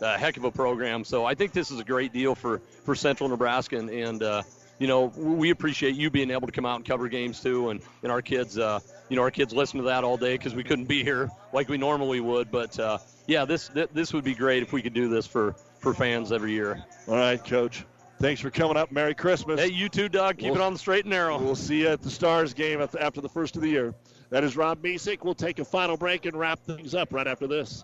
a 0.03 0.17
heck 0.17 0.37
of 0.37 0.43
a 0.43 0.51
program. 0.51 1.03
So 1.03 1.25
I 1.25 1.33
think 1.33 1.53
this 1.53 1.71
is 1.71 1.79
a 1.79 1.83
great 1.83 2.13
deal 2.13 2.35
for, 2.35 2.59
for 2.83 2.93
Central 2.93 3.29
Nebraska. 3.29 3.77
And, 3.77 3.89
and 3.89 4.21
uh, 4.21 4.43
you 4.79 4.87
know, 4.87 5.05
we 5.15 5.49
appreciate 5.49 5.95
you 5.95 6.09
being 6.09 6.29
able 6.29 6.47
to 6.47 6.51
come 6.51 6.65
out 6.65 6.75
and 6.75 6.85
cover 6.85 7.07
games 7.07 7.41
too. 7.41 7.69
And, 7.69 7.81
and 8.03 8.11
our 8.11 8.21
kids, 8.21 8.57
uh, 8.57 8.79
you 9.09 9.15
know, 9.15 9.21
our 9.21 9.31
kids 9.31 9.53
listen 9.53 9.79
to 9.79 9.85
that 9.85 10.03
all 10.03 10.17
day 10.17 10.37
because 10.37 10.53
we 10.53 10.63
couldn't 10.63 10.85
be 10.85 11.03
here 11.03 11.29
like 11.53 11.69
we 11.69 11.77
normally 11.77 12.19
would. 12.19 12.51
But 12.51 12.77
uh, 12.79 12.97
yeah, 13.27 13.45
this 13.45 13.69
this 13.69 14.13
would 14.13 14.23
be 14.23 14.35
great 14.35 14.61
if 14.61 14.73
we 14.73 14.81
could 14.81 14.93
do 14.93 15.09
this 15.09 15.25
for, 15.25 15.55
for 15.79 15.93
fans 15.93 16.31
every 16.31 16.51
year. 16.51 16.83
All 17.07 17.15
right, 17.15 17.43
Coach. 17.43 17.85
Thanks 18.19 18.39
for 18.39 18.49
coming 18.49 18.77
up. 18.77 18.91
Merry 18.91 19.13
Christmas. 19.13 19.59
Hey, 19.59 19.67
you 19.67 19.89
too, 19.89 20.07
Doug. 20.07 20.37
Keep 20.37 20.51
we'll, 20.51 20.61
it 20.61 20.63
on 20.63 20.73
the 20.73 20.79
straight 20.79 21.03
and 21.03 21.11
narrow. 21.11 21.37
We'll 21.37 21.55
see 21.55 21.81
you 21.81 21.89
at 21.89 22.01
the 22.01 22.09
Stars 22.09 22.53
game 22.53 22.81
after 22.81 23.19
the 23.19 23.27
first 23.27 23.57
of 23.57 23.61
the 23.61 23.69
year. 23.69 23.93
That 24.29 24.43
is 24.43 24.55
Rob 24.55 24.81
Misick. 24.81 25.23
We'll 25.23 25.35
take 25.35 25.59
a 25.59 25.65
final 25.65 25.97
break 25.97 26.25
and 26.25 26.37
wrap 26.37 26.59
things 26.59 26.95
up 26.95 27.13
right 27.13 27.27
after 27.27 27.47
this. 27.47 27.83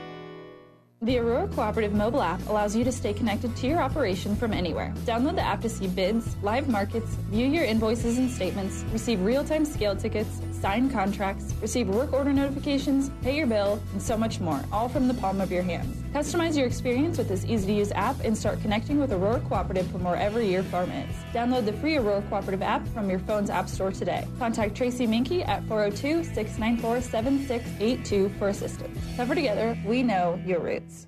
The 1.03 1.17
Aurora 1.17 1.47
Cooperative 1.47 1.93
mobile 1.93 2.21
app 2.21 2.47
allows 2.47 2.75
you 2.75 2.83
to 2.83 2.91
stay 2.91 3.11
connected 3.11 3.55
to 3.55 3.65
your 3.65 3.81
operation 3.81 4.35
from 4.35 4.53
anywhere. 4.53 4.93
Download 5.03 5.33
the 5.33 5.41
app 5.41 5.59
to 5.61 5.69
see 5.69 5.87
bids, 5.87 6.35
live 6.43 6.69
markets, 6.69 7.15
view 7.31 7.47
your 7.47 7.63
invoices 7.63 8.19
and 8.19 8.29
statements, 8.29 8.85
receive 8.93 9.19
real 9.21 9.43
time 9.43 9.65
scale 9.65 9.95
tickets, 9.95 10.41
sign 10.61 10.89
contracts, 10.89 11.53
receive 11.61 11.89
work 11.89 12.13
order 12.13 12.31
notifications, 12.31 13.09
pay 13.21 13.35
your 13.35 13.47
bill, 13.47 13.81
and 13.93 14.01
so 14.01 14.15
much 14.15 14.39
more, 14.39 14.63
all 14.71 14.87
from 14.87 15.07
the 15.07 15.13
palm 15.15 15.41
of 15.41 15.51
your 15.51 15.63
hands. 15.63 15.97
Customize 16.13 16.55
your 16.55 16.67
experience 16.67 17.17
with 17.17 17.27
this 17.27 17.43
easy 17.45 17.67
to 17.67 17.73
use 17.73 17.91
app 17.93 18.19
and 18.23 18.37
start 18.37 18.61
connecting 18.61 18.99
with 18.99 19.11
Aurora 19.11 19.39
Cooperative 19.41 19.89
from 19.91 20.03
wherever 20.03 20.41
your 20.41 20.63
farm 20.63 20.91
is. 20.91 21.15
Download 21.33 21.65
the 21.65 21.73
free 21.73 21.97
Aurora 21.97 22.21
Cooperative 22.29 22.61
app 22.61 22.87
from 22.89 23.09
your 23.09 23.19
phone's 23.19 23.49
app 23.49 23.67
store 23.67 23.91
today. 23.91 24.27
Contact 24.37 24.75
Tracy 24.75 25.07
Minky 25.07 25.41
at 25.43 25.63
402 25.67 26.23
694 26.23 27.01
7682 27.01 28.29
for 28.37 28.49
assistance. 28.49 28.99
Tougher 29.17 29.35
together, 29.35 29.77
we 29.85 30.03
know 30.03 30.39
your 30.45 30.59
roots. 30.59 31.07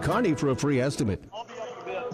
Kearney 0.00 0.34
for 0.34 0.50
a 0.50 0.56
free 0.56 0.80
estimate. 0.80 1.22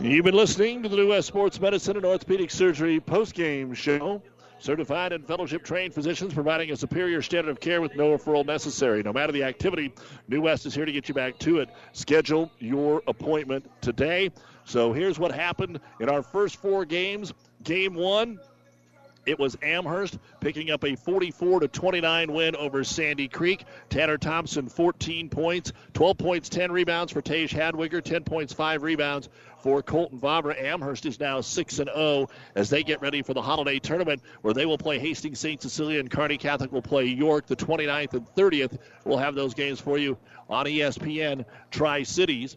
You've 0.01 0.24
been 0.24 0.35
listening 0.35 0.82
to 0.82 0.89
the 0.89 0.97
New 0.97 1.09
West 1.09 1.28
Sports 1.28 1.61
Medicine 1.61 1.97
and 1.97 2.07
Orthopedic 2.07 2.51
Surgery 2.51 3.01
postgame 3.01 3.74
show. 3.74 4.23
Certified 4.59 5.12
and 5.12 5.27
fellowship 5.27 5.65
trained 5.65 5.94
physicians 5.94 6.35
providing 6.35 6.70
a 6.70 6.77
superior 6.77 7.23
standard 7.23 7.51
of 7.51 7.61
care 7.61 7.81
with 7.81 7.97
no 7.97 8.16
referral 8.16 8.44
necessary. 8.44 9.02
No 9.02 9.12
matter 9.12 9.32
the 9.32 9.43
activity, 9.43 9.93
New 10.28 10.43
West 10.43 10.66
is 10.66 10.74
here 10.74 10.85
to 10.85 10.93
get 10.93 11.09
you 11.09 11.15
back 11.15 11.39
to 11.39 11.61
it. 11.61 11.70
Schedule 11.93 12.51
your 12.59 13.02
appointment 13.07 13.70
today. 13.81 14.31
So 14.65 14.93
here's 14.93 15.19
what 15.19 15.32
happened 15.32 15.81
in 16.01 16.09
our 16.09 16.23
first 16.23 16.57
four 16.57 16.85
games. 16.85 17.32
Game 17.65 17.94
one, 17.94 18.39
it 19.31 19.39
was 19.39 19.57
Amherst 19.62 20.19
picking 20.40 20.70
up 20.70 20.85
a 20.85 20.97
44 20.97 21.61
to 21.61 21.69
29 21.69 22.32
win 22.32 22.57
over 22.57 22.82
Sandy 22.82 23.28
Creek. 23.28 23.65
Tanner 23.89 24.19
Thompson 24.19 24.69
14 24.69 25.28
points, 25.28 25.73
12 25.94 26.19
points, 26.19 26.48
10 26.48 26.73
rebounds 26.73 27.12
for 27.12 27.23
Tage 27.23 27.52
Hadwiger, 27.52 28.02
10 28.02 28.24
points, 28.24 28.52
5 28.52 28.82
rebounds 28.82 29.28
for 29.62 29.82
Colton 29.82 30.19
Vavra. 30.19 30.61
Amherst 30.61 31.07
is 31.07 31.20
now 31.20 31.40
6 31.40 31.78
and 31.78 31.90
0 31.94 32.28
as 32.57 32.70
they 32.70 32.82
get 32.82 33.01
ready 33.01 33.23
for 33.23 33.32
the 33.32 33.43
holiday 33.43 33.78
tournament 33.78 34.20
where 34.43 34.52
they 34.52 34.66
will 34.66 34.78
play 34.78 34.98
Hastings 34.98 35.39
St. 35.39 35.62
Cecilia 35.62 36.01
and 36.01 36.11
Kearney 36.11 36.36
Catholic 36.36 36.73
will 36.73 36.82
play 36.82 37.05
York 37.05 37.47
the 37.47 37.57
29th 37.57 38.15
and 38.15 38.27
30th. 38.35 38.78
We'll 39.05 39.19
have 39.19 39.36
those 39.36 39.55
games 39.55 39.78
for 39.78 39.97
you 39.97 40.19
on 40.48 40.66
ESPN 40.66 41.44
Tri 41.70 42.02
Cities. 42.02 42.57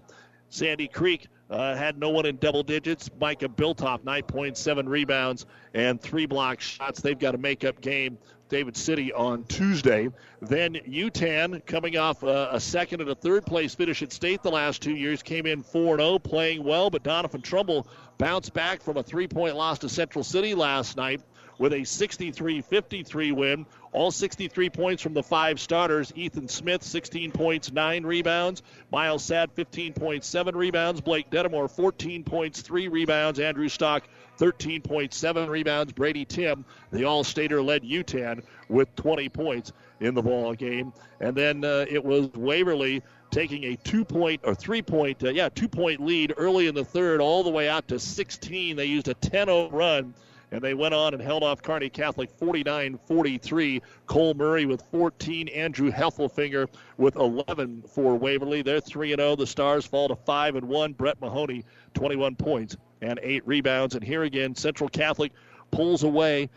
Sandy 0.50 0.88
Creek 0.88 1.28
uh, 1.50 1.76
had 1.76 1.98
no 1.98 2.10
one 2.10 2.26
in 2.26 2.38
double 2.38 2.64
digits. 2.64 3.10
Micah 3.20 3.50
Biltoff, 3.50 4.02
9.7 4.02 4.88
rebounds 4.88 5.46
and 5.74 6.02
three 6.02 6.26
block 6.26 6.62
shots. 6.62 7.02
They've 7.02 7.20
got 7.20 7.36
a 7.36 7.38
makeup 7.38 7.82
game. 7.82 8.18
David 8.50 8.78
City 8.78 9.12
on 9.12 9.46
Tuesday. 9.46 10.10
Then 10.40 10.76
Yutan, 10.76 11.66
coming 11.66 11.98
off 11.98 12.24
uh, 12.24 12.50
a 12.52 12.60
second 12.60 13.02
and 13.02 13.10
a 13.10 13.16
third 13.16 13.48
place 13.48 13.74
finish 13.74 14.04
at 14.04 14.14
state 14.14 14.44
the 14.44 14.52
last 14.52 14.80
two 14.80 14.96
years, 14.96 15.24
came 15.24 15.48
in 15.48 15.64
4 15.64 15.98
0, 15.98 16.20
playing 16.20 16.64
well, 16.64 16.92
but 16.92 17.04
Doniphan 17.04 17.42
Trumbull 17.42 17.88
bounced 18.20 18.54
back 18.54 18.84
from 18.84 18.98
a 18.98 19.04
three 19.04 19.28
point 19.28 19.56
loss 19.56 19.80
to 19.80 19.90
Central 19.90 20.24
City 20.24 20.54
last 20.54 20.98
night 20.98 21.22
with 21.58 21.74
a 21.74 21.84
63 21.84 22.62
53 22.62 23.32
win. 23.32 23.66
All 23.94 24.10
63 24.10 24.72
points 24.72 25.04
from 25.04 25.14
the 25.14 25.22
five 25.22 25.60
starters. 25.60 26.12
Ethan 26.16 26.48
Smith, 26.48 26.82
16 26.82 27.32
points, 27.32 27.72
9 27.72 28.04
rebounds. 28.04 28.64
Miles 28.92 29.24
Sad, 29.24 29.54
15.7 29.56 30.56
rebounds. 30.56 31.00
Blake 31.00 31.30
Dedamore, 31.30 31.70
14 31.70 32.24
points, 32.24 32.62
3 32.62 32.88
rebounds. 32.88 33.40
Andrew 33.40 33.70
Stock, 33.70 34.08
13.7 34.40 35.48
rebounds. 35.48 35.94
Brady 35.94 36.26
Tim, 36.26 36.66
the 36.92 37.06
All 37.06 37.24
Stater, 37.24 37.62
led 37.62 37.84
Yutan 37.84 38.44
with 38.68 38.94
20 38.96 39.30
points 39.30 39.72
in 40.00 40.16
the 40.16 40.24
ball 40.24 40.56
game. 40.56 40.92
And 41.20 41.36
then 41.36 41.64
uh, 41.64 41.86
it 41.88 42.04
was 42.04 42.30
Waverly 42.34 43.04
taking 43.30 43.64
a 43.66 43.76
two 43.76 44.04
point 44.04 44.42
or 44.44 44.56
three 44.56 44.82
point, 44.82 45.24
uh, 45.24 45.30
yeah, 45.30 45.50
two 45.50 45.68
point 45.68 46.00
lead 46.00 46.34
early 46.36 46.68
in 46.68 46.74
the 46.74 46.86
third, 46.86 47.22
all 47.22 47.44
the 47.44 47.50
way 47.52 47.70
out 47.70 47.88
to 47.90 48.00
16. 48.00 48.76
They 48.76 48.86
used 48.86 49.08
a 49.08 49.14
10 49.14 49.48
0 49.48 49.70
run 49.70 50.16
and 50.54 50.62
they 50.62 50.76
went 50.76 50.94
on 50.94 51.16
and 51.16 51.22
held 51.22 51.42
off 51.42 51.64
Kearney 51.64 51.90
Catholic 51.90 52.30
49 52.30 53.00
43. 53.08 53.82
Cole 54.06 54.36
Murray 54.36 54.68
with 54.68 54.84
14, 54.92 55.48
Andrew 55.48 55.92
Heffelfinger 55.92 56.68
with 56.98 57.16
11 57.16 57.84
for 57.92 58.16
Waverly. 58.16 58.62
They're 58.62 58.80
3 58.80 59.16
0. 59.16 59.36
The 59.36 59.48
Stars 59.48 59.84
fall 59.84 60.08
to 60.10 60.16
5 60.16 60.56
and 60.56 60.68
1. 60.68 60.94
Brett 60.94 61.20
Mahoney, 61.20 61.66
21 61.96 62.36
points 62.36 62.78
and 63.02 63.20
8 63.24 63.48
rebounds. 63.48 63.96
And 63.96 64.04
here 64.04 64.24
again, 64.24 64.54
Central 64.54 64.90
Catholic 64.90 65.32
pulls 65.72 66.04
away 66.04 66.52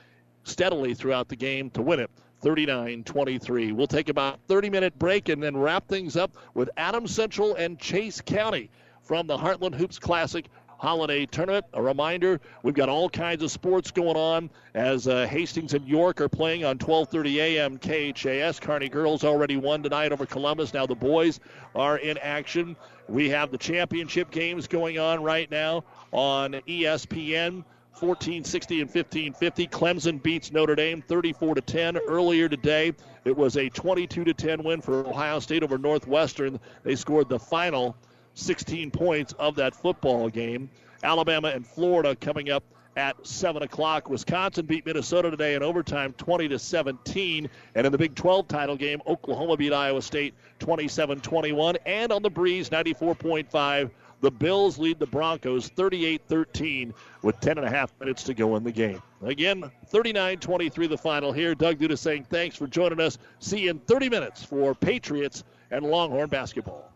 steadily 0.45 0.93
throughout 0.93 1.29
the 1.29 1.37
game 1.37 1.71
to 1.71 1.81
win 1.81 1.99
it. 1.99 2.11
39 2.43 3.03
23. 3.03 3.73
We'll 3.73 3.87
take 3.87 4.11
about 4.11 4.41
30 4.47 4.69
minute 4.69 4.99
break 4.99 5.31
and 5.31 5.43
then 5.43 5.57
wrap 5.57 5.89
things 5.89 6.19
up 6.19 6.37
with 6.53 6.69
Adams 6.77 7.15
Central 7.15 7.55
and 7.55 7.79
Chase 7.79 8.21
County 8.21 8.69
from 9.03 9.27
the 9.27 9.39
Heartland 9.39 9.75
Hoops 9.75 9.99
Classic 9.99 10.45
holiday 10.79 11.27
tournament. 11.27 11.65
A 11.75 11.83
reminder, 11.83 12.41
we've 12.63 12.75
got 12.75 12.89
all 12.89 13.09
kinds 13.09 13.43
of 13.43 13.51
sports 13.51 13.91
going 13.91 14.17
on 14.17 14.51
as 14.75 15.09
uh, 15.09 15.27
Hastings 15.27 15.75
and 15.75 15.87
York 15.87 16.21
are 16.21 16.29
playing 16.29 16.65
on 16.65 16.79
12:30 16.79 17.37
a.m. 17.37 17.79
KHAS. 17.79 18.61
Kearney 18.61 18.89
girls 18.89 19.25
already 19.25 19.57
won 19.57 19.83
tonight 19.83 20.13
over 20.13 20.27
Columbus. 20.27 20.75
Now 20.75 20.87
the 20.87 20.95
boys 20.95 21.41
are 21.75 21.99
in 21.99 22.19
action. 22.19 22.77
We 23.09 23.29
have 23.31 23.51
the 23.51 23.59
championship 23.59 24.31
games 24.31 24.67
going 24.67 24.99
on 24.99 25.23
right 25.23 25.51
now 25.51 25.85
on 26.13 26.53
ESPN. 26.69 27.65
1460 27.99 28.83
and 28.83 28.91
1550. 28.91 29.69
Clemson 29.69 30.23
beats 30.23 30.53
Notre 30.53 30.75
Dame 30.75 31.01
34 31.01 31.55
to 31.55 31.61
10 31.63 31.97
earlier 31.97 32.47
today. 32.47 32.93
It 33.25 33.35
was 33.35 33.57
a 33.57 33.71
22 33.71 34.23
to 34.23 34.35
10 34.35 34.63
win 34.63 34.83
for 34.83 35.07
Ohio 35.07 35.39
State 35.39 35.63
over 35.63 35.79
Northwestern. 35.79 36.61
They 36.83 36.95
scored 36.95 37.31
the 37.31 37.39
final 37.39 37.97
16 38.37 38.91
points 38.91 39.33
of 39.39 39.57
that 39.57 39.75
football 39.75 40.29
game. 40.29 40.71
Alabama 41.03 41.49
and 41.49 41.67
Florida 41.67 42.15
coming 42.15 42.51
up 42.51 42.63
at 42.97 43.27
7 43.27 43.63
o'clock. 43.63 44.09
Wisconsin 44.09 44.67
beat 44.67 44.87
Minnesota 44.87 45.31
today 45.31 45.55
in 45.55 45.63
overtime 45.63 46.13
20 46.15 46.49
to 46.49 46.59
17. 46.59 47.49
And 47.75 47.87
in 47.87 47.93
the 47.93 47.99
Big 47.99 48.15
12 48.15 48.49
title 48.49 48.77
game, 48.77 49.03
Oklahoma 49.07 49.57
beat 49.57 49.73
Iowa 49.73 50.03
State 50.03 50.35
27 50.59 51.21
21. 51.21 51.77
And 51.87 52.13
on 52.13 52.23
the 52.23 52.31
breeze, 52.31 52.71
94.5. 52.71 53.91
The 54.23 54.31
Bills 54.31 54.79
lead 54.79 54.99
the 54.99 55.07
Broncos 55.07 55.69
38 55.69 56.23
13 56.27 56.95
with 57.23 57.39
10 57.41 57.59
and 57.59 57.67
a 57.67 57.71
half 57.71 57.93
minutes 58.01 58.23
to 58.25 58.35
go 58.35 58.57
in 58.57 58.65
the 58.65 58.73
game. 58.73 59.03
Again, 59.23 59.71
39 59.89 60.39
23 60.39 60.87
the 60.87 60.97
final 60.97 61.33
here. 61.33 61.55
Doug 61.55 61.79
Duda 61.79 61.99
saying 61.99 62.25
thanks 62.31 62.57
for 62.57 62.67
joining 62.67 62.99
us. 62.99 63.19
See 63.41 63.61
you 63.61 63.71
in 63.71 63.79
30 63.81 64.09
minutes 64.09 64.43
for 64.43 64.75
Patriots 64.75 65.45
and 65.71 65.85
Longhorn 65.85 66.31
basketball. 66.31 66.96